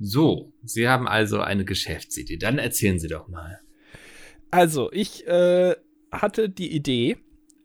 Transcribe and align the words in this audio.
So, 0.00 0.52
Sie 0.62 0.88
haben 0.88 1.08
also 1.08 1.40
eine 1.40 1.64
Geschäftsidee. 1.64 2.36
Dann 2.36 2.58
erzählen 2.58 2.98
Sie 2.98 3.08
doch 3.08 3.28
mal. 3.28 3.60
Also, 4.50 4.90
ich 4.92 5.26
äh, 5.26 5.74
hatte 6.12 6.48
die 6.48 6.72
Idee, 6.72 7.16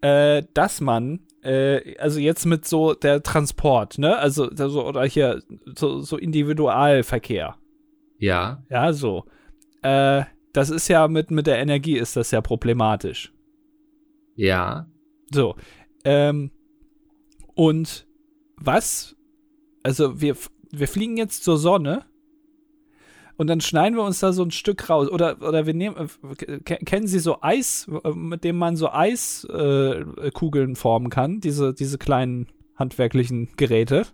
äh, 0.02 0.44
dass 0.54 0.82
man, 0.82 1.22
äh, 1.44 1.96
also 1.98 2.20
jetzt 2.20 2.46
mit 2.46 2.66
so 2.66 2.94
der 2.94 3.22
Transport, 3.22 4.00
ne, 4.00 4.18
also, 4.18 4.50
also 4.50 4.86
oder 4.86 5.06
hier 5.06 5.44
so, 5.78 6.02
so 6.02 6.18
Individualverkehr. 6.18 7.56
Ja. 8.18 8.64
Ja, 8.70 8.94
so. 8.94 9.26
Äh, 9.82 10.24
das 10.54 10.70
ist 10.70 10.88
ja 10.88 11.08
mit, 11.08 11.32
mit 11.32 11.48
der 11.48 11.60
Energie 11.60 11.98
ist 11.98 12.16
das 12.16 12.32
ja 12.32 12.42
problematisch. 12.42 13.34
Ja. 14.36 14.88
So. 15.32 15.56
Ähm, 16.04 16.52
und 17.56 18.08
was, 18.56 19.16
also 19.84 20.20
wir, 20.20 20.36
wir 20.72 20.88
fliegen 20.88 21.18
jetzt 21.18 21.44
zur 21.44 21.58
Sonne 21.58 22.06
und 23.38 23.48
dann 23.48 23.62
schneiden 23.62 23.98
wir 23.98 24.04
uns 24.04 24.20
da 24.20 24.32
so 24.34 24.44
ein 24.44 24.52
Stück 24.52 24.90
raus. 24.90 25.10
Oder, 25.10 25.42
oder 25.42 25.66
wir 25.66 25.74
nehmen, 25.74 25.96
äh, 26.48 26.60
kennen 26.60 27.08
Sie 27.08 27.20
so 27.20 27.38
Eis, 27.42 27.90
äh, 28.04 28.10
mit 28.12 28.44
dem 28.44 28.58
man 28.58 28.76
so 28.76 28.90
Eiskugeln 28.92 30.72
äh, 30.72 30.76
formen 30.76 31.10
kann? 31.10 31.40
Diese, 31.40 31.74
diese 31.74 31.98
kleinen 31.98 32.48
handwerklichen 32.76 33.50
Geräte. 33.58 34.06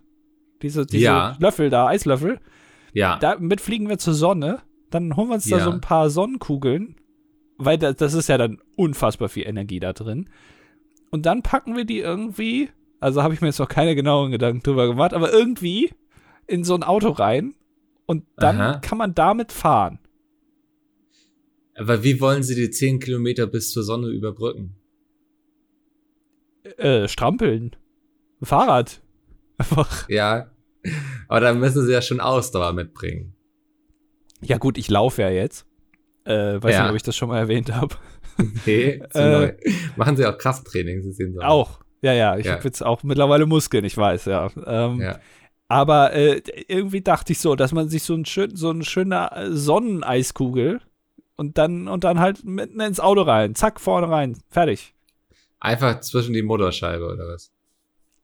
Diese, 0.62 0.86
diese 0.86 1.04
Ja. 1.04 1.36
Löffel 1.38 1.70
da, 1.70 1.86
Eislöffel. 1.86 2.40
Ja. 2.92 3.18
Damit 3.18 3.60
fliegen 3.60 3.88
wir 3.88 3.98
zur 3.98 4.14
Sonne. 4.14 4.60
Dann 4.90 5.16
holen 5.16 5.28
wir 5.28 5.34
uns 5.34 5.48
da 5.48 5.58
Ja. 5.58 5.64
so 5.64 5.70
ein 5.70 5.80
paar 5.80 6.10
Sonnenkugeln. 6.10 6.96
Weil 7.58 7.76
da, 7.78 7.92
das 7.92 8.14
ist 8.14 8.28
ja 8.28 8.38
dann 8.38 8.58
unfassbar 8.76 9.28
viel 9.28 9.46
Energie 9.46 9.80
da 9.80 9.92
drin. 9.92 10.30
Und 11.10 11.26
dann 11.26 11.42
packen 11.42 11.76
wir 11.76 11.84
die 11.84 11.98
irgendwie, 11.98 12.70
also 13.00 13.22
habe 13.22 13.34
ich 13.34 13.40
mir 13.42 13.48
jetzt 13.48 13.58
noch 13.58 13.68
keine 13.68 13.94
genauen 13.94 14.30
Gedanken 14.30 14.62
drüber 14.62 14.86
gemacht, 14.86 15.12
aber 15.12 15.32
irgendwie 15.32 15.90
in 16.46 16.64
so 16.64 16.74
ein 16.74 16.82
Auto 16.82 17.10
rein. 17.10 17.54
Und 18.10 18.24
dann 18.36 18.60
Aha. 18.60 18.78
kann 18.80 18.98
man 18.98 19.14
damit 19.14 19.52
fahren. 19.52 20.00
Aber 21.76 22.02
wie 22.02 22.20
wollen 22.20 22.42
Sie 22.42 22.56
die 22.56 22.68
10 22.68 22.98
Kilometer 22.98 23.46
bis 23.46 23.70
zur 23.70 23.84
Sonne 23.84 24.08
überbrücken? 24.08 24.74
Äh, 26.76 27.06
strampeln. 27.06 27.76
Fahrrad. 28.42 29.00
Einfach. 29.58 30.08
Ja. 30.08 30.50
Aber 31.28 31.38
dann 31.38 31.60
müssen 31.60 31.86
Sie 31.86 31.92
ja 31.92 32.02
schon 32.02 32.18
Ausdauer 32.20 32.72
mitbringen. 32.72 33.32
Ja, 34.40 34.58
gut, 34.58 34.76
ich 34.76 34.90
laufe 34.90 35.22
ja 35.22 35.30
jetzt. 35.30 35.64
Äh, 36.24 36.60
weiß 36.60 36.74
Ja. 36.74 36.82
nicht, 36.82 36.90
ob 36.90 36.96
ich 36.96 37.02
das 37.04 37.14
schon 37.16 37.28
mal 37.28 37.38
erwähnt 37.38 37.72
habe. 37.72 37.94
Nee, 38.66 39.00
zu 39.12 39.18
Äh, 39.20 39.30
neu. 39.32 39.54
Machen 39.94 40.16
Sie 40.16 40.26
auch 40.26 40.36
Krafttraining, 40.36 41.02
Sie 41.02 41.12
sehen 41.12 41.34
so. 41.34 41.40
Auch. 41.42 41.78
Ja, 42.02 42.12
ja, 42.12 42.36
ich 42.38 42.46
Ja. 42.46 42.54
habe 42.54 42.64
jetzt 42.64 42.82
auch 42.84 43.04
mittlerweile 43.04 43.46
Muskeln, 43.46 43.84
ich 43.84 43.96
weiß, 43.96 44.24
ja. 44.24 44.50
Ähm, 44.66 45.00
Ja. 45.00 45.20
Aber 45.70 46.12
äh, 46.14 46.42
irgendwie 46.66 47.00
dachte 47.00 47.30
ich 47.32 47.38
so, 47.38 47.54
dass 47.54 47.70
man 47.70 47.88
sich 47.88 48.02
so 48.02 48.14
ein 48.14 48.24
schön, 48.24 48.56
so 48.56 48.70
eine 48.70 48.84
schöne 48.84 49.30
äh, 49.30 49.52
Sonneneiskugel 49.52 50.80
und 51.36 51.58
dann 51.58 51.86
und 51.86 52.02
dann 52.02 52.18
halt 52.18 52.44
mitten 52.44 52.80
ins 52.80 52.98
Auto 52.98 53.22
rein, 53.22 53.54
zack 53.54 53.80
vorne 53.80 54.08
rein, 54.10 54.36
fertig. 54.48 54.94
Einfach 55.60 56.00
zwischen 56.00 56.32
die 56.32 56.42
Motorscheibe 56.42 57.04
oder 57.06 57.28
was? 57.28 57.52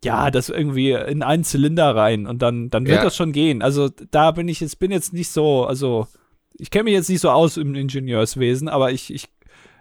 Ja, 0.05 0.33
das 0.33 0.49
irgendwie 0.49 0.91
in 0.91 1.23
einen 1.23 1.45
Zylinder 1.45 1.95
rein 1.95 2.27
und 2.27 2.43
dann 2.43 2.69
dann 2.69 2.85
wird 2.87 2.97
Ja. 2.99 3.05
das 3.05 3.15
schon 3.15 3.31
gehen. 3.31 3.63
Also 3.63 3.91
da 4.11 4.33
bin 4.33 4.49
ich 4.49 4.59
jetzt 4.59 4.81
bin 4.81 4.91
jetzt 4.91 5.13
nicht 5.13 5.31
so, 5.31 5.65
also 5.67 6.09
ich 6.59 6.71
kenne 6.73 6.85
mich 6.85 6.95
jetzt 6.95 7.09
nicht 7.09 7.21
so 7.21 7.31
aus 7.31 7.57
im 7.59 7.77
Ingenieurswesen, 7.77 8.69
aber 8.69 8.91
ich 8.91 9.15
ich, 9.15 9.29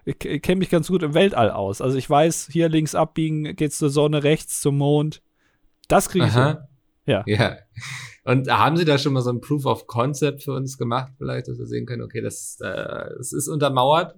ich 0.06 0.20
kenne 0.20 0.60
mich 0.60 0.70
ganz 0.70 0.88
gut 0.90 1.02
im 1.02 1.16
Weltall 1.16 1.50
aus. 1.50 1.82
Also 1.82 1.98
ich 1.98 2.08
weiß, 2.08 2.50
hier 2.52 2.70
links 2.70 2.94
abbiegen 2.94 3.56
geht's 3.56 3.80
zur 3.80 3.90
Sonne, 3.90 4.22
rechts 4.24 4.62
zum 4.62 4.78
Mond. 4.78 5.24
Das 5.88 6.10
kriege 6.10 6.28
ich 6.28 6.34
hin. 6.34 6.58
Ja. 7.06 7.24
Ja. 7.28 7.58
Und 8.24 8.50
haben 8.50 8.78
Sie 8.78 8.86
da 8.86 8.98
schon 8.98 9.14
mal 9.14 9.22
so 9.22 9.30
ein 9.30 9.42
Proof 9.42 9.66
of 9.66 9.86
Concept 9.88 10.44
für 10.44 10.54
uns 10.54 10.78
gemacht, 10.78 11.14
vielleicht, 11.18 11.48
dass 11.48 11.60
wir 11.60 11.68
sehen 11.68 11.86
können, 11.86 12.02
okay, 12.02 12.22
das, 12.22 12.58
äh, 12.62 13.10
das 13.18 13.32
ist 13.34 13.48
untermauert? 13.48 14.16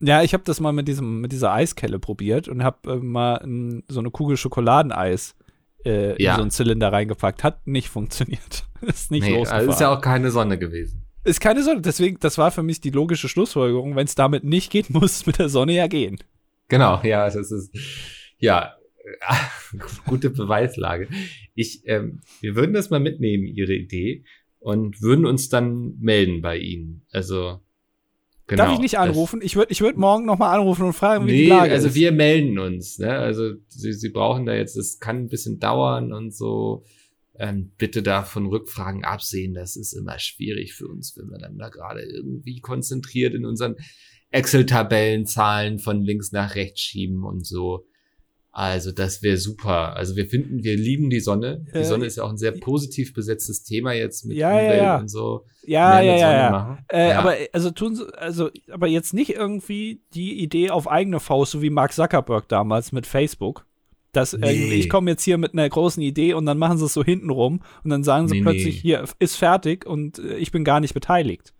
Ja, 0.00 0.22
ich 0.22 0.34
habe 0.34 0.42
das 0.44 0.58
mal 0.60 0.72
mit 0.72 0.88
diesem 0.88 1.20
mit 1.20 1.30
dieser 1.32 1.52
Eiskelle 1.52 1.98
probiert 2.00 2.48
und 2.48 2.64
habe 2.64 2.92
äh, 2.94 2.96
mal 2.96 3.36
n, 3.44 3.84
so 3.88 4.00
eine 4.00 4.10
Kugel 4.10 4.36
Schokoladeneis 4.36 5.36
äh, 5.84 6.20
Ja. 6.20 6.32
in 6.32 6.36
so 6.36 6.42
einen 6.42 6.50
Zylinder 6.50 6.92
reingepackt. 6.92 7.44
Hat 7.44 7.66
nicht 7.66 7.88
funktioniert. 7.88 8.64
ist 8.80 9.10
nicht 9.12 9.22
nee, 9.22 9.30
losgefahren. 9.36 9.60
also 9.60 9.70
ist 9.72 9.80
ja 9.80 9.94
auch 9.96 10.00
keine 10.00 10.30
Sonne 10.32 10.58
gewesen. 10.58 11.06
ist 11.22 11.40
keine 11.40 11.62
Sonne. 11.62 11.80
Deswegen, 11.80 12.18
das 12.18 12.36
war 12.38 12.50
für 12.50 12.62
mich 12.64 12.80
die 12.80 12.90
logische 12.90 13.28
Schlussfolgerung. 13.28 13.94
Wenn 13.94 14.06
es 14.06 14.16
damit 14.16 14.42
nicht 14.42 14.72
geht, 14.72 14.90
muss 14.94 15.12
es 15.12 15.26
mit 15.26 15.38
der 15.38 15.48
Sonne 15.48 15.72
ja 15.74 15.86
gehen. 15.86 16.18
Genau, 16.68 17.00
ja, 17.04 17.26
das 17.30 17.52
ist, 17.52 17.70
ja, 18.38 18.72
gute 20.06 20.30
Beweislage. 20.30 21.08
Ich, 21.54 21.82
ähm, 21.86 22.20
wir 22.40 22.56
würden 22.56 22.72
das 22.72 22.90
mal 22.90 23.00
mitnehmen, 23.00 23.46
Ihre 23.46 23.74
Idee, 23.74 24.24
und 24.58 25.02
würden 25.02 25.26
uns 25.26 25.50
dann 25.50 25.98
melden 26.00 26.40
bei 26.40 26.56
Ihnen. 26.56 27.02
Also, 27.12 27.60
genau. 28.46 28.64
Darf 28.64 28.72
ich 28.72 28.78
nicht 28.78 28.98
anrufen? 28.98 29.40
Ich 29.42 29.56
würde 29.56 29.72
ich 29.72 29.82
würd 29.82 29.98
morgen 29.98 30.24
noch 30.24 30.38
mal 30.38 30.54
anrufen 30.54 30.86
und 30.86 30.94
fragen, 30.94 31.26
wie 31.26 31.32
die 31.32 31.42
Nee, 31.44 31.48
Lage 31.48 31.72
also 31.72 31.88
ist. 31.88 31.94
wir 31.94 32.12
melden 32.12 32.58
uns, 32.58 32.98
ne? 32.98 33.10
Also 33.10 33.52
sie, 33.68 33.92
sie 33.92 34.08
brauchen 34.08 34.46
da 34.46 34.54
jetzt, 34.54 34.76
es 34.76 35.00
kann 35.00 35.18
ein 35.18 35.28
bisschen 35.28 35.58
dauern 35.58 36.12
und 36.12 36.34
so. 36.34 36.84
Ähm, 37.36 37.72
bitte 37.76 38.02
da 38.02 38.22
von 38.22 38.46
Rückfragen 38.46 39.04
absehen. 39.04 39.54
Das 39.54 39.76
ist 39.76 39.92
immer 39.92 40.18
schwierig 40.18 40.72
für 40.72 40.86
uns, 40.86 41.16
wenn 41.18 41.28
wir 41.28 41.38
dann 41.38 41.58
da 41.58 41.68
gerade 41.68 42.00
irgendwie 42.02 42.60
konzentriert 42.60 43.34
in 43.34 43.44
unseren 43.44 43.76
Excel-Tabellen 44.30 45.26
Zahlen 45.26 45.78
von 45.78 46.02
links 46.02 46.32
nach 46.32 46.54
rechts 46.54 46.80
schieben 46.80 47.22
und 47.24 47.44
so. 47.44 47.86
Also 48.56 48.92
das 48.92 49.20
wäre 49.24 49.36
super. 49.36 49.96
Also 49.96 50.14
wir 50.14 50.26
finden, 50.26 50.62
wir 50.62 50.76
lieben 50.76 51.10
die 51.10 51.18
Sonne. 51.18 51.66
Die 51.74 51.78
Äh, 51.78 51.84
Sonne 51.84 52.06
ist 52.06 52.16
ja 52.18 52.22
auch 52.22 52.30
ein 52.30 52.36
sehr 52.38 52.52
positiv 52.52 53.12
besetztes 53.12 53.64
Thema 53.64 53.92
jetzt 53.94 54.24
mit 54.26 54.36
Ja, 54.36 54.50
ja, 54.52 54.60
Umwelt 54.62 54.82
ja. 54.82 54.96
und 54.98 55.08
so. 55.08 55.44
ja, 55.66 56.00
ja, 56.00 56.16
ja, 56.16 56.32
ja. 56.32 56.78
Äh, 56.88 57.08
Ja. 57.10 57.18
Aber 57.18 57.34
also 57.52 57.72
tun 57.72 57.96
sie, 57.96 58.06
also 58.16 58.50
aber 58.70 58.86
jetzt 58.86 59.12
nicht 59.12 59.30
irgendwie 59.30 60.02
die 60.14 60.40
Idee 60.40 60.70
auf 60.70 60.88
eigene 60.88 61.18
Faust, 61.18 61.50
so 61.50 61.62
wie 61.62 61.70
Mark 61.70 61.92
Zuckerberg 61.92 62.46
damals 62.48 62.92
mit 62.92 63.08
Facebook. 63.08 63.66
Dass 64.12 64.32
Nee. 64.34 64.46
irgendwie, 64.48 64.74
ich 64.76 64.88
komme 64.88 65.10
jetzt 65.10 65.24
hier 65.24 65.36
mit 65.36 65.54
einer 65.54 65.68
großen 65.68 66.00
Idee 66.00 66.34
und 66.34 66.46
dann 66.46 66.56
machen 66.58 66.78
sie 66.78 66.84
es 66.84 66.94
so 66.94 67.02
hintenrum 67.02 67.60
und 67.82 67.90
dann 67.90 68.04
sagen 68.04 68.28
sie 68.28 68.36
Nee, 68.36 68.42
plötzlich, 68.42 68.76
nee. 68.76 68.80
hier 68.82 69.04
ist 69.18 69.34
fertig 69.34 69.84
und 69.84 70.20
äh, 70.20 70.36
ich 70.36 70.52
bin 70.52 70.62
gar 70.62 70.78
nicht 70.78 70.94
beteiligt. 70.94 71.52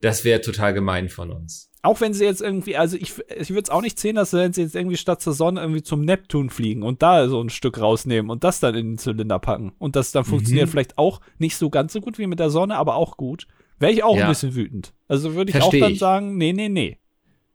Das 0.00 0.24
wäre 0.24 0.40
total 0.40 0.72
gemein 0.74 1.08
von 1.08 1.32
uns. 1.32 1.69
Auch 1.82 2.00
wenn 2.02 2.12
sie 2.12 2.24
jetzt 2.26 2.42
irgendwie, 2.42 2.76
also 2.76 2.96
ich, 2.98 3.14
ich 3.34 3.50
würde 3.50 3.62
es 3.62 3.70
auch 3.70 3.80
nicht 3.80 3.98
sehen, 3.98 4.16
dass 4.16 4.32
sie 4.32 4.42
jetzt 4.42 4.58
irgendwie 4.76 4.98
statt 4.98 5.22
zur 5.22 5.32
Sonne 5.32 5.60
irgendwie 5.62 5.82
zum 5.82 6.02
Neptun 6.02 6.50
fliegen 6.50 6.82
und 6.82 7.02
da 7.02 7.26
so 7.28 7.40
ein 7.42 7.48
Stück 7.48 7.80
rausnehmen 7.80 8.30
und 8.30 8.44
das 8.44 8.60
dann 8.60 8.74
in 8.74 8.92
den 8.92 8.98
Zylinder 8.98 9.38
packen. 9.38 9.72
Und 9.78 9.96
das 9.96 10.12
dann 10.12 10.24
funktioniert 10.24 10.66
Mhm. 10.66 10.70
vielleicht 10.72 10.98
auch 10.98 11.20
nicht 11.38 11.56
so 11.56 11.70
ganz 11.70 11.94
so 11.94 12.00
gut 12.02 12.18
wie 12.18 12.26
mit 12.26 12.38
der 12.38 12.50
Sonne, 12.50 12.76
aber 12.76 12.96
auch 12.96 13.16
gut. 13.16 13.46
Wäre 13.78 13.92
ich 13.92 14.02
auch 14.04 14.14
Ja. 14.16 14.24
ein 14.24 14.28
bisschen 14.28 14.54
wütend. 14.54 14.92
Also 15.08 15.34
würde 15.34 15.50
ich 15.50 15.56
Versteh 15.56 15.78
auch 15.78 15.84
dann 15.86 15.92
ich. 15.92 15.98
sagen, 15.98 16.36
nee, 16.36 16.52
nee, 16.52 16.68
nee. 16.68 16.98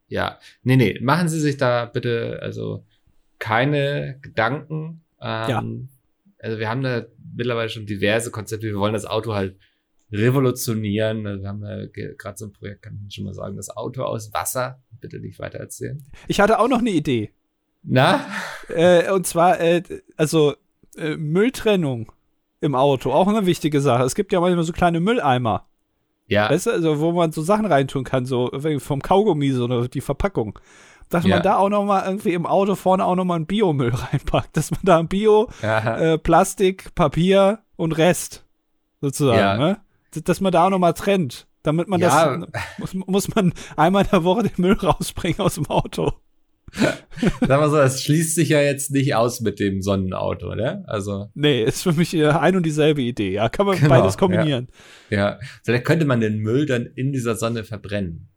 Ja, 0.08 0.38
nee, 0.64 0.74
nee, 0.76 0.98
machen 1.00 1.28
Sie 1.28 1.38
sich 1.40 1.56
da 1.56 1.84
bitte, 1.84 2.40
also 2.42 2.84
keine 3.38 4.18
Gedanken. 4.22 5.02
Ähm, 5.20 5.48
Ja. 5.48 5.64
Also 6.38 6.58
wir 6.58 6.68
haben 6.68 6.82
da 6.82 7.04
mittlerweile 7.34 7.68
schon 7.68 7.86
diverse 7.86 8.30
Konzepte. 8.30 8.66
Wir 8.66 8.76
wollen 8.78 8.92
das 8.92 9.06
Auto 9.06 9.34
halt 9.34 9.56
revolutionieren. 10.12 11.24
Wir 11.24 11.48
haben 11.48 11.60
ge- 11.92 12.14
gerade 12.16 12.36
so 12.38 12.46
ein 12.46 12.52
Projekt, 12.52 12.82
kann 12.82 13.04
ich 13.08 13.14
schon 13.14 13.24
mal 13.24 13.34
sagen, 13.34 13.56
das 13.56 13.74
Auto 13.76 14.02
aus 14.02 14.32
Wasser. 14.32 14.80
Bitte 15.00 15.18
nicht 15.20 15.38
weiter 15.38 15.58
erzählen. 15.58 16.02
Ich 16.28 16.40
hatte 16.40 16.58
auch 16.58 16.68
noch 16.68 16.78
eine 16.78 16.90
Idee. 16.90 17.30
Na? 17.82 18.20
Äh, 18.68 19.10
und 19.12 19.26
zwar, 19.26 19.60
äh, 19.60 19.82
also 20.16 20.54
äh, 20.96 21.16
Mülltrennung 21.16 22.10
im 22.60 22.74
Auto, 22.74 23.12
auch 23.12 23.28
eine 23.28 23.46
wichtige 23.46 23.80
Sache. 23.80 24.02
Es 24.04 24.14
gibt 24.14 24.32
ja 24.32 24.40
manchmal 24.40 24.64
so 24.64 24.72
kleine 24.72 25.00
Mülleimer. 25.00 25.66
Ja, 26.28 26.50
Weißt 26.50 26.66
du, 26.66 26.70
also 26.72 26.98
wo 26.98 27.12
man 27.12 27.30
so 27.30 27.42
Sachen 27.42 27.66
reintun 27.66 28.02
kann, 28.02 28.26
so 28.26 28.50
vom 28.78 29.00
Kaugummi, 29.00 29.52
so 29.52 29.66
eine, 29.66 29.88
die 29.88 30.00
Verpackung. 30.00 30.58
Dass 31.08 31.24
Ja. 31.24 31.36
man 31.36 31.42
da 31.44 31.56
auch 31.58 31.68
noch 31.68 31.84
mal 31.84 32.04
irgendwie 32.04 32.32
im 32.32 32.46
Auto 32.46 32.74
vorne 32.74 33.04
auch 33.04 33.14
noch 33.14 33.24
mal 33.24 33.36
einen 33.36 33.46
Biomüll 33.46 33.92
reinpackt. 33.94 34.56
Dass 34.56 34.72
man 34.72 34.80
da 34.82 34.98
ein 34.98 35.06
Bio, 35.06 35.48
äh, 35.62 36.18
Plastik, 36.18 36.92
Papier 36.96 37.60
und 37.76 37.92
Rest 37.92 38.44
sozusagen, 39.00 39.38
Ja. 39.38 39.56
ne? 39.56 39.80
Dass 40.24 40.40
man 40.40 40.52
da 40.52 40.66
auch 40.66 40.70
noch 40.70 40.78
mal 40.78 40.92
trennt. 40.92 41.46
Damit 41.62 41.88
man 41.88 42.00
Ja. 42.00 42.36
das, 42.36 42.94
muss, 42.94 42.94
muss 43.06 43.34
man 43.34 43.52
einmal 43.76 44.04
in 44.04 44.10
der 44.10 44.22
Woche 44.24 44.44
den 44.44 44.52
Müll 44.56 44.74
rausbringen 44.74 45.40
aus 45.40 45.56
dem 45.56 45.66
Auto. 45.66 46.12
Sag 46.72 47.48
mal 47.48 47.70
so, 47.70 47.76
das 47.76 48.02
schließt 48.02 48.34
sich 48.34 48.48
ja 48.50 48.60
jetzt 48.60 48.90
nicht 48.90 49.14
aus 49.14 49.40
mit 49.40 49.60
dem 49.60 49.82
Sonnenauto, 49.82 50.54
ne? 50.54 50.84
Also, 50.88 51.30
Nee, 51.34 51.62
ist 51.64 51.82
für 51.82 51.92
mich 51.92 52.12
äh, 52.14 52.26
ein 52.28 52.56
und 52.56 52.64
dieselbe 52.66 53.02
Idee. 53.02 53.32
Ja, 53.32 53.48
kann 53.48 53.66
man 53.66 53.76
Genau, 53.78 53.88
beides 53.88 54.18
kombinieren. 54.18 54.68
ja. 55.10 55.38
Vielleicht 55.64 55.84
könnte 55.84 56.04
man 56.06 56.20
den 56.20 56.38
Müll 56.38 56.66
dann 56.66 56.86
in 56.86 57.12
dieser 57.12 57.36
Sonne 57.36 57.62
verbrennen. 57.64 58.28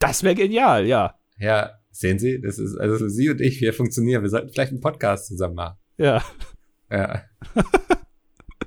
Das 0.00 0.22
wäre 0.22 0.34
genial, 0.34 0.86
ja. 0.86 1.14
Ja, 1.38 1.70
sehen 1.90 2.18
Sie, 2.18 2.40
das 2.40 2.58
ist, 2.58 2.76
also 2.76 3.08
Sie 3.08 3.30
und 3.30 3.40
ich, 3.40 3.60
wir 3.60 3.72
funktionieren. 3.72 4.22
Wir 4.22 4.30
sollten 4.30 4.50
vielleicht 4.50 4.72
einen 4.72 4.80
Podcast 4.80 5.26
zusammen 5.28 5.54
machen. 5.54 5.76
Ja. 5.98 6.22
Ja. 6.90 7.22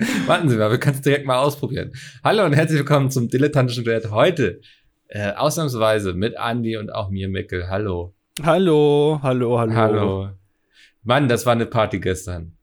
Warten 0.26 0.50
Sie 0.50 0.58
mal, 0.58 0.72
wir 0.72 0.80
können 0.80 0.96
es 0.96 1.02
direkt 1.02 1.26
mal 1.26 1.38
ausprobieren. 1.38 1.92
Hallo 2.24 2.44
und 2.46 2.54
herzlich 2.54 2.80
willkommen 2.80 3.12
zum 3.12 3.28
Dilettantischen 3.28 3.84
Duett 3.84 4.10
heute. 4.10 4.62
Äh, 5.08 5.34
ausnahmsweise 5.34 6.14
mit 6.14 6.36
Andy 6.40 6.78
und 6.78 6.90
auch 6.90 7.10
mir, 7.10 7.30
Mickel. 7.30 7.70
Hallo. 7.70 8.14
Hallo, 8.42 9.20
hallo, 9.22 9.60
hallo. 9.60 9.76
Hallo. 9.76 10.30
Mann, 11.04 11.28
das 11.28 11.46
war 11.46 11.54
eine 11.54 11.68
Party 11.68 12.00
gestern. 12.00 12.54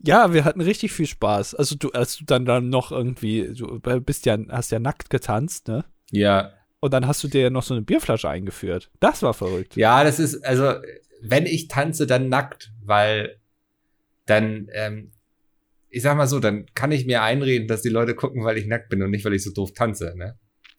Ja, 0.00 0.34
wir 0.34 0.44
hatten 0.44 0.60
richtig 0.60 0.92
viel 0.92 1.06
Spaß. 1.06 1.54
Also 1.54 1.74
du, 1.76 1.90
als 1.92 2.18
du 2.18 2.24
dann, 2.26 2.44
dann 2.44 2.68
noch 2.68 2.92
irgendwie, 2.92 3.54
du 3.54 3.80
bist 3.80 4.26
ja, 4.26 4.36
hast 4.50 4.70
ja 4.70 4.78
nackt 4.78 5.08
getanzt, 5.08 5.68
ne? 5.68 5.84
Ja. 6.10 6.50
Und 6.80 6.92
dann 6.92 7.06
hast 7.06 7.24
du 7.24 7.28
dir 7.28 7.48
noch 7.48 7.62
so 7.62 7.72
eine 7.72 7.82
Bierflasche 7.82 8.28
eingeführt. 8.28 8.90
Das 9.00 9.22
war 9.22 9.32
verrückt. 9.32 9.76
Ja, 9.76 10.04
das 10.04 10.18
ist, 10.18 10.44
also, 10.44 10.74
wenn 11.22 11.46
ich 11.46 11.68
tanze, 11.68 12.06
dann 12.06 12.28
nackt, 12.28 12.72
weil 12.84 13.38
dann, 14.26 14.68
ähm, 14.74 15.12
ich 15.94 16.02
sag 16.02 16.16
mal 16.16 16.26
so, 16.26 16.40
dann 16.40 16.66
kann 16.74 16.92
ich 16.92 17.06
mir 17.06 17.22
einreden, 17.22 17.68
dass 17.68 17.82
die 17.82 17.88
Leute 17.88 18.14
gucken, 18.14 18.44
weil 18.44 18.58
ich 18.58 18.66
nackt 18.66 18.88
bin 18.88 19.02
und 19.02 19.10
nicht, 19.10 19.24
weil 19.24 19.34
ich 19.34 19.44
so 19.44 19.52
doof 19.52 19.72
tanze, 19.72 20.14
ne? 20.16 20.38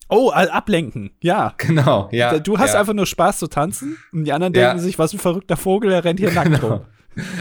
Oh, 0.10 0.30
ablenken, 0.30 1.12
ja. 1.22 1.56
Genau, 1.58 2.10
ja. 2.12 2.38
Du 2.38 2.60
hast 2.60 2.74
ja. 2.74 2.80
einfach 2.80 2.94
nur 2.94 3.08
Spaß 3.08 3.40
zu 3.40 3.48
tanzen 3.48 3.98
und 4.12 4.26
die 4.26 4.34
anderen 4.34 4.54
Ja. 4.54 4.68
denken 4.68 4.84
sich, 4.84 5.00
was 5.00 5.14
ein 5.14 5.20
verrückter 5.20 5.58
Vogel, 5.58 5.90
der 5.90 6.04
rennt 6.04 6.20
hier 6.20 6.32
nackt 6.32 6.62
rum. 6.62 6.70
Genau. 6.70 6.86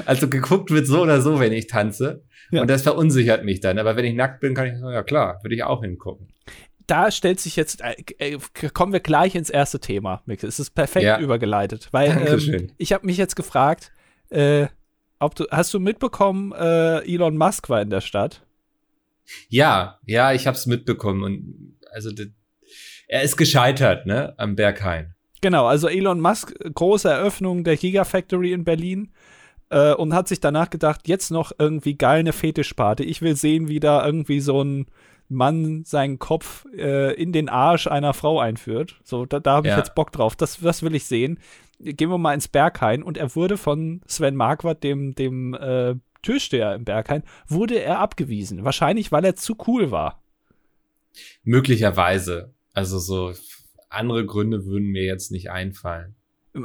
Also 0.06 0.28
geguckt 0.28 0.70
wird 0.70 0.86
so 0.86 1.02
oder 1.02 1.20
so, 1.20 1.40
wenn 1.40 1.52
ich 1.52 1.66
tanze. 1.66 2.22
Ja. 2.52 2.60
Und 2.60 2.70
das 2.70 2.82
verunsichert 2.82 3.44
mich 3.44 3.58
dann. 3.58 3.76
Aber 3.80 3.96
wenn 3.96 4.04
ich 4.04 4.14
nackt 4.14 4.38
bin, 4.38 4.54
kann 4.54 4.68
ich 4.68 4.78
sagen, 4.78 4.92
ja 4.92 5.02
klar, 5.02 5.40
würde 5.42 5.56
ich 5.56 5.64
auch 5.64 5.82
hingucken. 5.82 6.28
Da 6.86 7.10
stellt 7.10 7.40
sich 7.40 7.56
jetzt, 7.56 7.80
äh, 7.80 7.96
äh, 8.18 8.38
kommen 8.72 8.92
wir 8.92 9.00
gleich 9.00 9.34
ins 9.34 9.50
erste 9.50 9.80
Thema, 9.80 10.22
Mix. 10.26 10.44
Es 10.44 10.60
ist 10.60 10.76
perfekt 10.76 11.20
übergeleitet, 11.20 11.88
weil 11.90 12.10
ähm, 12.48 12.68
ich 12.78 12.92
habe 12.92 13.04
mich 13.04 13.16
jetzt 13.16 13.34
gefragt, 13.34 13.90
äh, 14.30 14.68
du, 15.34 15.44
hast 15.50 15.72
du 15.72 15.80
mitbekommen, 15.80 16.52
äh, 16.52 16.98
Elon 17.10 17.36
Musk 17.36 17.68
war 17.68 17.80
in 17.80 17.90
der 17.90 18.00
Stadt? 18.00 18.44
Ja, 19.48 19.98
ja, 20.04 20.32
ich 20.32 20.46
habe 20.46 20.56
es 20.56 20.66
mitbekommen. 20.66 21.22
Und 21.22 21.76
also 21.92 22.10
er 23.08 23.22
ist 23.22 23.36
gescheitert, 23.36 24.06
ne, 24.06 24.34
am 24.36 24.56
Berghain. 24.56 25.14
Genau, 25.40 25.66
also 25.66 25.88
Elon 25.88 26.20
Musk, 26.20 26.54
große 26.74 27.08
Eröffnung 27.08 27.64
der 27.64 27.76
Gigafactory 27.76 28.52
in 28.52 28.64
Berlin 28.64 29.12
äh, 29.70 29.92
und 29.92 30.14
hat 30.14 30.28
sich 30.28 30.40
danach 30.40 30.70
gedacht, 30.70 31.06
jetzt 31.06 31.30
noch 31.30 31.52
irgendwie 31.58 31.96
geil 31.96 32.20
eine 32.20 32.32
Fetischparty. 32.32 33.04
Ich 33.04 33.20
will 33.22 33.36
sehen, 33.36 33.68
wie 33.68 33.80
da 33.80 34.04
irgendwie 34.04 34.40
so 34.40 34.62
ein 34.62 34.86
Mann 35.28 35.84
seinen 35.84 36.18
Kopf 36.18 36.66
äh, 36.76 37.14
in 37.14 37.32
den 37.32 37.48
Arsch 37.48 37.86
einer 37.86 38.14
Frau 38.14 38.40
einführt. 38.40 39.00
So, 39.04 39.26
da, 39.26 39.40
da 39.40 39.52
habe 39.56 39.68
ich 39.68 39.72
Ja. 39.72 39.78
jetzt 39.78 39.94
Bock 39.94 40.12
drauf. 40.12 40.36
Das, 40.36 40.60
das 40.60 40.82
will 40.82 40.94
ich 40.94 41.04
sehen. 41.06 41.38
Gehen 41.78 42.10
wir 42.10 42.18
mal 42.18 42.34
ins 42.34 42.48
Berghain 42.48 43.02
und 43.02 43.18
er 43.18 43.34
wurde 43.34 43.56
von 43.56 44.00
Sven 44.06 44.36
Marquardt, 44.36 44.82
dem, 44.84 45.14
dem 45.14 45.54
äh, 45.54 45.96
Türsteher 46.22 46.74
im 46.74 46.84
Berghain, 46.84 47.22
wurde 47.46 47.80
er 47.80 47.98
abgewiesen. 47.98 48.64
Wahrscheinlich, 48.64 49.12
weil 49.12 49.24
er 49.24 49.36
zu 49.36 49.56
cool 49.66 49.90
war. 49.90 50.22
Möglicherweise. 51.42 52.54
Also 52.72 52.98
so 52.98 53.32
andere 53.88 54.26
Gründe 54.26 54.64
würden 54.64 54.88
mir 54.88 55.04
jetzt 55.04 55.30
nicht 55.30 55.50
einfallen. 55.50 56.16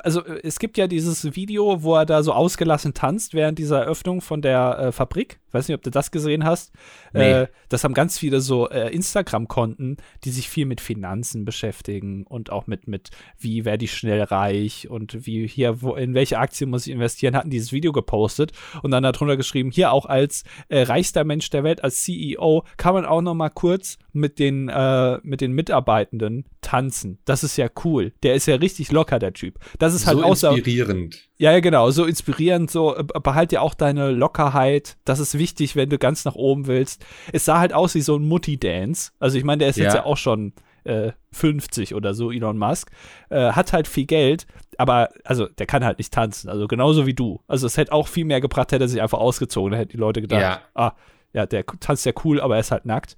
Also 0.03 0.23
es 0.23 0.59
gibt 0.59 0.77
ja 0.77 0.87
dieses 0.87 1.35
Video, 1.35 1.81
wo 1.81 1.95
er 1.95 2.05
da 2.05 2.21
so 2.21 2.31
ausgelassen 2.31 2.93
tanzt 2.93 3.33
während 3.33 3.57
dieser 3.57 3.81
Eröffnung 3.81 4.21
von 4.21 4.41
der 4.41 4.77
äh, 4.77 4.91
Fabrik. 4.91 5.39
Weiß 5.51 5.67
nicht, 5.67 5.75
ob 5.75 5.83
du 5.83 5.91
das 5.91 6.11
gesehen 6.11 6.43
hast. 6.43 6.71
Nee. 7.13 7.31
Äh, 7.31 7.47
das 7.69 7.83
haben 7.83 7.93
ganz 7.93 8.17
viele 8.17 8.41
so 8.41 8.69
äh, 8.69 8.93
Instagram-Konten, 8.93 9.97
die 10.23 10.31
sich 10.31 10.49
viel 10.49 10.65
mit 10.65 10.81
Finanzen 10.81 11.45
beschäftigen 11.45 12.23
und 12.23 12.51
auch 12.51 12.67
mit, 12.67 12.87
mit 12.87 13.09
wie 13.37 13.65
werde 13.65 13.85
ich 13.85 13.93
schnell 13.93 14.21
reich 14.23 14.89
und 14.89 15.25
wie 15.25 15.47
hier, 15.47 15.81
wo, 15.81 15.95
in 15.95 16.13
welche 16.13 16.39
Aktien 16.39 16.69
muss 16.69 16.87
ich 16.87 16.93
investieren, 16.93 17.35
hatten 17.35 17.49
dieses 17.49 17.71
Video 17.71 17.91
gepostet 17.91 18.51
und 18.83 18.91
dann 18.91 19.03
darunter 19.03 19.37
geschrieben, 19.37 19.71
hier 19.71 19.91
auch 19.91 20.05
als 20.05 20.43
äh, 20.69 20.81
reichster 20.81 21.23
Mensch 21.23 21.49
der 21.49 21.63
Welt, 21.63 21.83
als 21.83 22.03
CEO, 22.03 22.63
kann 22.77 22.93
man 22.93 23.05
auch 23.05 23.21
noch 23.21 23.35
mal 23.35 23.49
kurz 23.49 23.97
mit 24.13 24.39
den, 24.39 24.69
äh, 24.69 25.19
mit 25.23 25.41
den 25.41 25.51
Mitarbeitenden 25.53 26.45
tanzen. 26.61 27.19
Das 27.25 27.43
ist 27.43 27.57
ja 27.57 27.67
cool. 27.83 28.13
Der 28.23 28.35
ist 28.35 28.45
ja 28.45 28.55
richtig 28.55 28.91
locker, 28.91 29.19
der 29.19 29.33
Typ. 29.33 29.59
Das 29.77 29.93
ist 29.93 30.07
halt 30.07 30.19
so 30.19 30.25
inspirierend. 30.25 31.29
Ja, 31.37 31.53
ja, 31.53 31.61
genau, 31.61 31.89
so 31.89 32.05
inspirierend, 32.05 32.69
so 32.69 32.97
äh, 32.97 33.03
behalt 33.03 33.51
dir 33.51 33.61
auch 33.61 33.73
deine 33.73 34.11
Lockerheit. 34.11 34.97
Das 35.05 35.19
ist 35.19 35.37
wichtig, 35.39 35.75
wenn 35.75 35.89
du 35.89 35.97
ganz 35.97 36.23
nach 36.25 36.35
oben 36.35 36.67
willst. 36.67 37.03
Es 37.33 37.45
sah 37.45 37.57
halt 37.59 37.73
aus 37.73 37.95
wie 37.95 38.01
so 38.01 38.15
ein 38.15 38.27
Mutti-Dance. 38.27 39.11
Also 39.19 39.37
ich 39.39 39.43
meine, 39.43 39.59
der 39.61 39.69
ist 39.69 39.77
jetzt 39.77 39.93
Ja. 39.95 40.01
ja 40.01 40.05
auch 40.05 40.17
schon 40.17 40.53
äh, 40.83 41.11
50 41.31 41.95
oder 41.95 42.13
so, 42.13 42.31
Elon 42.31 42.57
Musk. 42.57 42.89
Äh, 43.29 43.51
hat 43.53 43.73
halt 43.73 43.87
viel 43.87 44.05
Geld, 44.05 44.45
aber 44.77 45.09
also 45.23 45.47
der 45.47 45.65
kann 45.65 45.83
halt 45.83 45.97
nicht 45.97 46.13
tanzen. 46.13 46.49
Also 46.49 46.67
genauso 46.67 47.05
wie 47.07 47.13
du. 47.13 47.41
Also 47.47 47.65
es 47.67 47.75
hätte 47.77 47.91
auch 47.91 48.07
viel 48.07 48.25
mehr 48.25 48.41
gebracht, 48.41 48.71
hätte 48.71 48.85
er 48.85 48.87
sich 48.87 49.01
einfach 49.01 49.19
ausgezogen. 49.19 49.71
Da 49.71 49.77
hätten 49.77 49.91
die 49.91 49.97
Leute 49.97 50.21
gedacht, 50.21 50.41
Ja. 50.41 50.61
ah, 50.75 50.93
ja, 51.33 51.45
der 51.45 51.65
tanzt 51.65 52.05
ja 52.05 52.11
cool, 52.23 52.39
aber 52.41 52.55
er 52.55 52.61
ist 52.61 52.71
halt 52.71 52.85
nackt. 52.85 53.17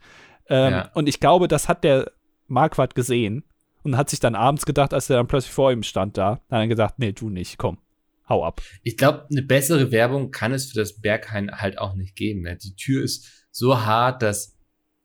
Ähm, 0.49 0.71
Ja. 0.73 0.89
Und 0.93 1.07
ich 1.09 1.19
glaube, 1.19 1.47
das 1.47 1.67
hat 1.69 1.83
der 1.83 2.11
Marquardt 2.47 2.95
gesehen 2.95 3.43
und 3.83 3.95
hat 3.95 4.09
sich 4.09 4.19
dann 4.19 4.35
abends 4.35 4.65
gedacht, 4.65 4.93
als 4.93 5.09
er 5.09 5.17
dann 5.17 5.27
plötzlich 5.27 5.53
vor 5.53 5.71
ihm 5.71 5.83
stand 5.83 6.17
da, 6.17 6.31
hat 6.31 6.41
er 6.49 6.67
gesagt, 6.67 6.99
nee, 6.99 7.13
du 7.13 7.29
nicht, 7.29 7.57
komm, 7.57 7.77
hau 8.31 8.43
ab. 8.43 8.61
Ich 8.81 8.97
glaube, 8.97 9.27
eine 9.29 9.43
bessere 9.43 9.91
Werbung 9.91 10.31
kann 10.31 10.53
es 10.53 10.65
für 10.65 10.79
das 10.79 10.99
Berghain 11.01 11.51
halt 11.51 11.77
auch 11.77 11.95
nicht 11.95 12.15
geben. 12.15 12.41
Ne? 12.41 12.57
Die 12.57 12.75
Tür 12.75 13.03
ist 13.03 13.45
so 13.51 13.81
hart, 13.81 14.21
dass, 14.21 14.57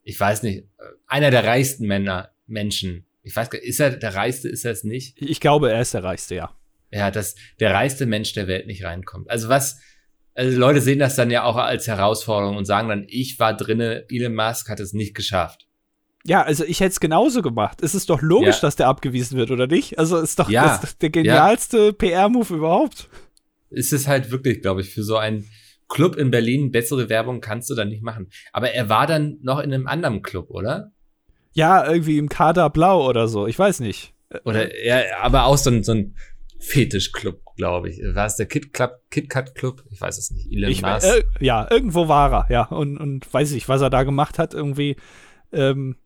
ich 0.03 0.19
weiß 0.19 0.43
nicht, 0.45 0.65
äh, 0.79 0.85
einer 1.07 1.31
der 1.31 1.45
reichsten 1.45 1.87
Männer, 1.87 2.31
Menschen, 2.47 3.07
ich 3.23 3.35
weiß 3.35 3.51
gar 3.51 3.59
nicht, 3.59 3.69
ist 3.69 3.81
er 3.81 3.91
der 3.91 4.15
reichste, 4.15 4.49
ist 4.49 4.65
er 4.65 4.71
es 4.71 4.85
nicht? 4.85 5.21
Ich 5.21 5.41
glaube, 5.41 5.73
er 5.73 5.81
ist 5.81 5.95
der 5.95 6.05
Reichste, 6.05 6.37
ja. 6.37 6.57
Ja, 6.93 7.11
dass 7.11 7.35
der 7.59 7.75
reichste 7.75 8.07
Mensch 8.07 8.33
der 8.33 8.47
Welt 8.47 8.69
nicht 8.69 8.85
reinkommt. 8.85 9.29
Also 9.29 9.49
was, 9.49 9.81
also 10.35 10.57
Leute 10.57 10.81
sehen 10.81 11.01
das 11.01 11.17
dann 11.17 11.33
ja 11.33 11.43
auch 11.43 11.57
als 11.57 11.89
Herausforderung 11.89 12.57
und 12.57 12.67
sagen 12.67 12.89
dann, 12.89 13.05
ich 13.09 13.41
war 13.41 13.57
drinne, 13.57 14.05
Elon 14.09 14.35
Musk 14.35 14.69
hat 14.69 14.79
es 14.79 14.93
nicht 14.93 15.15
geschafft. 15.15 15.67
Ja, 16.27 16.43
also 16.43 16.65
ich 16.65 16.81
hätte 16.81 16.91
es 16.91 17.01
genauso 17.01 17.43
gemacht. 17.43 17.83
Es 17.83 17.95
ist 17.95 18.11
doch 18.11 18.21
logisch, 18.23 18.57
Ja. 18.57 18.61
dass 18.63 18.77
der 18.77 18.89
abgewiesen 18.89 19.37
wird, 19.39 19.51
oder 19.51 19.67
nicht? 19.67 19.99
Also 19.99 20.19
ist 20.19 20.39
doch 20.39 20.49
Ja. 20.51 20.79
das 20.81 20.99
der 20.99 21.11
genialste 21.11 21.93
PR-Move 21.93 22.55
überhaupt. 22.55 23.09
Ist 23.71 23.93
es 23.93 24.07
halt 24.07 24.31
wirklich, 24.31 24.61
glaube 24.63 24.81
ich, 24.81 24.91
für 24.93 25.03
so 25.03 25.17
einen 25.17 25.49
Club 25.89 26.17
in 26.17 26.31
Berlin 26.31 26.71
bessere 26.73 27.09
Werbung 27.09 27.41
kannst 27.41 27.71
du 27.71 27.75
dann 27.75 27.89
nicht 27.89 28.03
machen. 28.03 28.29
Aber 28.53 28.71
er 28.73 28.89
war 28.89 29.07
dann 29.07 29.39
noch 29.43 29.61
in 29.61 29.73
einem 29.73 29.87
anderen 29.87 30.23
Club, 30.23 30.51
oder? 30.51 30.91
Ja, 31.53 31.87
irgendwie 31.89 32.19
im 32.19 32.29
Kader 32.29 32.71
Blau 32.71 33.09
oder 33.09 33.29
so. 33.29 33.47
Ich 33.47 33.59
weiß 33.59 33.81
nicht. 33.81 34.13
Oder 34.45 34.85
ja, 34.85 35.01
aber 35.23 35.45
auch 35.45 35.57
so 35.57 35.71
ein, 35.71 35.85
so 35.85 35.93
ein 35.93 36.17
Fetischclub, 36.59 37.41
glaube 37.57 37.91
ich. 37.91 38.01
War 38.15 38.27
es 38.27 38.37
der 38.37 38.47
Kit 38.47 38.73
Club, 38.73 38.99
KitKat 39.11 39.55
Club? 39.55 39.85
Ich 39.91 40.01
weiß 40.01 40.19
es 40.19 40.31
nicht. 40.33 40.51
Elon 40.53 40.71
Ich, 40.71 40.83
Musk. 40.83 41.07
äh, 41.07 41.23
ja, 41.41 41.67
irgendwo 41.71 42.09
war 42.09 42.33
er, 42.33 42.53
ja. 42.53 42.63
Und, 42.65 42.99
und 42.99 43.33
weiß 43.33 43.53
ich, 43.53 43.69
was 43.69 43.81
er 43.81 43.91
da 43.91 44.03
gemacht 44.03 44.39
hat, 44.39 44.55
irgendwie. 44.55 44.97
Ähm, 45.53 45.97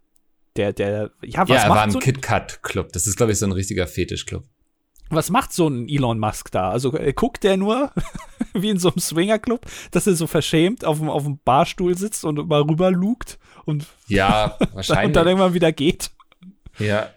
der, 0.56 0.72
der, 0.72 1.10
ja, 1.22 1.40
was 1.42 1.48
ja, 1.48 1.54
er 1.64 1.68
war 1.68 1.76
macht 1.76 1.86
im 1.86 1.90
so, 1.92 1.98
KitKat 2.00 2.62
Club. 2.62 2.92
Das 2.92 3.06
ist, 3.06 3.16
glaube 3.16 3.32
ich, 3.32 3.38
so 3.38 3.46
ein 3.46 3.52
richtiger 3.52 3.86
Fetischclub. 3.86 4.44
was 5.10 5.30
macht 5.30 5.52
so 5.52 5.68
ein 5.68 5.88
Elon 5.88 6.18
Musk 6.18 6.50
da? 6.50 6.70
Also 6.70 6.96
äh, 6.96 7.12
guckt 7.12 7.42
der 7.44 7.56
nur, 7.56 7.92
wie 8.54 8.70
in 8.70 8.78
so 8.78 8.88
einem 8.88 8.98
Swingerclub, 8.98 9.64
dass 9.92 10.06
er 10.06 10.14
so 10.14 10.26
verschämt 10.26 10.84
auf 10.84 10.98
dem, 10.98 11.08
auf 11.08 11.24
dem 11.24 11.38
Barstuhl 11.44 11.96
sitzt 11.96 12.24
und 12.24 12.48
mal 12.48 12.62
rüber 12.62 12.90
lugt 12.90 13.38
und, 13.64 13.86
Ja, 14.08 14.56
und 14.60 14.74
wahrscheinlich. 14.74 15.14
dann 15.14 15.26
irgendwann 15.26 15.54
wieder 15.54 15.72
geht? 15.72 16.10
ja. 16.78 17.08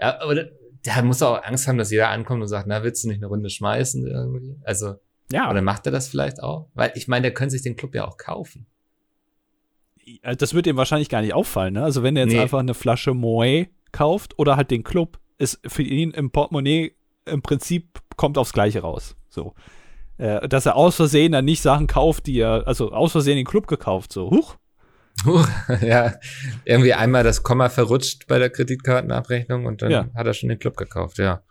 ja, 0.00 0.20
aber 0.20 0.34
der- 0.34 0.50
der 0.84 1.02
muss 1.02 1.20
auch 1.20 1.42
Angst 1.42 1.66
haben, 1.66 1.78
dass 1.78 1.90
jeder 1.90 2.10
ankommt 2.10 2.42
und 2.42 2.46
sagt, 2.46 2.68
na, 2.68 2.84
willst 2.84 3.02
du 3.02 3.08
nicht 3.08 3.16
eine 3.16 3.26
Runde 3.26 3.50
schmeißen 3.50 4.06
irgendwie? 4.06 4.54
Also, 4.62 4.94
Ja, 5.32 5.50
oder 5.50 5.60
macht 5.60 5.84
er 5.86 5.90
das 5.90 6.06
vielleicht 6.06 6.40
auch? 6.40 6.68
Weil 6.74 6.92
ich 6.94 7.08
meine, 7.08 7.22
der 7.22 7.34
könnte 7.34 7.50
sich 7.54 7.62
den 7.62 7.74
Club 7.74 7.92
ja 7.96 8.06
auch 8.06 8.16
kaufen. 8.18 8.66
Äh, 10.22 10.36
das 10.36 10.54
wird 10.54 10.66
ihm 10.66 10.76
wahrscheinlich 10.76 11.08
gar 11.08 11.22
nicht 11.22 11.34
auffallen, 11.34 11.74
ne? 11.74 11.82
Also 11.84 12.02
wenn 12.02 12.16
er 12.16 12.24
jetzt 12.24 12.34
Nee. 12.34 12.40
einfach 12.40 12.60
eine 12.60 12.74
Flasche 12.74 13.10
Moët 13.10 13.68
kauft 13.92 14.38
oder 14.38 14.56
halt 14.56 14.70
den 14.70 14.84
Club, 14.84 15.18
ist 15.38 15.60
für 15.66 15.82
ihn 15.82 16.10
im 16.12 16.30
Portemonnaie 16.30 16.92
im 17.26 17.42
Prinzip 17.42 18.00
kommt 18.16 18.38
aufs 18.38 18.52
Gleiche 18.52 18.80
raus. 18.80 19.16
So. 19.28 19.54
Äh, 20.18 20.48
dass 20.48 20.64
er 20.66 20.76
aus 20.76 20.96
Versehen 20.96 21.32
dann 21.32 21.44
nicht 21.44 21.60
Sachen 21.60 21.86
kauft, 21.86 22.26
die 22.26 22.38
er, 22.38 22.66
also 22.66 22.92
aus 22.92 23.12
Versehen 23.12 23.36
den 23.36 23.44
Club 23.44 23.66
gekauft, 23.66 24.12
so, 24.12 24.30
huch. 24.30 24.56
Huch, 25.26 25.46
ja, 25.82 26.14
irgendwie 26.64 26.94
einmal 26.94 27.22
das 27.24 27.42
Komma 27.42 27.68
verrutscht 27.68 28.26
bei 28.26 28.38
der 28.38 28.48
Kreditkartenabrechnung 28.50 29.66
und 29.66 29.82
dann 29.82 29.90
Ja. 29.90 30.06
hat 30.14 30.26
er 30.26 30.34
schon 30.34 30.48
den 30.48 30.58
Club 30.58 30.76
gekauft, 30.76 31.18
ja. 31.18 31.42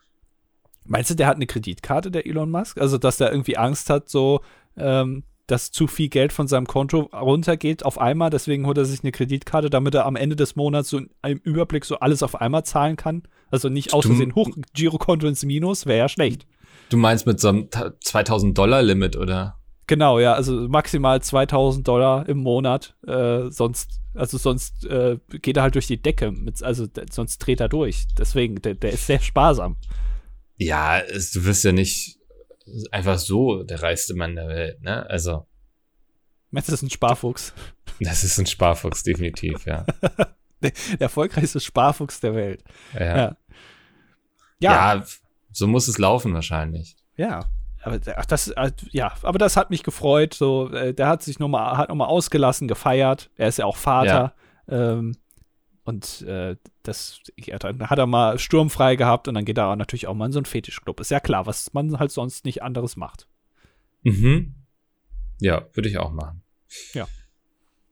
Meinst 0.86 1.10
du, 1.10 1.16
der 1.16 1.28
hat 1.28 1.36
eine 1.36 1.48
Kreditkarte, 1.48 2.10
der 2.12 2.26
Elon 2.28 2.50
Musk? 2.52 2.80
Also, 2.80 2.98
dass 2.98 3.18
der 3.18 3.32
irgendwie 3.32 3.58
Angst 3.58 3.90
hat, 3.90 4.08
so, 4.10 4.42
ähm, 4.78 5.24
dass 5.48 5.72
zu 5.72 5.88
viel 5.88 6.10
Geld 6.10 6.34
von 6.34 6.48
seinem 6.48 6.66
Konto 6.66 7.02
runtergeht 7.14 7.86
auf 7.86 8.00
einmal, 8.00 8.30
deswegen 8.30 8.66
holt 8.66 8.78
er 8.78 8.86
sich 8.86 9.02
eine 9.04 9.12
Kreditkarte, 9.12 9.70
damit 9.70 9.94
er 9.94 10.06
am 10.06 10.16
Ende 10.16 10.36
des 10.36 10.56
Monats 10.56 10.90
so 10.90 10.98
im 10.98 11.38
Überblick 11.44 11.86
so 11.86 12.00
alles 12.00 12.24
auf 12.24 12.40
einmal 12.42 12.66
zahlen 12.66 12.96
kann. 12.96 13.24
Also 13.52 13.70
nicht 13.70 13.94
aus 13.94 14.06
Versehen 14.06 14.34
hoch, 14.36 14.50
Girokonto 14.74 15.28
ins 15.28 15.44
Minus, 15.46 15.86
wäre 15.86 16.00
ja 16.00 16.10
schlecht. 16.10 16.48
Du 16.90 16.98
meinst 16.98 17.26
mit 17.28 17.40
so 17.40 17.50
einem 17.50 17.70
Ta- 17.70 17.94
2000 18.02 18.58
Dollar 18.58 18.82
Limit, 18.82 19.16
oder? 19.16 19.60
Genau, 19.88 20.20
ja, 20.20 20.34
also 20.34 20.68
maximal 20.68 21.22
2000 21.22 21.88
Dollar 21.88 22.28
im 22.28 22.40
Monat, 22.40 22.96
äh, 23.06 23.52
sonst, 23.52 24.02
also 24.16 24.38
sonst 24.40 24.84
äh, 24.86 25.20
geht 25.42 25.58
er 25.58 25.64
halt 25.64 25.76
durch 25.76 25.86
die 25.86 26.02
Decke, 26.02 26.32
mit, 26.32 26.64
also 26.64 26.88
sonst 27.12 27.38
dreht 27.38 27.60
er 27.60 27.70
durch. 27.70 28.08
Deswegen, 28.18 28.56
der, 28.64 28.74
der 28.74 28.94
ist 28.94 29.06
sehr 29.06 29.20
sparsam. 29.20 29.78
Ja, 30.58 31.00
es, 31.00 31.32
du 31.32 31.46
wirst 31.46 31.64
ja 31.64 31.72
nicht 31.72 32.18
einfach 32.92 33.18
so 33.20 33.64
der 33.64 33.82
reichste 33.82 34.16
Mann 34.16 34.36
der 34.36 34.48
Welt, 34.48 34.82
ne? 34.82 35.08
Also, 35.10 35.46
Meinst 36.52 36.70
du, 36.70 36.72
das 36.72 36.82
ist 36.82 36.88
ein 36.88 36.90
Sparfuchs? 36.90 37.54
das 38.00 38.24
ist 38.24 38.40
ein 38.40 38.46
Sparfuchs, 38.46 39.04
definitiv, 39.04 39.66
ja. 39.66 39.86
Der 40.62 40.72
erfolgreichste 41.00 41.60
Sparfuchs 41.60 42.22
der 42.22 42.34
Welt. 42.34 42.64
Ja, 42.94 43.06
Ja. 43.06 43.38
ja. 44.60 44.96
Ja, 44.96 45.04
so 45.52 45.68
muss 45.68 45.88
es 45.88 45.98
laufen 45.98 46.34
wahrscheinlich. 46.34 46.96
ja. 47.18 47.46
aber 47.84 48.00
ach, 48.16 48.26
das, 48.26 48.48
äh, 48.48 48.72
ja, 48.92 49.14
aber 49.22 49.38
das 49.38 49.58
hat 49.58 49.70
mich 49.70 49.84
gefreut. 49.84 50.34
So, 50.34 50.72
äh, 50.72 50.94
der 50.94 51.08
hat 51.08 51.22
sich 51.24 51.38
nochmal, 51.40 51.78
hat 51.78 51.90
nochmal 51.90 52.08
ausgelassen, 52.08 52.68
gefeiert. 52.68 53.30
Er 53.36 53.50
ist 53.50 53.60
ja 53.60 53.66
auch 53.66 53.78
Vater. 53.78 54.34
Ja. 54.68 54.94
Ähm, 54.94 55.16
und 55.86 56.24
äh, 56.24 56.58
das 56.84 57.22
ja, 57.38 57.58
dann 57.60 57.90
hat 57.90 58.00
er 58.00 58.08
mal 58.08 58.38
sturmfrei 58.40 58.96
gehabt 58.96 59.28
und 59.28 59.36
dann 59.36 59.46
geht 59.46 59.58
er 59.58 59.76
natürlich 59.76 60.08
auch 60.08 60.16
mal 60.16 60.26
in 60.26 60.32
so 60.32 60.40
einen 60.40 60.46
Fetischclub. 60.46 61.00
Ist 61.00 61.12
ja 61.12 61.20
klar, 61.20 61.46
was 61.46 61.74
man 61.74 62.00
halt 62.00 62.12
sonst 62.12 62.44
nicht 62.44 62.64
anderes 62.64 62.98
macht. 62.98 63.28
Mhm. 64.02 64.56
Ja, 65.40 65.68
würde 65.74 65.90
ich 65.90 65.98
auch 65.98 66.12
machen. 66.12 66.42
Ja. 66.94 67.08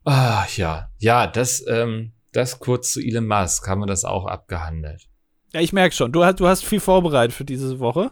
Ah, 0.05 0.45
ja. 0.55 0.89
Ja, 0.97 1.27
das, 1.27 1.63
ähm, 1.67 2.13
das 2.31 2.59
kurz 2.59 2.91
zu 2.91 2.99
Elon 2.99 3.27
Musk 3.27 3.67
haben 3.67 3.81
wir 3.81 3.85
das 3.85 4.05
auch 4.05 4.25
abgehandelt. 4.25 5.07
Ja, 5.53 5.61
ich 5.61 5.71
merke 5.71 5.95
schon. 5.95 6.11
Du 6.11 6.25
hast, 6.25 6.39
du 6.39 6.47
hast 6.47 6.65
viel 6.65 6.79
vorbereitet 6.79 7.35
für 7.35 7.45
diese 7.45 7.79
Woche. 7.79 8.11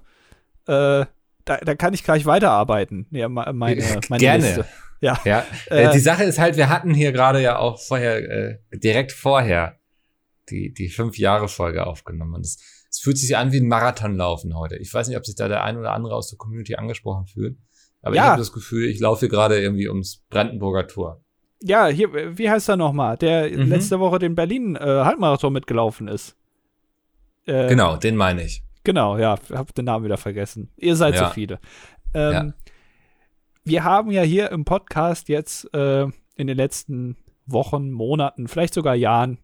Äh, 0.67 1.05
da, 1.45 1.57
da 1.57 1.75
kann 1.75 1.93
ich 1.95 2.03
gleich 2.03 2.25
weiterarbeiten. 2.25 3.07
Ja, 3.09 3.27
meine, 3.29 3.53
meine 4.09 4.19
Gerne. 4.19 4.43
Liste. 4.43 4.65
Ja. 5.01 5.19
ja. 5.25 5.45
Äh, 5.69 5.85
äh, 5.85 5.91
die 5.91 5.99
Sache 5.99 6.23
ist 6.23 6.39
halt, 6.39 6.57
wir 6.57 6.69
hatten 6.69 6.93
hier 6.93 7.11
gerade 7.11 7.41
ja 7.41 7.57
auch 7.57 7.79
vorher, 7.79 8.17
äh, 8.17 8.57
direkt 8.71 9.11
vorher, 9.11 9.77
die, 10.49 10.73
die 10.73 10.89
fünf 10.89 11.17
Jahre 11.17 11.47
Folge 11.47 11.85
aufgenommen. 11.85 12.35
Und 12.35 12.45
es, 12.45 12.59
es 12.89 12.99
fühlt 12.99 13.17
sich 13.17 13.35
an 13.35 13.51
wie 13.51 13.59
ein 13.59 13.67
Marathonlaufen 13.67 14.55
heute. 14.55 14.77
Ich 14.77 14.93
weiß 14.93 15.07
nicht, 15.07 15.17
ob 15.17 15.25
sich 15.25 15.35
da 15.35 15.47
der 15.47 15.63
ein 15.63 15.77
oder 15.77 15.91
andere 15.91 16.15
aus 16.15 16.29
der 16.29 16.37
Community 16.37 16.75
angesprochen 16.75 17.25
fühlt. 17.25 17.57
Aber 18.01 18.15
ja. 18.15 18.23
ich 18.23 18.27
habe 18.29 18.39
das 18.39 18.51
Gefühl, 18.51 18.89
ich 18.89 18.99
laufe 18.99 19.21
hier 19.21 19.29
gerade 19.29 19.59
irgendwie 19.59 19.87
ums 19.87 20.23
Brandenburger 20.29 20.87
Tor. 20.87 21.23
Ja, 21.63 21.87
hier, 21.87 22.37
wie 22.37 22.49
heißt 22.49 22.69
er 22.69 22.77
nochmal? 22.77 23.17
Der 23.17 23.49
mhm. 23.49 23.69
letzte 23.69 23.99
Woche 23.99 24.17
den 24.17 24.35
Berlin 24.35 24.75
äh, 24.75 24.79
Halbmarathon 24.79 25.53
mitgelaufen 25.53 26.07
ist. 26.07 26.35
Äh, 27.45 27.67
genau, 27.67 27.97
den 27.97 28.15
meine 28.15 28.43
ich. 28.43 28.63
Genau, 28.83 29.17
ja, 29.17 29.37
hab 29.51 29.73
den 29.75 29.85
Namen 29.85 30.05
wieder 30.05 30.17
vergessen. 30.17 30.71
Ihr 30.77 30.95
seid 30.95 31.15
ja. 31.15 31.27
so 31.27 31.33
viele. 31.33 31.59
Ähm, 32.13 32.33
ja. 32.33 32.53
Wir 33.63 33.83
haben 33.83 34.11
ja 34.11 34.21
hier 34.23 34.51
im 34.51 34.65
Podcast 34.65 35.29
jetzt 35.29 35.71
äh, 35.73 36.07
in 36.35 36.47
den 36.47 36.57
letzten 36.57 37.17
Wochen, 37.45 37.91
Monaten, 37.91 38.47
vielleicht 38.47 38.73
sogar 38.73 38.95
Jahren 38.95 39.37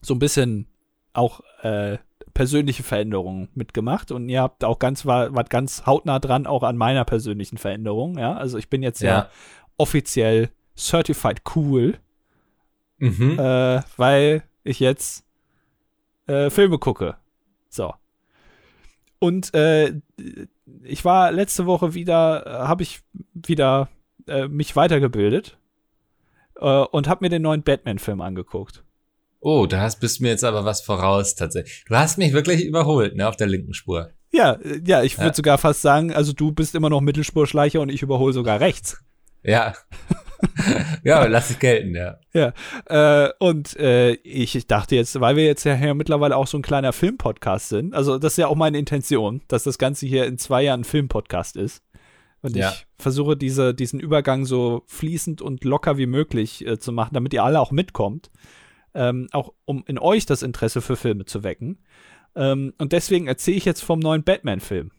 so 0.00 0.14
ein 0.14 0.18
bisschen 0.18 0.66
auch 1.12 1.40
äh, 1.62 1.98
persönliche 2.34 2.82
Veränderungen 2.82 3.48
mitgemacht 3.54 4.10
und 4.10 4.28
ihr 4.28 4.42
habt 4.42 4.64
auch 4.64 4.78
ganz 4.78 5.06
war, 5.06 5.34
wart 5.34 5.48
ganz 5.48 5.86
hautnah 5.86 6.18
dran 6.18 6.46
auch 6.46 6.62
an 6.62 6.76
meiner 6.76 7.04
persönlichen 7.04 7.56
Veränderung, 7.56 8.18
ja. 8.18 8.34
Also 8.34 8.58
ich 8.58 8.68
bin 8.68 8.82
jetzt 8.82 9.00
ja, 9.00 9.10
ja 9.10 9.30
offiziell 9.78 10.50
certified 10.76 11.42
cool, 11.54 11.98
mhm. 12.98 13.38
äh, 13.38 13.80
weil 13.96 14.42
ich 14.64 14.80
jetzt 14.80 15.24
äh, 16.26 16.50
Filme 16.50 16.78
gucke. 16.78 17.16
So. 17.68 17.94
Und 19.18 19.54
äh, 19.54 19.94
ich 20.82 21.04
war 21.04 21.32
letzte 21.32 21.66
Woche 21.66 21.94
wieder, 21.94 22.46
äh, 22.46 22.50
habe 22.66 22.82
ich 22.82 23.00
wieder 23.32 23.88
äh, 24.26 24.48
mich 24.48 24.74
weitergebildet 24.76 25.58
äh, 26.56 26.66
und 26.66 27.08
habe 27.08 27.24
mir 27.24 27.28
den 27.28 27.42
neuen 27.42 27.62
Batman-Film 27.62 28.20
angeguckt. 28.20 28.82
Oh, 29.40 29.66
da 29.66 29.80
hast, 29.80 30.00
bist 30.00 30.20
mir 30.20 30.28
jetzt 30.28 30.44
aber 30.44 30.64
was 30.64 30.80
voraus 30.80 31.34
tatsächlich. 31.34 31.84
Du 31.86 31.94
hast 31.94 32.18
mich 32.18 32.32
wirklich 32.32 32.64
überholt, 32.64 33.14
ne, 33.14 33.28
auf 33.28 33.36
der 33.36 33.46
linken 33.46 33.74
Spur. 33.74 34.10
Ja, 34.32 34.54
äh, 34.54 34.80
ja, 34.84 35.02
ich 35.02 35.18
würde 35.18 35.28
ja. 35.28 35.34
sogar 35.34 35.58
fast 35.58 35.82
sagen, 35.82 36.12
also 36.12 36.32
du 36.32 36.52
bist 36.52 36.74
immer 36.74 36.90
noch 36.90 37.00
Mittelspurschleicher 37.00 37.80
und 37.80 37.90
ich 37.90 38.02
überhole 38.02 38.32
sogar 38.32 38.60
rechts. 38.60 38.98
Ja. 39.42 39.74
ja, 41.04 41.24
lass 41.26 41.50
ich 41.50 41.58
gelten, 41.58 41.94
ja. 41.94 42.18
Ja. 42.32 42.52
Äh, 42.86 43.32
und 43.38 43.76
äh, 43.76 44.12
ich 44.12 44.66
dachte 44.66 44.96
jetzt, 44.96 45.18
weil 45.20 45.36
wir 45.36 45.44
jetzt 45.44 45.64
ja 45.64 45.74
hier 45.74 45.94
mittlerweile 45.94 46.36
auch 46.36 46.46
so 46.46 46.58
ein 46.58 46.62
kleiner 46.62 46.92
Filmpodcast 46.92 47.68
sind, 47.68 47.94
also 47.94 48.18
das 48.18 48.34
ist 48.34 48.38
ja 48.38 48.48
auch 48.48 48.56
meine 48.56 48.78
Intention, 48.78 49.42
dass 49.48 49.64
das 49.64 49.78
Ganze 49.78 50.06
hier 50.06 50.26
in 50.26 50.38
zwei 50.38 50.62
Jahren 50.62 50.80
ein 50.80 50.84
Filmpodcast 50.84 51.56
ist. 51.56 51.82
Und 52.42 52.54
ja. 52.54 52.70
ich 52.70 52.86
versuche 52.98 53.36
diese, 53.36 53.74
diesen 53.74 53.98
Übergang 53.98 54.44
so 54.44 54.84
fließend 54.86 55.42
und 55.42 55.64
locker 55.64 55.98
wie 55.98 56.06
möglich 56.06 56.66
äh, 56.66 56.78
zu 56.78 56.92
machen, 56.92 57.14
damit 57.14 57.32
ihr 57.34 57.42
alle 57.42 57.60
auch 57.60 57.72
mitkommt. 57.72 58.30
Ähm, 58.94 59.28
auch 59.32 59.52
um 59.64 59.84
in 59.86 59.98
euch 59.98 60.26
das 60.26 60.42
Interesse 60.42 60.80
für 60.80 60.96
Filme 60.96 61.24
zu 61.24 61.42
wecken. 61.42 61.78
Ähm, 62.36 62.72
und 62.78 62.92
deswegen 62.92 63.26
erzähle 63.26 63.56
ich 63.56 63.64
jetzt 63.64 63.82
vom 63.82 63.98
neuen 63.98 64.22
Batman-Film. 64.22 64.90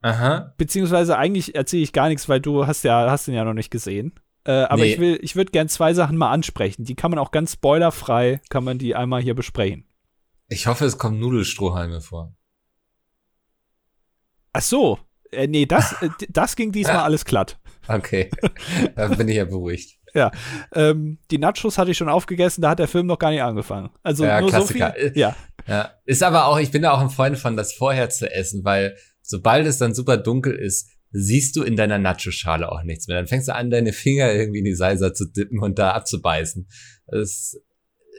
Aha. 0.00 0.54
Beziehungsweise 0.56 1.16
eigentlich 1.18 1.54
erzähle 1.54 1.82
ich 1.82 1.92
gar 1.92 2.08
nichts, 2.08 2.28
weil 2.28 2.40
du 2.40 2.66
hast 2.66 2.84
ja, 2.84 3.10
hast 3.10 3.26
den 3.26 3.34
ja 3.34 3.44
noch 3.44 3.54
nicht 3.54 3.70
gesehen. 3.70 4.14
Äh, 4.44 4.52
aber 4.52 4.82
nee. 4.82 4.92
ich 4.92 5.00
will, 5.00 5.18
ich 5.22 5.36
würde 5.36 5.50
gern 5.50 5.68
zwei 5.68 5.92
Sachen 5.92 6.16
mal 6.16 6.30
ansprechen. 6.30 6.84
Die 6.84 6.94
kann 6.94 7.10
man 7.10 7.18
auch 7.18 7.32
ganz 7.32 7.54
spoilerfrei, 7.54 8.40
kann 8.48 8.64
man 8.64 8.78
die 8.78 8.94
einmal 8.94 9.20
hier 9.20 9.34
besprechen. 9.34 9.86
Ich 10.48 10.66
hoffe, 10.66 10.84
es 10.84 10.96
kommen 10.96 11.18
Nudelstrohhalme 11.18 12.00
vor. 12.00 12.34
Ach 14.52 14.62
so. 14.62 14.98
Äh, 15.30 15.46
nee, 15.46 15.66
das, 15.66 16.00
äh, 16.00 16.08
das 16.30 16.56
ging 16.56 16.72
diesmal 16.72 16.96
alles 17.02 17.24
glatt. 17.24 17.58
Okay. 17.86 18.30
Dann 18.96 19.16
bin 19.16 19.28
ich 19.28 19.36
ja 19.36 19.44
beruhigt. 19.44 19.98
Ja. 20.14 20.30
Ähm, 20.72 21.18
die 21.30 21.38
Nachos 21.38 21.76
hatte 21.76 21.90
ich 21.90 21.98
schon 21.98 22.08
aufgegessen, 22.08 22.62
da 22.62 22.70
hat 22.70 22.78
der 22.78 22.88
Film 22.88 23.06
noch 23.06 23.18
gar 23.18 23.30
nicht 23.30 23.42
angefangen. 23.42 23.90
Also 24.02 24.24
ja, 24.24 24.40
nur 24.40 24.48
Klassiker. 24.48 24.94
so 24.96 25.08
viel. 25.08 25.12
Ja. 25.18 25.36
ja. 25.66 25.90
Ist 26.06 26.22
aber 26.22 26.46
auch, 26.46 26.58
ich 26.58 26.70
bin 26.70 26.82
da 26.82 26.92
auch 26.92 27.00
ein 27.00 27.10
Freund 27.10 27.38
von, 27.38 27.56
das 27.56 27.74
vorher 27.74 28.08
zu 28.08 28.30
essen, 28.32 28.64
weil 28.64 28.96
sobald 29.28 29.66
es 29.66 29.78
dann 29.78 29.94
super 29.94 30.16
dunkel 30.16 30.54
ist, 30.54 30.90
siehst 31.10 31.56
du 31.56 31.62
in 31.62 31.76
deiner 31.76 31.98
Nacho-Schale 31.98 32.70
auch 32.70 32.82
nichts 32.82 33.06
mehr. 33.06 33.16
Dann 33.16 33.26
fängst 33.26 33.48
du 33.48 33.54
an, 33.54 33.70
deine 33.70 33.92
Finger 33.92 34.32
irgendwie 34.32 34.58
in 34.58 34.64
die 34.64 34.74
Salsa 34.74 35.14
zu 35.14 35.26
dippen 35.30 35.60
und 35.60 35.78
da 35.78 35.92
abzubeißen. 35.92 36.68
Das 37.06 37.56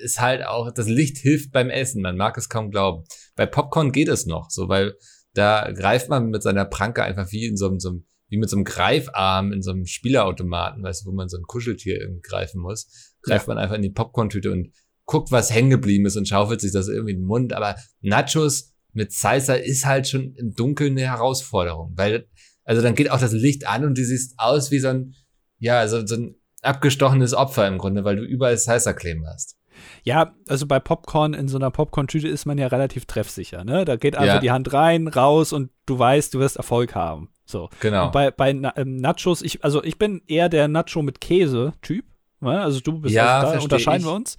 ist 0.01 0.21
halt 0.21 0.45
auch, 0.45 0.71
das 0.71 0.87
Licht 0.87 1.17
hilft 1.17 1.51
beim 1.51 1.69
Essen. 1.69 2.01
Man 2.01 2.17
mag 2.17 2.37
es 2.37 2.49
kaum 2.49 2.71
glauben. 2.71 3.03
Bei 3.35 3.45
Popcorn 3.45 3.91
geht 3.91 4.07
es 4.07 4.25
noch, 4.25 4.49
so, 4.49 4.69
weil 4.69 4.95
da 5.33 5.71
greift 5.71 6.09
man 6.09 6.29
mit 6.29 6.41
seiner 6.41 6.65
Pranke 6.65 7.03
einfach 7.03 7.31
wie 7.31 7.45
in 7.45 7.57
so 7.57 7.67
einem, 7.67 7.79
so 7.79 7.89
einem 7.89 8.05
wie 8.29 8.37
mit 8.37 8.49
so 8.49 8.57
einem 8.57 8.63
Greifarm 8.63 9.51
in 9.51 9.63
so 9.63 9.71
einem 9.71 9.85
Spielautomaten, 9.85 10.83
weißt 10.83 11.03
du, 11.03 11.09
wo 11.09 11.15
man 11.15 11.29
so 11.29 11.37
ein 11.37 11.43
Kuscheltier 11.47 11.99
irgendwie 11.99 12.21
greifen 12.21 12.61
muss, 12.61 13.15
greift 13.23 13.47
ja. 13.47 13.53
man 13.53 13.61
einfach 13.61 13.75
in 13.75 13.81
die 13.81 13.89
Popcorn-Tüte 13.89 14.51
und 14.51 14.71
guckt, 15.05 15.31
was 15.31 15.51
hängen 15.51 15.71
geblieben 15.71 16.05
ist 16.05 16.15
und 16.15 16.27
schaufelt 16.27 16.61
sich 16.61 16.71
das 16.71 16.87
irgendwie 16.87 17.13
in 17.13 17.21
den 17.21 17.25
Mund. 17.25 17.53
Aber 17.53 17.75
Nachos 18.01 18.73
mit 18.93 19.13
Salsa 19.13 19.53
ist 19.53 19.85
halt 19.85 20.07
schon 20.07 20.33
im 20.35 20.53
Dunkeln 20.53 20.97
eine 20.97 21.07
Herausforderung, 21.07 21.93
weil, 21.95 22.27
also 22.63 22.81
dann 22.81 22.95
geht 22.95 23.11
auch 23.11 23.19
das 23.19 23.33
Licht 23.33 23.67
an 23.67 23.85
und 23.85 23.97
du 23.97 24.03
siehst 24.03 24.35
aus 24.37 24.71
wie 24.71 24.79
so 24.79 24.89
ein, 24.89 25.15
ja, 25.59 25.87
so, 25.87 26.05
so 26.05 26.15
ein 26.15 26.35
abgestochenes 26.61 27.33
Opfer 27.33 27.67
im 27.67 27.77
Grunde, 27.77 28.03
weil 28.03 28.15
du 28.15 28.23
überall 28.23 28.57
kleben 28.57 29.25
hast. 29.27 29.57
Ja, 30.03 30.33
also 30.47 30.65
bei 30.65 30.79
Popcorn 30.79 31.33
in 31.33 31.47
so 31.47 31.57
einer 31.57 31.71
Popcorn-Tüte 31.71 32.27
ist 32.27 32.45
man 32.45 32.57
ja 32.57 32.67
relativ 32.67 33.05
treffsicher, 33.05 33.63
ne? 33.63 33.85
Da 33.85 33.95
geht 33.95 34.15
einfach 34.15 34.35
ja. 34.35 34.39
die 34.39 34.51
Hand 34.51 34.73
rein, 34.73 35.07
raus 35.07 35.53
und 35.53 35.71
du 35.85 35.97
weißt, 35.97 36.33
du 36.33 36.39
wirst 36.39 36.57
Erfolg 36.57 36.95
haben. 36.95 37.29
So. 37.45 37.69
Genau. 37.79 38.07
Und 38.07 38.11
bei, 38.11 38.31
bei 38.31 38.51
ähm, 38.51 38.97
Nachos, 38.97 39.41
ich, 39.41 39.63
also 39.63 39.83
ich 39.83 39.97
bin 39.97 40.21
eher 40.27 40.49
der 40.49 40.67
Nacho 40.67 41.01
mit 41.01 41.21
Käse-Typ. 41.21 42.05
Ne? 42.41 42.61
Also 42.61 42.79
du 42.79 42.99
bist 42.99 43.15
ja, 43.15 43.39
also 43.39 43.53
da 43.53 43.63
unterscheiden 43.63 44.01
ich. 44.01 44.07
wir 44.07 44.13
uns. 44.13 44.37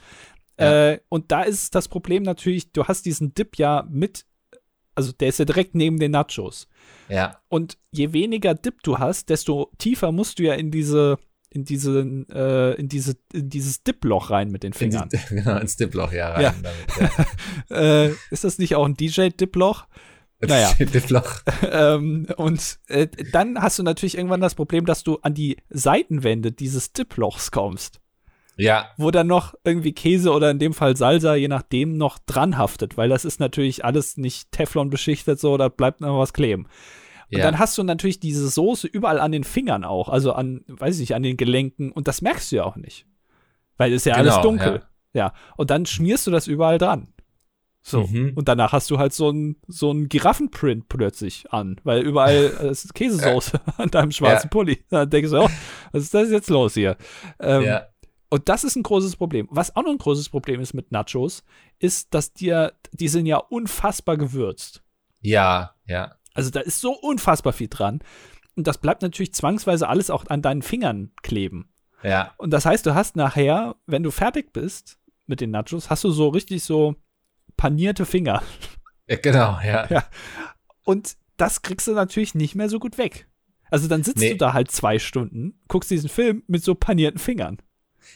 Ja. 0.59 0.91
Äh, 0.91 1.01
und 1.09 1.33
da 1.33 1.43
ist 1.43 1.75
das 1.75 1.89
Problem 1.89 2.23
natürlich, 2.23 2.73
du 2.73 2.85
hast 2.85 3.07
diesen 3.07 3.35
Dip 3.35 3.57
ja 3.57 3.87
mit 3.91 4.27
also 5.01 5.13
der 5.13 5.29
ist 5.29 5.39
ja 5.39 5.45
direkt 5.45 5.75
neben 5.75 5.99
den 5.99 6.13
Nachos. 6.13 6.69
Ja. 7.09 7.41
Und 7.49 7.79
je 7.91 8.13
weniger 8.13 8.55
Dip 8.55 8.83
du 8.83 8.99
hast, 8.99 9.31
desto 9.31 9.71
tiefer 9.79 10.13
musst 10.13 10.39
du 10.39 10.45
ja 10.45 10.55
in 10.55 10.71
diese 10.71 11.19
in 11.53 11.65
diese 11.65 12.01
äh, 12.33 12.79
in 12.79 12.89
diese 12.89 13.17
in 13.33 13.49
dieses 13.51 13.83
Dip-Loch 13.83 14.31
rein 14.31 14.51
mit 14.51 14.63
den 14.63 14.73
Fingern. 14.73 15.09
In 15.11 15.19
die, 15.19 15.27
genau, 15.35 15.59
ins 15.59 15.77
Dip-Loch 15.77 16.13
ja 16.13 16.31
rein. 16.31 16.43
Ja. 16.43 16.55
Damit, 16.63 17.27
ja. 17.71 17.77
äh, 18.07 18.15
ist 18.31 18.45
das 18.45 18.59
nicht 18.59 18.77
auch 18.77 18.85
ein 18.85 18.95
DJ-Dip-Loch? 18.95 19.87
Naja. 20.41 20.73
Dip-Loch. 20.79 21.43
ähm, 21.71 22.27
und 22.37 22.79
äh, 22.87 23.09
dann 23.33 23.61
hast 23.61 23.79
du 23.79 23.83
natürlich 23.83 24.17
irgendwann 24.17 24.41
das 24.41 24.55
Problem, 24.55 24.87
dass 24.87 25.03
du 25.03 25.19
an 25.23 25.35
die 25.35 25.57
Seitenwände 25.71 26.53
dieses 26.53 26.93
Dip-Lochs 26.93 27.51
kommst. 27.51 28.01
Ja. 28.61 28.91
Wo 28.97 29.11
dann 29.11 29.27
noch 29.27 29.55
irgendwie 29.65 29.93
Käse 29.93 30.33
oder 30.33 30.51
in 30.51 30.59
dem 30.59 30.75
Fall 30.75 30.97
Salsa, 30.97 31.35
je 31.35 31.49
nachdem, 31.49 31.97
noch 31.97 32.19
dran 32.19 32.59
haftet, 32.59 32.97
weil 32.97 33.09
das 33.09 33.25
ist 33.25 33.41
natürlich 33.41 33.85
alles 33.85 34.17
nicht 34.17 34.53
Teflon 34.53 34.91
beschichtet, 34.91 35.41
so, 35.41 35.57
da 35.57 35.69
bleibt 35.69 36.01
noch 36.01 36.19
was 36.19 36.33
kleben. 36.33 36.67
Und 37.33 37.39
ja. 37.39 37.45
dann 37.45 37.59
hast 37.59 37.79
du 37.79 37.83
natürlich 37.85 38.21
diese 38.21 38.49
Soße 38.49 38.87
überall 38.89 39.21
an 39.21 39.33
den 39.33 39.45
Fingern 39.45 39.85
auch, 39.85 40.09
also 40.09 40.33
an, 40.33 40.65
weiß 40.67 40.97
ich 40.97 41.01
nicht, 41.01 41.15
an 41.15 41.23
den 41.23 41.37
Gelenken 41.37 41.93
und 41.93 42.09
das 42.09 42.23
merkst 42.23 42.51
du 42.51 42.57
ja 42.57 42.65
auch 42.65 42.77
nicht. 42.77 43.07
Weil 43.77 43.93
es 43.93 44.05
ja 44.05 44.17
genau, 44.17 44.31
alles 44.31 44.43
dunkel. 44.43 44.83
Ja. 45.15 45.21
ja. 45.21 45.33
Und 45.57 45.71
dann 45.71 45.87
schmierst 45.87 46.27
du 46.27 46.31
das 46.31 46.47
überall 46.47 46.79
dran. 46.79 47.09
So. 47.83 48.07
Mhm. 48.07 48.33
Und 48.35 48.49
danach 48.49 48.73
hast 48.73 48.91
du 48.91 48.99
halt 48.99 49.15
so 49.15 49.31
ein 49.31 49.57
so 49.67 49.91
ein 49.91 50.09
Giraffenprint 50.09 50.89
plötzlich 50.89 51.51
an, 51.51 51.81
weil 51.83 52.03
überall 52.03 52.53
äh, 52.61 52.71
ist 52.71 52.95
Käsesoße 52.95 53.61
an 53.79 53.91
deinem 53.91 54.11
schwarzen 54.11 54.49
ja. 54.49 54.51
Pulli. 54.51 54.85
Dann 54.91 55.09
denkst 55.09 55.31
du, 55.31 55.39
oh, 55.39 55.49
was 55.93 56.03
ist 56.03 56.15
das 56.15 56.31
jetzt 56.31 56.51
los 56.51 56.75
hier? 56.75 56.97
Ähm, 57.39 57.63
ja. 57.63 57.87
Und 58.31 58.49
das 58.49 58.65
ist 58.65 58.77
ein 58.77 58.83
großes 58.85 59.17
Problem. 59.17 59.49
Was 59.51 59.75
auch 59.77 59.83
noch 59.83 59.91
ein 59.91 59.99
großes 59.99 60.29
Problem 60.29 60.61
ist 60.61 60.73
mit 60.73 60.93
Nachos, 60.93 61.43
ist, 61.79 62.15
dass 62.15 62.33
dir, 62.33 62.73
die 62.93 63.09
sind 63.09 63.27
ja 63.27 63.39
unfassbar 63.39 64.17
gewürzt. 64.17 64.83
Ja, 65.21 65.75
ja. 65.87 66.15
Also 66.33 66.51
da 66.51 66.61
ist 66.61 66.81
so 66.81 66.93
unfassbar 66.93 67.53
viel 67.53 67.69
dran. 67.69 68.01
Und 68.55 68.67
das 68.67 68.79
bleibt 68.79 69.03
natürlich 69.03 69.35
zwangsweise 69.35 69.89
alles 69.89 70.11
auch 70.11 70.27
an 70.29 70.43
deinen 70.43 70.63
Fingern 70.63 71.11
kleben. 71.23 71.73
Ja. 72.03 72.33
Und 72.39 72.51
das 72.51 72.65
heißt, 72.67 72.87
du 72.87 72.95
hast 72.95 73.17
nachher, 73.17 73.77
wenn 73.87 74.03
du 74.03 74.11
fertig 74.11 74.53
bist 74.53 74.99
mit 75.27 75.41
den 75.41 75.51
Nachos, 75.51 75.91
hast 75.91 76.05
du 76.05 76.11
so 76.11 76.29
richtig 76.29 76.63
so 76.63 76.95
panierte 77.57 78.07
Finger. 78.07 78.43
Ja, 79.09 79.17
genau, 79.17 79.59
ja. 79.65 79.87
ja. 79.91 80.05
Und 80.85 81.17
das 81.37 81.63
kriegst 81.63 81.89
du 81.89 81.93
natürlich 81.93 82.35
nicht 82.35 82.55
mehr 82.55 82.69
so 82.69 82.79
gut 82.79 82.97
weg. 82.97 83.27
Also 83.71 83.89
dann 83.89 84.03
sitzt 84.05 84.19
Nee. 84.19 84.31
du 84.31 84.37
da 84.37 84.53
halt 84.53 84.71
zwei 84.71 84.99
Stunden, 84.99 85.61
guckst 85.69 85.91
diesen 85.91 86.09
Film 86.09 86.43
mit 86.47 86.63
so 86.63 86.75
panierten 86.75 87.19
Fingern. 87.19 87.59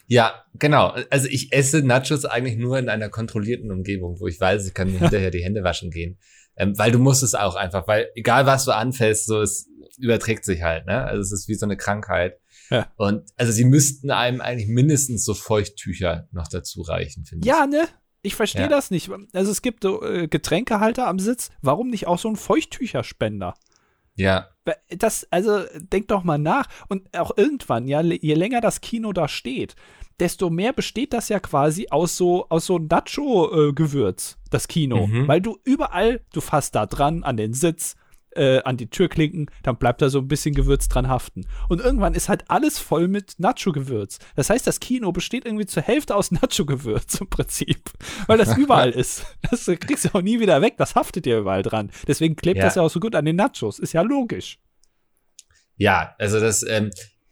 Ja, 0.06 0.44
genau. 0.58 0.94
Also 1.10 1.28
ich 1.28 1.52
esse 1.52 1.82
Nachos 1.82 2.24
eigentlich 2.24 2.56
nur 2.56 2.78
in 2.78 2.88
einer 2.88 3.08
kontrollierten 3.08 3.70
Umgebung, 3.70 4.20
wo 4.20 4.26
ich 4.26 4.40
weiß, 4.40 4.66
ich 4.66 4.74
kann 4.74 4.92
mir 4.92 4.98
hinterher 5.00 5.30
die 5.30 5.42
Hände 5.44 5.64
waschen 5.64 5.90
gehen. 5.90 6.18
Ähm, 6.56 6.78
weil 6.78 6.92
du 6.92 6.98
musst 6.98 7.22
es 7.22 7.34
auch 7.34 7.56
einfach, 7.56 7.88
weil 7.88 8.10
egal 8.14 8.46
was 8.46 8.64
du 8.64 8.70
anfällst, 8.72 9.26
so 9.26 9.40
es 9.40 9.68
überträgt 9.98 10.44
sich 10.44 10.62
halt, 10.62 10.86
ne? 10.86 11.04
Also 11.04 11.20
es 11.22 11.32
ist 11.32 11.48
wie 11.48 11.54
so 11.54 11.66
eine 11.66 11.76
Krankheit. 11.76 12.38
Ja. 12.70 12.90
Und 12.96 13.22
also 13.36 13.52
sie 13.52 13.64
müssten 13.64 14.10
einem 14.10 14.40
eigentlich 14.40 14.68
mindestens 14.68 15.24
so 15.24 15.34
Feuchttücher 15.34 16.28
noch 16.32 16.48
dazu 16.48 16.82
reichen, 16.82 17.24
finde 17.24 17.46
ich. 17.46 17.48
Ja, 17.48 17.66
ne? 17.66 17.86
Ich 18.22 18.36
verstehe 18.36 18.62
Ja. 18.62 18.68
das 18.68 18.90
nicht. 18.90 19.10
Also 19.32 19.50
es 19.50 19.60
gibt 19.62 19.84
äh, 19.84 20.28
Getränkehalter 20.28 21.06
am 21.06 21.18
Sitz. 21.18 21.50
Warum 21.60 21.90
nicht 21.90 22.06
auch 22.06 22.18
so 22.18 22.28
ein 22.28 22.36
Feuchttücherspender? 22.36 23.54
Ja, 24.16 24.48
Das, 24.88 25.26
also 25.30 25.64
denk 25.74 26.08
doch 26.08 26.24
mal 26.24 26.38
nach. 26.38 26.68
Und 26.88 27.16
auch 27.16 27.36
irgendwann, 27.36 27.88
ja, 27.88 28.00
je 28.00 28.34
länger 28.34 28.60
das 28.60 28.80
Kino 28.80 29.12
da 29.12 29.28
steht, 29.28 29.74
desto 30.20 30.50
mehr 30.50 30.72
besteht 30.72 31.12
das 31.12 31.28
ja 31.28 31.40
quasi 31.40 31.88
aus 31.90 32.16
so, 32.16 32.46
aus 32.48 32.66
so 32.66 32.78
Nacho-Gewürz, 32.78 34.38
das 34.50 34.68
Kino. 34.68 35.06
Mhm. 35.06 35.28
Weil 35.28 35.40
du 35.40 35.58
überall, 35.64 36.20
du 36.32 36.40
fasst 36.40 36.74
da 36.74 36.86
dran, 36.86 37.24
an 37.24 37.36
den 37.36 37.52
Sitz, 37.52 37.96
äh, 38.36 38.62
an 38.64 38.76
die 38.76 38.88
Türklinken, 38.88 39.50
dann 39.62 39.76
bleibt 39.76 40.02
da 40.02 40.08
so 40.08 40.18
ein 40.18 40.28
bisschen 40.28 40.54
Gewürz 40.54 40.88
dran 40.88 41.08
haften. 41.08 41.46
Und 41.68 41.80
irgendwann 41.80 42.14
ist 42.14 42.28
halt 42.28 42.44
alles 42.48 42.78
voll 42.78 43.08
mit 43.08 43.34
Nacho-Gewürz. 43.38 44.18
Das 44.36 44.50
heißt, 44.50 44.66
das 44.66 44.80
Kino 44.80 45.12
besteht 45.12 45.44
irgendwie 45.46 45.66
zur 45.66 45.82
Hälfte 45.82 46.14
aus 46.16 46.30
Nacho-Gewürz 46.30 47.20
im 47.20 47.28
Prinzip. 47.28 47.90
Weil 48.26 48.38
das 48.38 48.54
überall 48.56 48.90
ist. 48.90 49.24
Das 49.50 49.66
kriegst 49.66 50.04
du 50.04 50.14
auch 50.14 50.22
nie 50.22 50.40
wieder 50.40 50.60
weg, 50.62 50.74
das 50.78 50.94
haftet 50.94 51.24
dir 51.26 51.38
überall 51.38 51.62
dran. 51.62 51.90
Deswegen 52.06 52.36
klebt 52.36 52.58
Ja. 52.58 52.64
das 52.64 52.74
ja 52.76 52.82
auch 52.82 52.90
so 52.90 53.00
gut 53.00 53.14
an 53.14 53.24
den 53.24 53.36
Nachos. 53.36 53.78
Ist 53.78 53.92
ja 53.92 54.02
logisch. 54.02 54.58
ja, 55.76 56.14
also 56.18 56.40
das, 56.40 56.62
ähm, 56.68 56.90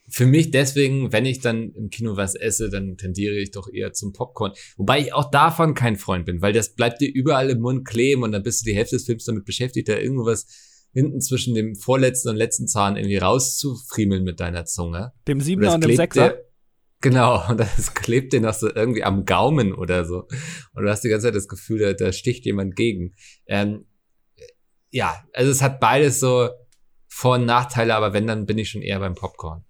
für 0.08 0.26
mich 0.26 0.50
deswegen, 0.50 1.10
wenn 1.12 1.24
ich 1.24 1.40
dann 1.40 1.72
im 1.72 1.88
Kino 1.88 2.16
was 2.16 2.34
esse, 2.34 2.68
dann 2.68 2.98
tendiere 2.98 3.34
ich 3.36 3.50
doch 3.50 3.68
eher 3.72 3.92
zum 3.94 4.12
Popcorn. 4.12 4.52
Wobei 4.76 5.00
ich 5.00 5.14
auch 5.14 5.30
davon 5.30 5.72
kein 5.74 5.96
Freund 5.96 6.26
bin, 6.26 6.42
weil 6.42 6.52
das 6.52 6.74
bleibt 6.74 7.00
dir 7.00 7.10
überall 7.10 7.48
im 7.48 7.60
Mund 7.60 7.86
kleben 7.86 8.22
und 8.22 8.32
dann 8.32 8.42
bist 8.42 8.60
du 8.60 8.70
die 8.70 8.76
Hälfte 8.76 8.96
des 8.96 9.06
Films 9.06 9.24
damit 9.24 9.46
beschäftigt, 9.46 9.88
da 9.88 9.96
irgendwas 9.96 10.46
hinten 10.92 11.20
zwischen 11.20 11.54
dem 11.54 11.74
vorletzten 11.76 12.28
und 12.30 12.36
letzten 12.36 12.68
Zahn 12.68 12.96
irgendwie 12.96 13.16
rauszufriemeln 13.18 14.24
mit 14.24 14.40
deiner 14.40 14.64
Zunge. 14.64 15.12
Dem 15.26 15.40
Siebener 15.40 15.74
und 15.74 15.84
dem 15.84 15.96
Sechser. 15.96 16.28
dir- 16.30 16.44
Genau, 17.00 17.48
und 17.50 17.58
das 17.58 17.94
klebt 17.94 18.32
dir 18.32 18.40
noch 18.40 18.54
so 18.54 18.72
irgendwie 18.72 19.02
am 19.02 19.24
Gaumen 19.24 19.74
oder 19.74 20.04
so. 20.04 20.28
Und 20.74 20.84
du 20.84 20.88
hast 20.88 21.02
die 21.02 21.08
ganze 21.08 21.26
Zeit 21.26 21.34
das 21.34 21.48
Gefühl, 21.48 21.80
da, 21.80 21.92
da 21.94 22.12
sticht 22.12 22.44
jemand 22.44 22.76
gegen. 22.76 23.14
Ähm, 23.46 23.86
ja, 24.90 25.24
also 25.32 25.50
es 25.50 25.62
hat 25.62 25.80
beides 25.80 26.20
so 26.20 26.48
Vor- 27.08 27.34
und 27.36 27.44
Nachteile, 27.46 27.94
aber 27.96 28.12
wenn, 28.12 28.26
dann 28.28 28.46
bin 28.46 28.58
ich 28.58 28.70
schon 28.70 28.82
eher 28.82 29.00
beim 29.00 29.14
Popcorn. 29.14 29.64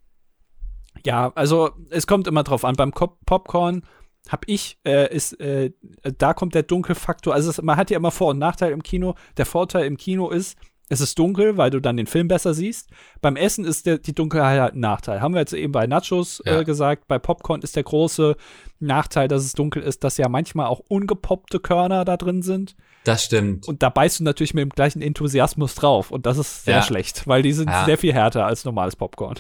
Ja, 1.07 1.33
also 1.35 1.71
es 1.91 2.07
kommt 2.07 2.27
immer 2.27 2.43
drauf 2.45 2.65
an. 2.65 2.75
Beim 2.77 2.93
Kop 2.93 3.19
Popcorn 3.25 3.85
habe 4.29 4.43
ich, 4.47 4.79
äh, 4.85 5.13
ist, 5.15 5.41
äh, 5.41 5.73
da 6.19 6.35
kommt 6.35 6.55
der 6.55 6.63
Dunkelfaktor. 6.65 7.33
Also 7.35 7.51
es, 7.51 7.63
man 7.63 7.77
hat 7.77 7.91
ja 7.91 7.97
immer 7.97 8.11
Vor- 8.11 8.31
und 8.33 8.39
Nachteil 8.39 8.73
im 8.73 8.83
Kino. 8.83 9.15
Der 9.37 9.47
Vorteil 9.47 9.87
im 9.87 9.97
Kino 9.97 10.29
ist, 10.31 10.57
es 10.89 11.01
ist 11.01 11.19
dunkel, 11.19 11.57
weil 11.57 11.71
du 11.71 11.81
dann 11.81 11.97
den 11.97 12.07
Film 12.07 12.29
besser 12.29 12.53
siehst. 12.53 12.91
Beim 13.23 13.37
Essen 13.37 13.65
ist 13.65 13.87
der, 13.87 13.99
die 13.99 14.15
Dunkelheit 14.15 14.61
halt 14.61 14.75
ein 14.75 14.81
Nachteil. 14.81 15.21
Haben 15.23 15.33
wir 15.35 15.41
jetzt 15.41 15.55
eben 15.55 15.73
bei 15.73 15.87
Nachos 15.87 16.43
Ja. 16.45 16.61
äh, 16.61 16.65
gesagt. 16.65 17.09
Bei 17.09 17.19
Popcorn 17.19 17.63
ist 17.63 17.77
der 17.77 17.83
große 17.85 18.37
Nachteil, 18.79 19.29
dass 19.29 19.43
es 19.45 19.53
dunkel 19.53 19.83
ist, 19.83 20.05
dass 20.05 20.19
ja 20.19 20.29
manchmal 20.29 20.67
auch 20.67 20.81
ungepoppte 20.89 21.61
Körner 21.61 22.05
da 22.05 22.17
drin 22.19 22.43
sind. 22.43 22.77
Das 23.05 23.25
stimmt. 23.25 23.67
Und 23.69 23.83
da 23.83 23.89
beißt 23.89 24.21
du 24.21 24.25
natürlich 24.25 24.53
mit 24.55 24.63
dem 24.63 24.69
gleichen 24.71 25.01
Enthusiasmus 25.01 25.75
drauf. 25.77 26.11
Und 26.11 26.27
das 26.27 26.37
ist 26.37 26.65
sehr 26.65 26.77
Ja. 26.77 26.83
schlecht, 26.83 27.27
weil 27.27 27.43
die 27.43 27.53
sind 27.53 27.71
Ja. 27.71 27.85
sehr 27.87 27.97
viel 27.97 28.13
härter 28.13 28.45
als 28.45 28.65
normales 28.65 28.97
Popcorn. 28.97 29.37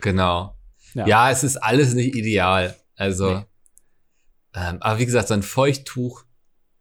Genau. 0.00 0.54
Ja. 0.94 1.06
Ja, 1.06 1.30
es 1.30 1.44
ist 1.44 1.56
alles 1.56 1.94
nicht 1.94 2.14
ideal. 2.14 2.76
Also, 2.96 3.30
Nee. 3.38 3.44
ähm, 4.54 4.78
aber 4.80 4.98
wie 4.98 5.06
gesagt, 5.06 5.28
so 5.28 5.34
ein 5.34 5.42
Feuchttuch 5.42 6.24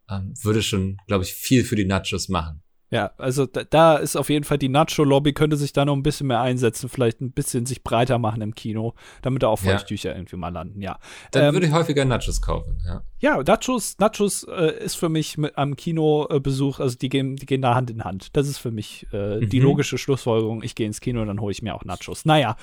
ähm, 0.09 0.33
würde 0.41 0.61
schon, 0.61 0.97
glaube 1.07 1.23
ich, 1.23 1.33
viel 1.33 1.63
für 1.63 1.75
die 1.77 1.85
Nachos 1.85 2.27
machen. 2.27 2.61
Ja, 2.93 3.11
also 3.17 3.45
da, 3.45 3.63
da 3.63 3.95
ist 3.97 4.15
auf 4.15 4.29
jeden 4.29 4.43
Fall 4.45 4.57
die 4.57 4.69
Nacho-Lobby, 4.69 5.33
könnte 5.33 5.57
sich 5.57 5.73
da 5.73 5.83
noch 5.85 5.95
ein 5.95 6.03
bisschen 6.03 6.27
mehr 6.27 6.41
einsetzen, 6.41 6.89
vielleicht 6.89 7.21
ein 7.21 7.31
bisschen 7.31 7.65
sich 7.65 7.83
breiter 7.83 8.19
machen 8.19 8.41
im 8.41 8.53
Kino, 8.55 8.93
damit 9.21 9.43
da 9.43 9.47
auch 9.47 9.61
Ja. 9.63 9.71
Feuchttücher 9.71 10.15
irgendwie 10.15 10.35
mal 10.37 10.49
landen, 10.49 10.81
ja. 10.81 10.99
Dann 11.31 11.45
Ähm, 11.45 11.53
würde 11.53 11.67
ich 11.67 11.73
häufiger 11.73 12.05
Nachos 12.05 12.41
kaufen, 12.41 12.77
ja. 12.85 13.03
Ja, 13.19 13.41
Nachos, 13.43 13.97
Nachos 13.99 14.43
äh, 14.43 14.83
ist 14.83 14.95
für 14.95 15.09
mich 15.09 15.37
mit 15.37 15.57
am 15.57 15.75
Kinobesuch, 15.75 16.79
also 16.79 16.97
die 16.97 17.09
gehen, 17.09 17.35
die 17.35 17.45
gehen 17.45 17.61
da 17.61 17.75
Hand 17.75 17.89
in 17.89 18.03
Hand. 18.03 18.35
Das 18.35 18.47
ist 18.47 18.57
für 18.57 18.71
mich 18.71 19.07
äh, 19.13 19.39
die 19.45 19.59
Mhm. 19.59 19.65
logische 19.65 19.97
Schlussfolgerung. 19.97 20.61
Ich 20.63 20.75
gehe 20.75 20.85
ins 20.87 20.99
Kino 21.01 21.21
und 21.21 21.27
dann 21.27 21.39
hole 21.41 21.51
ich 21.51 21.61
mir 21.61 21.73
auch 21.75 21.85
Nachos. 21.85 22.25
Naja, 22.25 22.55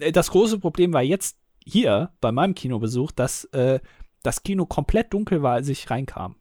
äh, 0.00 0.12
das 0.12 0.30
große 0.30 0.58
Problem 0.58 0.92
war 0.92 1.02
jetzt 1.02 1.36
hier 1.64 2.10
bei 2.20 2.32
meinem 2.32 2.54
Kinobesuch, 2.54 3.12
dass 3.12 3.44
äh, 3.52 3.80
das 4.22 4.42
Kino 4.42 4.66
komplett 4.66 5.12
dunkel 5.12 5.42
war, 5.42 5.52
als 5.54 5.68
ich 5.68 5.90
reinkam. 5.90 6.36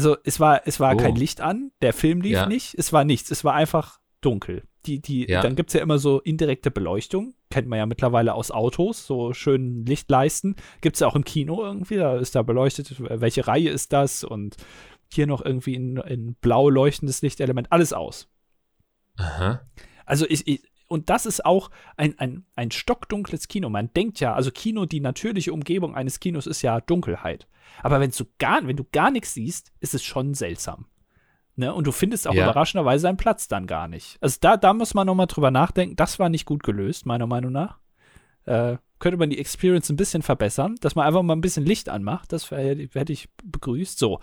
Also 0.00 0.16
es 0.24 0.40
war, 0.40 0.62
es 0.66 0.80
war 0.80 0.94
Oh. 0.94 0.96
kein 0.96 1.14
Licht 1.14 1.42
an, 1.42 1.72
der 1.82 1.92
Film 1.92 2.22
lief 2.22 2.32
Ja. 2.32 2.46
nicht, 2.46 2.74
es 2.78 2.90
war 2.90 3.04
nichts, 3.04 3.30
es 3.30 3.44
war 3.44 3.52
einfach 3.52 4.00
dunkel. 4.22 4.62
Die, 4.86 4.98
die, 4.98 5.28
Ja. 5.28 5.42
Dann 5.42 5.56
gibt 5.56 5.68
es 5.68 5.74
ja 5.74 5.82
immer 5.82 5.98
so 5.98 6.20
indirekte 6.20 6.70
Beleuchtung, 6.70 7.34
kennt 7.50 7.68
man 7.68 7.78
ja 7.78 7.84
mittlerweile 7.84 8.32
aus 8.32 8.50
Autos, 8.50 9.06
so 9.06 9.34
schön 9.34 9.84
Lichtleisten. 9.84 10.56
Gibt 10.80 10.96
es 10.96 11.00
ja 11.00 11.06
auch 11.06 11.16
im 11.16 11.24
Kino 11.24 11.62
irgendwie, 11.62 11.96
da 11.96 12.16
ist 12.16 12.34
da 12.34 12.40
beleuchtet, 12.40 12.94
welche 12.98 13.46
Reihe 13.46 13.68
ist 13.68 13.92
das 13.92 14.24
und 14.24 14.56
hier 15.12 15.26
noch 15.26 15.44
irgendwie 15.44 15.74
in, 15.74 15.98
in 15.98 16.34
blau 16.40 16.70
leuchtendes 16.70 17.20
Lichtelement, 17.20 17.70
alles 17.70 17.92
aus. 17.92 18.26
Aha. 19.18 19.60
Also 20.06 20.24
ich, 20.30 20.48
ich 20.48 20.62
und 20.90 21.08
das 21.08 21.24
ist 21.24 21.44
auch 21.46 21.70
ein, 21.96 22.18
ein, 22.18 22.44
ein 22.56 22.70
stockdunkles 22.70 23.48
Kino. 23.48 23.70
Man 23.70 23.92
denkt 23.94 24.18
ja, 24.20 24.34
also 24.34 24.50
Kino, 24.50 24.86
die 24.86 25.00
natürliche 25.00 25.52
Umgebung 25.52 25.94
eines 25.94 26.18
Kinos 26.20 26.46
ist 26.46 26.62
ja 26.62 26.80
Dunkelheit. 26.80 27.46
Aber 27.82 28.00
wenn 28.00 28.10
du 28.10 28.24
gar, 28.38 28.66
wenn 28.66 28.76
du 28.76 28.84
gar 28.92 29.10
nichts 29.10 29.32
siehst, 29.34 29.72
ist 29.80 29.94
es 29.94 30.02
schon 30.02 30.34
seltsam. 30.34 30.86
Ne? 31.56 31.72
Und 31.72 31.86
du 31.86 31.92
findest 31.92 32.26
auch 32.26 32.34
Ja. 32.34 32.44
überraschenderweise 32.44 33.02
seinen 33.02 33.16
Platz 33.16 33.46
dann 33.46 33.66
gar 33.66 33.86
nicht. 33.86 34.18
Also 34.20 34.38
da, 34.40 34.56
da 34.56 34.74
muss 34.74 34.94
man 34.94 35.06
noch 35.06 35.14
mal 35.14 35.26
drüber 35.26 35.50
nachdenken. 35.50 35.94
Das 35.96 36.18
war 36.18 36.28
nicht 36.28 36.44
gut 36.44 36.62
gelöst, 36.64 37.06
meiner 37.06 37.26
Meinung 37.26 37.52
nach. 37.52 37.78
Äh, 38.44 38.78
könnte 38.98 39.16
man 39.18 39.30
die 39.30 39.38
Experience 39.38 39.88
ein 39.90 39.96
bisschen 39.96 40.22
verbessern, 40.22 40.74
dass 40.80 40.94
man 40.94 41.06
einfach 41.06 41.22
mal 41.22 41.34
ein 41.34 41.40
bisschen 41.40 41.64
Licht 41.64 41.88
anmacht. 41.88 42.32
Das 42.32 42.50
hätte 42.50 43.12
ich 43.12 43.28
begrüßt. 43.44 43.98
So. 43.98 44.20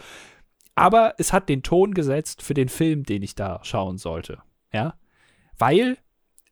Aber 0.76 1.16
es 1.18 1.32
hat 1.34 1.48
den 1.50 1.64
Ton 1.64 1.94
gesetzt 1.94 2.42
für 2.42 2.54
den 2.54 2.70
Film, 2.70 3.04
den 3.04 3.24
ich 3.24 3.36
da 3.36 3.60
schauen 3.64 3.98
sollte. 3.98 4.40
Ja. 4.74 4.96
Weil, 5.58 5.98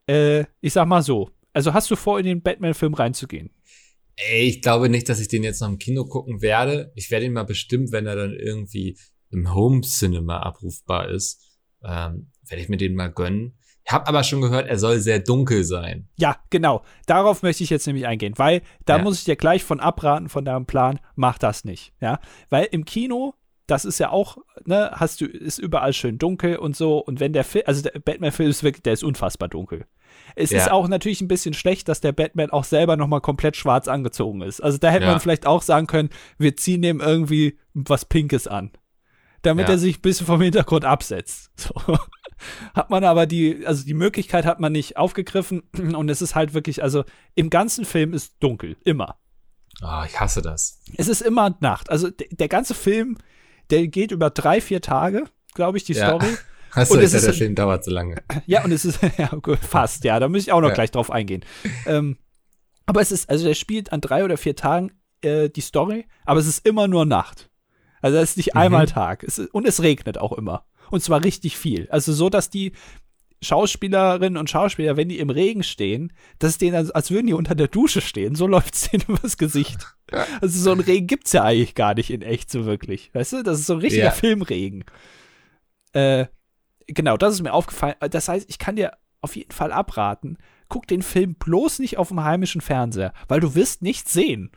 äh, 0.08 0.46
ich 0.62 0.74
sag 0.74 0.88
mal 0.88 1.02
so, 1.02 1.30
also 1.54 1.74
hast 1.74 1.89
du 1.91 1.96
vor, 1.96 2.20
in 2.20 2.26
den 2.26 2.41
Batman-Film 2.41 2.94
reinzugehen? 2.94 3.50
Ey, 4.18 4.44
ich 4.48 4.62
glaube 4.62 4.89
nicht, 4.89 5.10
dass 5.10 5.20
ich 5.20 5.28
den 5.28 5.44
jetzt 5.44 5.62
noch 5.62 5.68
im 5.70 5.78
Kino 5.78 6.06
gucken 6.06 6.41
werde. 6.41 6.91
Ich 6.96 7.12
werde 7.12 7.26
ihn 7.26 7.34
mal 7.34 7.44
bestimmt, 7.44 7.91
wenn 7.91 8.06
er 8.08 8.15
dann 8.15 8.34
irgendwie 8.34 8.98
im 9.32 9.54
Home 9.54 9.82
Cinema 9.82 10.39
abrufbar 10.39 11.10
ist, 11.10 11.60
ähm, 11.84 12.32
werde 12.48 12.62
ich 12.63 12.70
mir 12.70 12.78
den 12.78 12.96
mal 12.96 13.12
gönnen. 13.12 13.58
Ich 13.86 13.91
habe 13.91 14.08
aber 14.08 14.24
schon 14.24 14.41
gehört, 14.41 14.68
er 14.68 14.80
soll 14.80 15.00
sehr 15.00 15.20
dunkel 15.20 15.63
sein. 15.63 16.08
Ja, 16.18 16.38
genau. 16.50 16.84
Darauf 17.06 17.44
möchte 17.44 17.63
ich 17.63 17.70
jetzt 17.70 17.86
nämlich 17.86 18.08
eingehen, 18.08 18.34
weil 18.38 18.62
da 18.86 18.98
Ja. 18.98 19.04
muss 19.04 19.20
ich 19.20 19.26
dir 19.26 19.36
gleich 19.36 19.63
von 19.63 19.80
abraten, 19.80 20.28
von 20.30 20.44
deinem 20.46 20.65
Plan, 20.65 21.00
mach 21.15 21.38
das 21.38 21.65
nicht. 21.65 21.94
Ja, 22.02 22.20
weil 22.50 22.68
im 22.72 22.86
Kino, 22.86 23.36
das 23.68 23.86
ist 23.86 24.00
ja 24.00 24.10
auch, 24.12 24.38
ne, 24.65 24.91
hast 24.94 25.22
du, 25.22 25.26
ist 25.26 25.60
überall 25.60 25.94
schön 25.94 26.18
dunkel 26.18 26.56
und 26.56 26.76
so. 26.76 26.98
Und 27.00 27.20
wenn 27.20 27.34
der 27.34 27.44
Film, 27.44 27.65
also 27.68 27.82
der 27.84 28.00
Batman-Film 28.00 28.50
ist 28.50 28.63
wirklich, 28.63 28.84
der 28.84 28.94
ist 28.94 29.04
unfassbar 29.04 29.50
dunkel. 29.50 29.86
Es 30.36 30.51
Ja. 30.51 30.60
ist 30.60 30.71
auch 30.71 30.88
natürlich 30.88 31.21
ein 31.21 31.28
bisschen 31.28 31.54
schlecht, 31.54 31.88
dass 31.88 32.01
der 32.01 32.12
Batman 32.12 32.49
auch 32.51 32.63
selber 32.63 32.97
nochmal 32.97 33.21
komplett 33.21 33.56
schwarz 33.56 33.88
angezogen 33.88 34.41
ist. 34.41 34.62
Also 34.62 34.78
da 34.78 34.89
hätte 34.89 35.06
Ja. 35.06 35.12
man 35.12 35.19
vielleicht 35.19 35.45
auch 35.45 35.62
sagen 35.62 35.88
können, 35.88 36.10
wir 36.38 36.56
ziehen 36.58 36.82
dem 36.82 36.99
irgendwie 37.01 37.58
was 37.73 38.06
Pinkes 38.06 38.47
an. 38.47 38.71
Damit 39.41 39.69
er 39.69 39.78
sich 39.78 39.99
ein 39.99 40.01
bisschen 40.01 40.25
vom 40.25 40.41
Hintergrund 40.41 40.86
absetzt. 40.86 41.51
So. 41.58 41.97
Hat 42.73 42.89
man 42.89 43.06
aber 43.06 43.25
die, 43.28 43.65
also 43.65 43.86
die 43.86 43.93
Möglichkeit 43.93 44.45
hat 44.45 44.60
man 44.60 44.73
nicht 44.73 44.97
aufgegriffen 44.97 45.63
und 45.95 46.10
es 46.10 46.21
ist 46.21 46.36
halt 46.36 46.54
wirklich, 46.54 46.84
also 46.84 47.06
im 47.34 47.49
ganzen 47.49 47.86
Film 47.86 48.13
ist 48.13 48.36
dunkel, 48.41 48.75
immer. 48.84 49.15
Oh, 49.82 50.04
ich 50.06 50.19
hasse 50.19 50.41
das. 50.41 50.82
Es 50.97 51.08
ist 51.08 51.21
immer 51.21 51.56
Nacht. 51.62 51.89
Also 51.89 52.10
der 52.10 52.47
ganze 52.49 52.73
Film, 52.73 53.17
der 53.69 53.88
geht 53.88 54.12
über 54.12 54.30
drei, 54.32 54.60
vier 54.60 54.82
Tage, 54.82 55.23
glaube 55.54 55.78
ich, 55.78 55.86
die 55.86 55.93
Ja. 55.93 56.08
Story. 56.10 56.28
Hast 56.75 56.93
du 56.93 56.99
es 56.99 57.13
ist- 57.13 57.25
der 57.25 57.33
Film 57.33 57.55
dauert 57.55 57.83
so 57.83 57.91
lange. 57.91 58.15
Ja, 58.45 58.63
und 58.63 58.71
es 58.71 58.85
ist, 58.85 58.99
ja, 59.17 59.27
gut, 59.41 59.59
fast, 59.59 60.03
ja, 60.03 60.19
da 60.19 60.27
muss 60.29 60.41
ich 60.43 60.51
auch 60.51 60.61
noch 60.61 60.69
Ja. 60.69 60.73
gleich 60.75 60.91
drauf 60.91 61.09
eingehen. 61.11 61.43
Ähm, 61.85 62.17
aber 62.85 63.01
es 63.01 63.11
ist, 63.11 63.29
also 63.29 63.45
der 63.45 63.55
spielt 63.55 63.91
an 63.91 64.01
drei 64.01 64.23
oder 64.23 64.38
vier 64.38 64.55
Tagen 64.55 64.91
äh, 65.21 65.49
die 65.49 65.61
Story, 65.61 66.05
aber 66.25 66.39
es 66.39 66.47
ist 66.47 66.65
immer 66.67 66.88
nur 66.88 67.05
Nacht. 67.05 67.49
Also 68.01 68.17
es 68.17 68.31
ist 68.31 68.38
nicht 68.38 68.53
Mhm. 68.53 68.61
einmal 68.61 68.85
Tag. 68.85 69.23
Es 69.23 69.39
ist, 69.39 69.53
und 69.53 69.67
es 69.67 69.81
regnet 69.81 70.17
auch 70.19 70.33
immer. 70.33 70.65
Und 70.91 71.01
zwar 71.01 71.23
richtig 71.23 71.57
viel. 71.57 71.88
Also 71.89 72.13
so, 72.13 72.29
dass 72.29 72.51
die 72.51 72.73
Schauspielerinnen 73.41 74.38
und 74.38 74.49
Schauspieler, 74.49 74.97
wenn 74.97 75.09
die 75.09 75.19
im 75.19 75.29
Regen 75.29 75.63
stehen, 75.63 76.13
das 76.39 76.51
ist 76.51 76.61
denen, 76.61 76.75
als, 76.75 76.91
als 76.91 77.11
würden 77.11 77.27
die 77.27 77.33
unter 77.33 77.53
der 77.55 77.67
Dusche 77.67 78.01
stehen. 78.01 78.35
So 78.35 78.47
läuft 78.55 78.75
es 78.75 78.89
denen 78.89 79.03
übers 79.07 79.38
Gesicht. 79.38 79.95
Ja. 80.11 80.25
Also 80.41 80.59
so 80.59 80.71
ein 80.71 80.79
Regen 80.79 81.07
gibt's 81.07 81.33
ja 81.33 81.43
eigentlich 81.43 81.75
gar 81.75 81.95
nicht 81.95 82.11
in 82.11 82.21
echt 82.21 82.51
so 82.51 82.65
wirklich. 82.65 83.13
Weißt 83.13 83.33
du, 83.33 83.43
das 83.43 83.59
ist 83.59 83.65
so 83.67 83.73
ein 83.73 83.79
richtiger 83.79 84.05
Ja. 84.05 84.11
Filmregen. 84.11 84.83
Äh, 85.93 86.25
genau, 86.88 87.17
das 87.17 87.34
ist 87.34 87.41
mir 87.41 87.54
aufgefallen. 87.54 87.95
Das 88.10 88.28
heißt, 88.28 88.50
ich 88.50 88.60
kann 88.60 88.76
dir 88.76 88.93
auf 89.21 89.36
jeden 89.36 89.52
Fall 89.52 89.71
abraten, 89.71 90.38
guck 90.69 90.88
den 90.88 91.02
Film 91.02 91.36
bloß 91.36 91.80
nicht 91.80 91.98
auf 91.98 92.10
dem 92.10 92.24
heimischen 92.24 92.62
Fernseher, 92.62 93.13
weil 93.28 93.39
du 93.39 93.56
wirst 93.56 93.82
nichts 93.82 94.13
sehen. 94.13 94.52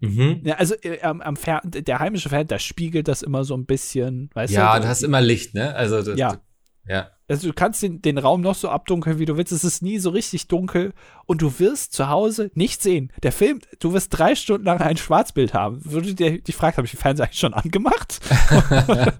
Mhm. 0.00 0.40
Ja, 0.44 0.56
also 0.56 0.74
äh, 0.82 1.00
am, 1.02 1.20
am 1.20 1.36
der 1.64 1.98
heimische 2.00 2.28
Fernseher, 2.28 2.56
da 2.56 2.58
spiegelt 2.58 3.08
das 3.08 3.22
immer 3.22 3.44
so 3.44 3.54
ein 3.54 3.66
bisschen, 3.66 4.30
weißt 4.34 4.52
ja, 4.52 4.60
du? 4.60 4.76
Ja, 4.76 4.80
du 4.80 4.88
hast 4.88 5.02
immer 5.02 5.20
Licht, 5.20 5.54
ne? 5.54 5.74
Also 5.74 6.02
das, 6.02 6.18
ja. 6.18 6.40
Ja. 6.86 7.10
Also 7.28 7.48
du 7.48 7.54
kannst 7.54 7.82
den, 7.82 8.02
den 8.02 8.18
Raum 8.18 8.42
noch 8.42 8.54
so 8.54 8.68
abdunkeln, 8.68 9.18
wie 9.18 9.24
du 9.24 9.38
willst. 9.38 9.52
Es 9.52 9.64
ist 9.64 9.80
nie 9.80 9.98
so 9.98 10.10
richtig 10.10 10.48
dunkel 10.48 10.92
und 11.24 11.40
du 11.40 11.58
wirst 11.58 11.94
zu 11.94 12.08
Hause 12.08 12.50
nichts 12.54 12.82
sehen. 12.82 13.10
Der 13.22 13.32
Film, 13.32 13.60
du 13.78 13.94
wirst 13.94 14.10
drei 14.10 14.34
Stunden 14.34 14.66
lang 14.66 14.80
ein 14.80 14.98
Schwarzbild 14.98 15.54
haben. 15.54 15.80
Würde 15.84 16.14
dir 16.14 16.42
die 16.42 16.52
Frage, 16.52 16.76
habe 16.76 16.84
ich 16.84 16.90
den 16.90 17.00
Fernseher 17.00 17.24
eigentlich 17.24 17.38
schon 17.38 17.54
angemacht? 17.54 18.20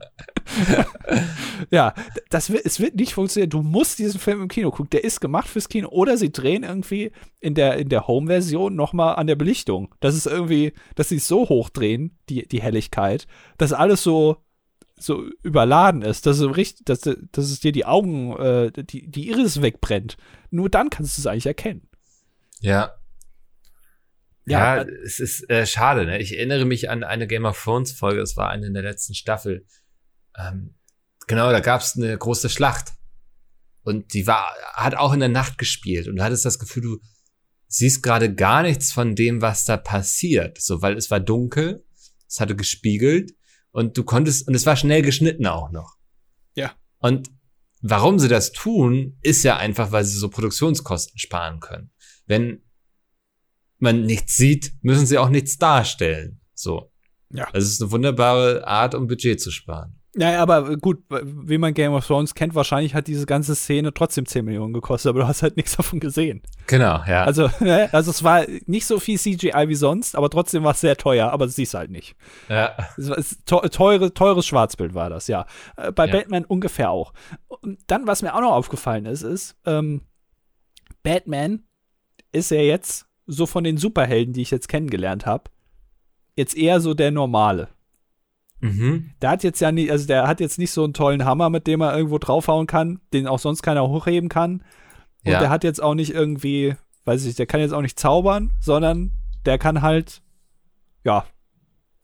ja, 1.71 1.95
das 2.29 2.51
wird, 2.51 2.67
es 2.67 2.81
wird 2.81 2.97
nicht 2.97 3.15
funktionieren. 3.15 3.49
Du 3.49 3.63
musst 3.63 3.99
diesen 3.99 4.21
Film 4.21 4.43
im 4.43 4.49
Kino 4.49 4.71
gucken. 4.71 4.91
Der 4.91 5.05
ist 5.05 5.21
gemacht 5.21 5.49
fürs 5.49 5.71
Kino. 5.71 5.89
Oder 5.89 6.19
sie 6.19 6.33
drehen 6.33 6.65
irgendwie 6.65 7.13
in 7.41 7.55
der, 7.55 7.79
in 7.79 7.89
der 7.89 8.09
Home-Version 8.09 8.75
nochmal 8.75 9.17
an 9.17 9.27
der 9.27 9.37
Belichtung. 9.37 9.95
Das 10.01 10.15
ist 10.17 10.27
irgendwie, 10.27 10.75
dass 10.97 11.09
sie 11.09 11.17
es 11.17 11.29
so 11.29 11.49
hochdrehen, 11.49 12.19
die, 12.29 12.47
die 12.47 12.61
Helligkeit, 12.61 13.27
dass 13.57 13.73
alles 13.73 14.03
so 14.03 14.37
so 15.03 15.29
überladen 15.43 16.03
ist, 16.03 16.27
dass, 16.27 16.39
es, 16.39 16.57
richtig, 16.57 16.87
dass, 16.87 17.01
dass 17.01 17.51
es 17.51 17.61
dir 17.61 17.73
die 17.73 17.85
Augen, 17.85 18.37
äh, 18.37 18.73
die, 18.73 19.11
die 19.11 19.29
Iris 19.29 19.63
wegbrennt. 19.63 20.17
Nur 20.51 20.71
dann 20.71 20.91
kannst 20.91 21.17
du 21.17 21.21
es 21.21 21.27
eigentlich 21.27 21.47
erkennen. 21.47 21.89
Ja. 22.61 22.95
Ja, 24.45 24.77
ja 24.77 24.87
es 25.05 25.21
ist 25.21 25.49
äh, 25.51 25.67
schade. 25.67 26.05
Ne? 26.05 26.21
Ich 26.21 26.37
erinnere 26.37 26.65
mich 26.65 26.91
an 26.91 27.05
eine 27.05 27.27
Game 27.27 27.45
of 27.45 27.63
Thrones 27.63 27.93
Folge, 27.93 28.21
es 28.21 28.37
war 28.37 28.51
eine 28.51 28.67
in 28.67 28.75
der 28.75 28.83
letzten 28.83 29.15
Staffel. 29.15 29.67
Ähm, 30.39 30.75
genau, 31.27 31.51
da 31.51 31.61
gab 31.61 31.81
es 31.81 31.97
eine 31.97 32.17
große 32.17 32.49
Schlacht. 32.49 32.93
Und 33.85 34.15
die 34.15 34.27
war, 34.27 34.55
hat 34.75 34.95
auch 34.95 35.13
in 35.13 35.21
der 35.21 35.29
Nacht 35.29 35.59
gespielt. 35.59 36.07
Und 36.07 36.17
du 36.17 36.23
hattest 36.23 36.45
das 36.45 36.59
Gefühl, 36.59 36.83
du 36.83 36.99
siehst 37.67 38.03
gerade 38.03 38.33
gar 38.33 38.63
nichts 38.63 38.93
von 38.93 39.17
dem, 39.17 39.43
was 39.43 39.65
da 39.65 39.77
passiert. 39.77 40.61
So, 40.61 40.83
weil 40.83 40.97
es 40.97 41.11
war 41.11 41.19
dunkel, 41.19 41.85
es 42.29 42.39
hatte 42.39 42.55
gespiegelt 42.55 43.33
und 43.73 43.99
du 43.99 44.05
konntest, 44.05 44.47
und 44.47 44.55
es 44.55 44.67
war 44.67 44.77
schnell 44.77 45.03
geschnitten 45.03 45.47
auch 45.47 45.71
noch. 45.71 45.97
Ja. 46.55 46.73
Und 46.99 47.31
warum 47.81 48.19
sie 48.19 48.29
das 48.29 48.53
tun, 48.53 49.19
ist 49.23 49.43
ja 49.43 49.57
einfach, 49.57 49.91
weil 49.91 50.05
sie 50.05 50.19
so 50.19 50.29
Produktionskosten 50.29 51.19
sparen 51.19 51.61
können. 51.61 51.91
Wenn 52.27 52.63
man 53.79 54.03
nichts 54.03 54.37
sieht, 54.37 54.73
müssen 54.83 55.07
sie 55.07 55.19
auch 55.19 55.31
nichts 55.31 55.59
darstellen. 55.59 56.41
So. 56.55 56.93
Ja. 57.31 57.45
Also 57.47 57.67
es 57.67 57.73
ist 57.73 57.83
eine 57.83 57.91
wunderbare 57.91 58.67
Art, 58.67 58.95
um 58.95 59.09
Budget 59.09 59.41
zu 59.41 59.51
sparen. 59.51 60.02
Ja, 60.15 60.43
aber 60.43 60.77
gut, 60.77 61.03
wie 61.09 61.57
man 61.57 61.73
Game 61.73 61.95
of 61.95 62.07
Thrones 62.07 62.35
kennt, 62.35 62.55
wahrscheinlich 62.55 62.95
hat 62.95 63.07
diese 63.07 63.25
ganze 63.25 63.55
Szene 63.55 63.95
trotzdem 63.95 64.27
10 64.27 64.45
Millionen 64.45 64.75
gekostet, 64.75 65.09
aber 65.09 65.21
du 65.21 65.27
hast 65.27 65.43
halt 65.43 65.57
nichts 65.57 65.77
davon 65.77 66.01
gesehen. 66.01 66.43
Genau, 66.67 67.03
ja. 67.07 67.25
Also, 67.25 67.49
also 67.93 68.11
es 68.11 68.23
war 68.23 68.45
nicht 68.67 68.85
so 68.87 69.01
viel 69.01 69.19
CGI 69.19 69.69
wie 69.69 69.75
sonst, 69.75 70.15
aber 70.15 70.29
trotzdem 70.29 70.65
war 70.65 70.73
es 70.73 70.81
sehr 70.81 70.97
teuer, 70.97 71.31
aber 71.31 71.47
du 71.47 71.53
siehst 71.53 71.73
halt 71.73 71.91
nicht. 71.91 72.15
Ja. 72.49 72.77
Es 72.99 73.39
teure, 73.47 74.13
teures 74.13 74.47
Schwarzbild 74.47 74.95
war 74.95 75.09
das, 75.09 75.29
ja. 75.29 75.47
Äh, 75.79 75.93
bei 75.93 76.07
ja. 76.07 76.13
Batman 76.13 76.45
ungefähr 76.45 76.91
auch. 76.91 77.15
Und 77.49 77.79
dann, 77.87 78.07
was 78.07 78.21
mir 78.21 78.35
auch 78.35 78.41
noch 78.43 78.53
aufgefallen 78.53 79.07
ist, 79.07 79.23
ist, 79.23 79.57
ähm, 79.65 80.03
Batman 81.03 81.63
ist 82.33 82.51
ja 82.51 82.61
jetzt 82.61 83.07
so 83.27 83.47
von 83.47 83.65
den 83.65 83.79
Superhelden, 83.79 84.35
die 84.35 84.43
ich 84.43 84.51
jetzt 84.51 84.69
kennengelernt 84.69 85.25
habe, 85.25 85.45
jetzt 86.37 86.57
eher 86.57 86.81
so 86.81 86.93
der 86.93 87.11
normale. 87.11 87.69
Mhm. 88.63 89.11
Der 89.21 89.31
hat 89.31 89.43
jetzt 89.43 89.61
ja 89.61 89.73
nicht, 89.73 89.91
also 89.91 90.07
der 90.07 90.29
hat 90.29 90.39
jetzt 90.39 90.59
nicht 90.59 90.71
so 90.71 90.85
einen 90.85 90.95
tollen 90.95 91.25
Hammer, 91.25 91.51
mit 91.51 91.67
dem 91.67 91.81
er 91.81 91.97
irgendwo 91.97 92.19
draufhauen 92.19 92.69
kann, 92.69 93.01
den 93.13 93.27
auch 93.27 93.41
sonst 93.41 93.63
keiner 93.63 93.87
hochheben 93.89 94.29
kann. 94.29 94.63
Und 95.25 95.33
ja. 95.33 95.41
der 95.41 95.51
hat 95.51 95.65
jetzt 95.65 95.83
auch 95.83 95.95
nicht 95.95 96.15
irgendwie, 96.15 96.77
weiß 97.05 97.25
ich, 97.27 97.35
der 97.35 97.47
kann 97.47 97.61
jetzt 97.61 97.73
auch 97.73 97.83
nicht 97.83 97.99
zaubern, 97.99 98.53
sondern 98.61 99.11
der 99.45 99.59
kann 99.59 99.83
halt, 99.83 100.23
ja, 101.03 101.27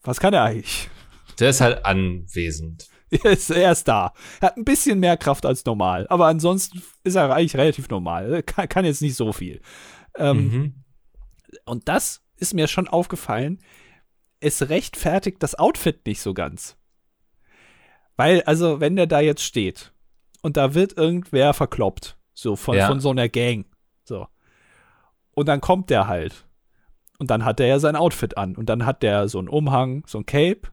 was 0.03 0.19
kann 0.19 0.35
er 0.35 0.43
eigentlich? 0.43 0.91
Der 1.39 1.51
ist 1.51 1.61
halt 1.61 1.85
anwesend. 1.87 2.89
er, 3.11 3.31
ist, 3.31 3.51
er 3.51 3.71
ist 3.71 3.87
da. 3.87 4.13
Er 4.41 4.49
hat 4.49 4.57
ein 4.57 4.65
bisschen 4.65 4.99
mehr 4.99 5.17
Kraft 5.17 5.47
als 5.47 5.65
normal, 5.65 6.09
aber 6.09 6.27
ansonsten 6.27 6.83
ist 7.05 7.15
er 7.15 7.33
eigentlich 7.33 7.57
relativ 7.57 7.89
normal. 7.89 8.33
Er 8.33 8.43
kann, 8.43 8.69
kann 8.69 8.85
jetzt 8.85 9.01
nicht 9.01 9.15
so 9.15 9.33
viel. 9.33 9.61
Ähm, 10.17 10.37
mhm. 10.37 10.75
Und 11.65 11.89
das 11.89 12.23
ist 12.37 12.53
mir 12.53 12.67
schon 12.67 12.89
aufgefallen 12.89 13.61
es 14.41 14.69
rechtfertigt 14.69 15.43
das 15.43 15.55
Outfit 15.55 16.07
nicht 16.07 16.21
so 16.21 16.35
ganz. 16.35 16.77
Weil, 18.17 18.43
also, 18.43 18.81
wenn 18.81 18.97
der 18.97 19.07
da 19.07 19.21
jetzt 19.21 19.43
steht 19.43 19.93
und 20.43 20.57
da 20.57 20.75
wird 20.75 20.97
irgendwer 20.97 21.55
verkloppt, 21.55 22.17
so 22.35 22.57
von, 22.57 22.77
ja. 22.77 22.87
von 22.87 23.01
so 23.01 23.11
einer 23.11 23.29
Gang, 23.29 23.67
so. 24.05 24.27
Und 25.33 25.47
dann 25.47 25.61
kommt 25.61 25.91
der 25.91 26.09
halt. 26.09 26.47
Und 27.19 27.31
dann 27.31 27.45
hat 27.45 27.61
er 27.61 27.67
ja 27.67 27.79
sein 27.79 27.97
Outfit 27.97 28.37
an. 28.37 28.57
Und 28.57 28.69
dann 28.69 28.87
hat 28.87 29.03
der 29.03 29.29
so 29.29 29.39
einen 29.39 29.49
Umhang, 29.49 30.05
so 30.07 30.19
ein 30.19 30.27
Cape. 30.27 30.69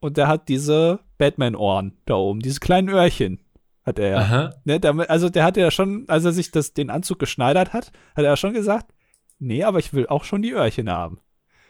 Und 0.00 0.16
der 0.16 0.28
hat 0.28 0.48
diese 0.48 1.00
Batman-Ohren 1.18 1.96
da 2.04 2.14
oben, 2.14 2.40
diese 2.40 2.60
kleinen 2.60 2.88
Öhrchen. 2.88 3.40
Hat 3.84 3.98
er 3.98 4.08
ja. 4.08 4.50
Ne, 4.64 4.80
der, 4.80 5.10
also 5.10 5.28
der 5.28 5.44
hat 5.44 5.56
ja 5.56 5.70
schon, 5.70 6.04
als 6.08 6.24
er 6.24 6.32
sich 6.32 6.50
das, 6.50 6.74
den 6.74 6.90
Anzug 6.90 7.18
geschneidert 7.18 7.72
hat, 7.72 7.92
hat 8.14 8.24
er 8.24 8.30
ja 8.30 8.36
schon 8.36 8.54
gesagt, 8.54 8.92
nee, 9.38 9.62
aber 9.62 9.78
ich 9.78 9.92
will 9.92 10.06
auch 10.06 10.24
schon 10.24 10.42
die 10.42 10.52
Öhrchen 10.52 10.90
haben. 10.90 11.20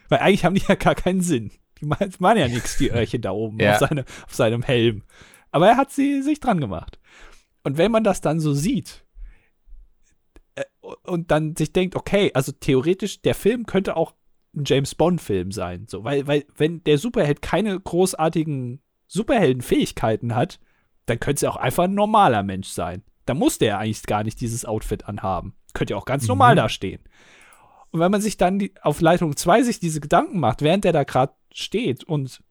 Weil 0.09 0.19
eigentlich 0.19 0.45
haben 0.45 0.55
die 0.55 0.63
ja 0.67 0.75
gar 0.75 0.95
keinen 0.95 1.21
Sinn. 1.21 1.51
Die 1.81 1.85
machen 1.85 2.37
ja 2.37 2.47
nichts, 2.47 2.77
die 2.77 2.89
Öhrchen 2.89 3.21
da 3.21 3.31
oben 3.31 3.59
ja. 3.59 3.73
auf, 3.73 3.79
seine, 3.79 4.05
auf 4.25 4.33
seinem 4.33 4.63
Helm. 4.63 5.03
Aber 5.51 5.67
er 5.67 5.77
hat 5.77 5.91
sie 5.91 6.21
sich 6.21 6.39
dran 6.39 6.59
gemacht. 6.59 6.99
Und 7.63 7.77
wenn 7.77 7.91
man 7.91 8.03
das 8.03 8.21
dann 8.21 8.39
so 8.39 8.53
sieht 8.53 9.05
äh, 10.55 10.63
und 11.03 11.31
dann 11.31 11.55
sich 11.55 11.73
denkt, 11.73 11.95
okay, 11.95 12.31
also 12.33 12.51
theoretisch, 12.51 13.21
der 13.21 13.35
Film 13.35 13.65
könnte 13.65 13.97
auch 13.97 14.13
ein 14.55 14.63
James 14.65 14.95
Bond-Film 14.95 15.51
sein. 15.51 15.85
So, 15.87 16.03
weil, 16.03 16.27
weil, 16.27 16.45
wenn 16.55 16.83
der 16.83 16.97
Superheld 16.97 17.41
keine 17.41 17.79
großartigen 17.79 18.81
Superheldenfähigkeiten 19.07 20.35
hat, 20.35 20.59
dann 21.05 21.19
könnte 21.19 21.35
es 21.35 21.41
ja 21.41 21.49
auch 21.49 21.57
einfach 21.57 21.85
ein 21.85 21.93
normaler 21.93 22.43
Mensch 22.43 22.69
sein. 22.69 23.03
Da 23.25 23.33
muss 23.33 23.57
der 23.57 23.79
eigentlich 23.79 24.03
gar 24.03 24.23
nicht 24.23 24.39
dieses 24.41 24.65
Outfit 24.65 25.05
anhaben. 25.05 25.55
Könnte 25.73 25.93
ja 25.93 25.97
auch 25.97 26.05
ganz 26.05 26.23
mhm. 26.23 26.29
normal 26.29 26.55
dastehen. 26.55 27.01
Und 27.95 28.01
wenn 28.01 28.11
man 28.11 28.19
sich 28.19 28.35
dann 28.35 28.59
die, 28.59 28.73
auf 28.81 28.99
Leitung 28.99 29.37
2 29.37 29.63
sich 29.63 29.79
diese 29.79 30.01
Gedanken 30.01 30.37
macht, 30.37 30.61
während 30.61 30.83
der 30.83 30.91
da 30.91 31.05
gerade 31.05 31.31
steht 31.53 32.03
und 32.03 32.43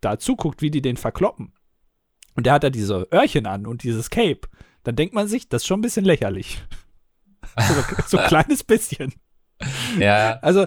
da 0.00 0.18
zuguckt, 0.18 0.62
wie 0.62 0.70
die 0.70 0.80
den 0.80 0.96
verkloppen, 0.96 1.52
und 2.34 2.46
der 2.46 2.54
hat 2.54 2.64
da 2.64 2.70
diese 2.70 3.06
Öhrchen 3.12 3.44
an 3.44 3.66
und 3.66 3.82
dieses 3.82 4.08
Cape, 4.08 4.48
dann 4.84 4.96
denkt 4.96 5.14
man 5.14 5.28
sich, 5.28 5.50
das 5.50 5.60
ist 5.60 5.66
schon 5.66 5.80
ein 5.80 5.82
bisschen 5.82 6.06
lächerlich. 6.06 6.62
so, 7.58 7.74
so 8.06 8.16
ein 8.16 8.26
kleines 8.26 8.64
bisschen. 8.64 9.12
Ja. 9.98 10.38
Also, 10.40 10.66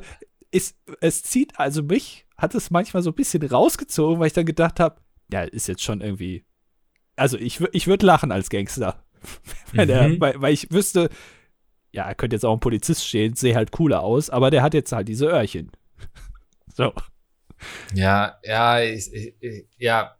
es, 0.51 0.75
es 1.01 1.23
zieht, 1.23 1.59
also 1.59 1.81
mich 1.81 2.27
hat 2.37 2.53
es 2.53 2.69
manchmal 2.69 3.01
so 3.01 3.09
ein 3.09 3.15
bisschen 3.15 3.41
rausgezogen, 3.41 4.19
weil 4.19 4.27
ich 4.27 4.33
dann 4.33 4.45
gedacht 4.45 4.79
habe, 4.79 5.01
ja, 5.33 5.41
ist 5.41 5.67
jetzt 5.67 5.81
schon 5.81 6.01
irgendwie. 6.01 6.45
Also, 7.15 7.35
ich, 7.35 7.61
ich 7.71 7.87
würde 7.87 8.05
lachen 8.05 8.31
als 8.31 8.51
Gangster. 8.51 9.03
Mhm. 9.73 9.87
Der, 9.87 10.19
weil, 10.19 10.41
weil 10.41 10.53
ich 10.53 10.71
wüsste, 10.71 11.09
ja, 11.91 12.03
er 12.07 12.15
könnte 12.15 12.35
jetzt 12.35 12.45
auch 12.45 12.53
ein 12.53 12.59
Polizist 12.59 13.05
stehen, 13.05 13.35
sehe 13.35 13.55
halt 13.55 13.71
cooler 13.71 14.01
aus, 14.01 14.29
aber 14.29 14.51
der 14.51 14.61
hat 14.61 14.73
jetzt 14.73 14.91
halt 14.91 15.07
diese 15.07 15.27
Öhrchen. 15.27 15.71
so. 16.73 16.93
Ja, 17.93 18.37
ja, 18.43 18.81
ich, 18.81 19.11
ich, 19.13 19.67
ja, 19.77 20.15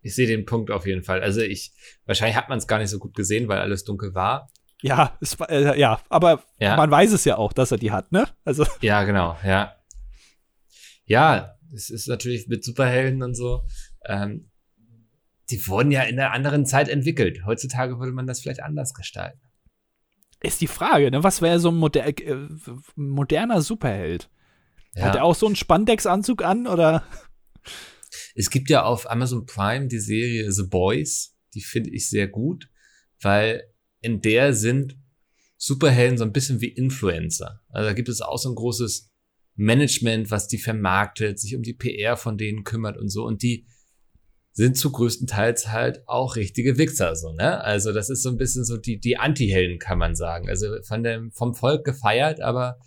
ich 0.00 0.14
sehe 0.14 0.26
den 0.26 0.44
Punkt 0.44 0.70
auf 0.70 0.86
jeden 0.86 1.02
Fall. 1.02 1.20
Also 1.22 1.40
ich, 1.40 1.72
wahrscheinlich 2.06 2.36
hat 2.36 2.48
man 2.48 2.58
es 2.58 2.66
gar 2.66 2.78
nicht 2.78 2.90
so 2.90 2.98
gut 2.98 3.14
gesehen, 3.14 3.48
weil 3.48 3.58
alles 3.58 3.84
dunkel 3.84 4.14
war. 4.14 4.50
Ja, 4.80 5.18
es 5.20 5.36
äh, 5.48 5.78
ja, 5.78 6.00
aber 6.08 6.44
ja. 6.60 6.76
man 6.76 6.90
weiß 6.90 7.12
es 7.12 7.24
ja 7.24 7.36
auch, 7.36 7.52
dass 7.52 7.72
er 7.72 7.78
die 7.78 7.90
hat, 7.90 8.12
ne? 8.12 8.28
Also. 8.44 8.64
Ja, 8.80 9.02
genau, 9.02 9.36
ja. 9.44 9.74
Ja, 11.04 11.56
es 11.74 11.90
ist 11.90 12.06
natürlich 12.06 12.46
mit 12.46 12.64
Superhelden 12.64 13.22
und 13.22 13.34
so. 13.34 13.62
Ähm, 14.06 14.50
die 15.50 15.66
wurden 15.66 15.90
ja 15.90 16.02
in 16.02 16.20
einer 16.20 16.32
anderen 16.32 16.64
Zeit 16.64 16.88
entwickelt. 16.88 17.44
Heutzutage 17.44 17.98
würde 17.98 18.12
man 18.12 18.26
das 18.26 18.40
vielleicht 18.40 18.62
anders 18.62 18.94
gestalten. 18.94 19.40
Ist 20.40 20.60
die 20.60 20.66
Frage, 20.66 21.10
ne? 21.10 21.24
Was 21.24 21.42
wäre 21.42 21.58
so 21.58 21.70
ein 21.70 21.76
moder 21.76 22.06
äh, 22.06 22.48
moderner 22.94 23.60
Superheld? 23.60 24.30
Ja. 24.94 25.06
Hat 25.06 25.16
er 25.16 25.24
auch 25.24 25.34
so 25.34 25.46
einen 25.46 25.56
Spandex-Anzug 25.56 26.42
an 26.42 26.66
oder? 26.66 27.04
Es 28.34 28.50
gibt 28.50 28.70
ja 28.70 28.84
auf 28.84 29.10
Amazon 29.10 29.46
Prime 29.46 29.88
die 29.88 29.98
Serie 29.98 30.50
The 30.50 30.64
Boys, 30.64 31.36
die 31.54 31.60
finde 31.60 31.90
ich 31.90 32.08
sehr 32.08 32.28
gut, 32.28 32.70
weil 33.20 33.64
in 34.00 34.20
der 34.20 34.54
sind 34.54 34.96
Superhelden 35.56 36.18
so 36.18 36.24
ein 36.24 36.32
bisschen 36.32 36.60
wie 36.60 36.68
Influencer. 36.68 37.60
Also 37.68 37.88
da 37.88 37.92
gibt 37.92 38.08
es 38.08 38.20
auch 38.20 38.38
so 38.38 38.48
ein 38.48 38.54
großes 38.54 39.10
Management, 39.56 40.30
was 40.30 40.46
die 40.46 40.58
vermarktet, 40.58 41.40
sich 41.40 41.56
um 41.56 41.62
die 41.62 41.74
PR 41.74 42.16
von 42.16 42.38
denen 42.38 42.62
kümmert 42.62 42.96
und 42.96 43.08
so. 43.08 43.26
Und 43.26 43.42
die 43.42 43.66
sind 44.58 44.76
zu 44.76 44.90
größtenteils 44.90 45.68
halt 45.68 46.02
auch 46.08 46.34
richtige 46.34 46.78
Wichser, 46.78 47.14
so, 47.14 47.32
ne? 47.32 47.62
Also 47.62 47.92
das 47.92 48.10
ist 48.10 48.24
so 48.24 48.28
ein 48.28 48.38
bisschen 48.38 48.64
so 48.64 48.76
die, 48.76 48.98
die 48.98 49.16
Anti-Helden, 49.16 49.78
kann 49.78 49.98
man 49.98 50.16
sagen. 50.16 50.48
Also 50.48 50.82
von 50.82 51.04
dem, 51.04 51.30
vom 51.30 51.54
Volk 51.54 51.84
gefeiert, 51.84 52.40
aber 52.40 52.80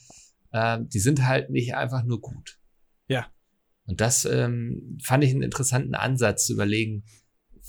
äh, 0.51 0.79
die 0.81 0.99
sind 0.99 1.25
halt 1.25 1.49
nicht 1.49 1.73
einfach 1.73 2.03
nur 2.03 2.19
gut. 2.19 2.60
Ja. 3.07 3.27
Und 3.86 4.01
das 4.01 4.25
ähm, 4.25 4.97
fand 5.01 5.23
ich 5.23 5.31
einen 5.31 5.43
interessanten 5.43 5.95
Ansatz 5.95 6.45
zu 6.45 6.51
überlegen, 6.51 7.05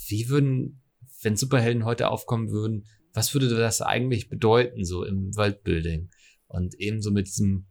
wie 0.08 0.28
würden 0.28 0.82
wenn 1.22 1.36
Superhelden 1.36 1.84
heute 1.84 2.08
aufkommen 2.08 2.50
würden, 2.50 2.86
was 3.12 3.32
würde 3.34 3.48
das 3.50 3.82
eigentlich 3.82 4.28
bedeuten, 4.28 4.84
so 4.84 5.04
im 5.04 5.36
Worldbuilding? 5.36 6.10
Und 6.48 6.74
ebenso 6.74 7.12
mit 7.12 7.28
diesem, 7.28 7.66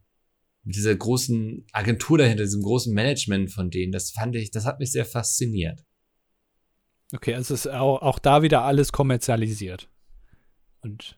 mit 0.64 0.78
dieser 0.78 0.96
großen 0.96 1.66
Agentur 1.74 2.20
dahinter, 2.20 2.46
diesem 2.46 2.62
großen 2.62 2.94
Management 2.94 3.52
von 3.52 3.70
denen, 3.70 3.92
das 3.92 4.12
fand 4.12 4.38
ich, 4.38 4.50
das 4.50 4.64
hat 4.64 4.80
mich 4.80 4.94
sehr 4.94 5.04
fasziniert. 5.04 5.84
Okay, 7.14 7.36
also 7.36 7.54
es 7.54 7.66
ist 7.66 7.72
auch, 7.72 8.02
auch 8.02 8.20
da 8.20 8.42
wieder 8.42 8.64
alles 8.64 8.92
kommerzialisiert. 8.92 9.90
Und, 10.82 11.18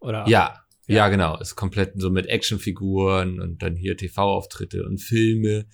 oder? 0.00 0.26
Ja, 0.28 0.62
ja, 0.86 0.96
ja, 0.96 1.08
genau. 1.08 1.38
Ist 1.38 1.56
komplett 1.56 1.92
so 1.96 2.10
mit 2.10 2.26
Actionfiguren 2.26 3.40
und 3.40 3.62
dann 3.62 3.76
hier 3.76 3.96
TV-Auftritte 3.96 4.84
und 4.84 4.98
Filme, 4.98 5.66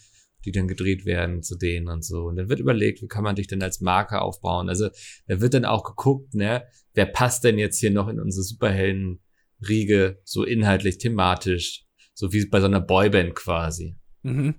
die 0.44 0.52
dann 0.52 0.68
gedreht 0.68 1.04
werden 1.04 1.42
zu 1.42 1.57
denen 1.57 1.88
und 1.88 2.04
so. 2.04 2.24
Und 2.24 2.37
dann 2.37 2.48
wird 2.48 2.61
überlegt, 2.61 3.02
wie 3.02 3.09
kann 3.09 3.24
man 3.24 3.37
dich 3.37 3.46
denn 3.46 3.62
als 3.62 3.81
Marke 3.81 4.20
aufbauen? 4.20 4.68
Also, 4.68 4.88
da 5.26 5.40
wird 5.40 5.54
dann 5.54 5.64
auch 5.64 5.85
geguckt, 5.85 6.35
ne, 6.35 6.64
wer 6.94 7.07
passt 7.07 7.44
denn 7.44 7.59
jetzt 7.59 7.78
hier 7.78 7.90
noch 7.90 8.09
in 8.09 8.20
unsere 8.20 8.42
Superhelden-Riege, 8.42 10.20
so 10.24 10.44
inhaltlich, 10.44 10.98
thematisch, 10.98 11.85
so 12.14 12.33
wie 12.33 12.46
bei 12.46 12.61
so 12.61 12.66
einer 12.66 12.81
Boyband 12.81 13.35
quasi. 13.35 13.96
Mhm. 14.22 14.54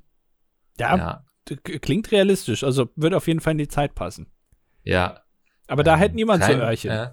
Ja, 0.79 0.97
ja, 0.97 1.57
klingt 1.63 2.11
realistisch. 2.11 2.63
Also, 2.63 2.89
würde 2.95 3.17
auf 3.17 3.27
jeden 3.27 3.39
Fall 3.39 3.51
in 3.51 3.59
die 3.59 3.67
Zeit 3.67 3.95
passen. 3.95 4.31
Ja. 4.83 5.23
Aber 5.67 5.83
da 5.83 5.93
ähm, 5.93 5.99
hätte 5.99 6.15
niemand 6.15 6.43
kein, 6.43 6.57
so 6.57 6.63
Öhrchen. 6.63 6.91
Äh, 6.91 7.09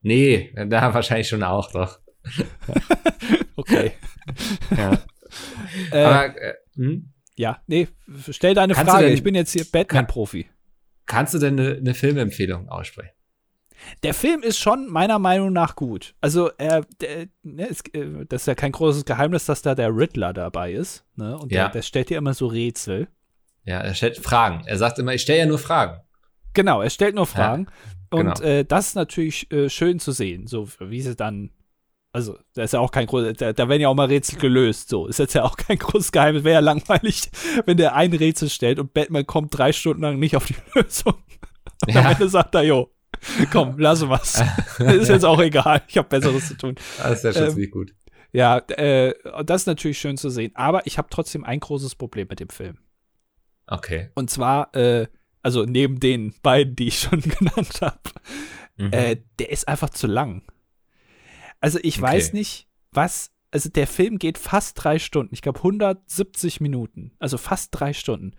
nee, 0.00 0.54
da 0.54 0.92
wahrscheinlich 0.94 1.28
schon 1.28 1.42
auch 1.42 1.70
doch. 1.72 2.00
okay. 3.56 3.92
ja. 4.76 4.98
Äh, 5.92 6.02
Aber, 6.02 6.40
äh, 6.40 6.54
hm? 6.74 7.12
Ja, 7.36 7.60
nee, 7.66 7.88
stell 8.30 8.54
deine 8.54 8.74
kannst 8.74 8.90
Frage. 8.90 9.06
Denn, 9.06 9.14
ich 9.14 9.22
bin 9.22 9.34
jetzt 9.34 9.52
hier 9.52 9.64
Batman-Profi. 9.70 10.44
Kann, 10.44 10.52
kannst 11.06 11.34
du 11.34 11.38
denn 11.38 11.58
eine, 11.60 11.76
eine 11.76 11.94
Filmempfehlung 11.94 12.68
aussprechen? 12.68 13.10
Der 14.02 14.14
Film 14.14 14.42
ist 14.42 14.58
schon 14.58 14.90
meiner 14.90 15.18
Meinung 15.18 15.52
nach 15.52 15.76
gut. 15.76 16.14
Also, 16.20 16.50
äh, 16.56 16.82
der, 17.00 17.26
ne, 17.42 17.68
es, 17.68 17.82
äh, 17.92 18.24
das 18.26 18.42
ist 18.42 18.46
ja 18.46 18.54
kein 18.54 18.72
großes 18.72 19.04
Geheimnis, 19.04 19.44
dass 19.44 19.62
da 19.62 19.74
der 19.74 19.94
Riddler 19.94 20.32
dabei 20.32 20.72
ist. 20.72 21.04
Ne? 21.14 21.36
Und 21.36 21.52
ja. 21.52 21.64
der, 21.64 21.72
der 21.72 21.82
stellt 21.82 22.08
dir 22.08 22.18
immer 22.18 22.34
so 22.34 22.46
Rätsel. 22.46 23.08
Ja, 23.64 23.80
er 23.80 23.94
stellt 23.94 24.16
Fragen. 24.18 24.64
Er 24.66 24.78
sagt 24.78 24.98
immer, 24.98 25.12
ich 25.12 25.22
stelle 25.22 25.40
ja 25.40 25.46
nur 25.46 25.58
Fragen. 25.58 26.00
Genau, 26.56 26.80
er 26.80 26.90
stellt 26.90 27.14
nur 27.14 27.26
Fragen. 27.26 27.66
Ja, 27.66 28.18
genau. 28.18 28.30
Und 28.32 28.40
äh, 28.40 28.64
das 28.64 28.88
ist 28.88 28.94
natürlich 28.94 29.52
äh, 29.52 29.68
schön 29.68 30.00
zu 30.00 30.10
sehen, 30.10 30.46
so 30.46 30.68
wie 30.80 31.02
sie 31.02 31.14
dann 31.14 31.50
also, 32.16 32.38
da 32.54 32.62
ist 32.62 32.72
ja 32.72 32.80
auch 32.80 32.92
kein 32.92 33.06
großes, 33.06 33.36
da, 33.36 33.52
da, 33.52 33.68
werden 33.68 33.82
ja 33.82 33.90
auch 33.90 33.94
mal 33.94 34.06
Rätsel 34.06 34.38
gelöst. 34.38 34.88
So, 34.88 35.06
ist 35.06 35.18
jetzt 35.18 35.34
ja 35.34 35.44
auch 35.44 35.58
kein 35.58 35.78
großes 35.78 36.12
Geheimnis. 36.12 36.44
Wäre 36.44 36.54
ja 36.54 36.60
langweilig, 36.60 37.30
wenn 37.66 37.76
der 37.76 37.94
ein 37.94 38.10
Rätsel 38.10 38.48
stellt 38.48 38.78
und 38.78 38.94
Batman 38.94 39.26
kommt 39.26 39.56
drei 39.56 39.70
Stunden 39.70 40.00
lang 40.00 40.18
nicht 40.18 40.34
auf 40.34 40.46
die 40.46 40.56
Lösung. 40.74 41.12
Und 41.86 41.94
ja. 41.94 42.00
am 42.00 42.12
Ende 42.12 42.30
sagt 42.30 42.54
er, 42.54 42.62
jo, 42.62 42.90
komm, 43.52 43.74
lass 43.76 44.08
was. 44.08 44.42
ist 44.78 45.10
jetzt 45.10 45.26
auch 45.26 45.40
egal. 45.42 45.82
Ich 45.88 45.98
habe 45.98 46.08
Besseres 46.08 46.48
zu 46.48 46.56
tun. 46.56 46.76
Das 46.96 47.18
ist 47.18 47.24
ja 47.24 47.32
schon 47.34 47.42
ähm, 47.42 47.50
ziemlich 47.50 47.70
gut. 47.70 47.92
Ja, 48.32 48.58
äh, 48.68 49.12
das 49.44 49.62
ist 49.62 49.66
natürlich 49.66 49.98
schön 49.98 50.16
zu 50.16 50.30
sehen. 50.30 50.52
Aber 50.54 50.86
ich 50.86 50.96
habe 50.96 51.08
trotzdem 51.10 51.44
ein 51.44 51.60
großes 51.60 51.96
Problem 51.96 52.28
mit 52.30 52.40
dem 52.40 52.48
Film. 52.48 52.78
Okay. 53.66 54.08
Und 54.14 54.30
zwar, 54.30 54.74
äh, 54.74 55.06
also 55.46 55.64
neben 55.64 56.00
den 56.00 56.34
beiden, 56.42 56.74
die 56.74 56.88
ich 56.88 56.98
schon 56.98 57.20
genannt 57.38 57.80
habe, 57.80 58.00
mhm. 58.78 58.92
äh, 58.92 59.16
der 59.38 59.50
ist 59.50 59.68
einfach 59.68 59.90
zu 59.90 60.08
lang. 60.08 60.42
Also 61.60 61.78
ich 61.84 61.98
okay. 61.98 62.02
weiß 62.02 62.32
nicht, 62.32 62.66
was, 62.90 63.30
also 63.52 63.68
der 63.68 63.86
Film 63.86 64.18
geht 64.18 64.38
fast 64.38 64.82
drei 64.82 64.98
Stunden. 64.98 65.32
Ich 65.32 65.42
glaube 65.42 65.60
170 65.60 66.60
Minuten. 66.60 67.12
Also 67.20 67.38
fast 67.38 67.68
drei 67.70 67.92
Stunden. 67.92 68.32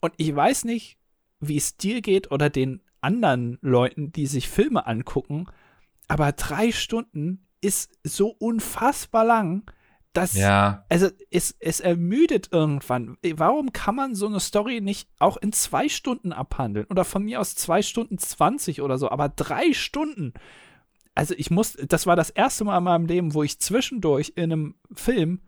Und 0.00 0.14
ich 0.16 0.34
weiß 0.34 0.64
nicht, 0.64 0.96
wie 1.40 1.58
es 1.58 1.76
dir 1.76 2.00
geht 2.00 2.30
oder 2.30 2.48
den 2.48 2.80
anderen 3.02 3.58
Leuten, 3.60 4.10
die 4.10 4.26
sich 4.26 4.48
Filme 4.48 4.86
angucken, 4.86 5.46
aber 6.08 6.32
drei 6.32 6.72
Stunden 6.72 7.46
ist 7.60 7.98
so 8.02 8.28
unfassbar 8.28 9.26
lang, 9.26 9.70
dass, 10.12 10.34
ja. 10.34 10.84
also 10.88 11.08
es, 11.30 11.54
es 11.60 11.80
ermüdet 11.80 12.48
irgendwann. 12.52 13.16
Warum 13.34 13.72
kann 13.72 13.94
man 13.94 14.14
so 14.14 14.26
eine 14.26 14.40
Story 14.40 14.80
nicht 14.80 15.08
auch 15.18 15.36
in 15.36 15.52
zwei 15.52 15.88
Stunden 15.88 16.32
abhandeln? 16.32 16.86
Oder 16.90 17.04
von 17.04 17.22
mir 17.22 17.40
aus 17.40 17.54
zwei 17.54 17.82
Stunden 17.82 18.18
zwanzig 18.18 18.82
oder 18.82 18.98
so, 18.98 19.10
aber 19.10 19.28
drei 19.28 19.72
Stunden 19.72 20.34
also 21.14 21.34
ich 21.36 21.50
muss, 21.50 21.72
das 21.74 22.06
war 22.06 22.16
das 22.16 22.30
erste 22.30 22.64
Mal 22.64 22.78
in 22.78 22.84
meinem 22.84 23.06
Leben, 23.06 23.34
wo 23.34 23.42
ich 23.42 23.58
zwischendurch 23.60 24.32
in 24.36 24.44
einem 24.44 24.74
Film 24.92 25.40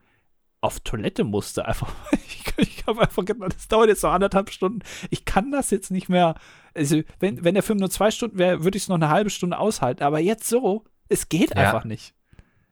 auf 0.61 0.81
Toilette 0.81 1.25
musste. 1.25 1.65
Einfach, 1.67 1.93
ich, 2.13 2.45
ich 2.57 2.87
habe 2.87 3.01
einfach 3.01 3.25
gedacht, 3.25 3.55
das 3.55 3.69
dauert 3.69 3.89
jetzt 3.89 4.03
noch 4.03 4.13
anderthalb 4.13 4.51
Stunden. 4.51 4.81
Ich 5.11 5.25
kann 5.25 5.51
das 5.51 5.71
jetzt 5.71 5.91
nicht 5.91 6.09
mehr. 6.09 6.35
Also, 6.75 7.03
wenn, 7.21 7.45
wenn 7.45 7.55
der 7.55 7.63
Film 7.63 7.79
nur 7.79 7.91
zwei 7.91 8.11
Stunden 8.11 8.39
wäre, 8.39 8.65
würde 8.65 8.77
ich 8.77 8.85
es 8.85 8.89
noch 8.89 8.97
eine 8.97 9.09
halbe 9.09 9.31
Stunde 9.31 9.59
aushalten. 9.59 10.03
Aber 10.03 10.19
jetzt 10.19 10.49
so, 10.49 10.85
es 11.09 11.29
geht 11.29 11.51
ja. 11.51 11.57
einfach 11.57 11.85
nicht. 11.85 12.15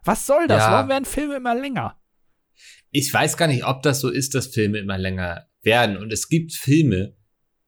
Was 0.05 0.27
soll 0.27 0.47
das? 0.47 0.63
Ja. 0.63 0.73
Warum 0.73 0.89
werden 0.89 1.05
Filme 1.05 1.37
immer 1.37 1.55
länger? 1.55 1.97
Ich 2.91 3.13
weiß 3.13 3.37
gar 3.37 3.47
nicht, 3.47 3.65
ob 3.65 3.83
das 3.83 4.01
so 4.01 4.09
ist, 4.09 4.35
dass 4.35 4.49
Filme 4.49 4.79
immer 4.79 4.99
länger 4.99 5.47
werden. 5.63 5.97
Und 5.97 6.13
es 6.13 6.29
gibt 6.29 6.53
Filme, 6.53 7.17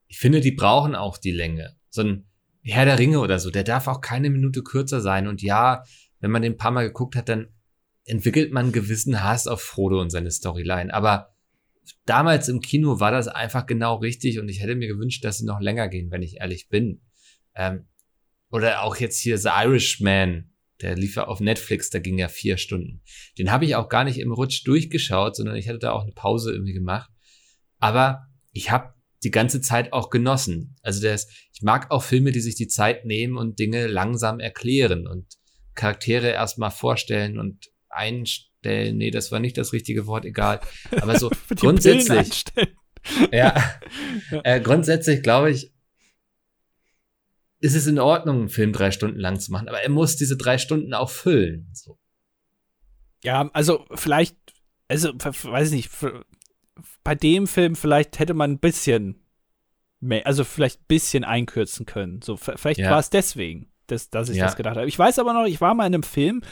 ich 0.09 0.19
finde, 0.19 0.41
die 0.41 0.53
brauchen 0.53 0.95
auch 0.95 1.19
die 1.19 1.31
Länge. 1.31 1.77
So 1.91 2.03
ein 2.03 2.29
Herr 2.65 2.85
der 2.85 2.99
Ringe 2.99 3.21
oder 3.21 3.39
so, 3.39 3.51
der 3.51 3.65
darf 3.65 3.89
auch 3.89 4.01
keine 4.01 4.31
Minute 4.31 4.63
kürzer 4.63 5.01
sein. 5.01 5.27
Und 5.27 5.43
ja, 5.43 5.85
wenn 6.21 6.31
man 6.31 6.43
den 6.43 6.53
ein 6.53 6.59
paar 6.59 6.71
Mal 6.71 6.87
geguckt 6.87 7.17
hat, 7.17 7.29
dann 7.29 7.49
entwickelt 8.05 8.53
man 8.53 8.67
einen 8.67 8.73
gewissen 8.73 9.23
Hass 9.23 9.47
auf 9.47 9.61
Frodo 9.61 10.01
und 10.01 10.11
seine 10.11 10.31
Storyline. 10.31 10.93
Aber 10.93 11.35
damals 12.05 12.49
im 12.49 12.61
Kino 12.61 13.01
war 13.01 13.11
das 13.11 13.29
einfach 13.29 13.67
genau 13.67 13.97
richtig 13.97 14.39
und 14.39 14.49
ich 14.49 14.61
hätte 14.61 14.75
mir 14.75 14.89
gewünscht, 14.89 15.25
dass 15.25 15.39
sie 15.39 15.47
noch 15.47 15.61
länger 15.61 15.89
gehen, 15.89 16.11
wenn 16.11 16.23
ich 16.23 16.41
ehrlich 16.41 16.69
bin. 16.69 17.03
Ähm, 17.55 17.87
oder 18.51 18.83
auch 18.83 18.97
jetzt 18.97 19.19
hier 19.21 19.39
The 19.39 19.49
Irishman, 19.49 20.52
der 20.83 20.97
lief 20.97 21.17
ja 21.17 21.27
auf 21.27 21.41
Netflix, 21.41 21.91
da 21.91 21.99
ging 21.99 22.19
ja 22.19 22.29
vier 22.29 22.57
Stunden. 22.57 23.03
Den 23.39 23.51
habe 23.51 23.65
ich 23.65 23.77
auch 23.77 23.89
gar 23.89 24.05
nicht 24.05 24.19
im 24.19 24.33
Rutsch 24.33 24.67
durchgeschaut, 24.67 25.37
sondern 25.37 25.57
ich 25.57 25.69
hatte 25.69 25.79
da 25.79 25.93
auch 25.93 26.03
eine 26.03 26.13
Pause 26.13 26.53
irgendwie 26.53 26.73
gemacht. 26.73 27.11
Aber 27.79 28.27
ich 28.53 28.71
habe 28.71 28.95
die 29.25 29.31
ganze 29.31 29.61
Zeit 29.61 29.93
auch 29.93 30.11
genossen. 30.11 30.77
Also 30.83 31.03
das, 31.03 31.29
ich 31.53 31.63
mag 31.63 31.91
auch 31.91 32.03
Filme, 32.03 32.33
die 32.33 32.41
sich 32.41 32.57
die 32.57 32.69
Zeit 32.69 33.05
nehmen 33.05 33.37
und 33.37 33.59
Dinge 33.59 33.87
langsam 33.87 34.41
erklären 34.41 35.07
und 35.07 35.27
Charaktere 35.75 36.31
erstmal 36.31 36.71
vorstellen 36.71 37.39
und 37.39 37.71
einstellen. 37.89 38.97
Nee, 38.97 39.11
das 39.11 39.33
war 39.33 39.39
nicht 39.41 39.57
das 39.57 39.73
richtige 39.73 40.07
Wort, 40.07 40.25
egal. 40.25 40.61
Aber 41.01 41.19
so 41.19 41.31
grundsätzlich. 41.57 42.45
ja, 43.33 43.81
äh, 44.45 44.61
grundsätzlich 44.61 45.23
glaube 45.23 45.51
ich, 45.51 45.72
ist 47.63 47.77
es 47.77 47.87
in 47.87 48.01
Ordnung, 48.01 48.41
einen 48.41 48.49
Film 48.49 48.73
drei 48.73 48.91
Stunden 48.91 49.21
lang 49.21 49.39
zu 49.39 49.53
machen, 49.53 49.69
aber 49.69 49.81
er 49.81 49.89
muss 49.89 50.17
diese 50.17 50.37
drei 50.37 50.59
Stunden 50.59 50.93
auch 50.95 51.11
füllen. 51.11 51.71
So. 51.73 51.97
Ja, 53.23 53.49
also 53.53 53.87
vielleicht, 53.95 54.37
also 54.89 55.13
weiß 55.15 55.69
ich 55.69 55.75
nicht, 55.75 55.91
bei 57.05 57.15
dem 57.15 57.47
Film 57.47 57.77
vielleicht 57.77 58.19
hätte 58.19 58.35
man 58.35 58.51
ein 58.51 58.59
bisschen 58.59 59.25
mehr, 60.01 60.27
also 60.27 60.43
vielleicht 60.43 60.81
ein 60.81 60.87
bisschen 60.89 61.23
einkürzen 61.23 61.87
können. 61.87 62.21
So, 62.21 62.37
vielleicht 62.37 62.81
ja. 62.81 62.91
war 62.91 62.99
es 62.99 63.11
deswegen, 63.11 63.71
dass, 63.87 64.11
dass 64.11 64.29
ich 64.29 64.39
ja. 64.39 64.47
das 64.47 64.57
gedacht 64.57 64.77
habe. 64.77 64.89
Ich 64.89 64.99
weiß 64.99 65.21
aber 65.21 65.33
noch, 65.33 65.47
ich 65.47 65.61
war 65.61 65.75
mal 65.75 65.87
in 65.87 65.95
einem 65.95 66.03
Film, 66.03 66.43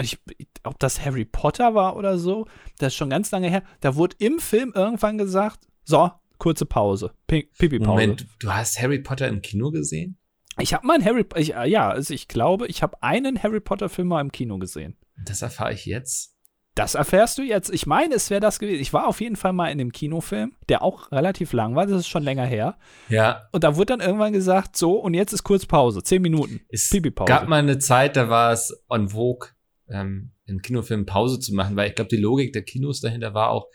ich, 0.00 0.18
ob 0.64 0.76
das 0.80 1.04
Harry 1.04 1.24
Potter 1.24 1.76
war 1.76 1.94
oder 1.94 2.18
so, 2.18 2.48
das 2.78 2.88
ist 2.88 2.96
schon 2.96 3.10
ganz 3.10 3.30
lange 3.30 3.48
her. 3.48 3.62
Da 3.78 3.94
wurde 3.94 4.16
im 4.18 4.40
Film 4.40 4.72
irgendwann 4.74 5.18
gesagt, 5.18 5.68
so, 5.84 6.10
kurze 6.38 6.66
Pause, 6.66 7.14
Pipi-Pause. 7.28 7.78
Moment, 7.78 8.26
du 8.40 8.52
hast 8.52 8.80
Harry 8.80 8.98
Potter 8.98 9.28
im 9.28 9.40
Kino 9.40 9.70
gesehen? 9.70 10.18
Ich 10.60 10.74
habe 10.74 10.86
mal 10.86 10.94
einen 10.94 11.04
Harry, 11.04 11.24
ich, 11.36 11.48
ja, 11.48 11.90
also 11.90 12.12
ich 12.12 12.28
glaube, 12.28 12.66
ich 12.66 12.82
habe 12.82 13.02
einen 13.02 13.42
Harry 13.42 13.60
Potter 13.60 13.88
Film 13.88 14.08
mal 14.08 14.20
im 14.20 14.32
Kino 14.32 14.58
gesehen. 14.58 14.96
Das 15.24 15.42
erfahre 15.42 15.72
ich 15.72 15.86
jetzt. 15.86 16.34
Das 16.78 16.94
erfährst 16.94 17.38
du 17.38 17.42
jetzt. 17.42 17.70
Ich 17.70 17.86
meine, 17.86 18.14
es 18.14 18.30
wäre 18.30 18.40
das 18.40 18.60
gewesen. 18.60 18.80
Ich 18.80 18.92
war 18.92 19.08
auf 19.08 19.20
jeden 19.20 19.34
Fall 19.34 19.52
mal 19.52 19.68
in 19.68 19.78
dem 19.78 19.90
Kinofilm, 19.90 20.52
der 20.68 20.82
auch 20.82 21.10
relativ 21.10 21.52
lang 21.52 21.74
war. 21.74 21.86
Das 21.86 21.98
ist 21.98 22.08
schon 22.08 22.22
länger 22.22 22.44
her. 22.44 22.78
Ja. 23.08 23.48
Und 23.50 23.64
da 23.64 23.74
wurde 23.74 23.86
dann 23.86 24.00
irgendwann 24.00 24.32
gesagt, 24.32 24.76
so, 24.76 24.92
und 24.92 25.14
jetzt 25.14 25.32
ist 25.32 25.42
kurz 25.42 25.66
Pause. 25.66 26.04
Zehn 26.04 26.22
Minuten. 26.22 26.60
Es 26.68 26.88
Pipi-Pause. 26.88 27.26
gab 27.26 27.48
mal 27.48 27.58
eine 27.58 27.80
Zeit, 27.80 28.14
da 28.14 28.28
war 28.28 28.52
es 28.52 28.84
on 28.88 29.08
vogue, 29.08 29.48
ähm, 29.88 30.30
in 30.46 30.62
Kinofilmen 30.62 31.04
Pause 31.04 31.40
zu 31.40 31.52
machen, 31.52 31.74
weil 31.74 31.88
ich 31.88 31.96
glaube, 31.96 32.10
die 32.10 32.16
Logik 32.16 32.52
der 32.52 32.62
Kinos 32.62 33.00
dahinter 33.00 33.34
war 33.34 33.50
auch, 33.50 33.66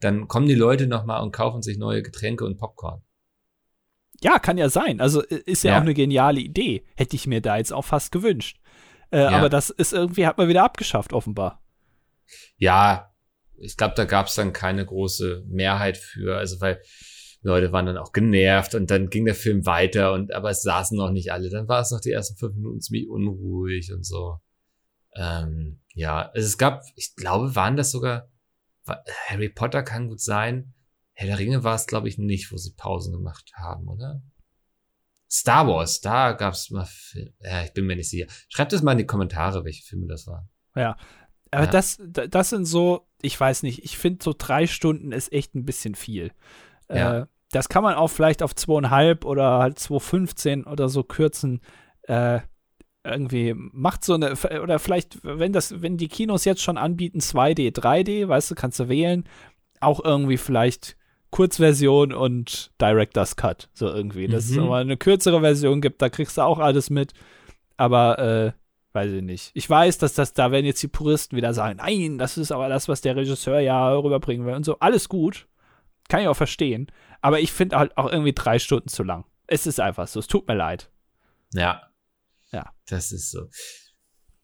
dann 0.00 0.26
kommen 0.26 0.48
die 0.48 0.54
Leute 0.56 0.88
noch 0.88 1.04
mal 1.04 1.20
und 1.20 1.30
kaufen 1.30 1.62
sich 1.62 1.78
neue 1.78 2.02
Getränke 2.02 2.44
und 2.44 2.58
Popcorn. 2.58 3.02
Ja, 4.22 4.38
kann 4.38 4.58
ja 4.58 4.68
sein. 4.68 5.00
Also 5.00 5.22
ist 5.22 5.62
ja, 5.62 5.72
ja. 5.72 5.78
auch 5.78 5.82
eine 5.82 5.94
geniale 5.94 6.40
Idee. 6.40 6.84
Hätte 6.96 7.16
ich 7.16 7.26
mir 7.26 7.40
da 7.40 7.56
jetzt 7.56 7.72
auch 7.72 7.84
fast 7.84 8.10
gewünscht. 8.10 8.58
Äh, 9.10 9.20
ja. 9.20 9.30
Aber 9.30 9.48
das 9.48 9.70
ist 9.70 9.92
irgendwie, 9.92 10.26
hat 10.26 10.38
man 10.38 10.48
wieder 10.48 10.64
abgeschafft, 10.64 11.12
offenbar 11.12 11.62
ja, 12.56 13.12
ich 13.56 13.76
glaube, 13.76 13.94
da 13.96 14.04
gab 14.04 14.26
es 14.26 14.34
dann 14.34 14.52
keine 14.52 14.84
große 14.84 15.44
Mehrheit 15.48 15.96
für, 15.96 16.36
also 16.36 16.60
weil 16.60 16.80
Leute 17.42 17.72
waren 17.72 17.86
dann 17.86 17.96
auch 17.96 18.12
genervt 18.12 18.74
und 18.74 18.90
dann 18.90 19.10
ging 19.10 19.24
der 19.24 19.34
Film 19.34 19.64
weiter 19.64 20.12
und 20.12 20.32
aber 20.32 20.50
es 20.50 20.62
saßen 20.62 20.96
noch 20.96 21.10
nicht 21.10 21.32
alle. 21.32 21.50
Dann 21.50 21.68
war 21.68 21.80
es 21.80 21.90
noch 21.90 22.00
die 22.00 22.10
ersten 22.10 22.36
fünf 22.36 22.56
Minuten 22.56 22.80
ziemlich 22.80 23.08
unruhig 23.08 23.92
und 23.92 24.04
so. 24.04 24.38
Ähm, 25.14 25.80
ja, 25.94 26.30
also 26.34 26.46
es 26.46 26.58
gab, 26.58 26.82
ich 26.96 27.14
glaube, 27.14 27.54
waren 27.54 27.76
das 27.76 27.90
sogar 27.90 28.28
Harry 29.28 29.50
Potter 29.50 29.82
kann 29.82 30.08
gut 30.08 30.20
sein. 30.20 30.72
Herr 31.18 31.26
der 31.26 31.38
Ringe 31.40 31.64
war 31.64 31.74
es, 31.74 31.88
glaube 31.88 32.08
ich, 32.08 32.16
nicht, 32.16 32.52
wo 32.52 32.56
sie 32.58 32.74
Pausen 32.76 33.12
gemacht 33.12 33.50
haben, 33.56 33.88
oder? 33.88 34.22
Star 35.28 35.66
Wars, 35.66 36.00
da 36.00 36.30
gab's 36.30 36.70
mal 36.70 36.84
Film. 36.84 37.34
Ja, 37.40 37.64
ich 37.64 37.72
bin 37.72 37.86
mir 37.86 37.96
nicht 37.96 38.08
sicher. 38.08 38.28
Schreibt 38.48 38.72
es 38.72 38.82
mal 38.82 38.92
in 38.92 38.98
die 38.98 39.06
Kommentare, 39.06 39.64
welche 39.64 39.82
Filme 39.82 40.06
das 40.06 40.28
waren. 40.28 40.48
Ja. 40.76 40.96
Aber 41.50 41.64
ja. 41.64 41.70
das, 41.72 41.98
das 42.00 42.50
sind 42.50 42.66
so, 42.66 43.08
ich 43.20 43.38
weiß 43.38 43.64
nicht, 43.64 43.84
ich 43.84 43.98
finde 43.98 44.22
so 44.22 44.32
drei 44.36 44.68
Stunden 44.68 45.10
ist 45.10 45.32
echt 45.32 45.56
ein 45.56 45.64
bisschen 45.64 45.96
viel. 45.96 46.30
Ja. 46.88 47.22
Äh, 47.22 47.26
das 47.50 47.68
kann 47.68 47.82
man 47.82 47.96
auch 47.96 48.08
vielleicht 48.08 48.40
auf 48.40 48.54
zweieinhalb 48.54 49.24
oder 49.24 49.58
halt 49.58 49.78
2,15 49.78 50.70
oder 50.70 50.88
so 50.88 51.02
kürzen. 51.02 51.62
Äh, 52.02 52.42
irgendwie 53.02 53.54
macht 53.56 54.04
so 54.04 54.14
eine, 54.14 54.34
oder 54.62 54.78
vielleicht, 54.78 55.18
wenn 55.24 55.52
das, 55.52 55.82
wenn 55.82 55.96
die 55.96 56.08
Kinos 56.08 56.44
jetzt 56.44 56.62
schon 56.62 56.78
anbieten, 56.78 57.18
2D, 57.18 57.74
3D, 57.74 58.28
weißt 58.28 58.52
du, 58.52 58.54
kannst 58.54 58.78
du 58.78 58.88
wählen, 58.88 59.28
auch 59.80 60.04
irgendwie 60.04 60.36
vielleicht 60.36 60.96
Kurzversion 61.30 62.12
und 62.12 62.70
Director's 62.80 63.36
Cut, 63.36 63.68
so 63.74 63.86
irgendwie. 63.86 64.28
Dass 64.28 64.46
mhm. 64.46 64.52
es 64.52 64.58
aber 64.58 64.76
eine 64.76 64.96
kürzere 64.96 65.40
Version 65.40 65.80
gibt, 65.80 66.00
da 66.00 66.08
kriegst 66.08 66.38
du 66.38 66.42
auch 66.42 66.58
alles 66.58 66.90
mit. 66.90 67.12
Aber, 67.76 68.18
äh, 68.18 68.52
weiß 68.92 69.12
ich 69.12 69.22
nicht. 69.22 69.50
Ich 69.54 69.68
weiß, 69.68 69.98
dass 69.98 70.14
das, 70.14 70.32
da 70.32 70.50
werden 70.50 70.66
jetzt 70.66 70.82
die 70.82 70.88
Puristen 70.88 71.36
wieder 71.36 71.54
sagen, 71.54 71.78
nein, 71.78 72.18
das 72.18 72.38
ist 72.38 72.50
aber 72.50 72.68
das, 72.68 72.88
was 72.88 73.00
der 73.00 73.16
Regisseur 73.16 73.60
ja 73.60 73.94
rüberbringen 73.94 74.46
will 74.46 74.54
und 74.54 74.64
so. 74.64 74.78
Alles 74.78 75.08
gut. 75.08 75.46
Kann 76.08 76.22
ich 76.22 76.28
auch 76.28 76.34
verstehen. 76.34 76.90
Aber 77.20 77.40
ich 77.40 77.52
finde 77.52 77.78
halt 77.78 77.96
auch 77.96 78.10
irgendwie 78.10 78.32
drei 78.32 78.58
Stunden 78.58 78.88
zu 78.88 79.02
lang. 79.02 79.24
Es 79.46 79.66
ist 79.66 79.80
einfach 79.80 80.08
so. 80.08 80.20
Es 80.20 80.26
tut 80.26 80.48
mir 80.48 80.54
leid. 80.54 80.90
Ja. 81.52 81.82
Ja. 82.50 82.72
Das 82.86 83.12
ist 83.12 83.30
so. 83.30 83.48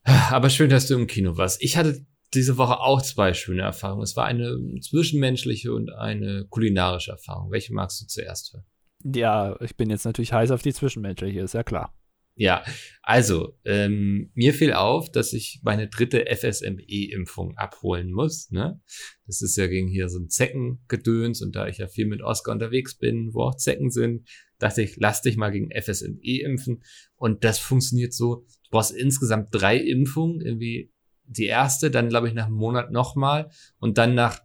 Aber 0.04 0.50
schön, 0.50 0.70
dass 0.70 0.86
du 0.86 0.94
im 0.94 1.06
Kino 1.06 1.36
warst. 1.36 1.62
Ich 1.62 1.76
hatte 1.76 2.04
diese 2.34 2.56
Woche 2.58 2.80
auch 2.80 3.02
zwei 3.02 3.34
schöne 3.34 3.62
Erfahrungen. 3.62 4.02
Es 4.02 4.16
war 4.16 4.26
eine 4.26 4.58
zwischenmenschliche 4.80 5.72
und 5.72 5.92
eine 5.92 6.46
kulinarische 6.48 7.12
Erfahrung. 7.12 7.50
Welche 7.50 7.72
magst 7.72 8.00
du 8.00 8.06
zuerst 8.06 8.52
hören? 8.52 8.64
Ja, 9.04 9.60
ich 9.60 9.76
bin 9.76 9.90
jetzt 9.90 10.04
natürlich 10.04 10.32
heiß 10.32 10.50
auf 10.50 10.62
die 10.62 10.72
zwischenmenschliche, 10.72 11.40
ist 11.40 11.54
ja 11.54 11.62
klar. 11.62 11.94
Ja, 12.36 12.64
also 13.02 13.56
ähm, 13.64 14.32
mir 14.34 14.54
fiel 14.54 14.72
auf, 14.72 15.08
dass 15.12 15.32
ich 15.32 15.60
meine 15.62 15.88
dritte 15.88 16.24
FSME-Impfung 16.26 17.56
abholen 17.56 18.10
muss. 18.10 18.50
Ne? 18.50 18.80
Das 19.26 19.40
ist 19.40 19.56
ja 19.56 19.68
gegen 19.68 19.86
hier 19.86 20.08
so 20.08 20.18
ein 20.18 20.30
Zeckengedöns 20.30 21.42
und 21.42 21.54
da 21.54 21.68
ich 21.68 21.78
ja 21.78 21.86
viel 21.86 22.06
mit 22.06 22.22
Oscar 22.22 22.52
unterwegs 22.52 22.96
bin, 22.98 23.30
wo 23.34 23.42
auch 23.42 23.56
Zecken 23.56 23.90
sind, 23.90 24.28
dachte 24.58 24.82
ich, 24.82 24.96
lass 24.96 25.22
dich 25.22 25.36
mal 25.36 25.50
gegen 25.50 25.70
FSME 25.70 26.42
impfen. 26.42 26.82
Und 27.14 27.44
das 27.44 27.60
funktioniert 27.60 28.12
so, 28.12 28.46
du 28.64 28.70
brauchst 28.70 28.92
insgesamt 28.92 29.48
drei 29.52 29.76
Impfungen, 29.76 30.40
irgendwie 30.40 30.92
die 31.26 31.46
erste, 31.46 31.90
dann 31.90 32.08
glaube 32.08 32.28
ich 32.28 32.34
nach 32.34 32.46
einem 32.46 32.56
Monat 32.56 32.90
nochmal 32.90 33.50
und 33.78 33.98
dann 33.98 34.14
nach 34.14 34.40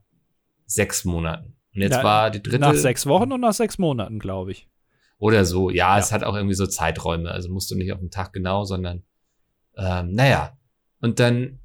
sechs 0.66 1.06
Monaten. 1.06 1.56
Und 1.76 1.82
jetzt 1.82 1.98
ja, 1.98 2.04
war 2.04 2.32
die 2.32 2.42
dritte. 2.42 2.60
Nach 2.60 2.74
sechs 2.74 3.06
Wochen 3.06 3.32
und 3.32 3.42
nach 3.42 3.54
sechs 3.54 3.78
Monaten, 3.78 4.20
glaube 4.20 4.52
ich. 4.52 4.70
Oder 5.18 5.46
so. 5.46 5.70
Ja, 5.70 5.96
ja, 5.96 6.00
es 6.00 6.12
hat 6.12 6.24
auch 6.24 6.36
irgendwie 6.36 6.56
so 6.56 6.66
Zeiträume. 6.66 7.30
Also 7.30 7.50
musst 7.50 7.70
du 7.72 7.76
nicht 7.76 7.92
auf 7.92 8.00
den 8.00 8.12
Tag 8.12 8.34
genau, 8.34 8.64
sondern 8.64 9.04
ähm, 9.78 10.14
naja. 10.14 10.58
Und 11.02 11.20
dann 11.20 11.60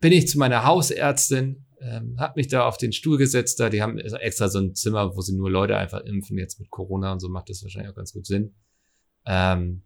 bin 0.00 0.12
ich 0.12 0.28
zu 0.28 0.38
meiner 0.38 0.64
Hausärztin, 0.64 1.64
ähm, 1.80 2.16
hab 2.18 2.36
mich 2.36 2.48
da 2.48 2.66
auf 2.66 2.76
den 2.76 2.92
Stuhl 2.92 3.18
gesetzt. 3.18 3.60
Da, 3.60 3.70
die 3.70 3.82
haben 3.82 3.98
extra 3.98 4.48
so 4.48 4.58
ein 4.58 4.74
Zimmer, 4.74 5.16
wo 5.16 5.20
sie 5.20 5.36
nur 5.36 5.50
Leute 5.50 5.76
einfach 5.76 6.00
impfen. 6.00 6.38
Jetzt 6.38 6.60
mit 6.60 6.70
Corona 6.70 7.12
und 7.12 7.20
so 7.20 7.28
macht 7.28 7.48
das 7.48 7.62
wahrscheinlich 7.62 7.90
auch 7.90 7.96
ganz 7.96 8.12
gut 8.12 8.26
Sinn. 8.26 8.54
Ähm, 9.26 9.82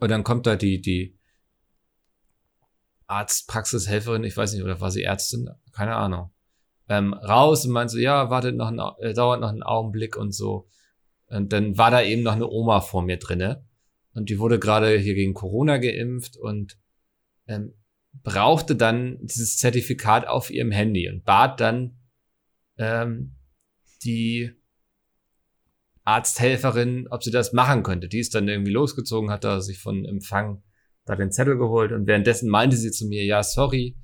und 0.00 0.10
dann 0.10 0.24
kommt 0.24 0.46
da 0.46 0.56
die, 0.56 0.80
die 0.80 1.17
Arztpraxishelferin, 3.08 4.22
ich 4.22 4.36
weiß 4.36 4.52
nicht, 4.52 4.62
oder 4.62 4.80
war 4.80 4.90
sie 4.90 5.02
Ärztin? 5.02 5.50
Keine 5.72 5.96
Ahnung. 5.96 6.30
Ähm, 6.88 7.12
raus 7.14 7.64
und 7.66 7.72
meinte 7.72 7.92
so, 7.92 7.98
ja, 7.98 8.30
wartet 8.30 8.56
noch 8.56 8.68
ein, 8.68 8.80
äh, 9.00 9.14
dauert 9.14 9.40
noch 9.40 9.48
einen 9.48 9.62
Augenblick 9.62 10.16
und 10.16 10.32
so. 10.32 10.68
Und 11.26 11.52
dann 11.52 11.76
war 11.76 11.90
da 11.90 12.02
eben 12.02 12.22
noch 12.22 12.32
eine 12.32 12.48
Oma 12.48 12.80
vor 12.80 13.02
mir 13.02 13.18
drinne. 13.18 13.66
Und 14.14 14.30
die 14.30 14.38
wurde 14.38 14.58
gerade 14.58 14.96
hier 14.98 15.14
gegen 15.14 15.34
Corona 15.34 15.78
geimpft 15.78 16.36
und 16.36 16.78
ähm, 17.46 17.74
brauchte 18.22 18.76
dann 18.76 19.18
dieses 19.22 19.58
Zertifikat 19.58 20.26
auf 20.26 20.50
ihrem 20.50 20.70
Handy 20.70 21.08
und 21.08 21.24
bat 21.24 21.60
dann 21.60 21.98
ähm, 22.78 23.36
die 24.02 24.52
Arzthelferin, 26.04 27.06
ob 27.10 27.22
sie 27.22 27.30
das 27.30 27.52
machen 27.52 27.82
könnte. 27.82 28.08
Die 28.08 28.18
ist 28.18 28.34
dann 28.34 28.48
irgendwie 28.48 28.72
losgezogen, 28.72 29.30
hat 29.30 29.44
da 29.44 29.60
sich 29.60 29.78
von 29.78 30.04
Empfang 30.04 30.62
da 31.08 31.16
den 31.16 31.32
Zettel 31.32 31.56
geholt 31.58 31.92
und 31.92 32.06
währenddessen 32.06 32.50
meinte 32.50 32.76
sie 32.76 32.90
zu 32.90 33.06
mir, 33.06 33.24
ja, 33.24 33.42
sorry, 33.42 33.96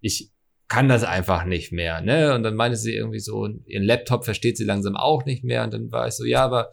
ich 0.00 0.32
kann 0.68 0.88
das 0.88 1.04
einfach 1.04 1.44
nicht 1.44 1.72
mehr, 1.72 2.00
ne? 2.00 2.34
Und 2.34 2.42
dann 2.42 2.56
meinte 2.56 2.76
sie 2.76 2.94
irgendwie 2.94 3.20
so, 3.20 3.46
ihren 3.66 3.84
Laptop 3.84 4.24
versteht 4.24 4.56
sie 4.56 4.64
langsam 4.64 4.96
auch 4.96 5.24
nicht 5.24 5.44
mehr 5.44 5.62
und 5.64 5.72
dann 5.72 5.92
war 5.92 6.08
ich 6.08 6.14
so, 6.14 6.24
ja, 6.24 6.44
aber 6.44 6.72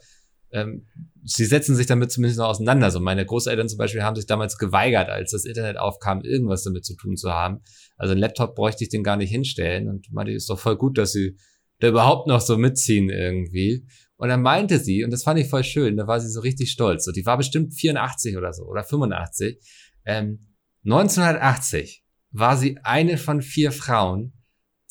ähm, 0.52 0.88
sie 1.24 1.46
setzen 1.46 1.76
sich 1.76 1.88
damit 1.88 2.12
zumindest 2.12 2.40
noch 2.40 2.48
auseinander. 2.48 2.92
So 2.92 3.00
meine 3.00 3.26
Großeltern 3.26 3.68
zum 3.68 3.78
Beispiel 3.78 4.04
haben 4.04 4.16
sich 4.16 4.26
damals 4.26 4.58
geweigert, 4.58 5.10
als 5.10 5.32
das 5.32 5.46
Internet 5.46 5.78
aufkam, 5.78 6.22
irgendwas 6.22 6.64
damit 6.64 6.86
zu 6.86 6.96
tun 6.96 7.18
zu 7.18 7.32
haben. 7.32 7.62
Also 7.98 8.14
ein 8.14 8.20
Laptop 8.20 8.56
bräuchte 8.56 8.84
ich 8.84 8.90
den 8.90 9.04
gar 9.04 9.18
nicht 9.18 9.32
hinstellen 9.32 9.90
und 9.90 10.12
meinte, 10.12 10.32
ist 10.32 10.50
doch 10.50 10.60
voll 10.60 10.78
gut, 10.78 10.98
dass 10.98 11.12
sie 11.12 11.38
da 11.80 11.88
überhaupt 11.88 12.28
noch 12.28 12.42
so 12.42 12.58
mitziehen 12.58 13.10
irgendwie. 13.10 13.86
Und 14.18 14.30
dann 14.30 14.42
meinte 14.42 14.80
sie, 14.80 15.04
und 15.04 15.12
das 15.12 15.24
fand 15.24 15.40
ich 15.40 15.50
voll 15.50 15.64
schön, 15.64 15.98
da 15.98 16.08
war 16.08 16.20
sie 16.20 16.30
so 16.30 16.40
richtig 16.40 16.72
stolz. 16.72 17.06
So, 17.06 17.12
die 17.12 17.26
war 17.26 17.38
bestimmt 17.38 17.74
84 17.74 18.38
oder 18.38 18.54
so 18.54 18.64
oder 18.64 18.84
85. 18.84 19.60
Ähm, 20.06 20.56
1980 20.86 22.04
war 22.32 22.58
sie 22.58 22.78
eine 22.84 23.18
von 23.18 23.42
vier 23.42 23.72
Frauen, 23.72 24.34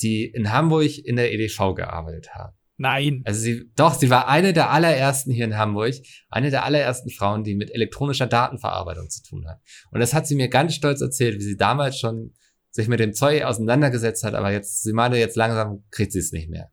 die 0.01 0.25
in 0.27 0.53
Hamburg 0.53 0.99
in 0.99 1.17
der 1.17 1.33
EDV 1.33 1.75
gearbeitet 1.75 2.35
haben. 2.35 2.57
Nein. 2.79 3.23
Also 3.25 3.41
sie, 3.41 3.71
doch, 3.77 3.95
sie 3.95 4.11
war 4.11 4.29
eine 4.29 4.53
der 4.53 4.71
allerersten 4.71 5.33
hier 5.33 5.45
in 5.45 5.57
Hamburg, 5.57 5.95
eine 6.31 6.51
der 6.51 6.65
allerersten 6.65 7.11
Frauen, 7.11 7.45
die 7.45 7.55
mit 7.55 7.73
elektronischer 7.73 8.27
Datenverarbeitung 8.27 9.09
zu 9.09 9.23
tun 9.23 9.47
hat. 9.49 9.61
Und 9.93 10.01
das 10.01 10.15
hat 10.15 10.27
sie 10.27 10.35
mir 10.35 10.49
ganz 10.49 10.75
stolz 10.75 11.01
erzählt, 11.01 11.37
wie 11.37 11.45
sie 11.45 11.57
damals 11.57 11.99
schon 11.99 12.35
sich 12.73 12.89
mit 12.89 12.99
dem 12.99 13.13
Zeug 13.13 13.45
auseinandergesetzt 13.45 14.25
hat, 14.25 14.35
aber 14.35 14.51
jetzt, 14.51 14.83
sie 14.83 14.93
meinte, 14.93 15.19
jetzt 15.19 15.37
langsam 15.37 15.85
kriegt 15.91 16.13
sie 16.13 16.19
es 16.19 16.33
nicht 16.33 16.51
mehr. 16.51 16.71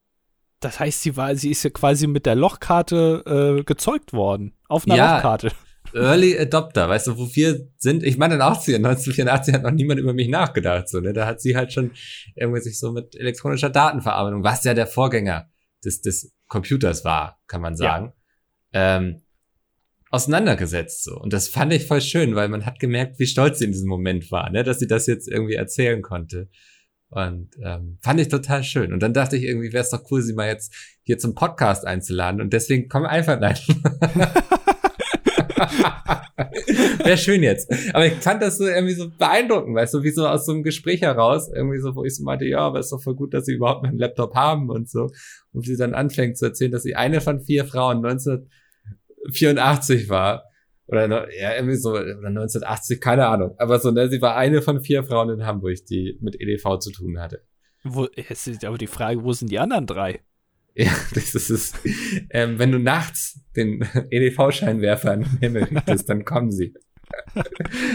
Das 0.62 0.80
heißt, 0.80 1.02
sie 1.02 1.16
war, 1.16 1.36
sie 1.36 1.52
ist 1.52 1.64
ja 1.64 1.70
quasi 1.70 2.08
mit 2.08 2.26
der 2.26 2.36
Lochkarte 2.36 3.60
äh, 3.60 3.64
gezeugt 3.64 4.12
worden. 4.14 4.54
Auf 4.68 4.86
einer 4.86 4.96
ja, 4.96 5.16
Lochkarte. 5.16 5.52
Early 5.94 6.38
Adopter, 6.38 6.88
weißt 6.90 7.08
du, 7.08 7.18
wo 7.18 7.28
wir 7.34 7.68
sind? 7.78 8.04
Ich 8.04 8.18
meine, 8.18 8.36
in 8.36 8.42
80, 8.42 8.76
1984 8.76 9.54
hat 9.54 9.64
noch 9.64 9.72
niemand 9.72 10.00
über 10.00 10.14
mich 10.14 10.28
nachgedacht, 10.28 10.88
so, 10.88 11.00
ne? 11.00 11.14
Da 11.14 11.26
hat 11.26 11.42
sie 11.42 11.56
halt 11.56 11.74
schon 11.74 11.92
irgendwie 12.36 12.62
sich 12.62 12.78
so 12.78 12.92
mit 12.92 13.16
elektronischer 13.16 13.70
Datenverarbeitung, 13.70 14.44
was 14.44 14.64
ja 14.64 14.74
der 14.74 14.88
Vorgänger 14.88 15.50
des, 15.84 16.02
des 16.02 16.34
Computers 16.48 17.06
war, 17.06 17.40
kann 17.48 17.62
man 17.62 17.76
sagen, 17.76 18.14
ja. 18.74 18.98
ähm, 18.98 19.22
auseinandergesetzt, 20.10 21.04
so. 21.04 21.18
Und 21.18 21.34
das 21.34 21.48
fand 21.48 21.74
ich 21.74 21.86
voll 21.86 22.02
schön, 22.02 22.36
weil 22.36 22.50
man 22.50 22.66
hat 22.66 22.80
gemerkt, 22.80 23.20
wie 23.20 23.28
stolz 23.28 23.60
sie 23.60 23.66
in 23.66 23.72
diesem 23.72 23.90
Moment 23.90 24.32
war, 24.32 24.50
ne? 24.50 24.64
Dass 24.64 24.80
sie 24.80 24.88
das 24.88 25.08
jetzt 25.08 25.28
irgendwie 25.28 25.56
erzählen 25.56 26.02
konnte. 26.02 26.50
Und 27.10 27.50
ähm, 27.64 27.98
fand 28.02 28.20
ich 28.20 28.28
total 28.28 28.64
schön. 28.64 28.94
Und 28.94 29.02
dann 29.02 29.14
dachte 29.14 29.36
ich 29.36 29.44
irgendwie, 29.44 29.74
wäre 29.74 29.84
es 29.84 29.90
doch 29.90 30.04
cool, 30.12 30.22
sie 30.22 30.34
mal 30.34 30.48
jetzt 30.48 30.74
hier 31.04 31.18
zum 31.18 31.34
Podcast 31.34 31.86
einzuladen. 31.86 32.40
Und 32.40 32.54
deswegen 32.54 32.88
komm 32.88 33.06
einfach 33.06 33.40
nein. 33.40 33.58
wäre 37.04 37.18
schön 37.18 37.42
jetzt. 37.42 37.72
Aber 37.94 38.06
ich 38.06 38.14
fand 38.14 38.42
das 38.42 38.58
so 38.58 38.68
irgendwie 38.68 38.94
so 38.94 39.10
beeindruckend, 39.10 39.76
weißt 39.76 39.96
du, 39.96 40.04
wie 40.04 40.12
so 40.12 40.28
aus 40.28 40.46
so 40.46 40.52
einem 40.54 40.64
Gespräch 40.64 41.02
heraus, 41.02 41.50
irgendwie 41.54 41.80
so, 41.80 41.96
wo 41.96 42.04
ich 42.04 42.16
so 42.16 42.24
meinte, 42.24 42.46
ja, 42.46 42.60
aber 42.60 42.80
ist 42.80 42.92
doch 42.92 43.02
voll 43.02 43.16
gut, 43.16 43.34
dass 43.34 43.46
sie 43.46 43.54
überhaupt 43.54 43.86
einen 43.86 43.98
Laptop 43.98 44.36
haben 44.36 44.70
und 44.70 44.90
so. 44.90 45.10
Und 45.52 45.66
sie 45.66 45.78
dann 45.78 45.96
anfängt 45.96 46.38
zu 46.38 46.46
erzählen, 46.46 46.72
dass 46.72 46.84
sie 46.84 46.96
eine 46.96 47.22
von 47.22 47.42
vier 47.42 47.66
Frauen 47.66 48.02
1984 49.26 50.10
war 50.10 50.50
oder 50.90 51.32
ja, 51.32 51.56
irgendwie 51.56 51.76
so, 51.76 51.92
oder 51.92 52.28
1980, 52.28 53.00
keine 53.00 53.28
Ahnung. 53.28 53.54
Aber 53.60 53.80
so, 53.80 53.92
ne, 53.92 54.10
sie 54.10 54.22
war 54.22 54.36
eine 54.36 54.62
von 54.62 54.82
vier 54.82 55.04
Frauen 55.04 55.30
in 55.30 55.46
Hamburg, 55.46 55.86
die 55.86 56.18
mit 56.20 56.40
EDV 56.40 56.80
zu 56.80 56.92
tun 56.92 57.20
hatte. 57.20 57.44
Wo, 57.84 58.08
es 58.16 58.48
ist 58.48 58.66
aber 58.66 58.78
die 58.78 58.88
Frage, 58.88 59.24
wo 59.24 59.32
sind 59.32 59.52
die 59.52 59.60
anderen 59.60 59.86
drei? 59.86 60.22
Ja, 60.76 60.92
das 61.14 61.36
ist 61.36 61.50
es. 61.50 61.74
Ähm, 62.30 62.58
wenn 62.58 62.72
du 62.72 62.80
nachts 62.80 63.42
den 63.54 63.82
EDV-Scheinwerfer 64.12 65.16
in 65.16 65.22
den 65.22 65.38
Himmel 65.40 65.64
richtest, 65.76 66.08
dann 66.08 66.24
kommen 66.24 66.52
sie. 66.52 66.74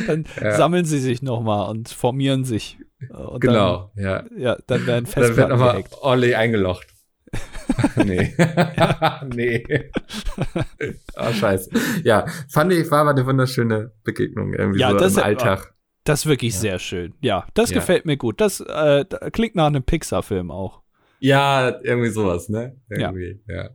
dann 0.06 0.26
ja. 0.38 0.52
sammeln 0.54 0.84
sie 0.84 0.98
sich 0.98 1.22
nochmal 1.22 1.70
und 1.70 1.88
formieren 1.88 2.44
sich. 2.44 2.76
Und 3.08 3.40
genau, 3.40 3.90
dann, 3.94 4.04
ja. 4.04 4.24
Ja, 4.36 4.58
dann 4.66 4.86
werden 4.86 5.06
Festplatten 5.06 5.36
Dann 5.36 5.60
wird 5.60 5.60
nochmal 5.60 5.84
ordentlich 6.02 6.36
eingelocht. 6.36 6.93
nee. 8.04 8.34
nee. 9.34 9.90
oh, 11.16 11.32
scheiße. 11.32 11.70
Ja, 12.04 12.26
fand 12.48 12.72
ich, 12.72 12.90
war 12.90 13.00
aber 13.00 13.10
eine 13.10 13.26
wunderschöne 13.26 13.92
Begegnung 14.04 14.54
irgendwie 14.54 14.80
ja, 14.80 14.90
so 14.90 14.98
das, 14.98 15.16
im 15.16 15.22
Alltag. 15.22 15.74
Das 16.04 16.20
ist 16.20 16.26
wirklich 16.26 16.54
ja. 16.54 16.60
sehr 16.60 16.78
schön. 16.78 17.14
Ja, 17.20 17.46
das 17.54 17.70
ja. 17.70 17.76
gefällt 17.76 18.04
mir 18.04 18.16
gut. 18.16 18.40
Das 18.40 18.60
äh, 18.60 19.04
klingt 19.32 19.54
nach 19.56 19.66
einem 19.66 19.82
Pixar-Film 19.82 20.50
auch. 20.50 20.82
Ja, 21.20 21.80
irgendwie 21.82 22.10
sowas, 22.10 22.50
ne? 22.50 22.76
Irgendwie, 22.90 23.40
ja. 23.48 23.64
ja. 23.64 23.70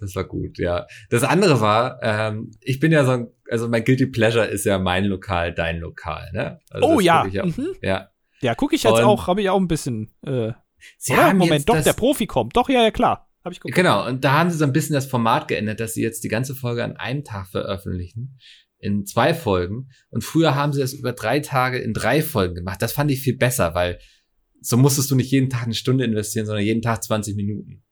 Das 0.00 0.16
war 0.16 0.24
gut, 0.24 0.58
ja. 0.58 0.86
Das 1.10 1.22
andere 1.22 1.60
war, 1.60 2.00
ähm, 2.02 2.50
ich 2.60 2.80
bin 2.80 2.90
ja 2.90 3.04
so 3.04 3.12
ein, 3.12 3.28
also 3.48 3.68
mein 3.68 3.84
Guilty 3.84 4.06
Pleasure 4.06 4.46
ist 4.46 4.64
ja 4.64 4.80
mein 4.80 5.04
Lokal, 5.04 5.54
dein 5.54 5.78
Lokal, 5.78 6.28
ne? 6.32 6.58
Also 6.70 6.88
oh 6.88 7.00
ja. 7.00 7.24
Ja, 7.26 7.46
mhm. 7.46 7.68
ja. 7.82 8.08
Ja, 8.40 8.54
gucke 8.54 8.74
ich 8.74 8.82
jetzt 8.82 8.92
Und 8.92 9.04
auch, 9.04 9.26
habe 9.28 9.40
ich 9.40 9.50
auch 9.50 9.60
ein 9.60 9.68
bisschen. 9.68 10.10
Äh, 10.26 10.52
Sie 10.96 11.12
Oder? 11.12 11.34
Moment, 11.34 11.68
doch, 11.68 11.82
der 11.82 11.92
Profi 11.92 12.26
kommt. 12.26 12.56
Doch, 12.56 12.68
ja, 12.68 12.82
ja, 12.82 12.90
klar. 12.90 13.28
Hab 13.44 13.52
ich 13.52 13.60
geguckt. 13.60 13.74
Genau, 13.74 14.06
und 14.06 14.24
da 14.24 14.32
haben 14.32 14.50
sie 14.50 14.58
so 14.58 14.64
ein 14.64 14.72
bisschen 14.72 14.94
das 14.94 15.06
Format 15.06 15.48
geändert, 15.48 15.80
dass 15.80 15.94
sie 15.94 16.02
jetzt 16.02 16.24
die 16.24 16.28
ganze 16.28 16.54
Folge 16.54 16.84
an 16.84 16.96
einem 16.96 17.24
Tag 17.24 17.48
veröffentlichen. 17.48 18.38
In 18.80 19.06
zwei 19.06 19.34
Folgen. 19.34 19.88
Und 20.10 20.22
früher 20.22 20.54
haben 20.54 20.72
sie 20.72 20.80
das 20.80 20.92
über 20.92 21.12
drei 21.12 21.40
Tage 21.40 21.78
in 21.78 21.92
drei 21.92 22.22
Folgen 22.22 22.54
gemacht. 22.54 22.80
Das 22.80 22.92
fand 22.92 23.10
ich 23.10 23.20
viel 23.20 23.36
besser, 23.36 23.74
weil 23.74 23.98
so 24.60 24.76
musstest 24.76 25.10
du 25.10 25.16
nicht 25.16 25.30
jeden 25.30 25.50
Tag 25.50 25.64
eine 25.64 25.74
Stunde 25.74 26.04
investieren, 26.04 26.46
sondern 26.46 26.64
jeden 26.64 26.82
Tag 26.82 27.02
20 27.02 27.34
Minuten. 27.36 27.82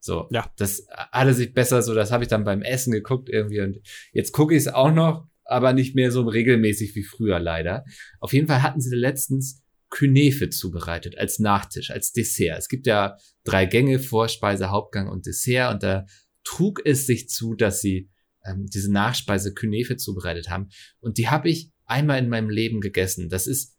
So. 0.00 0.28
Ja. 0.30 0.50
Das 0.56 0.86
hatte 1.12 1.34
sich 1.34 1.52
besser 1.52 1.82
so, 1.82 1.94
das 1.94 2.10
habe 2.10 2.24
ich 2.24 2.28
dann 2.28 2.44
beim 2.44 2.62
Essen 2.62 2.92
geguckt 2.92 3.28
irgendwie 3.28 3.60
und 3.60 3.80
jetzt 4.12 4.32
gucke 4.32 4.54
ich 4.54 4.62
es 4.62 4.68
auch 4.68 4.92
noch, 4.92 5.26
aber 5.44 5.72
nicht 5.72 5.94
mehr 5.94 6.10
so 6.10 6.22
regelmäßig 6.22 6.94
wie 6.94 7.02
früher 7.02 7.38
leider. 7.38 7.84
Auf 8.18 8.32
jeden 8.32 8.46
Fall 8.46 8.62
hatten 8.62 8.80
sie 8.80 8.94
letztens 8.94 9.62
Künefe 9.90 10.50
zubereitet 10.50 11.18
als 11.18 11.38
Nachtisch, 11.38 11.90
als 11.90 12.12
Dessert. 12.12 12.58
Es 12.58 12.68
gibt 12.68 12.86
ja 12.86 13.16
drei 13.44 13.66
Gänge, 13.66 13.98
Vorspeise, 13.98 14.70
Hauptgang 14.70 15.08
und 15.08 15.26
Dessert 15.26 15.74
und 15.74 15.82
da 15.82 16.06
trug 16.44 16.80
es 16.84 17.06
sich 17.06 17.28
zu, 17.28 17.54
dass 17.54 17.80
sie 17.80 18.10
ähm, 18.44 18.66
diese 18.66 18.90
Nachspeise 18.90 19.52
Künefe 19.52 19.96
zubereitet 19.96 20.48
haben 20.48 20.68
und 21.00 21.18
die 21.18 21.28
habe 21.28 21.50
ich 21.50 21.72
einmal 21.84 22.18
in 22.18 22.28
meinem 22.28 22.48
Leben 22.48 22.80
gegessen. 22.80 23.28
Das 23.28 23.46
ist 23.46 23.76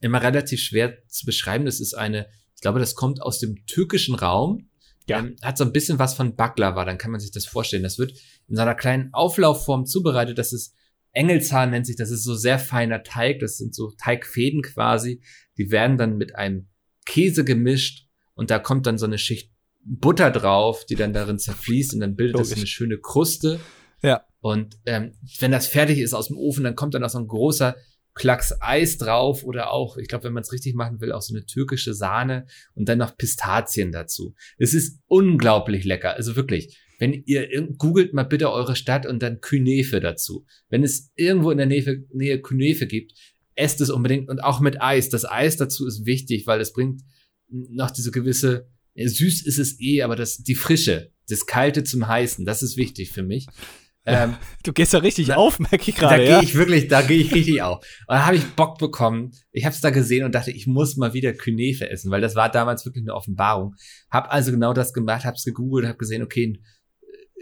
immer 0.00 0.20
relativ 0.20 0.60
schwer 0.60 0.98
zu 1.08 1.24
beschreiben. 1.24 1.64
Das 1.64 1.80
ist 1.80 1.94
eine, 1.94 2.26
ich 2.54 2.60
glaube, 2.60 2.80
das 2.80 2.94
kommt 2.94 3.22
aus 3.22 3.38
dem 3.38 3.64
türkischen 3.66 4.14
Raum. 4.14 4.68
Ja. 5.08 5.20
Ähm, 5.20 5.36
hat 5.42 5.56
so 5.56 5.64
ein 5.64 5.72
bisschen 5.72 5.98
was 5.98 6.14
von 6.14 6.36
Baklava, 6.36 6.84
dann 6.84 6.98
kann 6.98 7.10
man 7.10 7.20
sich 7.20 7.32
das 7.32 7.46
vorstellen. 7.46 7.82
Das 7.82 7.98
wird 7.98 8.12
in 8.48 8.56
so 8.56 8.62
einer 8.62 8.74
kleinen 8.74 9.12
Auflaufform 9.14 9.86
zubereitet. 9.86 10.38
Das 10.38 10.52
ist 10.52 10.74
Engelzahn 11.12 11.70
nennt 11.70 11.86
sich, 11.86 11.96
das 11.96 12.10
ist 12.10 12.24
so 12.24 12.34
sehr 12.34 12.58
feiner 12.58 13.02
Teig. 13.02 13.40
Das 13.40 13.58
sind 13.58 13.74
so 13.74 13.92
Teigfäden 13.98 14.62
quasi. 14.62 15.22
Die 15.58 15.70
werden 15.70 15.98
dann 15.98 16.16
mit 16.16 16.36
einem 16.36 16.68
Käse 17.04 17.44
gemischt 17.44 18.06
und 18.34 18.50
da 18.50 18.58
kommt 18.58 18.86
dann 18.86 18.98
so 18.98 19.06
eine 19.06 19.18
Schicht 19.18 19.52
Butter 19.84 20.30
drauf, 20.30 20.86
die 20.86 20.94
dann 20.94 21.12
darin 21.12 21.38
zerfließt 21.38 21.94
und 21.94 22.00
dann 22.00 22.14
bildet 22.14 22.38
das 22.38 22.48
Logisch. 22.48 22.58
eine 22.58 22.66
schöne 22.66 22.98
Kruste. 22.98 23.60
Ja. 24.02 24.24
Und 24.40 24.78
ähm, 24.86 25.12
wenn 25.40 25.50
das 25.50 25.66
fertig 25.66 25.98
ist 25.98 26.14
aus 26.14 26.28
dem 26.28 26.36
Ofen, 26.36 26.64
dann 26.64 26.76
kommt 26.76 26.94
dann 26.94 27.04
auch 27.04 27.10
so 27.10 27.18
ein 27.18 27.26
großer 27.26 27.76
Klacks 28.14 28.54
Eis 28.60 28.98
drauf 28.98 29.42
oder 29.42 29.72
auch, 29.72 29.96
ich 29.96 30.06
glaube, 30.06 30.24
wenn 30.24 30.34
man 30.34 30.42
es 30.42 30.52
richtig 30.52 30.74
machen 30.74 31.00
will, 31.00 31.12
auch 31.12 31.22
so 31.22 31.34
eine 31.34 31.46
türkische 31.46 31.94
Sahne 31.94 32.46
und 32.74 32.88
dann 32.88 32.98
noch 32.98 33.16
Pistazien 33.16 33.90
dazu. 33.90 34.34
Es 34.58 34.74
ist 34.74 35.00
unglaublich 35.06 35.84
lecker. 35.84 36.14
Also 36.14 36.36
wirklich, 36.36 36.78
wenn 37.02 37.24
ihr 37.26 37.48
googelt 37.78 38.14
mal 38.14 38.22
bitte 38.22 38.52
eure 38.52 38.76
Stadt 38.76 39.06
und 39.06 39.24
dann 39.24 39.40
Künefe 39.40 39.98
dazu. 39.98 40.46
Wenn 40.68 40.84
es 40.84 41.10
irgendwo 41.16 41.50
in 41.50 41.58
der 41.58 41.66
Nähe, 41.66 42.04
Nähe 42.12 42.40
Künefe 42.40 42.86
gibt, 42.86 43.14
esst 43.56 43.80
es 43.80 43.90
unbedingt 43.90 44.28
und 44.28 44.38
auch 44.38 44.60
mit 44.60 44.80
Eis. 44.80 45.08
Das 45.08 45.28
Eis 45.28 45.56
dazu 45.56 45.84
ist 45.84 46.06
wichtig, 46.06 46.46
weil 46.46 46.60
es 46.60 46.72
bringt 46.72 47.02
noch 47.48 47.90
diese 47.90 48.12
gewisse, 48.12 48.68
süß 48.94 49.44
ist 49.44 49.58
es 49.58 49.80
eh, 49.80 50.02
aber 50.02 50.14
das, 50.14 50.44
die 50.44 50.54
Frische, 50.54 51.10
das 51.28 51.46
Kalte 51.46 51.82
zum 51.82 52.06
Heißen, 52.06 52.44
das 52.44 52.62
ist 52.62 52.76
wichtig 52.76 53.10
für 53.10 53.24
mich. 53.24 53.48
Ähm, 54.04 54.36
Du 54.62 54.72
gehst 54.72 54.92
ja 54.92 55.00
richtig 55.00 55.26
Da- 55.26 55.36
auf, 55.36 55.58
merke 55.58 55.90
ich 55.90 55.96
da 55.96 56.00
gerade, 56.00 56.22
gehe 56.22 56.30
ja. 56.30 56.40
ich 56.40 56.54
wirklich, 56.54 56.86
da 56.86 57.02
gehe 57.02 57.18
ich 57.18 57.34
richtig 57.34 57.62
auf. 57.62 57.78
Und 58.06 58.14
da 58.14 58.26
habe 58.26 58.36
ich 58.36 58.44
Bock 58.54 58.78
bekommen. 58.78 59.32
Ich 59.50 59.64
habe 59.64 59.74
es 59.74 59.80
da 59.80 59.90
gesehen 59.90 60.24
und 60.24 60.36
dachte, 60.36 60.52
ich 60.52 60.68
muss 60.68 60.96
mal 60.96 61.14
wieder 61.14 61.32
Künefe 61.32 61.90
essen, 61.90 62.12
weil 62.12 62.20
das 62.20 62.36
war 62.36 62.48
damals 62.48 62.84
wirklich 62.84 63.02
eine 63.02 63.14
Offenbarung. 63.14 63.74
Hab 64.08 64.32
also 64.32 64.52
genau 64.52 64.72
das 64.72 64.92
gemacht, 64.92 65.24
hab's 65.24 65.42
gegoogelt, 65.44 65.88
hab 65.88 65.98
gesehen, 65.98 66.22
okay, 66.22 66.60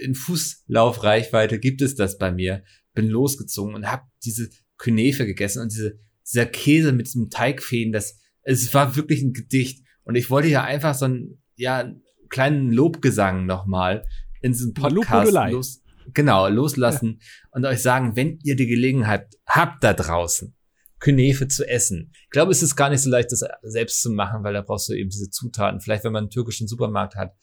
in 0.01 0.15
Fußlaufreichweite 0.15 1.59
gibt 1.59 1.83
es 1.83 1.95
das 1.95 2.19
bei 2.19 2.33
mir. 2.33 2.65
Bin 2.95 3.07
losgezogen 3.07 3.75
und 3.75 3.91
hab 3.91 4.07
diese 4.25 4.51
Künefe 4.79 5.27
gegessen 5.27 5.63
und 5.63 5.73
diese, 5.73 5.99
dieser 6.29 6.47
Käse 6.47 6.93
mit 6.93 7.07
diesem 7.07 7.31
Teigfäden, 7.31 7.93
das, 7.93 8.19
es 8.43 8.73
war 8.75 8.97
wirklich 8.97 9.23
ein 9.23 9.33
Gedicht. 9.33 9.85
Und 10.05 10.17
ich 10.17 10.31
wollte 10.31 10.49
ja 10.49 10.65
einfach 10.65 10.95
so 10.95 11.05
einen, 11.05 11.43
ja, 11.57 11.79
einen 11.79 12.03
kleinen 12.31 12.73
Lobgesang 12.73 13.47
nochmal 13.47 14.05
in 14.41 14.53
diesem 14.53 14.73
Podcast 14.73 15.33
los, 15.53 15.83
genau, 16.15 16.49
loslassen 16.49 17.21
und 17.51 17.65
euch 17.67 17.83
sagen, 17.83 18.17
wenn 18.17 18.39
ihr 18.43 18.57
die 18.57 18.67
Gelegenheit 18.67 19.27
habt 19.47 19.85
da 19.85 19.93
draußen, 19.93 20.57
Künefe 20.99 21.49
zu 21.49 21.69
essen. 21.69 22.13
Ich 22.25 22.31
glaube, 22.31 22.53
es 22.53 22.63
ist 22.63 22.77
gar 22.77 22.91
nicht 22.91 23.03
so 23.03 23.11
leicht, 23.11 23.33
das 23.33 23.45
selbst 23.63 24.01
zu 24.01 24.11
machen, 24.11 24.43
weil 24.43 24.55
da 24.55 24.63
brauchst 24.63 24.89
du 24.89 24.95
eben 24.95 25.11
diese 25.11 25.31
Zutaten. 25.31 25.81
Vielleicht, 25.81 26.05
wenn 26.05 26.13
man 26.13 26.25
einen 26.25 26.31
türkischen 26.31 26.69
Supermarkt 26.69 27.17
hat, 27.17 27.35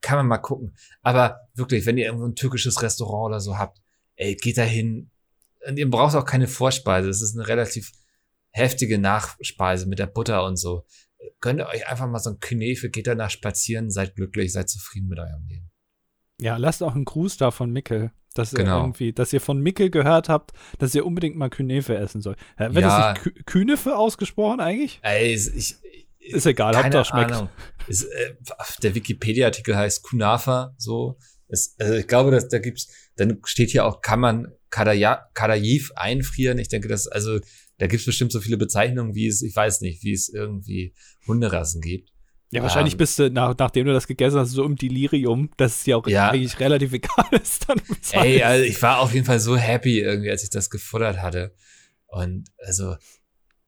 kann 0.00 0.18
man 0.18 0.26
mal 0.26 0.38
gucken. 0.38 0.76
Aber 1.02 1.40
wirklich, 1.54 1.86
wenn 1.86 1.98
ihr 1.98 2.06
irgendwo 2.06 2.26
ein 2.26 2.34
türkisches 2.34 2.82
Restaurant 2.82 3.26
oder 3.30 3.40
so 3.40 3.58
habt, 3.58 3.78
ey, 4.16 4.34
geht 4.36 4.58
da 4.58 4.62
hin. 4.62 5.10
Und 5.66 5.78
ihr 5.78 5.90
braucht 5.90 6.14
auch 6.14 6.24
keine 6.24 6.46
Vorspeise. 6.48 7.08
Es 7.08 7.22
ist 7.22 7.36
eine 7.36 7.48
relativ 7.48 7.92
heftige 8.50 8.98
Nachspeise 8.98 9.86
mit 9.86 9.98
der 9.98 10.06
Butter 10.06 10.44
und 10.44 10.56
so. 10.56 10.84
Gönnt 11.40 11.60
ihr 11.60 11.66
euch 11.66 11.88
einfach 11.88 12.06
mal 12.06 12.18
so 12.18 12.30
ein 12.30 12.40
Künefe, 12.40 12.88
geht 12.90 13.06
danach 13.06 13.30
spazieren, 13.30 13.90
seid 13.90 14.14
glücklich, 14.14 14.52
seid 14.52 14.68
zufrieden 14.68 15.08
mit 15.08 15.18
eurem 15.18 15.46
Leben. 15.48 15.70
Ja, 16.40 16.56
lasst 16.56 16.82
auch 16.82 16.94
einen 16.94 17.04
Gruß 17.04 17.38
da 17.38 17.50
von 17.50 17.70
Mickel, 17.70 18.12
dass 18.34 18.52
ihr 18.52 18.58
Genau. 18.60 18.80
irgendwie, 18.82 19.12
dass 19.12 19.32
ihr 19.32 19.40
von 19.40 19.58
Mickel 19.60 19.90
gehört 19.90 20.28
habt, 20.28 20.52
dass 20.78 20.94
ihr 20.94 21.04
unbedingt 21.06 21.36
mal 21.36 21.48
Künefe 21.50 21.96
essen 21.96 22.20
sollt. 22.20 22.38
Wird 22.58 22.74
Ja. 22.76 23.14
das 23.14 23.24
nicht 23.24 23.34
Kü 23.36 23.42
Künefe 23.44 23.96
ausgesprochen 23.96 24.60
eigentlich? 24.60 25.00
Ey, 25.02 25.34
ich, 25.34 25.76
Ist 26.28 26.46
egal, 26.46 26.72
keine 26.72 26.84
Hauptsache 26.98 27.04
schmeckt. 27.18 27.32
Ahnung. 27.32 27.48
Es, 27.88 28.02
äh, 28.04 28.34
der 28.82 28.94
Wikipedia-Artikel 28.94 29.76
heißt 29.76 30.02
Kunafa, 30.02 30.74
so. 30.76 31.18
Es, 31.48 31.76
also 31.78 31.94
ich 31.94 32.06
glaube, 32.08 32.30
dass 32.32 32.48
da 32.48 32.58
gibt's, 32.58 32.88
dann 33.16 33.38
steht 33.44 33.70
hier 33.70 33.84
auch, 33.84 34.00
kann 34.00 34.18
man 34.20 34.52
Kadaya- 34.70 35.26
Kadaif 35.34 35.92
einfrieren. 35.94 36.58
Ich 36.58 36.68
denke, 36.68 36.88
das, 36.88 37.06
also 37.06 37.38
da 37.78 37.86
gibt's 37.86 38.06
bestimmt 38.06 38.32
so 38.32 38.40
viele 38.40 38.56
Bezeichnungen, 38.56 39.14
wie 39.14 39.28
es, 39.28 39.42
ich 39.42 39.54
weiß 39.54 39.80
nicht, 39.82 40.02
wie 40.02 40.12
es 40.12 40.28
irgendwie 40.28 40.94
Hunderassen 41.28 41.80
gibt. 41.80 42.10
Ja, 42.50 42.62
wahrscheinlich 42.62 42.94
Ähm, 42.94 42.98
bist 42.98 43.18
du, 43.18 43.30
nach, 43.30 43.54
nachdem 43.58 43.86
du 43.86 43.92
das 43.92 44.06
gegessen 44.06 44.38
hast, 44.38 44.50
so 44.50 44.64
im 44.64 44.76
Delirium, 44.76 45.50
dass 45.56 45.76
es 45.78 45.84
dir 45.84 45.96
auch 45.98 46.06
Ja. 46.06 46.30
eigentlich 46.30 46.58
relativ 46.58 46.92
egal 46.92 47.26
ist. 47.40 47.68
Dann 47.68 47.80
Ey, 48.12 48.42
also 48.42 48.64
ich 48.64 48.80
war 48.82 48.98
auf 49.00 49.12
jeden 49.14 49.26
Fall 49.26 49.40
so 49.40 49.56
happy 49.56 50.00
irgendwie, 50.00 50.30
als 50.30 50.42
ich 50.42 50.50
das 50.50 50.70
gefuttert 50.70 51.18
hatte. 51.22 51.54
Und 52.08 52.48
also, 52.58 52.96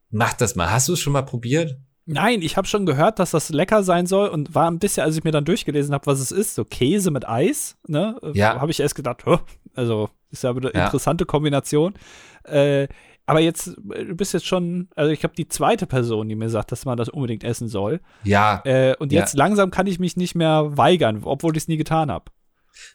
mach 0.09 0.33
das 0.33 0.55
mal. 0.55 0.71
Hast 0.71 0.87
du 0.87 0.93
es 0.93 0.99
schon 0.99 1.13
mal 1.13 1.21
probiert? 1.23 1.77
Nein, 2.11 2.41
ich 2.41 2.57
habe 2.57 2.67
schon 2.67 2.85
gehört, 2.85 3.19
dass 3.19 3.31
das 3.31 3.49
lecker 3.49 3.83
sein 3.83 4.07
soll 4.07 4.29
und 4.29 4.55
war 4.55 4.69
ein 4.69 4.79
bisschen, 4.79 5.03
als 5.03 5.15
ich 5.15 5.23
mir 5.23 5.31
dann 5.31 5.45
durchgelesen 5.45 5.93
habe, 5.93 6.05
was 6.07 6.19
es 6.19 6.31
ist, 6.31 6.55
so 6.55 6.65
Käse 6.65 7.11
mit 7.11 7.27
Eis, 7.27 7.77
ne? 7.87 8.17
Ja. 8.33 8.59
Habe 8.59 8.71
ich 8.71 8.79
erst 8.79 8.95
gedacht, 8.95 9.25
"Hä? 9.25 9.37
also 9.75 10.09
ist 10.31 10.43
ja 10.43 10.49
eine 10.51 10.71
Ja. 10.73 10.85
interessante 10.85 11.25
Kombination. 11.25 11.93
Äh, 12.45 12.87
aber 13.27 13.41
jetzt, 13.41 13.67
äh, 13.93 14.05
du 14.05 14.15
bist 14.15 14.33
jetzt 14.33 14.47
schon, 14.47 14.89
also 14.95 15.11
ich 15.11 15.23
habe 15.23 15.35
die 15.35 15.47
zweite 15.47 15.85
Person, 15.85 16.27
die 16.29 16.35
mir 16.35 16.49
sagt, 16.49 16.71
dass 16.71 16.85
man 16.85 16.97
das 16.97 17.09
unbedingt 17.09 17.43
essen 17.43 17.67
soll. 17.67 17.99
Ja, 18.23 18.61
Äh, 18.65 18.95
und 18.97 19.11
Ja. 19.11 19.19
jetzt 19.21 19.35
langsam 19.37 19.69
kann 19.69 19.85
ich 19.85 19.99
mich 19.99 20.17
nicht 20.17 20.33
mehr 20.33 20.75
weigern, 20.77 21.21
obwohl 21.23 21.55
ich 21.55 21.63
es 21.63 21.67
nie 21.67 21.77
getan 21.77 22.09
habe. 22.09 22.25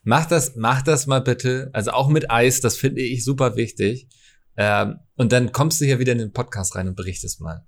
Mach 0.03 0.27
das, 0.27 0.57
mach 0.57 0.83
das 0.83 1.07
mal 1.07 1.21
bitte. 1.21 1.71
Also 1.73 1.93
auch 1.93 2.09
mit 2.09 2.31
Eis, 2.33 2.61
das 2.61 2.77
finde 2.77 3.03
ich 3.03 3.25
super 3.25 3.55
wichtig. 3.55 4.09
Ähm, 4.57 4.99
und 5.17 5.31
dann 5.33 5.53
kommst 5.53 5.81
du 5.81 5.85
hier 5.85 5.99
wieder 6.01 6.13
in 6.13 6.19
den 6.19 6.33
Podcast 6.33 6.75
rein 6.75 6.89
und 6.89 6.97
berichtest 6.97 7.41
mal. 7.41 7.65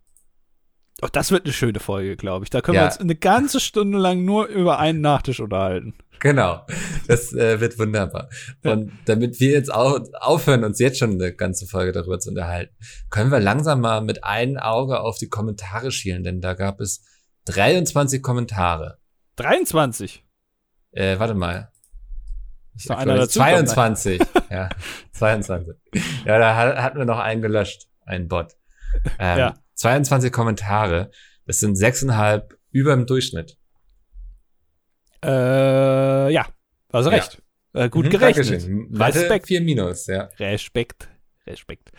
Oh, 1.02 1.08
das 1.12 1.30
wird 1.30 1.44
eine 1.44 1.52
schöne 1.52 1.78
Folge, 1.78 2.16
glaube 2.16 2.44
ich. 2.44 2.50
Da 2.50 2.60
können 2.62 2.76
Ja. 2.76 2.82
wir 2.82 2.86
uns 2.86 2.98
eine 2.98 3.16
ganze 3.16 3.60
Stunde 3.60 3.98
lang 3.98 4.24
nur 4.24 4.46
über 4.46 4.78
einen 4.78 5.00
Nachtisch 5.02 5.40
unterhalten. 5.40 5.94
Genau. 6.20 6.64
Das 7.06 7.34
äh, 7.34 7.60
wird 7.60 7.78
wunderbar. 7.78 8.30
Und 8.64 8.90
damit 9.04 9.38
wir 9.38 9.50
jetzt 9.50 9.72
auch 9.72 10.00
aufhören, 10.20 10.64
uns 10.64 10.78
jetzt 10.78 10.98
schon 10.98 11.12
eine 11.12 11.34
ganze 11.34 11.66
Folge 11.66 11.92
darüber 11.92 12.18
zu 12.18 12.30
unterhalten, 12.30 12.74
können 13.10 13.30
wir 13.30 13.40
langsam 13.40 13.82
mal 13.82 14.00
mit 14.00 14.24
einem 14.24 14.56
Auge 14.56 15.00
auf 15.00 15.18
die 15.18 15.28
Kommentare 15.28 15.90
schielen, 15.90 16.24
denn 16.24 16.40
da 16.40 16.54
gab 16.54 16.80
es 16.80 17.04
23 17.44 18.22
Kommentare. 18.22 18.96
23. 19.36 20.24
Äh, 20.92 21.18
warte 21.18 21.34
mal. 21.34 21.70
Ist 22.74 22.88
noch 22.88 22.96
einer 22.98 23.16
dazu 23.16 23.38
22. 23.38 24.20
ja, 24.50 24.70
22. 25.12 25.74
Ja, 26.24 26.38
da 26.38 26.56
hat, 26.56 26.76
hatten 26.78 26.98
wir 26.98 27.04
noch 27.04 27.18
einen 27.18 27.42
gelöscht, 27.42 27.88
einen 28.06 28.28
Bot. 28.28 28.54
Ähm, 29.18 29.38
Ja. 29.38 29.54
22 29.76 30.32
Kommentare. 30.32 31.10
Das 31.46 31.60
sind 31.60 31.76
sechseinhalb 31.76 32.58
über 32.72 32.94
dem 32.96 33.06
Durchschnitt. 33.06 33.56
Äh, 35.24 36.32
ja, 36.32 36.46
also 36.92 37.10
Ja. 37.10 37.16
recht. 37.16 37.42
Äh, 37.72 37.88
gut 37.88 38.06
Mhm, 38.06 38.10
gerechnet. 38.10 38.66
Mathe 38.90 39.20
Respekt. 39.20 39.46
4 39.46 39.60
minus, 39.60 40.06
ja. 40.06 40.28
Respekt. 40.38 41.08
Respekt. 41.46 41.90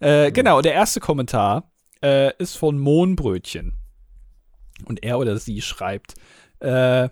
Äh, 0.00 0.32
genau, 0.32 0.60
der 0.62 0.72
erste 0.74 1.00
Kommentar 1.00 1.70
äh, 2.02 2.32
ist 2.38 2.56
von 2.56 2.78
Mohnbrötchen. 2.78 3.78
Und 4.86 5.02
er 5.02 5.18
oder 5.18 5.36
sie 5.38 5.60
schreibt, 5.62 6.14
äh, 6.60 7.08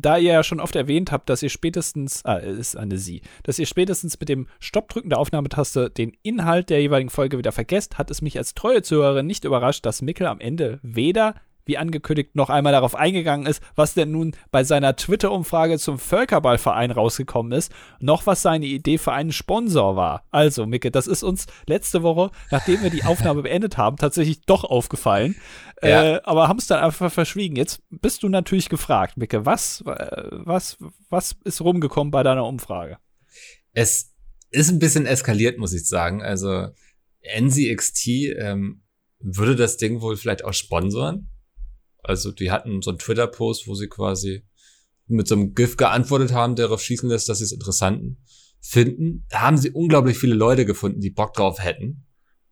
da 0.00 0.16
ihr 0.16 0.32
ja 0.32 0.42
schon 0.42 0.60
oft 0.60 0.76
erwähnt 0.76 1.12
habt, 1.12 1.28
dass 1.28 1.42
ihr 1.42 1.50
spätestens, 1.50 2.24
ah, 2.24 2.38
es 2.38 2.58
ist 2.58 2.76
eine 2.76 2.98
sie, 2.98 3.22
dass 3.42 3.58
ihr 3.58 3.66
spätestens 3.66 4.18
mit 4.18 4.28
dem 4.28 4.46
Stoppdrücken 4.60 5.10
der 5.10 5.18
Aufnahmetaste 5.18 5.90
den 5.90 6.16
Inhalt 6.22 6.70
der 6.70 6.80
jeweiligen 6.80 7.10
Folge 7.10 7.38
wieder 7.38 7.52
vergesst, 7.52 7.98
hat 7.98 8.10
es 8.10 8.22
mich 8.22 8.38
als 8.38 8.54
treue 8.54 8.82
Zuhörerin 8.82 9.26
nicht 9.26 9.44
überrascht, 9.44 9.84
dass 9.86 10.02
Mickel 10.02 10.26
am 10.26 10.40
Ende 10.40 10.80
weder 10.82 11.34
wie 11.68 11.78
angekündigt, 11.78 12.34
noch 12.34 12.50
einmal 12.50 12.72
darauf 12.72 12.94
eingegangen 12.94 13.46
ist, 13.46 13.62
was 13.76 13.94
denn 13.94 14.10
nun 14.10 14.34
bei 14.50 14.64
seiner 14.64 14.96
Twitter-Umfrage 14.96 15.78
zum 15.78 15.98
Völkerballverein 15.98 16.90
rausgekommen 16.90 17.52
ist, 17.52 17.70
noch 18.00 18.26
was 18.26 18.42
seine 18.42 18.66
Idee 18.66 18.98
für 18.98 19.12
einen 19.12 19.32
Sponsor 19.32 19.94
war. 19.94 20.24
Also, 20.30 20.66
Micke, 20.66 20.90
das 20.90 21.06
ist 21.06 21.22
uns 21.22 21.46
letzte 21.66 22.02
Woche, 22.02 22.30
nachdem 22.50 22.82
wir 22.82 22.90
die 22.90 23.04
Aufnahme 23.04 23.42
beendet 23.48 23.76
haben, 23.76 23.96
tatsächlich 23.96 24.40
doch 24.46 24.64
aufgefallen. 24.64 25.36
Ja. 25.82 26.16
Äh, 26.16 26.20
aber 26.24 26.48
haben 26.48 26.58
es 26.58 26.66
dann 26.66 26.82
einfach 26.82 27.12
verschwiegen. 27.12 27.54
Jetzt 27.54 27.82
bist 27.90 28.22
du 28.22 28.28
natürlich 28.28 28.68
gefragt, 28.68 29.16
Micke, 29.16 29.46
was, 29.46 29.82
äh, 29.86 30.28
was, 30.30 30.78
was 31.08 31.36
ist 31.44 31.60
rumgekommen 31.60 32.10
bei 32.10 32.22
deiner 32.22 32.46
Umfrage? 32.46 32.98
Es 33.72 34.14
ist 34.50 34.70
ein 34.70 34.78
bisschen 34.78 35.06
eskaliert, 35.06 35.58
muss 35.58 35.72
ich 35.72 35.86
sagen. 35.86 36.22
Also 36.22 36.68
NCXT 37.22 38.08
ähm, 38.38 38.82
würde 39.20 39.56
das 39.56 39.76
Ding 39.76 40.00
wohl 40.00 40.16
vielleicht 40.16 40.44
auch 40.44 40.54
sponsoren. 40.54 41.28
Also 42.08 42.32
die 42.32 42.50
hatten 42.50 42.82
so 42.82 42.90
einen 42.90 42.98
Twitter-Post, 42.98 43.68
wo 43.68 43.74
sie 43.74 43.88
quasi 43.88 44.42
mit 45.06 45.28
so 45.28 45.34
einem 45.34 45.54
GIF 45.54 45.76
geantwortet 45.76 46.32
haben, 46.32 46.56
der 46.56 46.66
darauf 46.66 46.82
schießen 46.82 47.08
lässt, 47.08 47.28
dass 47.28 47.38
sie 47.38 47.44
es 47.44 47.52
interessant 47.52 48.16
finden. 48.60 49.26
Da 49.30 49.40
haben 49.40 49.56
sie 49.56 49.70
unglaublich 49.70 50.18
viele 50.18 50.34
Leute 50.34 50.66
gefunden, 50.66 51.00
die 51.00 51.10
Bock 51.10 51.34
drauf 51.34 51.62
hätten. 51.62 52.06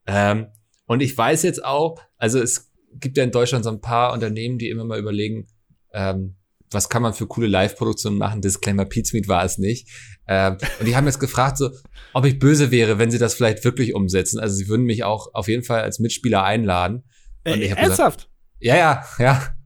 Ähm, 0.06 0.46
und 0.86 1.00
ich 1.00 1.16
weiß 1.16 1.42
jetzt 1.42 1.64
auch, 1.64 2.00
also 2.16 2.40
es 2.40 2.70
gibt 2.92 3.16
ja 3.16 3.24
in 3.24 3.30
Deutschland 3.30 3.64
so 3.64 3.70
ein 3.70 3.80
paar 3.80 4.12
Unternehmen, 4.12 4.58
die 4.58 4.68
immer 4.68 4.84
mal 4.84 4.98
überlegen, 4.98 5.48
ähm, 5.92 6.36
was 6.70 6.88
kann 6.88 7.02
man 7.02 7.14
für 7.14 7.26
coole 7.26 7.46
Live-Produktionen 7.46 8.18
machen? 8.18 8.42
Disclaimer, 8.42 8.84
Pizmeet 8.84 9.28
war 9.28 9.44
es 9.44 9.58
nicht. 9.58 9.88
Ähm, 10.26 10.58
und 10.80 10.86
die 10.86 10.96
haben 10.96 11.06
jetzt 11.06 11.20
gefragt, 11.20 11.58
so, 11.58 11.70
ob 12.12 12.24
ich 12.24 12.38
böse 12.38 12.70
wäre, 12.70 12.98
wenn 12.98 13.10
sie 13.10 13.18
das 13.18 13.34
vielleicht 13.34 13.64
wirklich 13.64 13.94
umsetzen. 13.94 14.40
Also 14.40 14.56
sie 14.56 14.68
würden 14.68 14.84
mich 14.84 15.04
auch 15.04 15.32
auf 15.34 15.48
jeden 15.48 15.62
Fall 15.62 15.82
als 15.82 15.98
Mitspieler 15.98 16.42
einladen. 16.42 17.04
Und 17.44 17.62
äh, 17.62 17.68
ernsthaft? 17.68 18.18
Gesagt, 18.18 18.35
ja, 18.60 18.76
ja, 18.76 19.04
ja. 19.18 19.56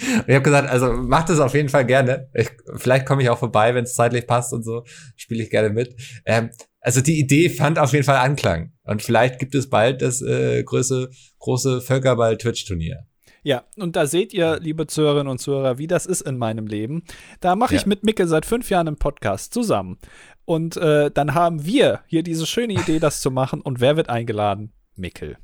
Und 0.00 0.28
ich 0.28 0.34
habe 0.34 0.42
gesagt, 0.42 0.68
also 0.68 0.92
macht 0.92 1.30
es 1.30 1.38
auf 1.38 1.54
jeden 1.54 1.68
Fall 1.68 1.86
gerne. 1.86 2.28
Ich, 2.34 2.50
vielleicht 2.76 3.06
komme 3.06 3.22
ich 3.22 3.30
auch 3.30 3.38
vorbei, 3.38 3.74
wenn 3.74 3.84
es 3.84 3.94
zeitlich 3.94 4.26
passt 4.26 4.52
und 4.52 4.64
so, 4.64 4.84
spiele 5.16 5.42
ich 5.42 5.50
gerne 5.50 5.70
mit. 5.70 5.94
Ähm, 6.24 6.50
also 6.80 7.00
die 7.00 7.20
Idee 7.20 7.48
fand 7.48 7.78
auf 7.78 7.92
jeden 7.92 8.04
Fall 8.04 8.16
Anklang. 8.16 8.72
Und 8.82 9.02
vielleicht 9.02 9.38
gibt 9.38 9.54
es 9.54 9.70
bald 9.70 10.02
das 10.02 10.20
äh, 10.20 10.62
große, 10.64 11.10
große 11.38 11.80
Völkerball-Twitch-Turnier. 11.80 13.06
Ja, 13.44 13.64
und 13.76 13.96
da 13.96 14.06
seht 14.06 14.32
ihr, 14.32 14.58
liebe 14.60 14.86
Zuhörerinnen 14.86 15.30
und 15.30 15.38
Zuhörer, 15.38 15.78
wie 15.78 15.88
das 15.88 16.06
ist 16.06 16.20
in 16.20 16.38
meinem 16.38 16.66
Leben. 16.66 17.02
Da 17.40 17.56
mache 17.56 17.74
ich 17.74 17.82
ja. 17.82 17.88
mit 17.88 18.04
Micke 18.04 18.26
seit 18.28 18.46
fünf 18.46 18.70
Jahren 18.70 18.86
einen 18.86 18.98
Podcast 18.98 19.52
zusammen. 19.52 19.98
Und 20.44 20.76
äh, 20.76 21.10
dann 21.10 21.34
haben 21.34 21.64
wir 21.64 22.00
hier 22.06 22.22
diese 22.22 22.46
schöne 22.46 22.74
Idee, 22.74 22.98
das 22.98 23.20
zu 23.20 23.30
machen. 23.30 23.60
Und 23.60 23.80
wer 23.80 23.96
wird 23.96 24.08
eingeladen? 24.08 24.72
Mickel. 24.96 25.36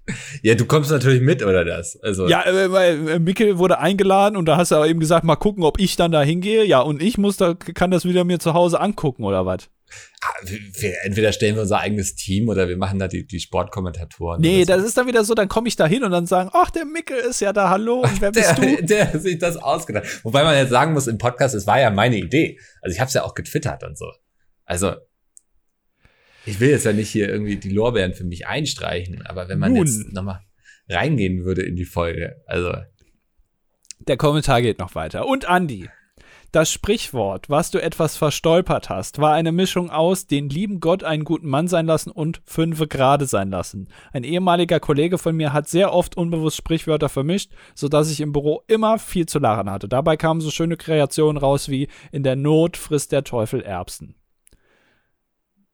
Ja, 0.43 0.55
du 0.55 0.67
kommst 0.67 0.91
natürlich 0.91 1.23
mit, 1.23 1.43
oder 1.43 1.65
das? 1.65 1.99
Also 2.03 2.29
ja, 2.29 2.43
äh, 2.43 3.15
äh, 3.15 3.19
Mickel 3.19 3.59
wurde 3.59 3.79
eingeladen 3.79 4.37
und 4.37 4.47
da 4.47 4.57
hast 4.57 4.71
du 4.71 4.77
aber 4.77 4.89
eben 4.89 5.01
gesagt, 5.01 5.25
mal 5.25 5.37
gucken, 5.37 5.65
ob 5.65 5.81
ich 5.81 5.97
dann 5.97 6.13
da 6.13 6.23
hingehe. 6.23 6.65
Ja, 6.65 6.81
und 6.81 7.03
ich 7.03 7.19
muss 7.19 7.37
da, 7.37 7.55
kann 7.55 7.91
das 7.91 8.05
wieder 8.05 8.25
mir 8.25 8.39
zu 8.39 8.55
Hause 8.55 8.81
angucken, 8.81 9.25
oder 9.25 9.47
was? 9.47 9.69
Ah, 10.21 10.47
entweder 11.05 11.33
stellen 11.33 11.55
wir 11.55 11.63
unser 11.63 11.79
eigenes 11.79 12.15
Team 12.15 12.49
oder 12.49 12.69
wir 12.69 12.77
machen 12.77 12.99
da 12.99 13.09
die, 13.09 13.27
die 13.27 13.41
Sportkommentatoren. 13.41 14.41
Nee, 14.41 14.65
das 14.67 14.85
ist 14.85 14.99
dann 14.99 15.07
wieder 15.07 15.25
so, 15.25 15.35
dann 15.35 15.49
komme 15.49 15.69
ich 15.69 15.77
da 15.77 15.87
hin 15.87 16.05
und 16.05 16.11
dann 16.11 16.27
sagen, 16.27 16.51
ach, 16.53 16.71
der 16.71 16.85
Mickel 16.85 17.17
ist 17.17 17.41
ja 17.41 17.53
da, 17.55 17.71
hallo, 17.71 18.01
und 18.01 18.21
wer 18.21 18.33
bist 18.33 18.59
der, 18.59 18.77
du? 18.77 18.85
Der 18.85 19.19
sich 19.19 19.39
das 19.39 19.57
ausgedacht. 19.57 20.25
Wobei 20.25 20.45
man 20.45 20.57
jetzt 20.57 20.71
sagen 20.71 20.93
muss, 20.93 21.07
im 21.07 21.17
Podcast, 21.17 21.55
es 21.55 21.67
war 21.67 21.81
ja 21.81 21.91
meine 21.91 22.19
Idee. 22.19 22.59
Also 22.83 22.95
ich 22.95 23.01
habe 23.01 23.09
es 23.09 23.15
ja 23.15 23.25
auch 23.25 23.35
getwittert 23.35 23.83
und 23.85 23.97
so. 23.97 24.13
Also 24.65 24.97
ich 26.49 26.61
will 26.61 26.71
jetzt 26.71 26.87
ja 26.87 26.93
nicht 26.93 27.11
hier 27.11 27.29
irgendwie 27.29 27.57
die 27.57 27.71
Lorbeeren 27.71 28.15
für 28.15 28.25
mich 28.25 28.47
einstreichen, 28.47 29.23
aber 29.27 29.49
wenn 29.49 29.59
man 29.59 29.73
Nun. 29.73 29.87
jetzt 29.87 30.13
nochmal 30.13 30.41
reingehen 30.89 31.45
würde 31.45 31.63
in 31.63 31.77
die 31.77 31.85
Folge, 31.85 32.37
also. 32.47 32.73
Der 34.01 34.17
Kommentar 34.17 34.63
geht 34.63 34.79
noch 34.79 34.95
weiter. 34.95 35.27
Und 35.27 35.47
Andi, 35.47 35.91
das 36.51 36.73
Sprichwort, 36.73 37.51
was 37.51 37.71
du 37.71 37.79
etwas 37.79 38.17
verstolpert 38.17 38.89
hast, 38.89 39.19
war 39.19 39.35
eine 39.35 39.53
Mischung 39.53 39.91
aus 39.91 40.27
den 40.27 40.49
lieben 40.49 40.81
Gott 40.81 41.05
einen 41.05 41.25
guten 41.25 41.49
Mann 41.49 41.69
sein 41.69 41.85
lassen 41.85 42.11
und 42.11 42.41
fünfe 42.47 42.89
gerade 42.89 43.27
sein 43.27 43.51
lassen. 43.51 43.89
Ein 44.15 44.25
ehemaliger 44.25 44.81
Kollege 44.81 45.19
von 45.19 45.37
mir 45.37 45.53
hat 45.53 45.69
sehr 45.69 45.93
oft 45.93 46.17
unbewusst 46.17 46.57
Sprichwörter 46.57 47.11
vermischt, 47.11 47.53
sodass 47.75 48.11
ich 48.11 48.23
im 48.23 48.33
Büro 48.33 48.63
immer 48.67 48.99
viel 48.99 49.27
zu 49.27 49.39
lachen 49.39 49.71
hatte. 49.71 49.89
Dabei 49.89 50.17
kamen 50.17 50.41
so 50.41 50.51
schöne 50.51 50.79
Kreationen 50.79 51.37
raus 51.37 51.69
wie 51.69 51.89
in 52.13 52.23
der 52.23 52.37
Not 52.37 52.79
frisst 52.79 53.13
der 53.13 53.25
Teufel 53.25 53.61
Erbsen. 53.61 54.18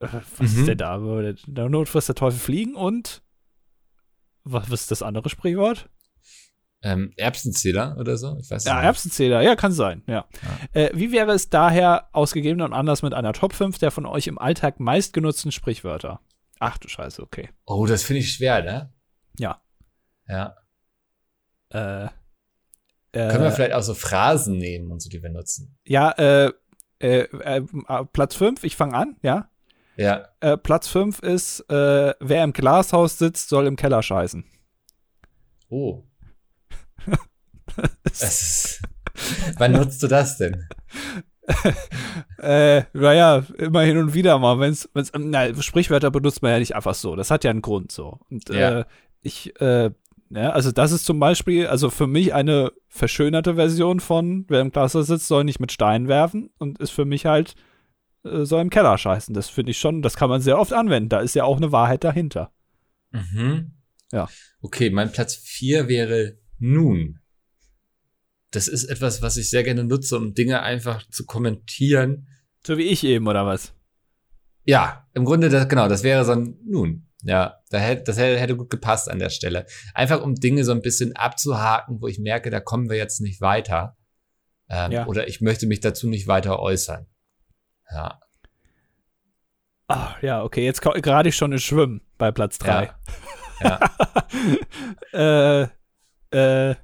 Äh, 0.01 0.09
was 0.39 0.53
mhm. 0.53 0.59
ist 0.61 0.69
denn 0.69 0.79
da? 0.79 0.99
Der 1.47 1.69
Not 1.69 1.89
frisst 1.89 2.09
der 2.09 2.15
Teufel 2.15 2.39
fliegen 2.39 2.75
und 2.75 3.23
was 4.45 4.69
ist 4.69 4.91
das 4.91 5.03
andere 5.03 5.31
Sprichwort? 5.31 5.89
ähm, 6.85 7.13
Erbsenzähler 7.17 7.97
oder 7.99 8.17
so. 8.19 8.37
Ich 8.39 8.51
weiß 8.51 8.65
ja, 8.65 8.75
nicht. 8.75 8.85
Erbsenzähler, 8.85 9.41
ja, 9.41 9.57
kann 9.57 9.73
sein, 9.73 10.03
ja. 10.07 10.27
ja. 10.75 10.81
Äh, 10.83 10.91
wie 10.95 11.11
wäre 11.13 11.33
es 11.33 11.49
daher 11.49 12.09
ausgegeben 12.13 12.61
und 12.61 12.75
anders 12.75 13.03
mit 13.03 13.15
einer 13.15 13.33
Top 13.33 13.55
5 13.55 13.79
der 13.79 13.91
von 13.91 14.05
euch 14.05 14.27
im 14.27 14.39
Alltag 14.39 14.81
meistgenutzten 14.81 15.51
Sprichwörter? 15.51 16.21
Ach 16.61 16.77
du 16.77 16.89
Scheiße, 16.89 17.23
okay. 17.23 17.49
Oh, 17.65 17.87
das 17.87 18.03
finde 18.03 18.21
ich 18.21 18.33
schwer, 18.33 18.63
ne? 18.63 18.93
Ja. 19.39 19.63
Ja. 20.29 20.57
Äh, 21.71 22.09
Können 23.13 23.43
wir 23.43 23.47
äh, 23.47 23.53
vielleicht 23.53 23.73
auch 23.73 23.83
so 23.83 23.95
Phrasen 23.95 24.59
nehmen 24.59 24.93
und 24.93 25.01
so, 25.01 25.09
die 25.09 25.23
wir 25.23 25.31
nutzen? 25.31 25.79
Ja, 25.85 26.11
äh, 26.13 26.53
äh, 26.99 27.27
äh 27.43 27.63
Platz 28.13 28.35
5, 28.35 28.63
ich 28.63 28.77
fange 28.77 28.95
an, 28.95 29.17
ja? 29.23 29.49
Ja. 29.97 30.29
Äh, 30.41 30.57
Platz 30.57 30.89
5 30.89 31.21
ist, 31.21 31.61
äh, 31.71 32.15
wer 32.21 32.45
im 32.45 32.53
Glashaus 32.53 33.19
sitzt, 33.19 33.49
soll 33.49 33.67
im 33.67 33.77
Keller 33.77 34.03
scheißen. 34.03 34.45
Oh. 35.69 36.03
ist, 38.05 38.83
wann 39.59 39.73
nutzt 39.73 40.03
du 40.03 40.09
das 40.09 40.39
denn? 40.39 40.67
äh, 42.39 42.83
naja, 42.93 43.45
immer 43.59 43.83
hin 43.83 43.99
und 43.99 44.15
wieder 44.15 44.39
mal. 44.39 44.59
Wenn's, 44.59 44.89
wenn's, 44.95 45.13
na, 45.17 45.55
Sprichwörter 45.61 46.11
benutzt 46.11 46.43
man 46.43 46.53
ja 46.53 46.59
nicht 46.59 46.75
einfach 46.75 46.95
so. 46.95 47.17
Das 47.17 47.31
hat 47.31 47.45
ja 47.45 47.51
einen 47.51 47.63
Grund 47.63 47.93
so. 47.93 48.21
Und 48.31 48.49
ja. 48.49 48.81
äh, 48.81 48.85
ich, 49.21 49.59
äh, 49.61 49.91
ja, 50.31 50.51
also 50.51 50.73
das 50.73 50.93
ist 50.93 51.05
zum 51.05 51.21
Beispiel, 51.21 51.67
also 51.67 51.91
für 51.91 52.07
mich 52.07 52.35
eine 52.35 52.73
verschönerte 52.89 53.55
Version 53.55 54.01
von, 54.01 54.45
wer 54.49 54.61
im 54.61 54.73
Klasse 54.73 55.03
sitzt, 55.05 55.29
soll 55.29 55.45
nicht 55.45 55.61
mit 55.61 55.73
Steinen 55.73 56.09
werfen 56.09 56.51
und 56.59 56.79
ist 56.79 56.91
für 56.91 57.05
mich 57.05 57.27
halt, 57.27 57.55
äh, 58.25 58.45
soll 58.45 58.63
im 58.63 58.71
Keller 58.71 58.97
scheißen. 58.99 59.35
Das 59.35 59.49
finde 59.49 59.71
ich 59.71 59.79
schon, 59.79 60.03
das 60.03 60.17
kann 60.17 60.29
man 60.29 60.41
sehr 60.41 60.59
oft 60.59 60.73
anwenden. 60.73 61.09
Da 61.09 61.21
ist 61.21 61.35
ja 61.35 61.45
auch 61.45 61.57
eine 61.57 61.73
Wahrheit 61.73 62.05
dahinter. 62.05 62.53
Mhm. 63.13 63.73
Ja. 64.13 64.29
Okay, 64.61 64.91
mein 64.91 65.13
Platz 65.13 65.35
4 65.35 65.89
wäre 65.89 66.39
nun 66.59 67.21
das 68.55 68.69
ist 68.69 68.85
etwas, 68.85 69.23
was 69.23 69.37
ich 69.37 69.51
sehr 69.51 69.65
gerne 69.65 69.85
nutze, 69.85 70.17
um 70.17 70.35
Dinge 70.35 70.63
einfach 70.63 71.09
zu 71.09 71.27
kommentieren. 71.27 72.29
So 72.67 72.79
wie 72.79 72.85
ich 72.85 73.05
eben, 73.05 73.27
oder 73.27 73.47
was? 73.47 73.75
Ja, 74.65 75.07
im 75.13 75.25
Grunde, 75.25 75.49
das, 75.49 75.69
genau, 75.69 75.89
das 75.89 76.03
wäre 76.03 76.25
so 76.25 76.33
ein 76.33 76.59
Nun. 76.65 77.09
Ja, 77.23 77.61
das 77.71 77.81
hätte, 77.81 78.03
das 78.05 78.19
hätte 78.19 78.57
gut 78.57 78.71
gepasst 78.71 79.11
an 79.11 79.19
der 79.19 79.31
Stelle. 79.31 79.67
Einfach 79.95 80.23
um 80.23 80.35
Dinge 80.35 80.63
so 80.63 80.73
ein 80.73 80.83
bisschen 80.83 81.17
abzuhaken, 81.17 82.01
wo 82.01 82.07
ich 82.07 82.19
merke, 82.19 82.51
da 82.51 82.61
kommen 82.61 82.91
wir 82.91 82.99
jetzt 82.99 83.21
nicht 83.21 83.41
weiter. 83.41 83.97
Ähm, 84.69 84.93
ja. 84.93 85.07
Oder 85.07 85.27
ich 85.27 85.41
möchte 85.41 85.67
mich 85.67 85.81
dazu 85.81 86.09
nicht 86.09 86.27
weiter 86.27 86.61
äußern. 86.61 87.07
Ja. 87.91 88.21
Ach, 89.87 90.23
ja, 90.23 90.43
okay, 90.43 90.65
jetzt 90.65 90.81
gerade 90.81 91.29
ich 91.29 91.37
schon 91.37 91.53
in 91.53 91.59
Schwimmen 91.59 92.01
bei 92.17 92.33
Platz 92.33 92.59
3. 92.59 92.91
Ja. 93.61 93.81
ja. 95.13 95.13
äh, 96.33 96.71
äh, 96.71 96.75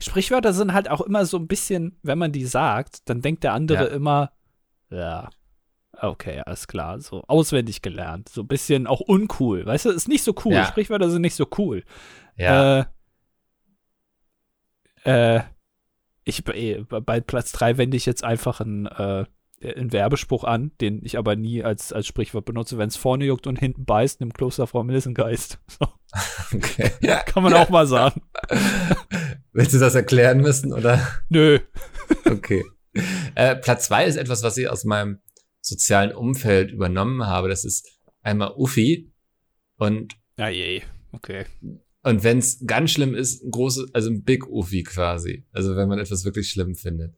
Sprichwörter 0.00 0.52
sind 0.52 0.72
halt 0.72 0.90
auch 0.90 1.02
immer 1.02 1.26
so 1.26 1.36
ein 1.36 1.46
bisschen, 1.46 1.98
wenn 2.02 2.18
man 2.18 2.32
die 2.32 2.46
sagt, 2.46 3.08
dann 3.08 3.20
denkt 3.20 3.44
der 3.44 3.52
andere 3.52 3.88
ja. 3.88 3.94
immer, 3.94 4.32
ja, 4.90 5.30
okay, 5.92 6.42
alles 6.44 6.66
klar, 6.66 7.00
so 7.00 7.22
auswendig 7.24 7.82
gelernt, 7.82 8.28
so 8.28 8.42
ein 8.42 8.48
bisschen 8.48 8.86
auch 8.86 9.00
uncool, 9.00 9.64
weißt 9.64 9.84
du, 9.84 9.90
ist 9.90 10.08
nicht 10.08 10.24
so 10.24 10.34
cool. 10.44 10.54
Ja. 10.54 10.66
Sprichwörter 10.66 11.10
sind 11.10 11.22
nicht 11.22 11.36
so 11.36 11.46
cool. 11.58 11.84
Ja. 12.36 12.80
Äh, 12.80 12.84
äh, 15.36 15.42
ich, 16.24 16.42
bei 16.44 17.20
Platz 17.20 17.52
3 17.52 17.78
wende 17.78 17.96
ich 17.96 18.06
jetzt 18.06 18.24
einfach 18.24 18.60
ein 18.60 18.86
äh, 18.86 19.24
einen 19.74 19.92
Werbespruch 19.92 20.44
an, 20.44 20.72
den 20.80 21.04
ich 21.04 21.18
aber 21.18 21.36
nie 21.36 21.62
als, 21.62 21.92
als 21.92 22.06
Sprichwort 22.06 22.44
benutze. 22.44 22.78
Wenn 22.78 22.88
es 22.88 22.96
vorne 22.96 23.24
juckt 23.24 23.46
und 23.46 23.58
hinten 23.58 23.84
beißt, 23.84 24.20
im 24.20 24.32
Kloster 24.32 24.66
Frau 24.66 24.84
Melissengeist. 24.84 25.58
So. 25.78 25.88
Okay. 26.54 26.92
Kann 27.26 27.42
man 27.42 27.52
auch 27.52 27.68
mal 27.68 27.86
sagen. 27.86 28.22
Willst 29.52 29.74
du 29.74 29.78
das 29.78 29.94
erklären 29.94 30.40
müssen, 30.40 30.72
oder? 30.72 31.06
Nö. 31.28 31.58
Okay. 32.24 32.64
Äh, 33.34 33.56
Platz 33.56 33.86
zwei 33.86 34.06
ist 34.06 34.16
etwas, 34.16 34.42
was 34.42 34.56
ich 34.56 34.68
aus 34.68 34.84
meinem 34.84 35.18
sozialen 35.60 36.12
Umfeld 36.12 36.70
übernommen 36.70 37.26
habe. 37.26 37.48
Das 37.48 37.64
ist 37.64 37.88
einmal 38.22 38.54
Uffi 38.56 39.12
und. 39.76 40.14
Ja, 40.38 40.48
je. 40.48 40.82
Okay. 41.12 41.44
Und 42.02 42.22
wenn 42.22 42.38
es 42.38 42.64
ganz 42.64 42.92
schlimm 42.92 43.14
ist, 43.14 43.42
ein 43.42 43.50
großes, 43.50 43.92
also 43.92 44.10
ein 44.10 44.22
Big 44.22 44.46
Uffi 44.46 44.84
quasi. 44.84 45.44
Also 45.52 45.76
wenn 45.76 45.88
man 45.88 45.98
etwas 45.98 46.24
wirklich 46.24 46.48
schlimm 46.48 46.74
findet. 46.74 47.16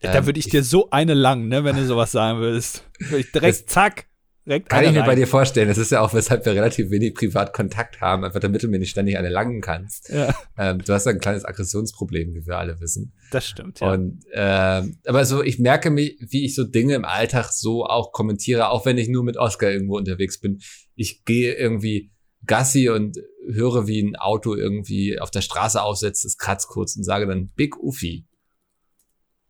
Da 0.00 0.14
ähm, 0.14 0.26
würde 0.26 0.38
ich 0.38 0.48
dir 0.48 0.64
so 0.64 0.90
eine 0.90 1.14
lang, 1.14 1.48
ne, 1.48 1.64
wenn 1.64 1.76
du 1.76 1.84
sowas 1.84 2.12
sagen 2.12 2.40
würdest. 2.40 2.84
Würde 2.98 3.18
ich 3.18 3.32
direkt, 3.32 3.70
zack, 3.70 4.06
Direkt 4.46 4.70
Kann 4.70 4.84
ich 4.84 4.92
mir 4.92 5.00
bei 5.02 5.08
rein. 5.08 5.16
dir 5.16 5.26
vorstellen. 5.26 5.68
Das 5.68 5.76
ist 5.76 5.92
ja 5.92 6.00
auch, 6.00 6.14
weshalb 6.14 6.46
wir 6.46 6.54
relativ 6.54 6.90
wenig 6.90 7.14
Privatkontakt 7.14 8.00
haben, 8.00 8.24
einfach 8.24 8.40
damit 8.40 8.62
du 8.62 8.68
mir 8.68 8.78
nicht 8.78 8.90
ständig 8.90 9.18
eine 9.18 9.28
langen 9.28 9.60
kannst. 9.60 10.08
Ja, 10.08 10.34
Ähm, 10.58 10.78
du 10.84 10.92
hast 10.94 11.04
ja 11.04 11.12
ein 11.12 11.20
kleines 11.20 11.44
Aggressionsproblem, 11.44 12.34
wie 12.34 12.46
wir 12.46 12.58
alle 12.58 12.80
wissen. 12.80 13.12
das 13.30 13.46
stimmt, 13.46 13.80
ja. 13.80 13.92
Und 13.92 14.24
ähm, 14.32 14.98
aber 15.04 15.24
so, 15.26 15.42
ich 15.42 15.58
merke 15.58 15.90
mich, 15.90 16.16
wie 16.20 16.44
ich 16.44 16.54
so 16.54 16.64
Dinge 16.64 16.94
im 16.94 17.04
Alltag 17.04 17.52
so 17.52 17.84
auch 17.84 18.12
kommentiere, 18.12 18.70
auch 18.70 18.86
wenn 18.86 18.96
ich 18.98 19.08
nur 19.08 19.22
mit 19.24 19.36
Oscar 19.36 19.70
irgendwo 19.70 19.98
unterwegs 19.98 20.40
bin. 20.40 20.60
Ich 20.94 21.24
gehe 21.24 21.54
irgendwie 21.54 22.10
Gassi 22.46 22.88
und 22.88 23.18
höre, 23.46 23.86
wie 23.86 24.02
ein 24.02 24.16
Auto 24.16 24.54
irgendwie 24.56 25.20
auf 25.20 25.30
der 25.30 25.42
Straße 25.42 25.80
aussetzt, 25.82 26.24
es 26.24 26.38
kratzt 26.38 26.68
kurz 26.68 26.96
und 26.96 27.04
sage 27.04 27.26
dann 27.26 27.50
Big 27.54 27.76
Uffi. 27.78 28.26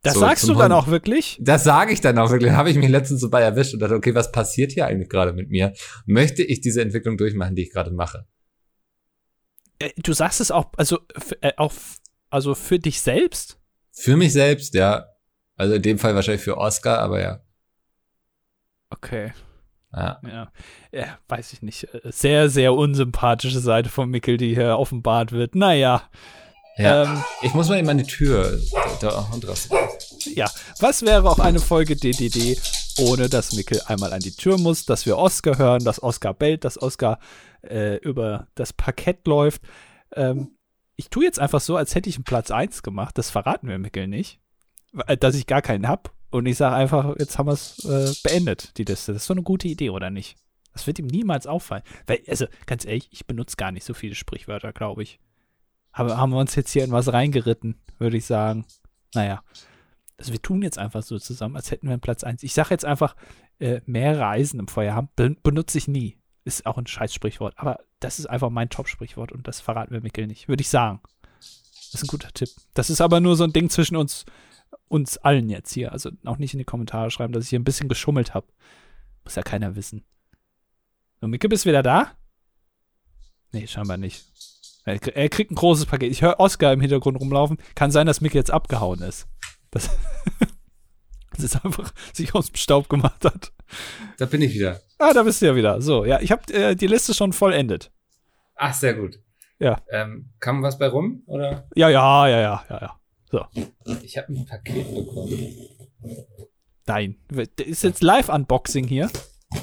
Das 0.03 0.15
so 0.15 0.21
sagst 0.21 0.49
du 0.49 0.55
dann 0.55 0.73
auch 0.73 0.87
wirklich? 0.87 1.39
Das 1.41 1.65
sage 1.65 1.93
ich 1.93 2.01
dann 2.01 2.19
auch 2.19 2.31
wirklich. 2.31 2.53
Habe 2.53 2.71
ich 2.71 2.77
mich 2.77 2.89
letztens 2.89 3.21
so 3.21 3.29
bei 3.29 3.43
erwischt 3.43 3.75
und 3.75 3.81
dachte, 3.81 3.95
okay, 3.95 4.15
was 4.15 4.33
passiert 4.33 4.73
hier 4.73 4.87
eigentlich 4.87 5.09
gerade 5.11 5.33
mit 5.33 5.51
mir? 5.51 5.75
Möchte 6.07 6.43
ich 6.43 6.61
diese 6.61 6.81
Entwicklung 6.81 7.17
durchmachen, 7.19 7.55
die 7.55 7.63
ich 7.63 7.71
gerade 7.73 7.91
mache? 7.91 8.27
Äh, 9.79 9.91
Du 9.97 10.13
sagst 10.13 10.41
es 10.41 10.51
auch, 10.51 10.73
also, 10.77 11.01
äh, 11.43 11.53
auch, 11.57 11.73
also 12.31 12.55
für 12.55 12.79
dich 12.79 13.01
selbst? 13.01 13.59
Für 13.93 14.17
mich 14.17 14.33
selbst, 14.33 14.75
ja. 14.75 15.07
Also 15.57 15.75
in 15.75 15.83
dem 15.83 15.99
Fall 15.99 16.15
wahrscheinlich 16.15 16.43
für 16.43 16.57
Oscar, 16.57 16.99
aber 17.01 17.21
ja. 17.21 17.41
Okay. 18.89 19.33
ja. 19.93 20.21
Ja, 20.27 20.53
ja, 20.93 21.19
weiß 21.29 21.53
ich 21.53 21.63
nicht. 21.63 21.85
Äh, 21.93 22.01
Sehr, 22.05 22.49
sehr 22.49 22.73
unsympathische 22.73 23.61
Seite 23.61 23.91
von 23.91 24.09
Mickel, 24.09 24.37
die 24.39 24.55
hier 24.55 24.79
offenbart 24.79 25.33
wird. 25.33 25.55
Naja, 25.55 26.09
ja. 26.77 27.05
ähm, 27.05 27.25
Ich 27.43 27.55
muss 27.55 27.69
mal 27.69 27.79
in 27.79 27.87
meine 27.87 28.07
Tür 28.07 28.59
da, 29.01 29.29
da 29.41 29.55
ja. 30.35 30.51
Was 30.81 31.03
wäre 31.03 31.29
auch 31.29 31.39
eine 31.39 31.59
Folge 31.61 31.97
DDD, 31.97 32.61
ohne 32.99 33.29
dass 33.29 33.53
Mickel 33.53 33.81
einmal 33.87 34.13
an 34.13 34.21
die 34.21 34.35
Tür 34.35 34.59
muss, 34.59 34.85
dass 34.85 35.07
wir 35.07 35.17
Oscar 35.19 35.59
hören, 35.59 35.85
dass 35.85 36.03
Oscar 36.03 36.35
bellt, 36.35 36.65
dass 36.65 36.81
Oscar 36.81 37.19
äh, 37.63 37.97
über 37.99 38.49
das 38.55 38.73
Parkett 38.73 39.27
läuft. 39.27 39.63
Ähm, 40.15 40.57
ich 40.97 41.09
tue 41.09 41.25
jetzt 41.25 41.39
einfach 41.39 41.61
so, 41.61 41.77
als 41.77 41.95
hätte 41.95 42.09
ich 42.11 42.17
einen 42.17 42.25
Platz 42.25 42.51
1 42.51 42.83
gemacht. 42.83 43.17
Das 43.17 43.31
verraten 43.31 43.69
wir 43.69 43.79
Mickel 43.79 44.07
nicht. 44.07 44.39
Weil- 44.93 45.17
Dass 45.17 45.35
ich 45.35 45.47
gar 45.47 45.63
keinen 45.63 45.89
hab. 45.89 46.13
Und 46.31 46.47
ich 46.47 46.57
sage 46.57 46.77
einfach, 46.77 47.17
jetzt 47.19 47.39
haben 47.39 47.47
wir 47.49 47.55
es 47.55 47.85
äh, 47.85 48.13
beendet, 48.23 48.77
die 48.79 48.85
Liste. 48.85 49.13
Das 49.13 49.23
ist 49.23 49.27
so 49.27 49.35
eine 49.35 49.43
gute 49.43 49.67
Idee, 49.67 49.91
oder 49.91 50.11
nicht? 50.11 50.37
Das 50.73 50.87
wird 50.87 50.99
ihm 51.01 51.07
niemals 51.09 51.47
auffallen. 51.49 51.83
Weil, 52.07 52.21
also, 52.29 52.47
ganz 52.67 52.85
ehrlich, 52.85 53.09
ich 53.11 53.27
benutze 53.27 53.57
gar 53.57 53.73
nicht 53.73 53.85
so 53.85 53.95
viele 53.95 54.15
Sprichwörter, 54.15 54.73
glaube 54.73 55.03
ich. 55.03 55.19
Aber 55.93 56.17
haben 56.17 56.31
wir 56.31 56.39
uns 56.39 56.55
jetzt 56.55 56.73
hier 56.73 56.85
in 56.85 56.93
was 56.93 57.13
reingeritten, 57.13 57.81
würde 57.99 58.17
ich 58.17 58.27
sagen. 58.27 58.65
Naja. 59.15 59.43
Also 60.19 60.33
wir 60.33 60.43
tun 60.43 60.63
jetzt 60.63 60.79
einfach 60.79 61.03
so 61.03 61.19
zusammen, 61.19 61.57
als 61.57 61.71
hätten 61.71 61.87
wir 61.87 61.95
einen 61.95 62.01
Platz 62.01 62.25
1. 62.25 62.43
Ich 62.43 62.53
sage 62.53 62.71
jetzt 62.71 62.85
einfach, 62.85 63.17
äh, 63.59 63.81
mehrere 63.87 64.27
Eisen 64.27 64.61
im 64.61 64.69
Feuer 64.69 64.95
haben, 64.95 65.09
ben 65.17 65.37
benutze 65.43 65.79
ich 65.79 65.89
nie. 65.89 66.19
Ist 66.45 66.67
auch 66.67 66.79
ein 66.79 66.87
scheiß 66.87 67.15
Sprichwort. 67.15 67.55
Aber 67.57 67.79
das 68.01 68.19
ist 68.19 68.27
einfach 68.27 68.51
mein 68.51 68.71
Top-Sprichwort 68.71 69.33
und 69.33 69.47
das 69.47 69.61
verraten 69.61 69.93
wir 69.93 70.01
Mikkel 70.01 70.27
nicht, 70.27 70.49
würde 70.49 70.63
ich 70.63 70.69
sagen. 70.69 71.01
Das 71.39 71.95
ist 71.95 72.05
ein 72.05 72.09
guter 72.09 72.33
Tipp. 72.33 72.51
Das 72.75 72.91
ist 72.91 73.01
aber 73.01 73.21
nur 73.21 73.37
so 73.37 73.45
ein 73.45 73.53
Ding 73.53 73.69
zwischen 73.69 73.97
uns, 73.97 74.25
uns 74.89 75.19
allen 75.19 75.49
jetzt 75.49 75.73
hier. 75.73 75.93
Also 75.93 76.11
auch 76.25 76.39
nicht 76.39 76.55
in 76.55 76.59
die 76.59 76.65
Kommentare 76.65 77.11
schreiben, 77.11 77.33
dass 77.33 77.45
ich 77.45 77.51
hier 77.51 77.59
ein 77.59 77.65
bisschen 77.65 77.89
geschummelt 77.89 78.33
habe. 78.33 78.47
Muss 79.25 79.35
ja 79.35 79.43
keiner 79.43 79.77
wissen. 79.77 80.05
So, 81.21 81.29
Mikkel, 81.29 81.51
bist 81.51 81.65
du 81.65 81.69
wieder 81.69 81.83
da? 81.83 82.13
Nee, 83.53 83.67
scheinbar 83.67 83.97
nicht. 83.97 84.25
Er, 84.91 85.17
er 85.17 85.29
kriegt 85.29 85.51
ein 85.51 85.57
großes 85.57 85.87
Paket. 85.87 86.11
Ich 86.11 86.23
höre 86.23 86.39
Oscar 86.39 86.73
im 86.73 86.81
Hintergrund 86.81 87.21
rumlaufen. 87.21 87.59
Kann 87.75 87.91
sein, 87.91 88.07
dass 88.07 88.21
Mikkel 88.21 88.39
jetzt 88.39 88.51
abgehauen 88.51 89.03
ist. 89.03 89.27
Das, 89.71 89.91
das 91.35 91.45
ist 91.45 91.65
einfach 91.65 91.93
sich 92.13 92.35
aus 92.35 92.49
dem 92.49 92.57
Staub 92.57 92.89
gemacht 92.89 93.25
hat. 93.25 93.53
Da 94.19 94.27
bin 94.27 94.43
ich 94.43 94.55
wieder. 94.55 94.81
Ah, 94.99 95.13
da 95.13 95.23
bist 95.23 95.41
du 95.41 95.47
ja 95.47 95.57
wieder. 95.57 95.81
So, 95.81 96.05
ja, 96.05 96.21
ich 96.21 96.33
habe 96.33 96.53
äh, 96.53 96.75
die 96.75 96.87
Liste 96.87 97.15
schon 97.15 97.33
vollendet. 97.33 97.91
Ach, 98.57 98.75
sehr 98.75 98.95
gut. 98.95 99.21
Ja. 99.59 99.81
Ähm, 99.91 100.33
kam 100.41 100.63
was 100.63 100.79
bei 100.79 100.89
rum? 100.89 101.23
Oder? 101.27 101.69
Ja, 101.75 101.89
ja, 101.89 102.29
ja, 102.29 102.41
ja, 102.41 102.65
ja, 102.69 103.01
ja. 103.33 103.49
Ich 104.03 104.19
habe 104.19 104.33
ein 104.33 104.47
Paket 104.47 104.95
bekommen. 104.95 105.55
Nein. 106.87 107.17
Ist 107.65 107.85
jetzt 107.85 108.03
Live-Unboxing 108.03 108.87
hier. 108.87 109.11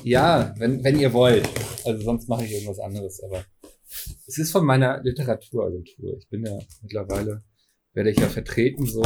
Ja, 0.04 0.54
wenn, 0.58 0.84
wenn 0.84 1.00
ihr 1.00 1.14
wollt. 1.14 1.50
Also 1.86 2.02
sonst 2.04 2.30
mache 2.30 2.46
ich 2.46 2.52
irgendwas 2.52 2.80
anderes, 2.80 3.22
aber 3.24 3.44
es 4.28 4.38
ist 4.38 4.52
von 4.52 4.66
meiner 4.66 5.02
Literaturagentur. 5.04 6.18
Ich 6.18 6.28
bin 6.30 6.46
ja 6.46 6.58
mittlerweile, 6.82 7.44
werde 7.94 8.10
ich 8.12 8.18
ja 8.20 8.28
vertreten 8.28 8.86
so. 8.86 9.02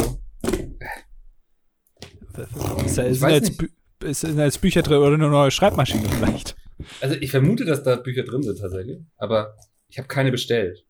Ist, 2.84 2.98
da- 2.98 3.12
sind, 3.12 3.70
jetzt 4.02 4.20
sind 4.20 4.36
da 4.38 4.44
jetzt 4.44 4.60
Bücher 4.60 4.82
drin 4.82 4.98
oder 4.98 5.14
eine 5.14 5.28
neue 5.28 5.50
Schreibmaschine 5.50 6.08
vielleicht? 6.08 6.56
Also 7.00 7.14
ich 7.16 7.30
vermute, 7.30 7.64
dass 7.64 7.82
da 7.82 7.96
Bücher 7.96 8.24
drin 8.24 8.42
sind 8.42 8.58
tatsächlich, 8.58 8.98
aber 9.16 9.54
ich 9.88 9.98
habe 9.98 10.08
keine 10.08 10.30
bestellt. 10.32 10.84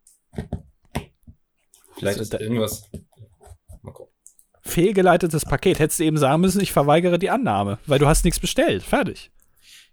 Vielleicht 1.96 2.18
Also 2.18 2.22
ist 2.22 2.32
da- 2.34 2.38
irgendwas. 2.40 2.88
Mal 3.82 3.92
gucken. 3.92 4.12
Fehlgeleitetes 4.62 5.44
Paket. 5.44 5.78
Hättest 5.80 6.00
du 6.00 6.04
eben 6.04 6.16
sagen 6.16 6.40
müssen, 6.40 6.60
ich 6.60 6.72
verweigere 6.72 7.18
die 7.18 7.30
Annahme, 7.30 7.78
weil 7.86 7.98
du 7.98 8.06
hast 8.06 8.24
nichts 8.24 8.40
bestellt. 8.40 8.82
Fertig. 8.82 9.30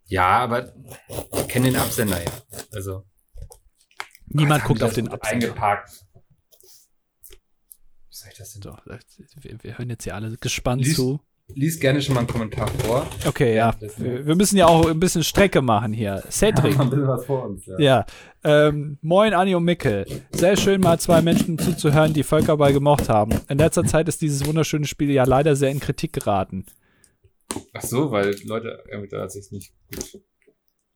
Ja, 0.06 0.40
aber 0.40 0.74
ich 1.34 1.48
kenne 1.50 1.66
den 1.72 1.76
Absender 1.76 2.24
ja. 2.24 2.32
Also 2.72 3.04
Niemand 4.30 4.64
guckt 4.64 4.84
auf 4.84 4.94
den 4.94 5.08
Absender. 5.08 5.48
Eingepackt. 5.48 6.06
Wie 7.30 7.36
soll 8.16 8.30
ich 8.32 8.38
das 8.38 8.54
denn? 8.54 8.62
So, 8.62 8.76
wir, 9.42 9.64
wir 9.64 9.78
hören 9.78 9.90
jetzt 9.90 10.04
hier 10.04 10.16
alle 10.16 10.36
gespannt 10.38 10.84
Lies- 10.84 10.96
zu. 10.96 11.20
Lies 11.56 11.80
gerne 11.80 12.00
schon 12.00 12.14
mal 12.14 12.20
einen 12.22 12.28
Kommentar 12.28 12.68
vor. 12.68 13.08
Okay, 13.26 13.56
ja. 13.56 13.74
Wir, 13.98 14.28
wir 14.28 14.36
müssen 14.36 14.56
ja 14.56 14.68
auch 14.68 14.88
ein 14.88 15.00
bisschen 15.00 15.24
Strecke 15.24 15.64
machen 15.64 15.94
hier. 15.94 16.24
Cedric. 16.30 16.78
Haben 16.78 16.82
ein 16.88 16.90
bisschen 16.92 17.08
was 17.08 17.26
vor 17.26 17.44
uns. 17.46 17.66
Ja. 17.66 17.80
Ja, 17.80 18.06
ähm, 18.44 19.00
moin 19.02 19.34
Anni 19.34 19.56
und 19.56 19.64
Mickel. 19.64 20.06
Sehr 20.32 20.56
schön 20.58 20.80
mal 20.80 21.00
zwei 21.00 21.24
Menschen 21.24 21.58
zuzuhören, 21.58 22.14
die 22.14 22.22
Völkerball 22.22 22.72
gemocht 22.72 23.10
haben. 23.10 23.32
In 23.50 23.58
letzter 23.58 23.84
Zeit 23.84 24.08
ist 24.08 24.22
dieses 24.22 24.46
wunderschöne 24.46 24.86
Spiel 24.86 25.10
ja 25.10 25.24
leider 25.24 25.56
sehr 25.56 25.72
in 25.72 25.80
Kritik 25.80 26.14
geraten. 26.14 26.68
Ach 27.74 27.82
so, 27.82 28.12
weil 28.12 28.36
Leute 28.44 28.84
irgendwie 28.88 29.10
da 29.10 29.28
sich 29.28 29.52
nicht 29.52 29.74
gut. 29.92 30.22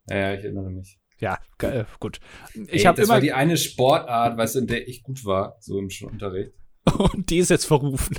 Ja, 0.08 0.18
ja, 0.18 0.34
ich 0.36 0.44
erinnere 0.44 0.70
mich. 0.70 1.00
Ja, 1.24 1.40
äh, 1.62 1.86
gut. 2.02 2.20
Ich 2.68 2.86
habe 2.86 2.98
das 2.98 3.06
immer 3.06 3.16
war 3.16 3.22
die 3.22 3.32
eine 3.32 3.56
Sportart, 3.56 4.38
weißt 4.38 4.56
du, 4.56 4.60
in 4.60 4.68
der 4.68 4.88
ich 4.90 5.04
gut 5.04 5.24
war, 5.24 5.56
so 5.62 5.80
im 5.80 5.88
Unterricht. 6.12 6.52
und 6.98 7.30
die 7.30 7.38
ist 7.38 7.50
jetzt 7.50 7.66
verrufen. 7.66 8.18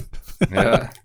Ja, 0.51 0.89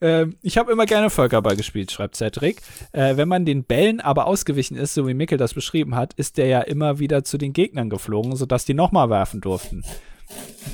Ähm, 0.00 0.36
ich 0.42 0.58
habe 0.58 0.72
immer 0.72 0.86
gerne 0.86 1.10
Völkerball 1.10 1.56
gespielt, 1.56 1.92
schreibt 1.92 2.16
Cedric. 2.16 2.60
Äh, 2.92 3.16
wenn 3.16 3.28
man 3.28 3.44
den 3.44 3.64
Bällen 3.64 4.00
aber 4.00 4.26
ausgewichen 4.26 4.76
ist, 4.76 4.94
so 4.94 5.06
wie 5.06 5.14
Mickel 5.14 5.38
das 5.38 5.54
beschrieben 5.54 5.94
hat, 5.94 6.14
ist 6.14 6.38
der 6.38 6.46
ja 6.46 6.60
immer 6.60 6.98
wieder 6.98 7.24
zu 7.24 7.38
den 7.38 7.52
Gegnern 7.52 7.90
geflogen, 7.90 8.34
sodass 8.34 8.64
die 8.64 8.74
nochmal 8.74 9.10
werfen 9.10 9.40
durften. 9.40 9.84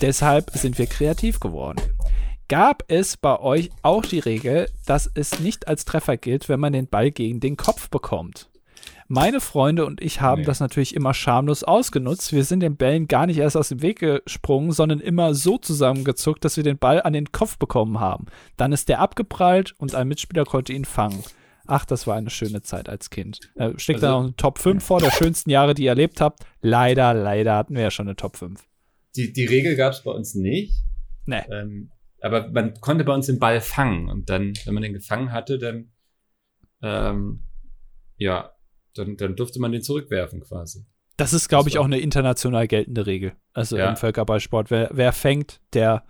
Deshalb 0.00 0.50
sind 0.52 0.78
wir 0.78 0.86
kreativ 0.86 1.40
geworden. 1.40 1.80
Gab 2.48 2.84
es 2.88 3.18
bei 3.18 3.38
euch 3.38 3.70
auch 3.82 4.04
die 4.04 4.20
Regel, 4.20 4.68
dass 4.86 5.10
es 5.12 5.40
nicht 5.40 5.68
als 5.68 5.84
Treffer 5.84 6.16
gilt, 6.16 6.48
wenn 6.48 6.60
man 6.60 6.72
den 6.72 6.88
Ball 6.88 7.10
gegen 7.10 7.40
den 7.40 7.58
Kopf 7.58 7.90
bekommt? 7.90 8.48
Meine 9.10 9.40
Freunde 9.40 9.86
und 9.86 10.02
ich 10.02 10.20
haben 10.20 10.42
Nee. 10.42 10.46
das 10.46 10.60
natürlich 10.60 10.94
immer 10.94 11.14
schamlos 11.14 11.64
ausgenutzt. 11.64 12.32
Wir 12.34 12.44
sind 12.44 12.60
den 12.60 12.76
Bällen 12.76 13.08
gar 13.08 13.26
nicht 13.26 13.38
erst 13.38 13.56
aus 13.56 13.70
dem 13.70 13.80
Weg 13.80 14.00
gesprungen, 14.00 14.70
sondern 14.72 15.00
immer 15.00 15.34
so 15.34 15.56
zusammengezuckt, 15.56 16.44
dass 16.44 16.58
wir 16.58 16.64
den 16.64 16.76
Ball 16.78 17.00
an 17.00 17.14
den 17.14 17.32
Kopf 17.32 17.56
bekommen 17.58 18.00
haben. 18.00 18.26
Dann 18.58 18.70
ist 18.72 18.90
der 18.90 19.00
abgeprallt 19.00 19.74
und 19.78 19.94
ein 19.94 20.08
Mitspieler 20.08 20.44
konnte 20.44 20.74
ihn 20.74 20.84
fangen. 20.84 21.24
Ach, 21.66 21.86
das 21.86 22.06
war 22.06 22.16
eine 22.16 22.28
schöne 22.30 22.60
Zeit 22.62 22.88
als 22.90 23.08
Kind. 23.08 23.40
Äh, 23.56 23.72
steckt 23.78 24.02
da 24.02 24.08
Also- 24.08 24.18
noch 24.18 24.24
eine 24.26 24.36
Top 24.36 24.58
5 24.58 24.84
vor, 24.84 25.00
der 25.00 25.10
schönsten 25.10 25.48
Jahre, 25.50 25.72
die 25.74 25.84
ihr 25.84 25.90
erlebt 25.90 26.20
habt. 26.20 26.40
Leider, 26.60 27.14
leider 27.14 27.56
hatten 27.56 27.74
wir 27.74 27.82
ja 27.82 27.90
schon 27.90 28.08
eine 28.08 28.16
Top 28.16 28.36
5. 28.36 28.62
die, 29.16 29.32
die 29.32 29.46
Regel 29.46 29.74
gab 29.74 29.94
es 29.94 30.02
bei 30.04 30.10
uns 30.12 30.34
nicht. 30.34 30.84
Nee. 31.26 31.42
Ähm, 31.50 31.90
aber 32.20 32.48
man 32.50 32.74
konnte 32.80 33.04
bei 33.04 33.14
uns 33.14 33.26
den 33.26 33.38
Ball 33.38 33.60
fangen. 33.60 34.08
Und 34.08 34.28
dann, 34.30 34.52
wenn 34.64 34.74
man 34.74 34.82
den 34.82 34.92
gefangen 34.92 35.32
hatte, 35.32 35.58
dann, 35.58 35.90
ähm, 36.82 37.42
ja, 38.16 38.52
dann, 38.98 39.16
dann 39.16 39.36
durfte 39.36 39.60
man 39.60 39.72
den 39.72 39.82
zurückwerfen 39.82 40.40
quasi. 40.40 40.84
Das 41.16 41.32
ist, 41.32 41.48
glaube 41.48 41.68
ich, 41.68 41.78
auch 41.78 41.84
eine 41.84 41.98
international 41.98 42.68
geltende 42.68 43.06
Regel. 43.06 43.32
Also 43.52 43.76
Ja. 43.76 43.88
im 43.90 43.96
Völkerballsport. 43.96 44.70
Wer, 44.70 44.90
wer 44.92 45.12
fängt, 45.12 45.60
der, 45.72 46.04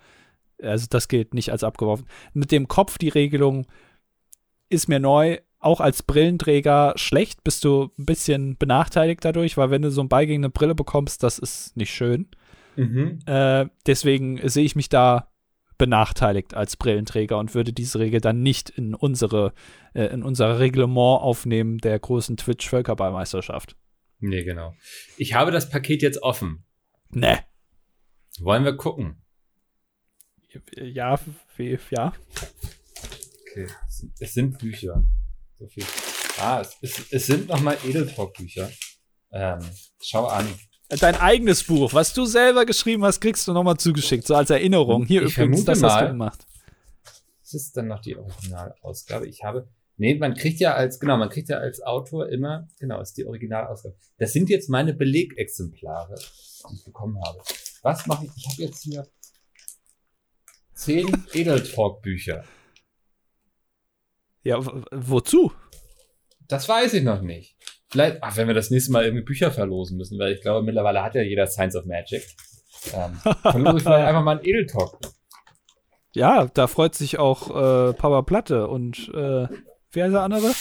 also 0.63 0.87
das 0.91 1.09
gilt 1.09 1.33
nicht 1.35 1.51
als 1.51 1.65
abgeworfen. 1.65 2.07
Mit 2.35 2.53
dem 2.53 2.69
Kopf 2.69 2.99
die 2.99 3.09
Regelung 3.09 3.67
ist 4.69 4.89
mir 4.89 5.01
neu. 5.01 5.39
Auch 5.61 5.81
als 5.81 6.03
Brillenträger 6.05 6.93
schlecht, 6.97 7.43
bist 7.43 7.65
du 7.65 7.91
ein 7.99 8.05
bisschen 8.07 8.57
benachteiligt 8.59 9.25
dadurch, 9.25 9.57
weil 9.57 9.71
wenn 9.71 9.83
du 9.83 9.91
so 9.91 10.01
einen 10.03 10.09
Ball 10.09 10.27
gegen 10.27 10.45
eine 10.45 10.51
Brille 10.51 10.75
bekommst, 10.77 11.23
das 11.23 11.39
ist 11.39 11.77
nicht 11.77 11.93
schön. 11.93 12.29
Mhm. 12.77 13.19
Äh, 13.27 13.67
deswegen 13.87 14.47
sehe 14.49 14.65
ich 14.65 14.77
mich 14.77 14.89
da 14.89 15.33
benachteiligt 15.79 16.55
als 16.55 16.77
Brillenträger 16.77 17.39
und 17.39 17.55
würde 17.55 17.73
diese 17.73 17.99
Regel 17.99 18.21
dann 18.21 18.43
nicht 18.43 18.71
in 18.71 18.95
unsere, 18.95 19.53
äh, 19.95 20.07
in 20.07 20.23
unser 20.23 20.59
Reglement 20.59 21.23
aufnehmen 21.23 21.79
der 21.79 21.99
großen 21.99 22.37
Twitch-Völkerballmeisterschaft. 22.37 23.77
Nee, 24.21 24.43
genau. 24.43 24.75
Ich 25.17 25.35
habe 25.35 25.53
das 25.53 25.71
Paket 25.71 26.03
jetzt 26.03 26.23
offen. 26.23 26.65
Ne. 27.11 27.45
Wollen 28.41 28.65
wir 28.65 28.77
gucken? 28.77 29.23
Ja, 30.79 31.21
wie, 31.57 31.79
ja. 31.91 32.13
Okay. 33.43 33.69
Es 34.19 34.35
sind 34.35 34.59
Bücher. 34.59 35.05
So 35.59 35.67
viel. 35.69 35.85
Ah, 36.39 36.61
es, 36.61 36.77
es, 36.83 37.13
es 37.13 37.27
sind 37.27 37.49
nochmal 37.49 37.79
Edeltalk-Bücher. 37.85 38.71
Ähm, 39.33 39.61
schau 40.01 40.27
an. 40.27 40.47
Dein 40.89 41.17
eigenes 41.17 41.65
Buch, 41.65 41.93
was 41.93 42.15
du 42.15 42.25
selber 42.25 42.65
geschrieben 42.65 43.05
hast, 43.05 43.21
kriegst 43.21 43.47
du 43.47 43.53
nochmal 43.53 43.77
zugeschickt, 43.77 44.27
so 44.27 44.35
als 44.35 44.49
Erinnerung. 44.51 45.05
Hier 45.05 45.23
Ich 45.23 45.33
übrigens, 45.37 45.63
vermute 45.63 45.65
das 45.67 45.83
hast 45.83 46.01
du 46.01 46.05
mal- 46.05 46.09
gemacht. 46.09 46.47
Das 47.43 47.55
ist 47.55 47.77
dann 47.77 47.89
noch 47.89 48.01
die 48.01 48.17
Originalausgabe. 48.17 49.27
Ich 49.27 49.43
habe. 49.45 49.69
Nee, 49.97 50.15
man 50.15 50.35
kriegt 50.35 50.61
ja 50.61 50.75
als, 50.75 51.01
genau, 51.01 51.17
man 51.17 51.29
kriegt 51.29 51.49
ja 51.49 51.59
als 51.59 51.83
Autor 51.83 52.29
immer, 52.29 52.69
genau, 52.79 53.01
ist 53.01 53.15
die 53.19 53.27
Originalausgabe. 53.27 53.97
Das 54.19 54.33
sind 54.33 54.49
jetzt 54.49 54.69
meine 54.71 54.95
Belegexemplare, 54.95 56.15
die 56.71 56.75
ich 56.77 56.85
bekommen 56.85 57.19
habe. 57.27 57.39
Was 57.83 58.07
mache 58.07 58.27
ich? 58.27 58.31
Ich 58.37 58.47
habe 58.49 58.63
jetzt 58.63 58.83
hier 58.83 59.07
zehn 60.75 61.07
Edeltalk-Bücher. 61.33 62.45
Ja, 64.45 64.61
wozu? 64.93 65.53
Das 66.47 66.69
weiß 66.69 66.95
ich 66.95 67.03
noch 67.03 67.21
nicht. 67.21 67.58
Vielleicht, 67.91 68.23
ach, 68.23 68.37
wenn 68.37 68.47
wir 68.49 68.55
das 68.55 68.71
nächste 68.71 68.93
Mal 68.93 69.05
irgendwie 69.05 69.25
Bücher 69.25 69.51
verlosen 69.51 69.97
müssen, 69.97 70.19
weil 70.19 70.33
ich 70.35 70.43
glaube, 70.43 70.63
mittlerweile 70.65 71.03
hat 71.03 71.15
ja 71.15 71.23
jeder 71.23 71.47
Science 71.47 71.75
of 71.77 71.85
Magic. 71.87 72.23
Ähm, 72.93 73.15
verlose 73.43 73.77
ich 73.79 73.83
vielleicht 73.83 74.07
einfach 74.07 74.23
mal 74.23 74.39
ein 74.39 74.45
Edeltalk. 74.45 74.99
Ja, 76.15 76.47
da 76.47 76.67
freut 76.67 76.95
sich 76.95 77.19
auch 77.19 77.49
äh, 77.51 77.93
Papa 77.95 78.23
Platte 78.23 78.69
und 78.69 79.09
äh, 79.15 79.47
wer 79.93 80.07
ist 80.07 80.13
der 80.13 80.23
andere? 80.23 80.53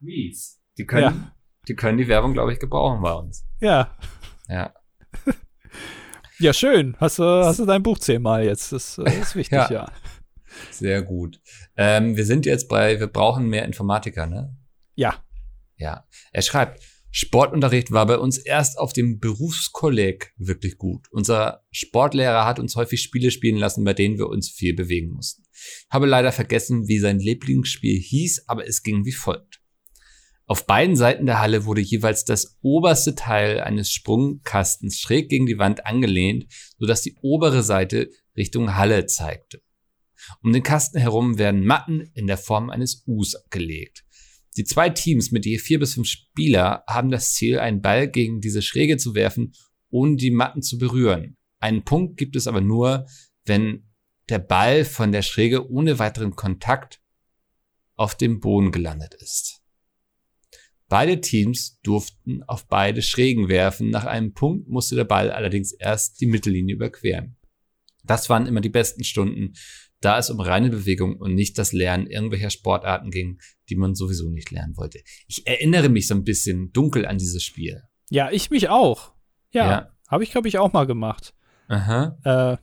Mies. 0.00 0.60
Die 0.76 0.86
können, 0.86 1.02
Ja. 1.02 1.32
die 1.68 1.74
können 1.74 1.98
die 1.98 2.08
Werbung, 2.08 2.32
glaube 2.34 2.52
ich, 2.52 2.58
gebrauchen 2.58 3.02
bei 3.02 3.12
uns. 3.12 3.46
Ja. 3.60 3.96
Ja. 4.48 4.74
Ja, 6.40 6.52
schön. 6.52 6.96
Hast 7.00 7.18
du, 7.18 7.24
hast 7.24 7.58
du 7.58 7.66
dein 7.66 7.82
Buch 7.82 7.98
zehnmal 7.98 8.44
jetzt. 8.44 8.70
Das 8.70 8.96
äh, 8.98 9.10
ist 9.20 9.34
wichtig, 9.34 9.58
Ja. 9.58 9.68
ja. 9.72 9.92
Sehr 10.70 11.02
gut. 11.02 11.40
Ähm, 11.76 12.16
wir 12.16 12.24
sind 12.24 12.46
jetzt 12.46 12.68
bei, 12.68 13.00
wir 13.00 13.08
brauchen 13.08 13.48
mehr 13.48 13.64
Informatiker, 13.64 14.26
ne? 14.26 14.56
Ja. 14.94 15.14
Ja. 15.78 16.06
Er 16.32 16.42
schreibt, 16.42 16.82
Sportunterricht 17.10 17.90
war 17.90 18.06
bei 18.06 18.18
uns 18.18 18.36
erst 18.36 18.78
auf 18.78 18.92
dem 18.92 19.18
Berufskolleg 19.18 20.34
wirklich 20.36 20.76
gut. 20.76 21.06
Unser 21.10 21.64
Sportlehrer 21.70 22.44
hat 22.44 22.58
uns 22.58 22.76
häufig 22.76 23.00
Spiele 23.00 23.30
spielen 23.30 23.56
lassen, 23.56 23.84
bei 23.84 23.94
denen 23.94 24.18
wir 24.18 24.28
uns 24.28 24.50
viel 24.50 24.74
bewegen 24.74 25.14
mussten. 25.14 25.42
Habe 25.88 26.06
leider 26.06 26.32
vergessen, 26.32 26.86
wie 26.86 26.98
sein 26.98 27.18
Lieblingsspiel 27.18 27.98
hieß, 27.98 28.44
aber 28.46 28.66
es 28.68 28.82
ging 28.82 29.04
wie 29.06 29.12
folgt. 29.12 29.60
Auf 30.46 30.66
beiden 30.66 30.96
Seiten 30.96 31.26
der 31.26 31.40
Halle 31.40 31.64
wurde 31.66 31.80
jeweils 31.80 32.24
das 32.24 32.58
oberste 32.62 33.14
Teil 33.14 33.60
eines 33.60 33.90
Sprungkastens 33.90 34.98
schräg 34.98 35.28
gegen 35.28 35.46
die 35.46 35.58
Wand 35.58 35.86
angelehnt, 35.86 36.46
sodass 36.78 37.02
die 37.02 37.16
obere 37.20 37.62
Seite 37.62 38.10
Richtung 38.36 38.74
Halle 38.74 39.06
zeigte. 39.06 39.60
Um 40.42 40.52
den 40.52 40.62
Kasten 40.62 40.98
herum 40.98 41.38
werden 41.38 41.64
Matten 41.64 42.10
in 42.14 42.26
der 42.26 42.38
Form 42.38 42.70
eines 42.70 43.04
Us 43.06 43.36
gelegt. 43.50 44.04
Die 44.58 44.64
zwei 44.64 44.90
Teams 44.90 45.30
mit 45.30 45.46
je 45.46 45.56
vier 45.58 45.78
bis 45.78 45.94
fünf 45.94 46.08
Spieler 46.08 46.82
haben 46.88 47.10
das 47.10 47.32
Ziel, 47.32 47.60
einen 47.60 47.80
Ball 47.80 48.08
gegen 48.08 48.40
diese 48.40 48.60
Schräge 48.60 48.96
zu 48.96 49.14
werfen, 49.14 49.52
ohne 49.88 50.16
die 50.16 50.32
Matten 50.32 50.62
zu 50.62 50.78
berühren. 50.78 51.36
Einen 51.60 51.84
Punkt 51.84 52.16
gibt 52.16 52.34
es 52.34 52.48
aber 52.48 52.60
nur, 52.60 53.06
wenn 53.44 53.88
der 54.28 54.40
Ball 54.40 54.84
von 54.84 55.12
der 55.12 55.22
Schräge 55.22 55.70
ohne 55.70 56.00
weiteren 56.00 56.34
Kontakt 56.34 57.00
auf 57.94 58.16
dem 58.16 58.40
Boden 58.40 58.72
gelandet 58.72 59.14
ist. 59.14 59.62
Beide 60.88 61.20
Teams 61.20 61.78
durften 61.84 62.42
auf 62.42 62.66
beide 62.66 63.00
Schrägen 63.00 63.48
werfen. 63.48 63.90
Nach 63.90 64.06
einem 64.06 64.32
Punkt 64.32 64.68
musste 64.68 64.96
der 64.96 65.04
Ball 65.04 65.30
allerdings 65.30 65.70
erst 65.72 66.20
die 66.20 66.26
Mittellinie 66.26 66.74
überqueren. 66.74 67.36
Das 68.02 68.28
waren 68.28 68.46
immer 68.46 68.60
die 68.60 68.70
besten 68.70 69.04
Stunden, 69.04 69.52
da 70.00 70.18
es 70.18 70.30
um 70.30 70.40
reine 70.40 70.70
Bewegung 70.70 71.16
und 71.16 71.34
nicht 71.34 71.58
das 71.58 71.72
Lernen 71.72 72.06
irgendwelcher 72.06 72.50
Sportarten 72.50 73.10
ging, 73.10 73.40
die 73.68 73.76
man 73.76 73.94
sowieso 73.94 74.28
nicht 74.28 74.50
lernen 74.50 74.76
wollte. 74.76 75.00
Ich 75.26 75.46
erinnere 75.46 75.88
mich 75.88 76.06
so 76.06 76.14
ein 76.14 76.24
bisschen 76.24 76.72
dunkel 76.72 77.06
an 77.06 77.18
dieses 77.18 77.42
Spiel. 77.42 77.82
Ja, 78.10 78.30
ich 78.30 78.50
mich 78.50 78.68
auch. 78.68 79.12
Ja. 79.50 79.70
Ja. 79.70 79.88
Habe 80.08 80.24
ich, 80.24 80.30
glaube 80.30 80.48
ich, 80.48 80.58
auch 80.58 80.72
mal 80.72 80.86
gemacht. 80.86 81.34
Aha. 81.68 82.16
Äh, 82.24 82.56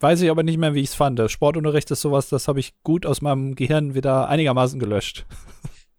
weiß 0.00 0.20
ich 0.20 0.30
aber 0.30 0.42
nicht 0.42 0.58
mehr, 0.58 0.74
wie 0.74 0.80
ich 0.80 0.90
es 0.90 0.94
fand. 0.94 1.20
Sportunterricht 1.30 1.90
ist 1.90 2.00
sowas, 2.00 2.28
das 2.28 2.48
habe 2.48 2.60
ich 2.60 2.74
gut 2.82 3.06
aus 3.06 3.22
meinem 3.22 3.54
Gehirn 3.54 3.94
wieder 3.94 4.28
einigermaßen 4.28 4.78
gelöscht. 4.78 5.26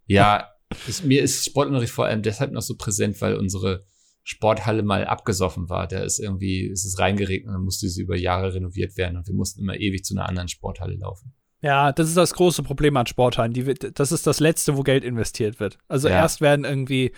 Ja, 0.06 0.48
es, 0.88 1.02
mir 1.02 1.22
ist 1.22 1.44
Sportunterricht 1.44 1.92
vor 1.92 2.06
allem 2.06 2.22
deshalb 2.22 2.52
noch 2.52 2.62
so 2.62 2.76
präsent, 2.76 3.20
weil 3.20 3.36
unsere 3.36 3.84
Sporthalle 4.24 4.82
mal 4.82 5.04
abgesoffen 5.04 5.68
war. 5.68 5.88
Da 5.88 6.00
ist 6.00 6.18
irgendwie, 6.18 6.68
es 6.70 6.84
ist 6.84 6.98
reingeregnet 6.98 7.48
und 7.48 7.54
dann 7.54 7.64
musste 7.64 7.88
sie 7.88 8.02
über 8.02 8.16
Jahre 8.16 8.54
renoviert 8.54 8.96
werden 8.96 9.16
und 9.16 9.26
wir 9.26 9.34
mussten 9.34 9.60
immer 9.60 9.76
ewig 9.76 10.04
zu 10.04 10.14
einer 10.14 10.28
anderen 10.28 10.48
Sporthalle 10.48 10.94
laufen. 10.94 11.32
Ja, 11.60 11.92
das 11.92 12.08
ist 12.08 12.16
das 12.16 12.34
große 12.34 12.62
Problem 12.62 12.96
an 12.96 13.06
Sporthallen. 13.06 13.52
Die, 13.52 13.74
das 13.74 14.10
ist 14.12 14.26
das 14.26 14.40
Letzte, 14.40 14.76
wo 14.76 14.82
Geld 14.82 15.04
investiert 15.04 15.60
wird. 15.60 15.78
Also 15.88 16.08
Ja. 16.08 16.16
erst 16.16 16.40
werden 16.40 16.64
irgendwie 16.64 17.12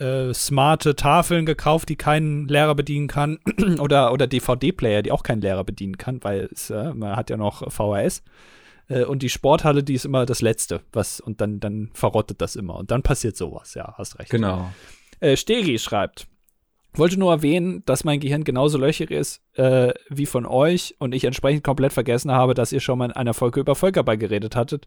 äh, 0.00 0.32
smarte 0.34 0.96
Tafeln 0.96 1.46
gekauft, 1.46 1.88
die 1.88 1.96
keinen 1.96 2.46
Lehrer 2.48 2.74
bedienen 2.74 3.06
kann. 3.08 3.38
oder 3.80 4.12
oder 4.12 4.26
DVD-Player, 4.26 5.02
die 5.02 5.12
auch 5.12 5.22
keinen 5.22 5.40
Lehrer 5.40 5.64
bedienen 5.64 5.96
kann, 5.96 6.22
weil 6.22 6.48
es, 6.52 6.70
äh, 6.70 6.92
man 6.92 7.16
hat 7.16 7.30
ja 7.30 7.36
noch 7.36 7.70
VHS. 7.72 8.22
Äh, 8.88 9.04
und 9.04 9.22
die 9.22 9.28
Sporthalle, 9.28 9.82
die 9.82 9.94
ist 9.94 10.04
immer 10.04 10.26
das 10.26 10.40
Letzte. 10.42 10.82
Was, 10.92 11.20
und 11.20 11.40
dann, 11.40 11.60
dann 11.60 11.90
verrottet 11.94 12.40
das 12.40 12.56
immer. 12.56 12.76
Und 12.76 12.90
dann 12.90 13.02
passiert 13.02 13.36
sowas, 13.36 13.74
ja, 13.74 13.94
hast 13.96 14.18
recht. 14.18 14.30
Genau. 14.30 14.70
Äh, 15.20 15.36
Steri 15.36 15.78
schreibt, 15.78 16.26
wollte 16.94 17.18
nur 17.18 17.32
erwähnen, 17.32 17.82
dass 17.86 18.04
mein 18.04 18.20
Gehirn 18.20 18.44
genauso 18.44 18.78
löchrig 18.78 19.10
ist 19.10 19.42
äh, 19.54 19.92
wie 20.08 20.26
von 20.26 20.46
euch 20.46 20.94
und 20.98 21.14
ich 21.14 21.24
entsprechend 21.24 21.64
komplett 21.64 21.92
vergessen 21.92 22.32
habe, 22.32 22.54
dass 22.54 22.72
ihr 22.72 22.80
schon 22.80 22.98
mal 22.98 23.06
in 23.06 23.12
einer 23.12 23.34
Folge 23.34 23.60
über 23.60 23.74
Völkerball 23.74 24.18
geredet 24.18 24.56
hattet. 24.56 24.86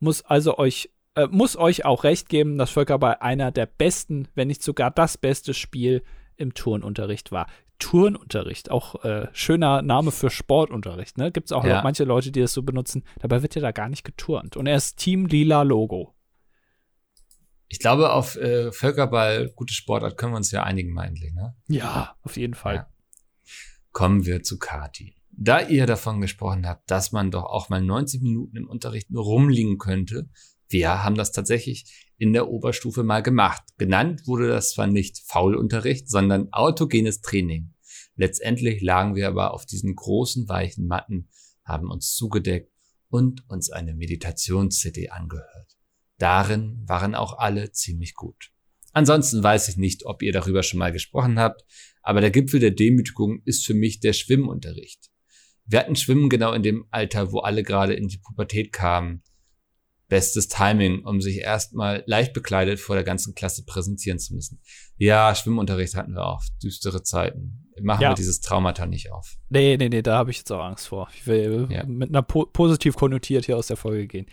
Muss 0.00 0.22
also 0.22 0.58
euch, 0.58 0.90
äh, 1.16 1.26
muss 1.30 1.56
euch 1.56 1.84
auch 1.84 2.04
recht 2.04 2.28
geben, 2.28 2.56
dass 2.58 2.70
Völkerball 2.70 3.16
einer 3.20 3.50
der 3.50 3.66
besten, 3.66 4.28
wenn 4.34 4.48
nicht 4.48 4.62
sogar 4.62 4.90
das 4.90 5.18
beste 5.18 5.54
Spiel 5.54 6.02
im 6.36 6.54
Turnunterricht 6.54 7.30
war. 7.32 7.46
Turnunterricht, 7.78 8.70
auch 8.70 9.04
äh, 9.04 9.28
schöner 9.32 9.82
Name 9.82 10.10
für 10.12 10.30
Sportunterricht, 10.30 11.18
ne? 11.18 11.30
Gibt 11.32 11.46
es 11.48 11.52
auch 11.52 11.64
Ja. 11.64 11.76
noch 11.76 11.82
manche 11.84 12.04
Leute, 12.04 12.30
die 12.32 12.40
das 12.40 12.52
so 12.52 12.62
benutzen. 12.62 13.04
Dabei 13.20 13.42
wird 13.42 13.54
ja 13.56 13.60
da 13.60 13.72
gar 13.72 13.88
nicht 13.88 14.04
geturnt. 14.04 14.56
Und 14.56 14.66
er 14.66 14.76
ist 14.76 14.96
Team 14.96 15.26
Lila 15.26 15.62
Logo. 15.62 16.14
Ich 17.68 17.78
glaube, 17.78 18.12
auf 18.12 18.36
äh, 18.36 18.72
Völkerball, 18.72 19.50
gute 19.54 19.74
Sportart, 19.74 20.16
können 20.16 20.32
wir 20.32 20.36
uns 20.36 20.50
ja 20.50 20.62
einigen, 20.62 20.98
eigentlich, 20.98 21.32
ne? 21.32 21.56
Ja, 21.68 22.16
auf 22.22 22.36
jeden 22.36 22.54
Fall. 22.54 22.74
Ja. 22.74 22.90
Kommen 23.92 24.26
wir 24.26 24.42
zu 24.42 24.58
Kati. 24.58 25.16
Da 25.30 25.60
ihr 25.60 25.86
davon 25.86 26.20
gesprochen 26.20 26.66
habt, 26.66 26.90
dass 26.90 27.10
man 27.10 27.30
doch 27.30 27.44
auch 27.44 27.68
mal 27.68 27.80
90 27.80 28.22
Minuten 28.22 28.56
im 28.56 28.68
Unterricht 28.68 29.10
nur 29.10 29.24
rumliegen 29.24 29.78
könnte, 29.78 30.28
wir 30.68 31.04
haben 31.04 31.14
das 31.14 31.32
tatsächlich 31.32 32.12
in 32.16 32.32
der 32.32 32.48
Oberstufe 32.48 33.02
mal 33.02 33.22
gemacht. 33.22 33.62
Genannt 33.78 34.26
wurde 34.26 34.48
das 34.48 34.72
zwar 34.72 34.86
nicht 34.86 35.18
Faulunterricht, 35.26 36.08
sondern 36.08 36.52
autogenes 36.52 37.20
Training. 37.20 37.74
Letztendlich 38.16 38.80
lagen 38.80 39.14
wir 39.14 39.28
aber 39.28 39.52
auf 39.54 39.66
diesen 39.66 39.94
großen 39.94 40.48
weichen 40.48 40.86
Matten, 40.86 41.28
haben 41.64 41.90
uns 41.90 42.14
zugedeckt 42.14 42.72
und 43.08 43.48
uns 43.48 43.70
eine 43.70 43.94
Meditations-CD 43.94 45.10
angehört. 45.10 45.73
Darin 46.18 46.82
waren 46.86 47.14
auch 47.14 47.38
alle 47.38 47.72
ziemlich 47.72 48.14
gut. 48.14 48.50
Ansonsten 48.92 49.42
weiß 49.42 49.68
ich 49.68 49.76
nicht, 49.76 50.06
ob 50.06 50.22
ihr 50.22 50.32
darüber 50.32 50.62
schon 50.62 50.78
mal 50.78 50.92
gesprochen 50.92 51.38
habt, 51.38 51.64
aber 52.02 52.20
der 52.20 52.30
Gipfel 52.30 52.60
der 52.60 52.70
Demütigung 52.70 53.42
ist 53.44 53.66
für 53.66 53.74
mich 53.74 54.00
der 54.00 54.12
Schwimmunterricht. 54.12 55.10
Wir 55.66 55.80
hatten 55.80 55.96
Schwimmen 55.96 56.28
genau 56.28 56.52
in 56.52 56.62
dem 56.62 56.86
Alter, 56.90 57.32
wo 57.32 57.40
alle 57.40 57.62
gerade 57.62 57.94
in 57.94 58.08
die 58.08 58.18
Pubertät 58.18 58.72
kamen. 58.72 59.22
Bestes 60.08 60.48
Timing, 60.48 61.02
um 61.04 61.20
sich 61.20 61.38
erstmal 61.38 62.04
leicht 62.06 62.34
bekleidet 62.34 62.78
vor 62.78 62.94
der 62.94 63.04
ganzen 63.04 63.34
Klasse 63.34 63.64
präsentieren 63.64 64.18
zu 64.18 64.34
müssen. 64.34 64.60
Ja, 64.96 65.34
Schwimmunterricht 65.34 65.94
hatten 65.94 66.12
wir 66.12 66.26
auch. 66.26 66.42
Düstere 66.62 67.02
Zeiten. 67.02 67.63
Machen 67.80 68.02
Ja. 68.02 68.10
wir 68.10 68.14
dieses 68.14 68.40
Traumata 68.40 68.86
nicht 68.86 69.10
auf. 69.10 69.36
Nee, 69.48 69.76
nee, 69.76 69.88
nee, 69.88 70.00
da 70.02 70.16
habe 70.16 70.30
ich 70.30 70.38
jetzt 70.38 70.52
auch 70.52 70.62
Angst 70.62 70.86
vor. 70.88 71.08
Ich 71.14 71.26
will 71.26 71.66
Ja. 71.70 71.84
mit 71.84 72.08
einer 72.10 72.22
po 72.22 72.46
positiv 72.46 72.94
konnotiert 72.94 73.46
hier 73.46 73.56
aus 73.56 73.66
der 73.66 73.76
Folge 73.76 74.06
gehen. 74.06 74.26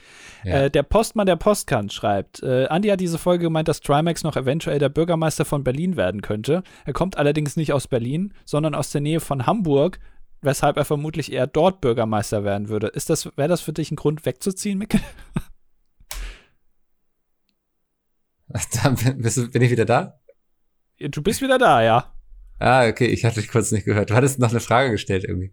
Ja. 0.43 0.63
Äh, 0.63 0.71
der 0.71 0.83
Postmann 0.83 1.25
der 1.25 1.37
Postkant 1.37 1.91
schreibt, 1.91 2.43
äh, 2.43 2.67
Andi 2.67 2.89
hat 2.89 2.99
diese 2.99 3.17
Folge 3.17 3.43
gemeint, 3.45 3.67
dass 3.67 3.81
Trimax 3.81 4.23
noch 4.23 4.35
eventuell 4.35 4.77
der 4.77 4.89
Bürgermeister 4.89 5.43
von 5.45 5.63
Berlin 5.63 5.95
werden 5.95 6.21
könnte. 6.21 6.61
Er 6.85 6.93
kommt 6.93 7.17
allerdings 7.17 7.55
nicht 7.57 7.73
aus 7.73 7.87
Berlin, 7.87 8.33
sondern 8.45 8.75
aus 8.75 8.91
der 8.91 9.01
Nähe 9.01 9.19
von 9.19 9.47
Hamburg, 9.47 9.99
weshalb 10.41 10.77
er 10.77 10.85
vermutlich 10.85 11.31
eher 11.31 11.47
dort 11.47 11.81
Bürgermeister 11.81 12.43
werden 12.43 12.69
würde. 12.69 12.87
Ist 12.87 13.09
das, 13.09 13.25
wäre 13.37 13.49
das 13.49 13.61
für 13.61 13.73
dich 13.73 13.89
ein 13.91 13.95
Grund 13.95 14.23
wegzuziehen, 14.25 14.77
Micke? 14.77 14.99
Bist 18.47 19.37
du- 19.37 19.49
bin 19.49 19.61
ich 19.61 19.71
wieder 19.71 19.85
da? 19.85 20.19
Du 20.99 21.21
bist 21.23 21.41
wieder 21.41 21.57
da, 21.57 21.81
ja. 21.81 22.13
Ah, 22.61 22.87
okay, 22.87 23.05
ich 23.07 23.25
hatte 23.25 23.41
dich 23.41 23.49
kurz 23.49 23.71
nicht 23.71 23.85
gehört. 23.85 24.09
Du 24.09 24.15
hattest 24.15 24.39
noch 24.39 24.51
eine 24.51 24.59
Frage 24.59 24.91
gestellt 24.91 25.23
irgendwie. 25.23 25.51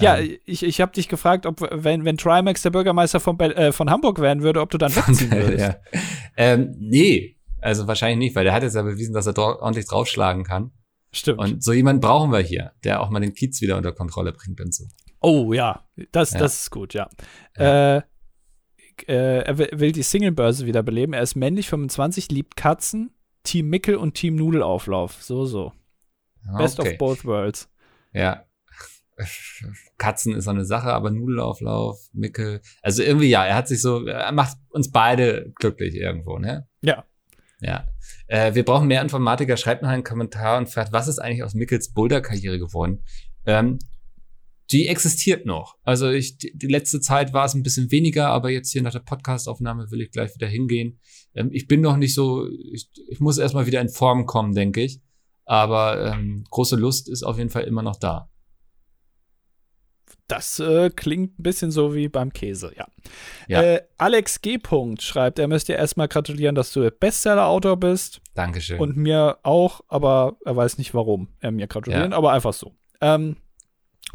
Ja, 0.00 0.16
Ähm, 0.18 0.38
ich, 0.44 0.62
ich 0.62 0.80
habe 0.80 0.92
dich 0.92 1.08
gefragt, 1.08 1.46
ob, 1.46 1.60
wenn, 1.70 2.04
wenn 2.04 2.16
Trimax 2.16 2.62
der 2.62 2.70
Bürgermeister 2.70 3.20
von, 3.20 3.38
äh, 3.40 3.72
von 3.72 3.90
Hamburg 3.90 4.20
werden 4.20 4.42
würde, 4.42 4.60
ob 4.60 4.70
du 4.70 4.78
dann 4.78 4.94
wegziehen 4.96 5.30
würdest. 5.30 5.58
ja. 5.60 5.76
ähm, 6.36 6.74
nee, 6.78 7.36
also 7.60 7.86
wahrscheinlich 7.86 8.18
nicht, 8.18 8.36
weil 8.36 8.44
der 8.44 8.54
hat 8.54 8.62
jetzt 8.62 8.74
ja 8.74 8.82
bewiesen, 8.82 9.14
dass 9.14 9.26
er 9.26 9.36
ordentlich 9.38 9.86
draufschlagen 9.86 10.44
kann. 10.44 10.72
Stimmt. 11.12 11.38
Und 11.40 11.62
so 11.62 11.72
jemand 11.72 12.00
brauchen 12.00 12.32
wir 12.32 12.40
hier, 12.40 12.72
der 12.84 13.02
auch 13.02 13.10
mal 13.10 13.20
den 13.20 13.34
Kiez 13.34 13.60
wieder 13.60 13.76
unter 13.76 13.92
Kontrolle 13.92 14.32
bringt 14.32 14.60
und 14.60 14.74
so. 14.74 14.84
Oh 15.20 15.52
ja, 15.52 15.86
das, 16.10 16.32
Ja. 16.32 16.38
das 16.40 16.62
ist 16.62 16.70
gut, 16.70 16.94
ja. 16.94 17.08
Ja. 17.58 17.96
Äh, 17.98 18.02
äh, 19.06 19.42
er 19.44 19.58
will 19.58 19.92
die 19.92 20.02
Singlebörse 20.02 20.66
wiederbeleben. 20.66 21.12
Er 21.14 21.22
ist 21.22 21.34
männlich, 21.34 21.68
25, 21.68 22.30
liebt 22.30 22.56
Katzen, 22.56 23.10
Team 23.42 23.68
Mickel 23.68 23.96
und 23.96 24.14
Team 24.14 24.36
Nudelauflauf. 24.36 25.22
So, 25.22 25.44
so. 25.44 25.72
Best 26.58 26.80
Okay. 26.80 26.92
of 26.92 26.98
both 26.98 27.24
worlds. 27.24 27.70
Ja. 28.12 28.44
Katzen 29.98 30.34
ist 30.34 30.44
so 30.44 30.50
eine 30.50 30.64
Sache, 30.64 30.92
aber 30.92 31.10
Nudelauflauf, 31.10 32.08
Mickel. 32.12 32.60
Also 32.82 33.02
irgendwie, 33.02 33.28
ja, 33.28 33.44
er 33.44 33.54
hat 33.54 33.68
sich 33.68 33.80
so, 33.80 34.06
er 34.06 34.32
macht 34.32 34.56
uns 34.70 34.90
beide 34.90 35.52
glücklich 35.56 35.94
irgendwo, 35.94 36.38
ne? 36.38 36.66
Ja. 36.82 37.04
Ja. 37.60 37.86
Äh, 38.26 38.54
wir 38.54 38.64
brauchen 38.64 38.88
mehr 38.88 39.02
Informatiker. 39.02 39.56
Schreibt 39.56 39.82
noch 39.82 39.90
einen 39.90 40.02
Kommentar 40.02 40.58
und 40.58 40.68
fragt, 40.68 40.92
was 40.92 41.06
ist 41.08 41.20
eigentlich 41.20 41.44
aus 41.44 41.54
Mickels 41.54 41.92
Boulder-Karriere 41.92 42.58
geworden? 42.58 43.04
Ähm, 43.46 43.78
die 44.72 44.88
existiert 44.88 45.46
noch. 45.46 45.76
Also 45.84 46.10
ich, 46.10 46.38
die, 46.38 46.56
die 46.56 46.66
letzte 46.66 47.00
Zeit 47.00 47.32
war 47.32 47.44
es 47.44 47.54
ein 47.54 47.62
bisschen 47.62 47.90
weniger, 47.90 48.28
aber 48.28 48.50
jetzt 48.50 48.72
hier 48.72 48.82
nach 48.82 48.92
der 48.92 49.00
Podcast-Aufnahme 49.00 49.90
will 49.90 50.00
ich 50.00 50.10
gleich 50.10 50.34
wieder 50.34 50.48
hingehen. 50.48 50.98
Ähm, 51.34 51.50
ich 51.52 51.68
bin 51.68 51.82
noch 51.82 51.96
nicht 51.96 52.14
so, 52.14 52.48
ich, 52.72 52.88
ich 53.08 53.20
muss 53.20 53.38
erstmal 53.38 53.66
wieder 53.66 53.80
in 53.80 53.90
Form 53.90 54.26
kommen, 54.26 54.54
denke 54.54 54.80
ich. 54.80 55.00
Aber 55.44 56.12
ähm, 56.12 56.44
große 56.50 56.76
Lust 56.76 57.08
ist 57.08 57.22
auf 57.22 57.38
jeden 57.38 57.50
Fall 57.50 57.64
immer 57.64 57.82
noch 57.82 57.96
da. 57.96 58.28
Das 60.28 60.60
äh, 60.60 60.88
klingt 60.90 61.38
ein 61.38 61.42
bisschen 61.42 61.70
so 61.70 61.94
wie 61.94 62.08
beim 62.08 62.32
Käse, 62.32 62.72
ja. 62.76 62.86
Ja. 63.48 63.62
Äh, 63.62 63.82
Alex 63.98 64.40
G. 64.40 64.56
Punkt 64.58 65.02
schreibt, 65.02 65.38
er 65.38 65.48
müsste 65.48 65.72
dir 65.72 65.78
erstmal 65.78 66.08
gratulieren, 66.08 66.54
dass 66.54 66.72
du 66.72 66.90
Bestseller-Autor 66.90 67.76
bist. 67.76 68.20
Dankeschön. 68.34 68.78
Und 68.80 68.96
mir 68.96 69.38
auch, 69.42 69.82
aber 69.88 70.36
er 70.44 70.56
weiß 70.56 70.78
nicht, 70.78 70.94
warum 70.94 71.28
er 71.40 71.50
mir 71.50 71.66
gratulieren, 71.66 72.12
Ja. 72.12 72.16
aber 72.16 72.32
einfach 72.32 72.52
so. 72.54 72.72
Ähm, 73.00 73.36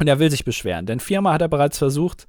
und 0.00 0.08
er 0.08 0.18
will 0.18 0.30
sich 0.30 0.44
beschweren, 0.44 0.86
denn 0.86 0.98
viermal 1.00 1.34
hat 1.34 1.42
er 1.42 1.48
bereits 1.48 1.78
versucht, 1.78 2.26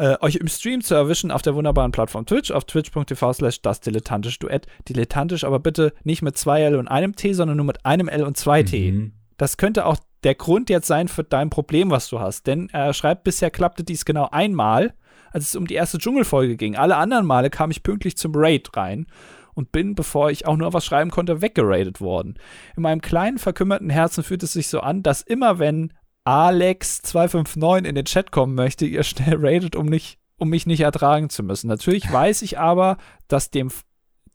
äh, 0.00 0.16
euch 0.20 0.36
im 0.36 0.48
Stream 0.48 0.80
zu 0.80 0.94
erwischen 0.94 1.30
auf 1.30 1.42
der 1.42 1.54
wunderbaren 1.54 1.92
Plattform 1.92 2.24
Twitch, 2.24 2.50
auf 2.50 2.64
twitch.tv 2.64 3.32
slash 3.34 3.60
das 3.60 3.80
dilettantisch 3.80 4.38
Duett. 4.38 4.66
Dilettantisch, 4.88 5.44
aber 5.44 5.58
bitte 5.58 5.92
nicht 6.04 6.22
mit 6.22 6.38
zwei 6.38 6.62
L 6.62 6.76
und 6.76 6.88
einem 6.88 7.14
T, 7.14 7.34
sondern 7.34 7.58
nur 7.58 7.66
mit 7.66 7.84
einem 7.84 8.08
L 8.08 8.24
und 8.24 8.36
zwei 8.36 8.62
T. 8.62 8.92
Mhm. 8.92 9.12
Das 9.36 9.58
könnte 9.58 9.84
auch 9.84 9.98
der 10.24 10.34
Grund 10.34 10.70
jetzt 10.70 10.86
sein 10.86 11.08
für 11.08 11.24
dein 11.24 11.50
Problem, 11.50 11.90
was 11.90 12.08
du 12.08 12.18
hast. 12.18 12.46
Denn 12.46 12.68
er 12.72 12.94
schreibt, 12.94 13.24
bisher 13.24 13.50
klappte 13.50 13.84
dies 13.84 14.04
genau 14.04 14.28
einmal, 14.30 14.94
als 15.32 15.48
es 15.48 15.56
um 15.56 15.66
die 15.66 15.74
erste 15.74 15.98
Dschungelfolge 15.98 16.56
ging. 16.56 16.76
Alle 16.76 16.96
anderen 16.96 17.26
Male 17.26 17.50
kam 17.50 17.70
ich 17.70 17.82
pünktlich 17.82 18.16
zum 18.16 18.32
Raid 18.34 18.74
rein 18.76 19.06
und 19.54 19.72
bin, 19.72 19.94
bevor 19.94 20.30
ich 20.30 20.46
auch 20.46 20.56
nur 20.56 20.72
was 20.72 20.84
schreiben 20.86 21.10
konnte, 21.10 21.42
weggeradet 21.42 22.00
worden. 22.00 22.36
In 22.76 22.82
meinem 22.82 23.02
kleinen, 23.02 23.38
verkümmerten 23.38 23.90
Herzen 23.90 24.24
fühlt 24.24 24.42
es 24.42 24.54
sich 24.54 24.68
so 24.68 24.80
an, 24.80 25.02
dass 25.02 25.20
immer 25.20 25.58
wenn 25.58 25.92
Alex259 26.26 27.84
in 27.84 27.94
den 27.94 28.04
Chat 28.04 28.30
kommen 28.32 28.54
möchte, 28.54 28.86
ihr 28.86 29.02
schnell 29.02 29.36
raidet, 29.38 29.76
um, 29.76 29.86
nicht, 29.86 30.18
um 30.36 30.48
mich 30.48 30.66
nicht 30.66 30.80
ertragen 30.80 31.30
zu 31.30 31.42
müssen. 31.42 31.68
Natürlich 31.68 32.10
weiß 32.10 32.42
ich 32.42 32.58
aber, 32.58 32.98
dass 33.28 33.50
dem, 33.50 33.70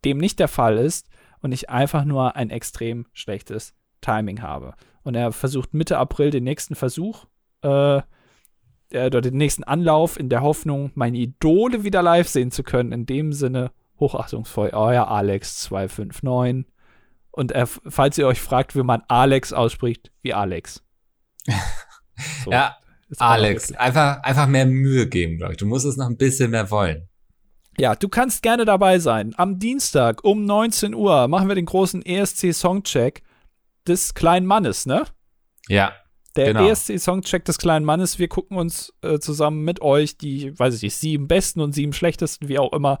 dem 0.04 0.18
nicht 0.18 0.38
der 0.38 0.48
Fall 0.48 0.78
ist 0.78 1.08
und 1.40 1.52
ich 1.52 1.70
einfach 1.70 2.04
nur 2.04 2.36
ein 2.36 2.50
extrem 2.50 3.06
schlechtes 3.12 3.74
Timing 4.00 4.42
habe. 4.42 4.74
Und 5.02 5.14
er 5.14 5.32
versucht 5.32 5.74
Mitte 5.74 5.98
April 5.98 6.30
den 6.30 6.44
nächsten 6.44 6.74
Versuch, 6.74 7.26
äh, 7.62 8.00
äh, 8.90 9.06
oder 9.06 9.20
den 9.20 9.36
nächsten 9.36 9.64
Anlauf 9.64 10.18
in 10.18 10.28
der 10.28 10.42
Hoffnung, 10.42 10.90
meine 10.94 11.18
Idole 11.18 11.84
wieder 11.84 12.02
live 12.02 12.28
sehen 12.28 12.50
zu 12.50 12.62
können. 12.62 12.92
In 12.92 13.06
dem 13.06 13.32
Sinne, 13.32 13.70
hochachtungsvoll, 13.98 14.70
euer 14.72 15.10
Alex259. 15.10 16.64
Und 17.30 17.52
er, 17.52 17.66
falls 17.66 18.16
ihr 18.18 18.26
euch 18.26 18.40
fragt, 18.40 18.74
wie 18.76 18.82
man 18.82 19.02
Alex 19.08 19.52
ausspricht, 19.52 20.10
wie 20.22 20.34
Alex. 20.34 20.82
So, 22.44 22.50
Ja, 22.50 22.76
Alex, 23.18 23.72
einfach, 23.72 24.22
einfach 24.22 24.46
mehr 24.46 24.66
Mühe 24.66 25.06
geben, 25.08 25.36
glaube 25.38 25.52
ich. 25.52 25.58
Du 25.58 25.66
musst 25.66 25.84
es 25.86 25.96
noch 25.96 26.06
ein 26.08 26.16
bisschen 26.16 26.50
mehr 26.50 26.70
wollen. 26.70 27.08
Ja, 27.78 27.94
du 27.94 28.08
kannst 28.08 28.42
gerne 28.42 28.64
dabei 28.64 28.98
sein. 28.98 29.34
Am 29.36 29.58
Dienstag 29.58 30.24
um 30.24 30.44
19 30.46 30.94
Uhr 30.94 31.28
machen 31.28 31.46
wir 31.48 31.54
den 31.54 31.66
großen 31.66 32.04
ESC 32.04 32.52
Songcheck 32.54 33.22
des 33.86 34.14
kleinen 34.14 34.46
Mannes, 34.46 34.86
ne? 34.86 35.04
Ja, 35.68 35.92
Der 36.36 36.52
Genau. 36.54 36.68
ESC 36.68 36.98
Songcheck 36.98 37.44
des 37.44 37.58
kleinen 37.58 37.84
Mannes. 37.84 38.18
Wir 38.18 38.28
gucken 38.28 38.56
uns 38.56 38.92
äh, 39.02 39.18
zusammen 39.18 39.62
mit 39.62 39.82
euch 39.82 40.16
die, 40.18 40.58
weiß 40.58 40.74
ich 40.76 40.82
nicht, 40.82 40.96
sieben 40.96 41.28
besten 41.28 41.60
und 41.60 41.72
sieben 41.74 41.92
schlechtesten, 41.92 42.48
wie 42.48 42.58
auch 42.58 42.72
immer, 42.72 42.98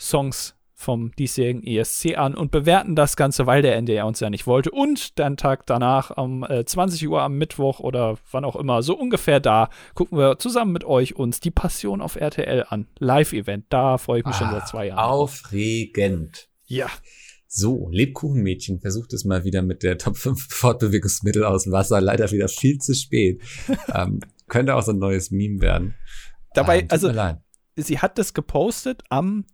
Songs 0.00 0.54
vom 0.82 1.12
diesjährigen 1.16 1.64
ESC 1.64 2.16
an 2.16 2.34
und 2.34 2.50
bewerten 2.50 2.94
das 2.96 3.16
Ganze, 3.16 3.46
weil 3.46 3.62
der 3.62 3.76
NDR 3.76 4.06
uns 4.06 4.20
ja 4.20 4.28
nicht 4.28 4.46
wollte. 4.46 4.70
Und 4.70 5.18
dann 5.18 5.36
Tag 5.36 5.66
danach 5.66 6.16
um 6.16 6.44
äh, 6.44 6.64
20 6.64 7.08
Uhr 7.08 7.22
am 7.22 7.38
Mittwoch 7.38 7.80
oder 7.80 8.18
wann 8.30 8.44
auch 8.44 8.56
immer, 8.56 8.82
so 8.82 8.96
ungefähr 8.98 9.40
da, 9.40 9.70
gucken 9.94 10.18
wir 10.18 10.38
zusammen 10.38 10.72
mit 10.72 10.84
euch 10.84 11.16
uns 11.16 11.40
die 11.40 11.50
Passion 11.50 12.00
auf 12.00 12.16
RTL 12.16 12.66
an. 12.68 12.86
Live-Event. 12.98 13.66
Da 13.68 13.98
freue 13.98 14.20
ich 14.20 14.26
mich 14.26 14.36
schon 14.36 14.50
seit 14.50 14.68
zwei 14.68 14.86
Jahren. 14.88 14.98
Ah, 14.98 15.10
Aufregend. 15.10 16.48
Ja. 16.66 16.88
So, 17.46 17.88
Lebkuchenmädchen 17.90 18.80
versucht 18.80 19.12
es 19.12 19.24
mal 19.24 19.44
wieder 19.44 19.60
mit 19.60 19.82
der 19.82 19.98
Top 19.98 20.16
5 20.16 20.46
Fortbewegungsmittel 20.48 21.44
aus 21.44 21.64
dem 21.64 21.72
Wasser. 21.72 22.00
Leider 22.00 22.30
wieder 22.30 22.48
viel 22.48 22.78
zu 22.78 22.94
spät. 22.94 23.42
ähm, 23.94 24.20
könnte 24.48 24.74
auch 24.74 24.82
so 24.82 24.92
ein 24.92 24.98
neues 24.98 25.30
Meme 25.30 25.60
werden. 25.60 25.94
Dabei, 26.54 26.80
Ähm, 26.80 26.86
also 26.90 27.10
leid. 27.10 27.38
sie 27.76 27.98
hat 27.98 28.18
das 28.18 28.34
gepostet 28.34 29.02
am 29.10 29.44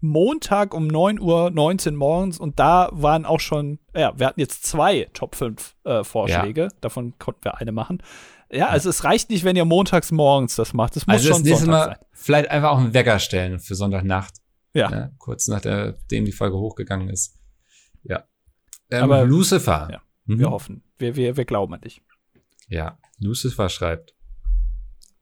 Montag 0.00 0.74
um 0.74 0.86
9 0.86 1.18
Uhr 1.20 1.50
19 1.50 1.94
morgens 1.96 2.38
und 2.38 2.58
da 2.58 2.88
waren 2.92 3.24
auch 3.24 3.40
schon, 3.40 3.78
ja, 3.94 4.18
wir 4.18 4.26
hatten 4.26 4.40
jetzt 4.40 4.64
zwei 4.66 5.08
Top 5.14 5.34
5 5.34 5.74
äh, 5.84 6.04
Vorschläge, 6.04 6.68
davon 6.80 7.18
konnten 7.18 7.44
wir 7.44 7.56
eine 7.58 7.72
machen. 7.72 8.02
Ja, 8.50 8.68
also 8.68 8.90
es 8.90 9.02
reicht 9.04 9.30
nicht, 9.30 9.42
wenn 9.44 9.56
ihr 9.56 9.64
montags 9.64 10.12
morgens 10.12 10.54
das 10.54 10.72
macht. 10.72 10.96
Es 10.96 11.06
muss 11.06 11.14
Also 11.16 11.28
das 11.30 11.36
schon 11.38 11.44
nächste 11.46 11.64
Sonntag 11.64 11.88
Mal 11.88 11.96
sein. 11.96 12.06
vielleicht 12.12 12.50
einfach 12.50 12.70
auch 12.70 12.78
einen 12.78 12.94
Wecker 12.94 13.18
stellen 13.18 13.58
für 13.58 13.74
Sonntagnacht. 13.74 14.34
Ja. 14.72 14.90
Ne? 14.90 15.14
Kurz 15.18 15.48
nachdem 15.48 16.24
die 16.24 16.32
Folge 16.32 16.56
hochgegangen 16.56 17.08
ist. 17.08 17.36
Ja. 18.04 18.24
Ähm, 18.90 19.04
Aber- 19.04 19.24
Lucifer. 19.24 19.88
ja, 19.90 20.02
Mhm. 20.26 20.38
Wir 20.40 20.50
hoffen. 20.50 20.82
Wir, 20.98 21.16
wir, 21.16 21.36
wir 21.36 21.44
glauben 21.44 21.72
an 21.74 21.80
dich. 21.80 22.02
Ja, 22.68 22.98
Lucifer 23.20 23.68
schreibt. 23.68 24.14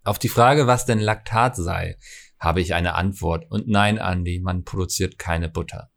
Auf 0.02 0.18
die 0.18 0.28
Frage, 0.28 0.66
was 0.66 0.84
denn 0.86 0.98
Laktat 0.98 1.56
sei, 1.56 1.96
habe 2.44 2.60
ich 2.60 2.74
eine 2.74 2.94
Antwort. 2.94 3.50
Und 3.50 3.66
nein, 3.66 3.96
Andy, 3.96 4.38
man 4.40 4.62
produziert 4.64 5.18
keine 5.18 5.48
Butter. 5.48 5.90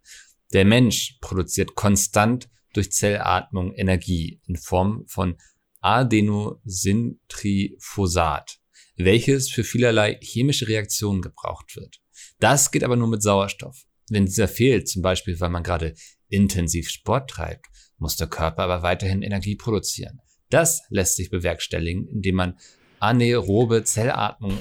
Der 0.54 0.66
Mensch 0.66 1.18
produziert 1.22 1.76
konstant 1.76 2.50
durch 2.74 2.92
Zellatmung 2.92 3.74
Energie 3.74 4.42
in 4.48 4.56
Form 4.56 5.06
von 5.08 5.38
Adenosintrifosat, 5.82 8.58
welches 8.96 9.50
für 9.50 9.64
vielerlei 9.64 10.18
chemische 10.22 10.68
Reaktionen 10.68 11.22
gebraucht 11.22 11.76
wird. 11.76 12.02
Das 12.40 12.72
geht 12.72 12.84
aber 12.84 12.96
nur 12.96 13.10
mit 13.10 13.22
Sauerstoff. 13.22 13.84
Wenn 14.10 14.26
dieser 14.26 14.48
fehlt, 14.48 14.88
zum 14.88 15.02
Beispiel 15.02 15.38
weil 15.40 15.50
man 15.50 15.64
gerade 15.64 15.94
intensiv 16.30 16.90
Sport 16.90 17.30
treibt, 17.30 17.66
muss 17.98 18.16
der 18.16 18.28
Körper 18.28 18.64
aber 18.64 18.84
weiterhin 18.84 19.22
Energie 19.22 19.56
produzieren. 19.56 20.22
Das 20.50 20.84
lässt 20.90 21.18
sich 21.18 21.30
bewerkstelligen, 21.30 22.08
indem 22.08 22.36
man 22.36 22.58
anaerobe 23.00 23.84
Zellatmung 23.84 24.58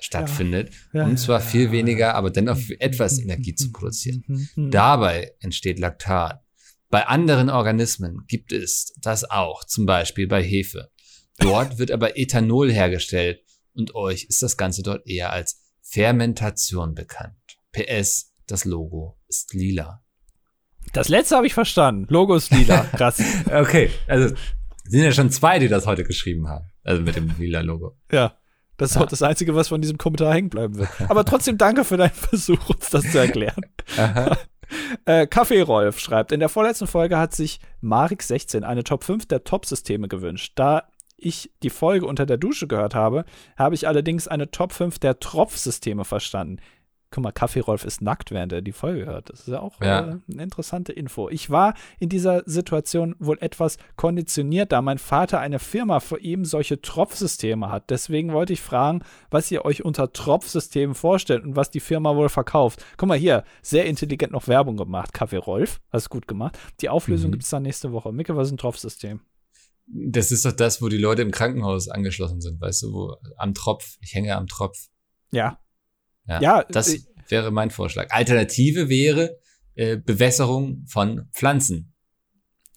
stattfindet, 0.00 0.72
Ja, 0.92 1.04
um 1.04 1.10
ja, 1.10 1.16
zwar 1.16 1.40
ja, 1.40 1.46
viel 1.46 1.72
weniger, 1.72 2.14
aber 2.14 2.30
dennoch 2.30 2.58
für 2.58 2.80
etwas 2.80 3.18
Energie 3.18 3.54
zu 3.54 3.72
produzieren. 3.72 4.24
Mhm. 4.26 4.70
Dabei 4.70 5.32
entsteht 5.40 5.78
Laktat. 5.78 6.42
Bei 6.88 7.06
anderen 7.06 7.50
Organismen 7.50 8.24
gibt 8.28 8.52
es 8.52 8.92
das 9.00 9.28
auch, 9.28 9.64
zum 9.64 9.86
Beispiel 9.86 10.26
bei 10.28 10.42
Hefe. 10.42 10.90
Dort 11.38 11.78
wird 11.78 11.90
aber 11.90 12.16
Ethanol 12.16 12.72
hergestellt 12.72 13.40
und 13.74 13.94
euch 13.94 14.24
ist 14.24 14.42
das 14.42 14.56
Ganze 14.56 14.82
dort 14.82 15.06
eher 15.06 15.32
als 15.32 15.60
Fermentation 15.82 16.94
bekannt. 16.94 17.36
PS, 17.72 18.32
das 18.46 18.64
Logo 18.64 19.18
ist 19.28 19.52
lila. 19.52 20.02
Das 20.92 21.08
letzte 21.08 21.36
habe 21.36 21.46
ich 21.46 21.54
verstanden. 21.54 22.06
Logo 22.08 22.36
ist 22.36 22.50
lila. 22.52 22.82
Krass. 22.96 23.20
Okay, 23.46 23.90
also 24.06 24.34
sind 24.84 25.02
ja 25.02 25.12
schon 25.12 25.30
zwei, 25.30 25.58
die 25.58 25.68
das 25.68 25.84
heute 25.86 26.04
geschrieben 26.04 26.48
haben. 26.48 26.66
Also 26.84 27.02
mit 27.02 27.16
dem 27.16 27.34
lila 27.38 27.60
Logo. 27.60 27.98
ja. 28.12 28.36
Das 28.76 28.90
ist 28.90 28.96
Ja. 28.96 29.02
auch 29.02 29.06
das 29.06 29.22
Einzige, 29.22 29.54
was 29.54 29.68
von 29.68 29.80
diesem 29.80 29.98
Kommentar 29.98 30.32
hängen 30.34 30.50
bleiben 30.50 30.76
wird. 30.78 30.88
Aber 31.08 31.24
trotzdem 31.24 31.56
danke 31.58 31.84
für 31.84 31.96
deinen 31.96 32.10
Versuch, 32.12 32.68
uns 32.70 32.90
das 32.90 33.10
zu 33.10 33.18
erklären. 33.18 33.62
Äh, 35.04 35.28
Kaffee 35.28 35.60
Rolf 35.60 36.00
schreibt, 36.00 36.32
in 36.32 36.40
der 36.40 36.48
vorletzten 36.48 36.88
Folge 36.88 37.18
hat 37.18 37.32
sich 37.32 37.60
Marik16 37.84 38.64
eine 38.64 38.82
Top 38.82 39.04
5 39.04 39.26
der 39.26 39.44
Top-Systeme 39.44 40.08
gewünscht. 40.08 40.54
Da 40.56 40.88
ich 41.16 41.52
die 41.62 41.70
Folge 41.70 42.04
unter 42.04 42.26
der 42.26 42.36
Dusche 42.36 42.66
gehört 42.66 42.96
habe, 42.96 43.24
habe 43.56 43.76
ich 43.76 43.86
allerdings 43.86 44.26
eine 44.26 44.50
Top 44.50 44.72
5 44.72 44.98
der 44.98 45.20
Tropf-Systeme 45.20 46.04
verstanden. 46.04 46.58
Guck 47.10 47.22
mal, 47.22 47.30
Kaffee 47.32 47.60
Rolf 47.60 47.84
ist 47.84 48.02
nackt, 48.02 48.32
während 48.32 48.52
er 48.52 48.62
die 48.62 48.72
Folge 48.72 49.06
hört. 49.06 49.30
Das 49.30 49.40
ist 49.40 49.48
ja 49.48 49.60
auch 49.60 49.80
Ja. 49.80 50.00
Äh, 50.00 50.16
eine 50.32 50.42
interessante 50.42 50.92
Info. 50.92 51.28
Ich 51.28 51.50
war 51.50 51.74
in 52.00 52.08
dieser 52.08 52.42
Situation 52.46 53.14
wohl 53.20 53.38
etwas 53.40 53.78
konditioniert, 53.94 54.72
da 54.72 54.82
mein 54.82 54.98
Vater 54.98 55.38
eine 55.38 55.58
Firma 55.60 56.00
für 56.00 56.20
eben 56.20 56.44
solche 56.44 56.80
Tropfsysteme 56.80 57.70
hat. 57.70 57.90
Deswegen 57.90 58.32
wollte 58.32 58.52
ich 58.52 58.60
fragen, 58.60 59.02
was 59.30 59.50
ihr 59.50 59.64
euch 59.64 59.84
unter 59.84 60.12
Tropfsystemen 60.12 60.94
vorstellt 60.96 61.44
und 61.44 61.54
was 61.56 61.70
die 61.70 61.80
Firma 61.80 62.16
wohl 62.16 62.28
verkauft. 62.28 62.84
Guck 62.96 63.08
mal 63.08 63.16
hier, 63.18 63.44
sehr 63.62 63.86
intelligent 63.86 64.32
noch 64.32 64.48
Werbung 64.48 64.76
gemacht. 64.76 65.12
Kaffee 65.12 65.36
Rolf, 65.36 65.80
hast 65.92 66.10
gut 66.10 66.26
gemacht. 66.26 66.58
Die 66.80 66.88
Auflösung 66.88 67.30
Mhm. 67.30 67.32
gibt 67.32 67.44
es 67.44 67.50
dann 67.50 67.62
nächste 67.62 67.92
Woche. 67.92 68.12
Micke, 68.12 68.36
was 68.36 68.48
ist 68.48 68.54
ein 68.54 68.58
Tropfsystem? 68.58 69.20
Das 69.86 70.32
ist 70.32 70.44
doch 70.44 70.50
das, 70.52 70.82
wo 70.82 70.88
die 70.88 70.96
Leute 70.98 71.22
im 71.22 71.30
Krankenhaus 71.30 71.88
angeschlossen 71.88 72.40
sind, 72.40 72.60
weißt 72.60 72.82
du, 72.82 72.92
wo 72.92 73.16
am 73.36 73.54
Tropf, 73.54 73.96
ich 74.00 74.14
hänge 74.14 74.34
am 74.36 74.48
Tropf. 74.48 74.88
Ja. 75.30 75.60
Ja, 76.26 76.40
Ja, 76.40 76.64
das 76.64 76.92
äh, 76.94 77.00
wäre 77.28 77.50
mein 77.50 77.70
Vorschlag. 77.70 78.10
Alternative 78.10 78.88
wäre 78.88 79.38
äh, 79.74 79.96
Bewässerung 79.96 80.84
von 80.86 81.28
Pflanzen. 81.32 81.92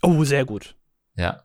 Oh, 0.01 0.23
sehr 0.23 0.45
gut. 0.45 0.75
Ja, 1.15 1.43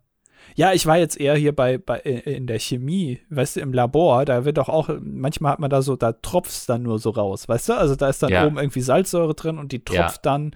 Ja, 0.56 0.72
ich 0.72 0.86
war 0.86 0.98
jetzt 0.98 1.18
eher 1.18 1.34
hier 1.36 1.52
bei, 1.54 1.78
bei 1.78 1.98
äh, 2.00 2.34
in 2.36 2.46
der 2.46 2.58
Chemie, 2.60 3.20
weißt 3.30 3.56
du, 3.56 3.60
im 3.60 3.72
Labor, 3.72 4.24
da 4.24 4.44
wird 4.44 4.58
doch 4.58 4.68
auch, 4.68 4.88
manchmal 5.00 5.52
hat 5.52 5.58
man 5.58 5.70
da 5.70 5.82
so, 5.82 5.96
da 5.96 6.12
tropft's 6.12 6.66
dann 6.66 6.82
nur 6.82 6.98
so 7.00 7.10
raus, 7.10 7.48
weißt 7.48 7.70
du? 7.70 7.72
Also 7.76 7.96
da 7.96 8.08
ist 8.08 8.22
dann 8.22 8.30
Ja. 8.30 8.46
oben 8.46 8.58
irgendwie 8.58 8.80
Salzsäure 8.80 9.34
drin 9.34 9.58
und 9.58 9.72
die 9.72 9.84
tropft 9.84 10.24
dann 10.26 10.54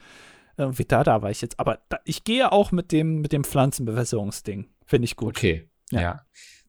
irgendwie 0.57 0.85
da, 0.85 1.03
da 1.05 1.23
war 1.23 1.31
ich 1.31 1.41
jetzt. 1.41 1.59
Aber 1.59 1.79
da, 1.89 1.99
ich 2.05 2.23
gehe 2.25 2.51
auch 2.53 2.71
mit 2.73 2.93
dem, 2.93 3.21
mit 3.21 3.33
dem 3.33 3.45
Pflanzenbewässerungsding. 3.45 4.69
Finde 4.87 5.05
ich 5.05 5.17
gut. 5.17 5.37
okay. 5.37 5.69
Ja. 5.91 6.01
Ja. 6.01 6.21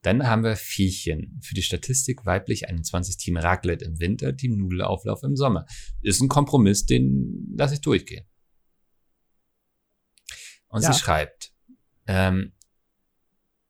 Dann 0.02 0.26
haben 0.26 0.44
wir 0.44 0.56
Viechchen. 0.56 1.40
Für 1.44 1.56
die 1.56 1.62
Statistik 1.62 2.26
weiblich 2.26 2.70
21 2.70 3.18
Team 3.18 3.38
Raclette 3.38 3.86
im 3.86 4.00
Winter, 4.00 4.36
Team 4.36 4.58
Nudelauflauf 4.58 5.24
im 5.24 5.36
Sommer. 5.36 5.66
Ist 6.02 6.22
ein 6.22 6.30
Kompromiss, 6.30 6.86
den 6.86 7.54
lasse 7.58 7.76
ich 7.76 7.82
durchgehen. 7.82 8.26
Und 10.68 10.84
Ja. 10.84 10.94
sie 10.94 11.00
schreibt, 11.00 11.52
ähm, 12.08 12.54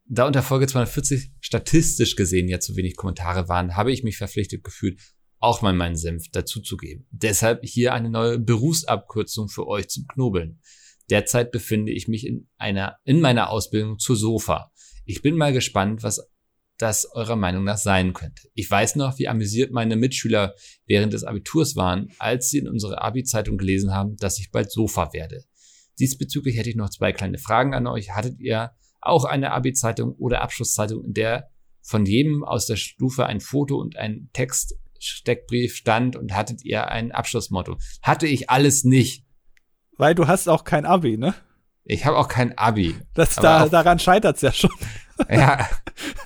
da 0.05 0.25
unter 0.27 0.43
Folge 0.43 0.67
240 0.67 1.31
statistisch 1.39 2.15
gesehen 2.15 2.47
jetzt 2.47 2.67
so 2.67 2.75
wenig 2.75 2.95
Kommentare 2.95 3.47
waren, 3.47 3.75
habe 3.75 3.91
ich 3.91 4.03
mich 4.03 4.17
verpflichtet 4.17 4.63
gefühlt, 4.63 4.99
auch 5.37 5.61
mal 5.61 5.73
meinen 5.73 5.95
Senf 5.95 6.29
dazuzugeben. 6.31 7.07
Deshalb 7.11 7.63
hier 7.63 7.93
eine 7.93 8.09
neue 8.09 8.39
Berufsabkürzung 8.39 9.47
für 9.49 9.67
euch 9.67 9.87
zum 9.87 10.05
Knobeln. 10.07 10.59
Derzeit 11.09 11.51
befinde 11.51 11.91
ich 11.91 12.07
mich 12.07 12.25
in 12.25 12.49
einer, 12.57 12.97
in 13.03 13.21
meiner 13.21 13.49
Ausbildung 13.49 13.97
zur 13.99 14.15
Sofa. 14.15 14.71
Ich 15.09 15.23
bin 15.23 15.37
mal 15.37 15.51
gespannt, 15.51 16.03
was 16.03 16.21
das 16.77 17.11
eurer 17.13 17.35
Meinung 17.35 17.63
nach 17.63 17.79
sein 17.79 18.13
könnte. 18.13 18.47
Ich 18.53 18.69
weiß 18.69 18.95
noch, 18.95 19.17
wie 19.17 19.27
amüsiert 19.27 19.71
meine 19.71 19.95
Mitschüler 19.95 20.53
während 20.85 21.13
des 21.13 21.23
Abiturs 21.23 21.75
waren, 21.75 22.09
als 22.19 22.51
sie 22.51 22.59
in 22.59 22.67
unserer 22.67 23.01
Abi-Zeitung 23.01 23.57
gelesen 23.57 23.91
haben, 23.91 24.17
dass 24.17 24.37
ich 24.37 24.51
bald 24.51 24.71
Sofa 24.71 25.11
werde. 25.11 25.45
Diesbezüglich 25.97 26.57
hätte 26.57 26.69
ich 26.69 26.75
noch 26.75 26.91
zwei 26.91 27.11
kleine 27.11 27.39
Fragen 27.39 27.73
an 27.73 27.87
euch. 27.87 28.11
Hattet 28.11 28.39
ihr 28.39 28.69
auch 29.01 29.25
eine 29.25 29.51
Abi-Zeitung 29.51 30.11
oder 30.11 30.41
Abschlusszeitung, 30.41 31.03
in 31.03 31.13
der 31.15 31.49
von 31.81 32.05
jedem 32.05 32.43
aus 32.43 32.67
der 32.67 32.75
Stufe 32.75 33.25
ein 33.25 33.41
Foto 33.41 33.77
und 33.77 33.97
ein 33.97 34.29
Textsteckbrief 34.33 35.75
stand 35.75 36.17
und 36.17 36.35
hattet 36.35 36.63
ihr 36.63 36.87
ein 36.87 37.11
Abschlussmotto? 37.11 37.77
Hatte 38.03 38.27
ich 38.27 38.51
alles 38.51 38.83
nicht. 38.83 39.25
Weil 39.97 40.13
du 40.13 40.27
hast 40.27 40.47
auch 40.47 40.63
kein 40.63 40.85
Abi, 40.85 41.17
ne? 41.17 41.33
Ich 41.91 42.05
habe 42.05 42.17
auch 42.17 42.27
kein 42.27 42.55
Abi. 42.57 42.95
Das, 43.15 43.35
da, 43.35 43.63
auch- 43.65 43.69
daran 43.69 43.97
scheitert's 43.99 44.41
ja 44.41 44.51
schon. 44.53 44.71
Ja, 45.29 45.67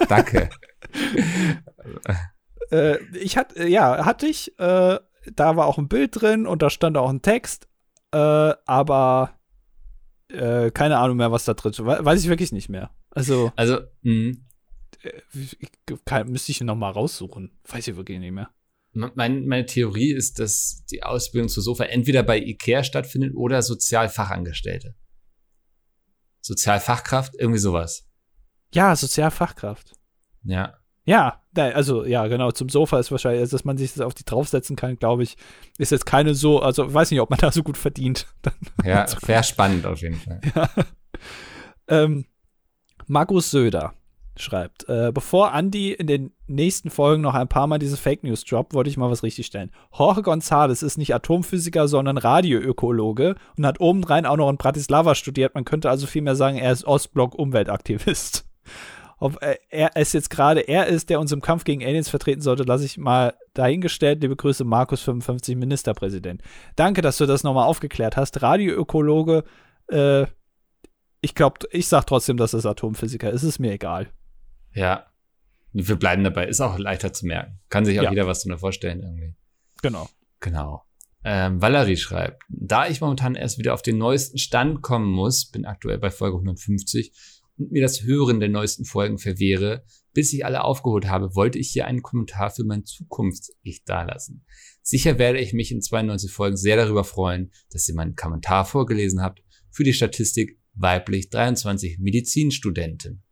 danke. 0.07 0.49
Äh, 2.71 2.97
ich 3.17 3.37
hatte, 3.37 3.67
ja, 3.67 4.05
hatte 4.05 4.25
ich, 4.27 4.57
äh, 4.59 4.97
da 5.33 5.55
war 5.55 5.65
auch 5.67 5.77
ein 5.77 5.87
Bild 5.87 6.21
drin 6.21 6.47
und 6.47 6.61
da 6.61 6.69
stand 6.69 6.97
auch 6.97 7.09
ein 7.09 7.21
Text, 7.21 7.67
äh, 8.11 8.17
aber 8.17 9.37
äh, 10.29 10.71
keine 10.71 10.97
Ahnung 10.97 11.17
mehr, 11.17 11.31
was 11.31 11.45
da 11.45 11.53
drin. 11.53 11.73
We- 11.77 12.03
Weiß 12.05 12.21
ich 12.23 12.29
wirklich 12.29 12.51
nicht 12.51 12.69
mehr. 12.69 12.91
Also, 13.11 13.51
Also, 13.55 13.79
mh, 14.01 14.37
äh, 15.03 15.11
kann, 16.05 16.29
müsste 16.29 16.51
ich 16.51 16.61
noch 16.61 16.75
mal 16.75 16.89
raussuchen. 16.91 17.59
Weiß 17.67 17.87
ich 17.87 17.95
wirklich 17.95 18.19
nicht 18.19 18.31
mehr. 18.31 18.49
mein, 18.93 19.45
meine 19.45 19.65
Theorie 19.65 20.11
ist, 20.13 20.39
dass 20.39 20.85
die 20.89 21.03
Ausbildung 21.03 21.49
zur 21.49 21.63
Sofa 21.63 21.83
entweder 21.85 22.23
bei 22.23 22.39
IKEA 22.39 22.83
stattfindet 22.83 23.33
oder 23.35 23.61
Sozialfachangestellte. 23.61 24.95
Sozialfachkraft, 26.43 27.33
irgendwie 27.37 27.59
sowas. 27.59 28.05
Ja, 28.73 28.95
Sozialfachkraft. 28.95 29.93
Ja. 30.43 30.77
Ja, 31.05 31.41
also 31.55 32.05
ja, 32.05 32.27
genau, 32.27 32.51
zum 32.51 32.69
Sofa 32.69 32.97
ist 32.99 33.11
wahrscheinlich, 33.11 33.41
also, 33.41 33.57
dass 33.57 33.65
man 33.65 33.77
sich 33.77 33.93
das 33.93 34.01
auf 34.01 34.13
die 34.13 34.23
draufsetzen 34.23 34.75
kann, 34.75 34.97
glaube 34.97 35.23
ich, 35.23 35.35
ist 35.77 35.91
jetzt 35.91 36.05
keine 36.05 36.33
so, 36.33 36.61
also 36.61 36.93
weiß 36.93 37.11
nicht, 37.11 37.19
ob 37.19 37.29
man 37.29 37.39
da 37.41 37.51
so 37.51 37.63
gut 37.63 37.77
verdient. 37.77 38.27
Ja, 38.83 39.05
sehr 39.25 39.43
spannend 39.43 39.85
auf 39.85 40.01
jeden 40.01 40.19
Fall. 40.19 40.41
Ähm, 41.89 42.25
Markus 43.07 43.51
Söder 43.51 43.93
schreibt, 44.35 44.87
äh, 44.89 45.11
bevor 45.13 45.53
Andy 45.53 45.91
in 45.91 46.07
den 46.07 46.31
nächsten 46.47 46.89
Folgen 46.89 47.21
noch 47.21 47.33
ein 47.35 47.47
paar 47.47 47.67
Mal 47.67 47.79
diese 47.79 47.97
Fake 47.97 48.23
News 48.23 48.43
droppt, 48.43 48.73
wollte 48.73 48.89
ich 48.89 48.97
mal 48.97 49.11
was 49.11 49.23
richtigstellen. 49.23 49.71
Jorge 49.97 50.21
González 50.21 50.83
ist 50.83 50.97
nicht 50.97 51.13
Atomphysiker, 51.13 51.87
sondern 51.87 52.17
Radioökologe 52.17 53.35
und 53.57 53.65
hat 53.65 53.79
obendrein 53.79 54.25
auch 54.25 54.37
noch 54.37 54.49
in 54.49 54.57
Bratislava 54.57 55.15
studiert. 55.15 55.55
Man 55.55 55.65
könnte 55.65 55.89
also 55.89 56.07
vielmehr 56.07 56.35
sagen, 56.35 56.57
er 56.57 56.71
ist 56.71 56.85
Ostblock-Umweltaktivist. 56.85 58.45
Ob 59.19 59.41
äh, 59.41 59.55
er 59.69 59.91
es 59.95 60.11
jetzt 60.11 60.29
gerade 60.29 60.61
er 60.61 60.87
ist, 60.87 61.09
der 61.09 61.19
uns 61.19 61.31
im 61.31 61.41
Kampf 61.41 61.63
gegen 61.63 61.83
Aliens 61.83 62.09
vertreten 62.09 62.41
sollte, 62.41 62.63
lasse 62.63 62.85
ich 62.85 62.97
mal 62.97 63.35
dahingestellt. 63.53 64.21
Liebe 64.21 64.35
Grüße, 64.35 64.65
Markus55, 64.65 65.55
Ministerpräsident. 65.55 66.41
Danke, 66.75 67.01
dass 67.01 67.17
du 67.17 67.25
das 67.25 67.43
nochmal 67.43 67.67
aufgeklärt 67.67 68.17
hast. 68.17 68.41
Radioökologe, 68.41 69.43
äh, 69.87 70.25
ich 71.21 71.35
glaube, 71.35 71.59
ich 71.71 71.87
sag 71.87 72.05
trotzdem, 72.05 72.35
dass 72.35 72.53
es 72.53 72.65
Atomphysiker 72.65 73.31
ist. 73.31 73.43
Es 73.43 73.49
ist 73.49 73.59
mir 73.59 73.71
egal. 73.71 74.09
Ja. 74.73 75.07
Wir 75.71 75.95
bleiben 75.95 76.23
dabei. 76.23 76.47
Ist 76.47 76.61
auch 76.61 76.77
leichter 76.77 77.13
zu 77.13 77.25
merken. 77.25 77.59
Kann 77.69 77.85
sich 77.85 77.99
auch 77.99 78.03
Ja. 78.03 78.09
jeder 78.11 78.27
was 78.27 78.43
drunter 78.43 78.59
vorstellen 78.59 79.01
irgendwie. 79.01 79.35
Genau. 79.81 80.07
Genau. 80.39 80.83
Ähm, 81.23 81.61
Valerie 81.61 81.97
schreibt, 81.97 82.43
da 82.49 82.87
ich 82.87 83.01
momentan 83.01 83.35
erst 83.35 83.57
wieder 83.57 83.73
auf 83.73 83.81
den 83.81 83.97
neuesten 83.97 84.37
Stand 84.37 84.81
kommen 84.81 85.09
muss, 85.09 85.49
bin 85.49 85.65
aktuell 85.65 85.97
bei 85.97 86.11
Folge 86.11 86.35
150 86.37 87.13
und 87.57 87.71
mir 87.71 87.81
das 87.81 88.03
Hören 88.03 88.39
der 88.39 88.49
neuesten 88.49 88.83
Folgen 88.83 89.17
verwehre, 89.17 89.85
bis 90.13 90.33
ich 90.33 90.45
alle 90.45 90.63
aufgeholt 90.63 91.07
habe, 91.07 91.33
wollte 91.33 91.57
ich 91.59 91.69
hier 91.69 91.87
einen 91.87 92.01
Kommentar 92.01 92.51
für 92.51 92.65
mein 92.65 92.85
Zukunfts-Ich 92.85 93.83
dalassen. 93.85 94.45
Sicher 94.81 95.17
werde 95.17 95.39
ich 95.39 95.53
mich 95.53 95.71
in 95.71 95.81
92 95.81 96.29
Folgen 96.31 96.57
sehr 96.57 96.75
darüber 96.75 97.03
freuen, 97.05 97.51
dass 97.71 97.87
ihr 97.87 97.95
meinen 97.95 98.15
Kommentar 98.15 98.65
vorgelesen 98.65 99.21
habt 99.21 99.41
für 99.71 99.83
die 99.83 99.93
Statistik 99.93 100.59
weiblich 100.73 101.29
23 101.29 101.99
Medizinstudenten. 101.99 103.22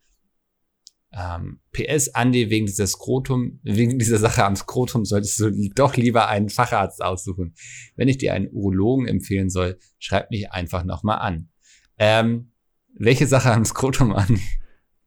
Ähm, 1.14 1.59
PS, 1.74 2.16
Andi, 2.16 2.49
wegen 2.49 2.66
dieser 2.66 2.88
Skrotum, 2.88 3.59
wegen 3.64 3.99
dieser 3.99 4.18
Sache 4.18 4.45
am 4.45 4.55
Skrotum 4.55 5.03
solltest 5.03 5.39
du 5.39 5.51
doch 5.76 5.97
lieber 5.97 6.28
einen 6.28 6.49
Facharzt 6.49 7.03
aussuchen. 7.03 7.53
Wenn 7.95 8.07
ich 8.07 8.18
dir 8.18 8.34
einen 8.34 8.49
Urologen 8.51 9.07
empfehlen 9.07 9.49
soll, 9.49 9.78
schreib 9.99 10.32
mich 10.32 10.51
einfach 10.51 10.86
nochmal 10.86 11.20
an. 11.20 11.49
Ähm, 11.97 12.53
welche 12.93 13.28
Sache 13.28 13.51
am 13.51 13.66
Skrotum 13.66 14.14
an? 14.14 14.39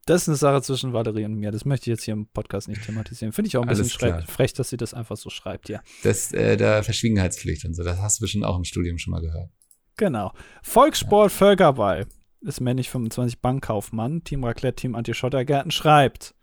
Das 0.05 0.21
ist 0.21 0.27
eine 0.29 0.37
Sache 0.37 0.61
zwischen 0.61 0.93
Valerie 0.93 1.25
und 1.25 1.33
mir. 1.35 1.51
Das 1.51 1.65
möchte 1.65 1.89
ich 1.89 1.97
jetzt 1.97 2.03
hier 2.03 2.13
im 2.13 2.27
Podcast 2.27 2.67
nicht 2.67 2.85
thematisieren. 2.85 3.33
Finde 3.33 3.47
ich 3.47 3.57
auch 3.57 3.63
ein 3.63 3.69
Alles 3.69 3.79
bisschen 3.79 3.97
klar. 3.97 4.21
frech, 4.21 4.53
dass 4.53 4.69
sie 4.69 4.77
das 4.77 4.93
einfach 4.93 5.17
so 5.17 5.31
schreibt, 5.31 5.67
ja. 5.67 5.81
Das, 6.03 6.31
äh, 6.31 6.57
der 6.57 6.83
Verschwiegenheitspflicht 6.83 7.65
und 7.65 7.73
so. 7.73 7.83
Das 7.83 7.99
hast 7.99 8.19
du 8.19 8.25
bestimmt 8.25 8.45
auch 8.45 8.55
im 8.55 8.63
Studium 8.63 8.99
schon 8.99 9.11
mal 9.11 9.21
gehört. 9.21 9.49
Genau. 9.97 10.31
Volkssport 10.61 11.31
Völkerball 11.31 12.05
ist 12.47 12.61
männlich 12.61 12.89
25 12.89 13.41
Bankkaufmann, 13.41 14.23
Team 14.23 14.43
Raclette, 14.43 14.75
Team 14.75 14.95
Anti-Schottergärten 14.95 15.71
schreibt. 15.71 16.35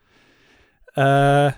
Äh, 0.96 1.52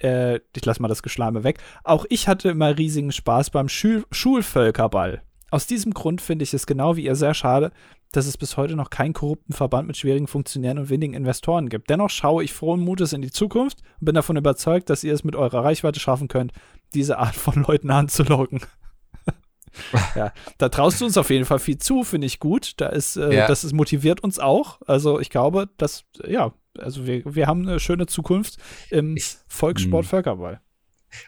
äh, 0.00 0.40
ich 0.56 0.64
lasse 0.64 0.82
mal 0.82 0.88
das 0.88 1.02
Geschleime 1.02 1.44
weg. 1.44 1.58
Auch 1.84 2.04
ich 2.08 2.28
hatte 2.28 2.50
immer 2.50 2.76
riesigen 2.76 3.12
Spaß 3.12 3.50
beim 3.50 3.68
Schul 3.68 4.04
Schulvölkerball. 4.10 5.22
Aus 5.50 5.66
diesem 5.66 5.92
Grund 5.94 6.20
finde 6.20 6.44
ich 6.44 6.54
es 6.54 6.66
genau 6.66 6.96
wie 6.96 7.04
ihr 7.04 7.16
sehr 7.16 7.34
schade, 7.34 7.72
dass 8.12 8.26
es 8.26 8.36
bis 8.36 8.56
heute 8.56 8.76
noch 8.76 8.90
keinen 8.90 9.12
korrupten 9.12 9.52
Verband 9.52 9.86
mit 9.86 9.96
schwierigen 9.96 10.26
Funktionären 10.26 10.78
und 10.78 10.90
wenigen 10.90 11.14
Investoren 11.14 11.68
gibt. 11.68 11.90
Dennoch 11.90 12.10
schaue 12.10 12.42
ich 12.44 12.52
frohen 12.52 12.80
Mutes 12.80 13.12
in 13.12 13.22
die 13.22 13.30
Zukunft 13.30 13.82
und 14.00 14.06
bin 14.06 14.14
davon 14.14 14.36
überzeugt, 14.36 14.90
dass 14.90 15.04
ihr 15.04 15.12
es 15.12 15.24
mit 15.24 15.36
eurer 15.36 15.64
Reichweite 15.64 16.00
schaffen 16.00 16.28
könnt, 16.28 16.52
diese 16.94 17.18
Art 17.18 17.36
von 17.36 17.64
Leuten 17.68 17.90
anzulocken. 17.90 18.60
ja, 20.16 20.32
da 20.58 20.68
traust 20.68 21.00
du 21.00 21.04
uns 21.06 21.16
auf 21.16 21.30
jeden 21.30 21.44
Fall 21.44 21.58
viel 21.58 21.78
zu, 21.78 22.02
finde 22.04 22.26
ich 22.26 22.38
gut. 22.40 22.72
Da 22.78 22.86
ist, 22.88 23.16
äh, 23.16 23.34
Ja. 23.34 23.46
das 23.46 23.64
ist, 23.64 23.72
motiviert 23.72 24.22
uns 24.22 24.38
auch. 24.38 24.80
Also 24.86 25.20
ich 25.20 25.30
glaube, 25.30 25.68
dass, 25.76 26.04
ja, 26.26 26.52
also 26.78 27.06
wir, 27.06 27.22
wir 27.34 27.46
haben 27.46 27.66
eine 27.68 27.80
schöne 27.80 28.06
Zukunft 28.06 28.56
im 28.90 29.16
Ich- 29.16 29.36
Volkssport. 29.48 30.06
Völkerball. 30.06 30.60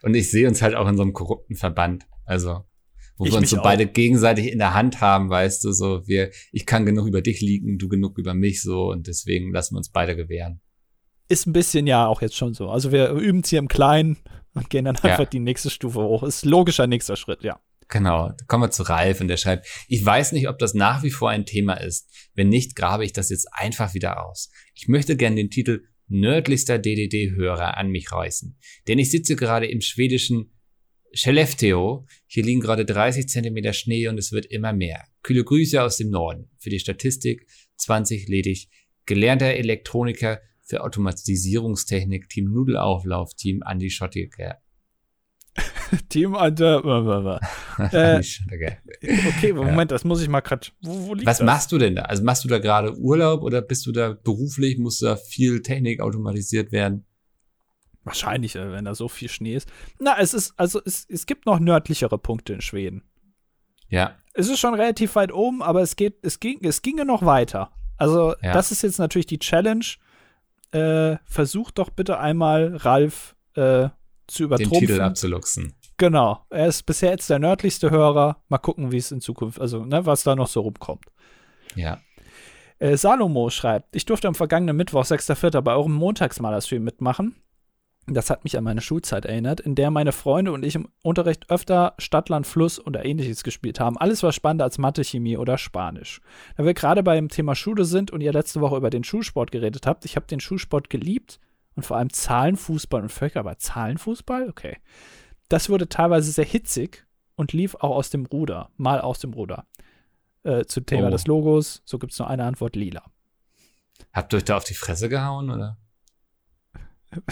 Und 0.03 0.15
ich 0.15 0.31
sehe 0.31 0.47
uns 0.49 0.63
halt 0.63 0.75
auch 0.75 0.89
in 0.89 0.97
so 0.97 1.03
einem 1.03 1.13
korrupten 1.13 1.57
Verband. 1.57 2.07
Also, 2.25 2.65
wo 3.17 3.25
Ich 3.27 3.33
wir 3.33 3.39
uns 3.39 3.51
so 3.51 3.59
auch. 3.59 3.63
beide 3.63 3.87
gegenseitig 3.87 4.51
in 4.53 4.59
der 4.59 4.75
Hand 4.75 5.01
haben, 5.01 5.29
weißt 5.29 5.65
du, 5.65 5.73
so 5.73 6.07
wir, 6.07 6.31
ich 6.53 6.67
kann 6.67 6.87
genug 6.87 7.07
über 7.07 7.21
dich 7.21 7.41
liegen, 7.41 7.79
du 7.79 7.89
genug 7.89 8.17
über 8.19 8.33
mich 8.35 8.63
so 8.63 8.91
und 8.91 9.07
deswegen 9.09 9.53
lassen 9.53 9.75
wir 9.75 9.79
uns 9.79 9.91
beide 9.91 10.15
gewähren. 10.17 10.61
Ist 11.29 11.47
ein 11.47 11.53
bisschen 11.53 11.87
ja 11.87 12.07
auch 12.07 12.23
jetzt 12.23 12.37
schon 12.37 12.55
so. 12.55 12.69
Also 12.71 12.93
wir 12.93 13.11
üben 13.11 13.41
es 13.41 13.49
hier 13.51 13.59
im 13.59 13.69
Kleinen 13.69 14.19
und 14.55 14.71
gehen 14.71 14.85
dann 14.85 14.97
Ja. 15.03 15.11
einfach 15.11 15.27
die 15.27 15.41
nächste 15.41 15.71
Stufe 15.71 16.01
hoch. 16.01 16.23
Ist 16.23 16.45
logischer 16.45 16.87
nächster 16.87 17.17
Schritt, 17.17 17.43
ja. 17.43 17.59
Genau, 17.89 18.33
kommen 18.47 18.65
wir 18.65 18.71
zu 18.71 18.85
Ralf 18.85 19.21
und 19.21 19.29
der 19.29 19.37
schreibt, 19.37 19.67
ich 19.89 20.05
weiß 20.05 20.33
nicht, 20.33 20.49
ob 20.49 20.59
das 20.59 20.75
nach 20.75 21.03
wie 21.03 21.11
vor 21.11 21.31
ein 21.31 21.47
Thema 21.47 21.75
ist. 21.75 22.09
Wenn 22.35 22.49
nicht, 22.49 22.77
grabe 22.77 23.05
ich 23.05 23.13
das 23.13 23.31
jetzt 23.31 23.49
einfach 23.53 23.95
wieder 23.95 24.25
aus. 24.25 24.51
Ich 24.75 24.89
möchte 24.89 25.17
gern 25.17 25.37
den 25.37 25.51
Titel 25.51 25.85
nördlichster 26.09 26.79
DDD-Hörer 26.79 27.77
an 27.77 27.91
mich 27.91 28.13
reißen. 28.13 28.59
Denn 28.89 28.99
ich 28.99 29.11
sitze 29.11 29.37
gerade 29.37 29.67
im 29.67 29.81
schwedischen 29.81 30.53
Skellefteå. 31.15 32.07
Hier 32.27 32.45
liegen 32.45 32.61
gerade 32.61 32.85
30 32.85 33.29
Zentimeter 33.29 33.73
Schnee 33.73 34.09
und 34.09 34.19
es 34.19 34.33
wird 34.33 34.47
immer 34.47 34.73
mehr. 34.73 35.05
Kühle 35.23 35.45
Grüße 35.45 35.83
aus 35.83 35.97
dem 35.97 36.11
Norden. 36.11 36.51
Für 36.59 36.71
die 36.71 36.79
Statistik 36.79 37.47
20 37.77 38.29
ledig. 38.29 38.69
Gelernter 39.07 39.55
Elektroniker 39.55 40.41
für 40.65 40.83
Automatisierungstechnik, 40.85 42.29
Team 42.29 42.51
Nudelauflauf, 42.53 43.35
Team 43.35 43.63
Andi 43.63 43.91
Schottiger. 43.91 44.59
Team 46.09 46.35
Under. 46.35 47.41
Äh, 47.79 48.19
okay. 48.53 48.77
okay, 49.29 49.53
Moment, 49.55 49.91
das 49.91 50.05
muss 50.05 50.21
ich 50.21 50.29
mal 50.29 50.41
gerade. 50.41 50.67
Wo, 50.83 51.07
wo 51.07 51.15
liegt 51.15 51.27
Was 51.27 51.39
das? 51.39 51.47
machst 51.47 51.73
du 51.73 51.79
denn 51.79 51.97
da? 51.97 52.03
Also 52.03 52.23
machst 52.23 52.45
du 52.45 52.49
da 52.49 52.59
gerade 52.59 52.95
Urlaub 52.99 53.43
oder 53.43 53.63
bist 53.63 53.87
du 53.87 53.93
da 53.93 54.13
beruflich? 54.13 54.79
Muss 54.79 54.99
da 54.99 55.17
viel 55.17 55.63
Technik 55.63 56.01
automatisiert 56.01 56.71
werden? 56.71 57.07
Wahrscheinlich, 58.05 58.57
äh, 58.57 58.71
wenn 58.73 58.85
da 58.85 58.95
so 58.95 59.09
viel 59.09 59.29
Schnee 59.31 59.55
ist. 59.55 59.71
Na, 59.99 60.19
es 60.19 60.35
ist, 60.35 60.53
also 60.59 60.81
es, 60.85 61.07
es 61.09 61.25
gibt 61.25 61.47
noch 61.47 61.61
nördlichere 61.61 62.19
Punkte 62.19 62.53
in 62.53 62.61
Schweden. 62.61 63.05
Ja, 63.89 64.17
Es 64.35 64.49
ist 64.49 64.59
schon 64.61 64.75
relativ 64.75 65.15
weit 65.17 65.33
oben, 65.33 65.63
aber 65.63 65.81
es 65.83 65.97
geht, 65.97 66.17
es 66.23 66.39
ging, 66.41 66.59
es 66.63 66.83
ginge 66.83 67.05
noch 67.07 67.25
weiter. 67.25 67.71
Also, 67.97 68.35
Ja. 68.43 68.53
das 68.53 68.71
ist 68.71 68.83
jetzt 68.83 68.99
natürlich 68.99 69.27
die 69.27 69.39
Challenge. 69.39 69.85
Äh, 70.73 71.17
versucht 71.25 71.79
doch 71.79 71.89
bitte 71.91 72.19
einmal 72.19 72.77
Ralf 72.77 73.35
äh, 73.55 73.89
zu 74.33 74.43
den 74.43 74.47
übertrumpfen. 74.47 74.81
Titel 74.81 75.01
abzuluxen. 75.01 75.75
Genau. 75.99 76.45
Er 76.51 76.67
ist 76.67 76.83
bisher 76.85 77.11
jetzt 77.11 77.31
der 77.31 77.39
nördlichste 77.39 77.91
Hörer. 77.91 78.43
Mal 78.49 78.59
gucken, 78.59 78.93
wie 78.93 78.97
es 78.97 79.13
in 79.13 79.21
Zukunft, 79.21 79.61
also, 79.61 79.85
ne, 79.85 80.05
was 80.07 80.25
da 80.25 80.35
noch 80.35 80.49
so 80.49 80.61
rumkommt. 80.61 81.05
Ja. 81.77 82.01
Äh, 82.79 82.97
Salomo 82.97 83.51
schreibt, 83.51 83.95
ich 83.95 84.07
durfte 84.07 84.29
am 84.29 84.35
vergangenen 84.35 84.77
Mittwoch, 84.77 85.05
6.4. 85.05 85.61
bei 85.61 85.75
eurem 85.75 85.93
Montagsmalerstream 85.93 86.83
mitmachen. 86.83 87.37
Das 88.09 88.31
hat 88.31 88.43
mich 88.43 88.59
an 88.59 88.65
meine 88.65 88.81
Schulzeit 88.81 89.27
erinnert, 89.27 89.61
in 89.61 89.77
der 89.77 89.93
meine 89.93 90.11
Freunde 90.11 90.51
und 90.51 90.65
ich 90.65 90.75
im 90.75 90.89
Unterricht 91.05 91.49
öfter 91.51 91.95
Stadtland, 91.99 92.49
Fluss 92.49 92.85
oder 92.85 93.05
ähnliches 93.05 93.45
gespielt 93.45 93.79
haben. 93.79 93.97
Alles 93.97 94.25
war 94.25 94.33
spannender 94.33 94.65
als 94.65 94.79
Mathe, 94.79 95.05
Chemie 95.05 95.37
oder 95.37 95.57
Spanisch. 95.57 96.21
Da 96.57 96.65
wir 96.65 96.75
gerade 96.75 97.05
beim 97.05 97.29
Thema 97.29 97.55
Schule 97.55 97.85
sind 97.85 98.11
und 98.11 98.21
ihr 98.21 98.33
letzte 98.33 98.61
Woche 98.61 98.77
über 98.77 98.91
den 98.91 99.05
Schulsport 99.05 99.53
geredet 99.53 99.87
habt, 99.87 100.05
ich 100.05 100.17
habe 100.17 100.27
den 100.27 100.41
Schulsport 100.41 100.91
geliebt 100.91 101.39
und 101.75 101.85
vor 101.85 101.97
allem 101.97 102.11
Zahlenfußball 102.13 103.03
und 103.03 103.09
Völker, 103.11 103.41
aber 103.41 103.59
Zahlenfußball? 103.59 104.49
Okay. 104.49 104.79
Das 105.49 105.69
wurde 105.69 105.89
teilweise 105.89 106.31
sehr 106.33 106.45
hitzig 106.45 107.07
und 107.37 107.53
lief 107.53 107.75
auch 107.77 107.97
aus 107.97 108.11
dem 108.11 108.27
Ruder, 108.27 108.71
mal 108.77 109.01
aus 109.01 109.19
dem 109.21 109.33
Ruder. 109.33 109.67
Äh, 110.45 110.65
zum 110.65 110.87
Thema 110.87 111.09
Oh. 111.09 111.11
des 111.11 111.27
Logos, 111.27 111.83
so 111.85 111.99
gibt 111.99 112.13
es 112.13 112.19
nur 112.19 112.29
eine 112.29 112.45
Antwort, 112.45 112.75
lila. 112.77 113.05
Habt 114.13 114.33
ihr 114.33 114.39
euch 114.39 114.45
da 114.45 114.57
auf 114.57 114.65
die 114.65 114.75
Fresse 114.75 115.09
gehauen, 115.09 115.51
oder? 115.51 115.77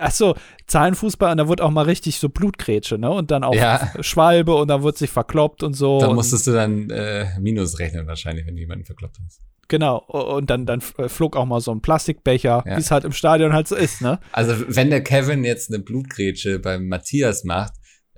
Achso, 0.00 0.34
Zahlenfußball 0.66 1.32
und 1.32 1.38
da 1.38 1.48
wurde 1.48 1.64
auch 1.64 1.70
mal 1.70 1.86
richtig 1.86 2.18
so 2.18 2.28
Blutgrätsche, 2.28 2.98
ne? 2.98 3.10
Und 3.10 3.30
dann 3.30 3.42
auch 3.44 3.54
Ja. 3.54 3.90
Schwalbe 4.02 4.54
und 4.54 4.68
dann 4.68 4.82
wurde 4.82 4.98
sich 4.98 5.10
verkloppt 5.10 5.62
und 5.62 5.72
so. 5.74 5.98
Da 6.00 6.12
musstest 6.12 6.46
du 6.46 6.52
dann 6.52 6.90
äh, 6.90 7.26
Minus 7.40 7.78
rechnen 7.78 8.06
wahrscheinlich, 8.06 8.46
wenn 8.46 8.54
du 8.54 8.60
jemanden 8.60 8.84
verkloppt 8.84 9.18
hast. 9.24 9.40
Genau, 9.68 9.98
und 9.98 10.50
dann, 10.50 10.66
dann 10.66 10.82
äh, 10.98 11.08
flog 11.08 11.36
auch 11.36 11.46
mal 11.46 11.60
so 11.60 11.72
ein 11.72 11.80
Plastikbecher, 11.80 12.62
Ja. 12.66 12.76
wie 12.76 12.80
es 12.80 12.90
halt 12.90 13.04
im 13.04 13.12
Stadion 13.12 13.52
halt 13.52 13.68
so 13.68 13.76
ist, 13.76 14.00
ne? 14.02 14.20
Also 14.32 14.54
wenn 14.68 14.90
der 14.90 15.02
Kevin 15.02 15.44
jetzt 15.44 15.72
eine 15.72 15.82
Blutgrätsche 15.82 16.58
beim 16.58 16.88
Matthias 16.88 17.44
macht, 17.44 17.72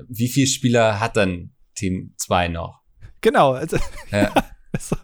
wie 0.08 0.28
viele 0.28 0.46
Spieler 0.46 1.00
hat 1.00 1.16
dann 1.16 1.52
Team 1.74 2.14
2 2.18 2.48
noch? 2.48 2.80
Genau, 3.20 3.52
also, 3.52 3.76
Ja. 4.10 4.30
so, 4.78 4.96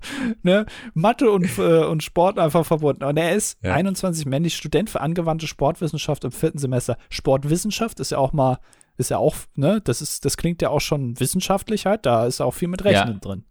ne? 0.42 0.66
Mathe 0.94 1.30
und, 1.30 1.46
äh, 1.58 1.84
und 1.84 2.02
Sport 2.02 2.38
einfach 2.38 2.66
verbunden. 2.66 3.04
Und 3.04 3.16
er 3.16 3.34
ist 3.34 3.58
Ja. 3.62 3.72
21 3.74 4.26
männlich 4.26 4.54
Student 4.56 4.90
für 4.90 5.00
angewandte 5.00 5.46
Sportwissenschaft 5.46 6.24
im 6.24 6.32
vierten 6.32 6.58
Semester. 6.58 6.98
Sportwissenschaft 7.08 7.98
ist 8.00 8.10
ja 8.10 8.18
auch 8.18 8.32
mal, 8.32 8.58
ist 8.98 9.10
ja 9.10 9.16
auch, 9.18 9.34
ne? 9.54 9.80
Das 9.82 10.02
ist, 10.02 10.24
das 10.26 10.36
klingt 10.36 10.60
ja 10.60 10.68
auch 10.68 10.80
schon 10.82 11.18
wissenschaftlich 11.18 11.86
halt, 11.86 12.04
da 12.04 12.26
ist 12.26 12.40
auch 12.42 12.52
viel 12.52 12.68
mit 12.68 12.84
Rechnen 12.84 13.20
drin. 13.20 13.44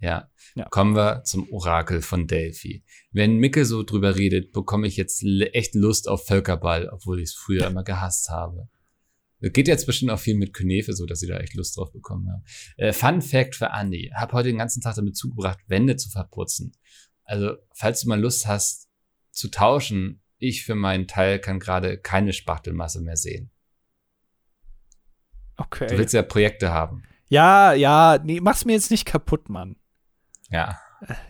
Ja. 0.00 0.30
Ja. 0.54 0.66
Kommen 0.70 0.96
wir 0.96 1.22
zum 1.24 1.50
Orakel 1.52 2.02
von 2.02 2.26
Delphi. 2.26 2.84
Wenn 3.12 3.36
Micke 3.36 3.64
so 3.64 3.82
drüber 3.82 4.16
redet, 4.16 4.52
bekomme 4.52 4.86
ich 4.86 4.96
jetzt 4.96 5.22
echt 5.22 5.74
Lust 5.74 6.08
auf 6.08 6.26
Völkerball, 6.26 6.88
obwohl 6.88 7.20
ich 7.20 7.30
es 7.30 7.34
früher 7.34 7.66
immer 7.66 7.84
gehasst 7.84 8.30
habe. 8.30 8.68
Geht 9.40 9.68
jetzt 9.68 9.86
bestimmt 9.86 10.10
auch 10.10 10.18
viel 10.18 10.36
mit 10.36 10.52
Künefe, 10.52 10.92
so 10.92 11.06
dass 11.06 11.20
sie 11.20 11.26
da 11.26 11.38
echt 11.38 11.54
Lust 11.54 11.76
drauf 11.76 11.92
bekommen 11.92 12.30
haben. 12.30 12.44
Äh, 12.76 12.92
Fun 12.92 13.22
Fact 13.22 13.56
für 13.56 13.70
Andy. 13.72 14.10
Hab 14.14 14.32
heute 14.32 14.48
den 14.48 14.58
ganzen 14.58 14.82
Tag 14.82 14.96
damit 14.96 15.16
zugebracht, 15.16 15.58
Wände 15.66 15.96
zu 15.96 16.10
verputzen. 16.10 16.72
Also, 17.24 17.54
falls 17.74 18.02
du 18.02 18.08
mal 18.08 18.20
Lust 18.20 18.46
hast 18.46 18.90
zu 19.30 19.48
tauschen, 19.48 20.20
ich 20.36 20.64
für 20.64 20.74
meinen 20.74 21.06
Teil 21.06 21.38
kann 21.38 21.58
gerade 21.58 21.96
keine 21.98 22.32
Spachtelmasse 22.32 23.00
mehr 23.00 23.16
sehen. 23.16 23.50
Okay. 25.56 25.86
Du 25.86 25.98
willst 25.98 26.14
ja 26.14 26.22
Projekte 26.22 26.70
haben. 26.70 27.04
Ja, 27.28 27.72
ja, 27.72 28.18
nee, 28.22 28.40
mach's 28.40 28.64
mir 28.64 28.72
jetzt 28.72 28.90
nicht 28.90 29.06
kaputt, 29.06 29.48
Mann. 29.48 29.76
Ja. 30.50 30.78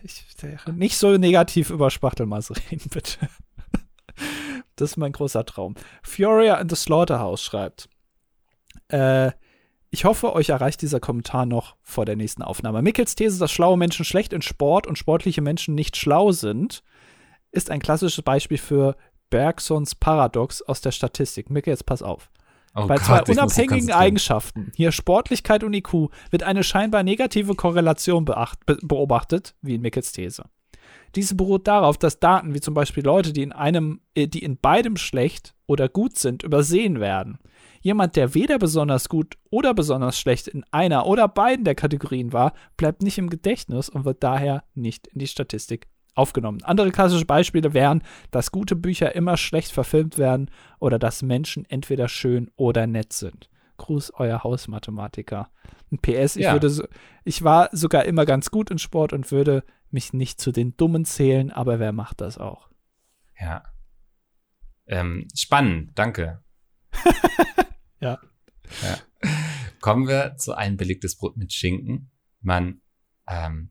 Ich, 0.03 0.25
nicht 0.73 0.97
so 0.97 1.17
negativ 1.17 1.69
über 1.69 1.89
Spachtelmaß 1.89 2.51
reden, 2.51 2.89
bitte. 2.91 3.29
Das 4.75 4.91
ist 4.91 4.97
mein 4.97 5.11
großer 5.11 5.45
Traum. 5.45 5.75
Fioria 6.03 6.55
in 6.55 6.67
the 6.67 6.75
Slaughterhouse 6.75 7.41
schreibt. 7.41 7.87
Äh, 8.89 9.31
ich 9.89 10.05
hoffe, 10.05 10.33
euch 10.33 10.49
erreicht 10.49 10.81
dieser 10.81 10.99
Kommentar 10.99 11.45
noch 11.45 11.75
vor 11.81 12.05
der 12.05 12.15
nächsten 12.15 12.41
Aufnahme. 12.43 12.81
Mickels 12.81 13.15
These, 13.15 13.39
dass 13.39 13.51
schlaue 13.51 13.77
Menschen 13.77 14.05
schlecht 14.05 14.33
in 14.33 14.41
Sport 14.41 14.87
und 14.87 14.97
sportliche 14.97 15.41
Menschen 15.41 15.75
nicht 15.75 15.97
schlau 15.97 16.31
sind, 16.31 16.83
ist 17.51 17.69
ein 17.69 17.81
klassisches 17.81 18.23
Beispiel 18.23 18.57
für 18.57 18.95
Bergsons 19.29 19.95
Paradox 19.95 20.61
aus 20.61 20.81
der 20.81 20.91
Statistik. 20.91 21.49
Mickel, 21.49 21.71
jetzt 21.71 21.85
pass 21.85 22.01
auf. 22.01 22.31
Oh 22.73 22.87
Bei 22.87 22.95
Gott, 22.95 23.05
zwei 23.05 23.23
unabhängigen. 23.23 23.91
Eigenschaften, 23.91 24.71
hier 24.75 24.91
Sportlichkeit 24.91 25.63
und 25.63 25.73
IQ, 25.73 26.09
wird 26.29 26.43
eine 26.43 26.63
scheinbar 26.63 27.03
negative 27.03 27.55
Korrelation 27.55 28.23
be 28.23 28.47
beobachtet, 28.81 29.55
wie 29.61 29.75
in 29.75 29.81
Mickels 29.81 30.13
These. 30.13 30.43
Diese 31.15 31.35
beruht 31.35 31.67
darauf, 31.67 31.97
dass 31.97 32.19
Daten 32.19 32.53
wie 32.53 32.61
zum 32.61 32.73
Beispiel 32.73 33.03
Leute, 33.03 33.33
die 33.33 33.43
in 33.43 33.51
einem, 33.51 34.01
äh, 34.15 34.27
die 34.27 34.43
in 34.43 34.57
beidem 34.57 34.95
schlecht 34.95 35.53
oder 35.67 35.89
gut 35.89 36.17
sind, 36.17 36.43
übersehen 36.43 36.99
werden. 36.99 37.39
Jemand, 37.81 38.15
der 38.15 38.33
weder 38.33 38.59
besonders 38.59 39.09
gut 39.09 39.37
oder 39.49 39.73
besonders 39.73 40.17
schlecht 40.17 40.47
in 40.47 40.63
einer 40.71 41.07
oder 41.07 41.27
beiden 41.27 41.65
der 41.65 41.75
Kategorien 41.75 42.31
war, 42.31 42.53
bleibt 42.77 43.01
nicht 43.01 43.17
im 43.17 43.29
Gedächtnis 43.29 43.89
und 43.89 44.05
wird 44.05 44.23
daher 44.23 44.63
nicht 44.75 45.07
in 45.07 45.19
die 45.19 45.27
Statistik 45.27 45.87
aufgenommen. 46.13 46.63
Andere 46.63 46.91
klassische 46.91 47.25
Beispiele 47.25 47.73
wären, 47.73 48.03
dass 48.31 48.51
gute 48.51 48.75
Bücher 48.75 49.15
immer 49.15 49.37
schlecht 49.37 49.71
verfilmt 49.71 50.17
werden 50.17 50.49
oder 50.79 50.99
dass 50.99 51.21
Menschen 51.21 51.65
entweder 51.69 52.07
schön 52.07 52.51
oder 52.55 52.87
nett 52.87 53.13
sind. 53.13 53.49
Gruß, 53.77 54.13
euer 54.15 54.43
Hausmathematiker. 54.43 55.49
Ein 55.91 55.99
PS, 55.99 56.35
ich 56.35 56.43
Ja. 56.43 56.53
würde 56.53 56.69
so, 56.69 56.83
ich 57.23 57.43
war 57.43 57.69
sogar 57.71 58.05
immer 58.05 58.25
ganz 58.25 58.51
gut 58.51 58.69
in 58.69 58.77
Sport 58.77 59.13
und 59.13 59.31
würde 59.31 59.63
mich 59.89 60.13
nicht 60.13 60.39
zu 60.39 60.51
den 60.51 60.75
Dummen 60.77 61.05
zählen, 61.05 61.51
aber 61.51 61.79
wer 61.79 61.91
macht 61.91 62.21
das 62.21 62.37
auch? 62.37 62.69
Ja. 63.39 63.63
Ähm, 64.87 65.27
spannend, 65.35 65.91
danke. 65.95 66.43
Ja. 67.99 68.17
ja. 68.81 68.97
Kommen 69.79 70.07
wir 70.07 70.35
zu 70.37 70.53
ein 70.55 70.75
belegtes 70.75 71.15
Brot 71.17 71.37
mit 71.37 71.53
Schinken. 71.53 72.09
Man 72.41 72.81
ähm, 73.27 73.69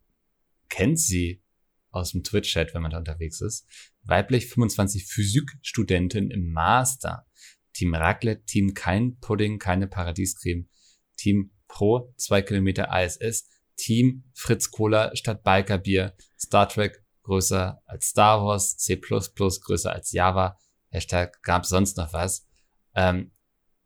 kennt 0.69 1.01
sie 1.01 1.43
aus 1.91 2.13
dem 2.13 2.23
Twitch-Chat, 2.23 2.75
wenn 2.75 2.83
man 2.83 2.91
da 2.91 2.99
unterwegs 2.99 3.41
ist. 3.41 3.67
Weiblich 4.03 4.47
25 4.47 5.07
Physikstudentin 5.07 6.31
im 6.31 6.53
Master. 6.53 7.27
Team 7.73 7.95
Raclette, 7.95 8.45
Team 8.45 8.75
kein 8.75 9.19
Pudding, 9.21 9.59
keine 9.59 9.87
Paradiescreme. 9.87 10.69
Team 11.17 11.53
Pro, 11.69 12.13
zwei 12.17 12.43
Kilometer 12.43 12.89
ISS. 12.93 13.49
Team 13.77 14.25
Fritz 14.35 14.71
Cola 14.71 15.15
statt 15.15 15.43
Bikerbier. 15.43 16.15
Star 16.39 16.69
Trek 16.69 17.05
größer 17.23 17.83
als 17.87 18.07
Star 18.07 18.45
Wars. 18.45 18.77
C++ 18.77 18.97
größer 18.97 19.93
als 19.93 20.13
Java. 20.13 20.59
Hashtag 20.89 21.43
gab 21.43 21.67
sonst 21.67 21.97
noch 21.97 22.13
was. 22.13 22.47
Ähm, 22.95 23.33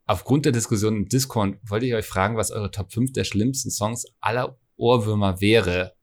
aufgrund 0.05 0.45
der 0.45 0.51
Diskussion 0.51 0.95
im 0.95 1.07
Discord 1.07 1.57
wollte 1.67 1.85
ich 1.85 1.93
euch 1.93 2.05
fragen, 2.05 2.37
was 2.37 2.51
eure 2.51 2.71
Top 2.71 2.91
5 2.91 3.13
der 3.13 3.23
schlimmsten 3.23 3.69
Songs 3.69 4.05
aller 4.19 4.59
Ohrwürmer 4.75 5.39
wäre. 5.41 5.95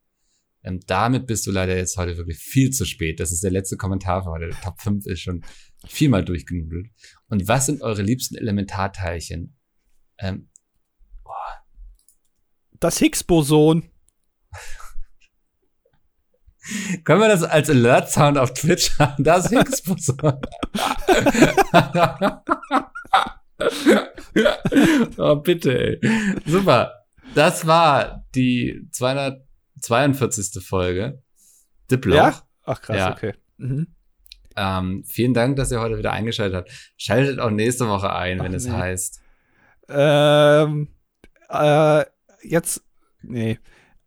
Ähm, 0.64 0.80
damit 0.86 1.26
bist 1.26 1.46
du 1.46 1.50
leider 1.50 1.76
jetzt 1.76 1.96
heute 1.96 2.16
wirklich 2.16 2.38
viel 2.38 2.70
zu 2.70 2.84
spät. 2.84 3.20
Das 3.20 3.32
ist 3.32 3.42
der 3.42 3.50
letzte 3.50 3.76
Kommentar 3.76 4.22
für 4.22 4.30
heute. 4.30 4.48
Der 4.48 4.60
Top 4.60 4.80
5 4.80 5.06
ist 5.06 5.20
schon 5.20 5.44
viermal 5.86 6.24
durchgenudelt. 6.24 6.88
Und 7.28 7.48
was 7.48 7.66
sind 7.66 7.82
eure 7.82 8.02
liebsten 8.02 8.36
Elementarteilchen? 8.36 9.56
Ähm, 10.18 10.48
Das 12.82 12.98
Higgs-Boson. 12.98 13.88
können 17.04 17.20
wir 17.20 17.28
das 17.28 17.44
als 17.44 17.70
Alert-Sound 17.70 18.36
auf 18.38 18.52
Twitch 18.54 18.98
haben? 18.98 19.22
Das 19.22 19.50
Higgs-Boson. 19.50 20.18
oh, 25.18 25.36
bitte, 25.36 25.78
ey. 25.78 26.00
Super. 26.44 27.04
Das 27.34 27.64
war 27.66 28.26
die 28.34 28.88
242. 29.82 30.62
Folge. 30.64 31.22
Diploch. 31.90 32.14
Ja? 32.16 32.42
Ach 32.64 32.80
krass, 32.80 32.96
Ja. 32.96 33.12
okay. 33.12 33.34
Mhm. 33.58 33.88
Ähm, 34.56 35.04
vielen 35.06 35.34
Dank, 35.34 35.56
dass 35.56 35.70
ihr 35.72 35.80
heute 35.80 35.98
wieder 35.98 36.12
eingeschaltet 36.12 36.56
habt. 36.56 36.92
Schaltet 36.96 37.38
auch 37.38 37.50
nächste 37.50 37.88
Woche 37.88 38.12
ein, 38.12 38.38
wenn 38.40 38.52
Ach, 38.52 38.56
es 38.56 38.66
nee. 38.66 38.72
heißt. 38.72 39.20
Ähm, 39.88 40.88
äh, 41.48 42.04
jetzt, 42.42 42.82
nee. 43.22 43.58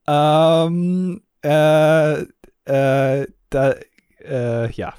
Ähm, 0.08 1.24
äh, 1.44 2.22
äh, 2.22 3.28
da, 3.50 3.76
äh, 4.24 4.72
ja. 4.72 4.94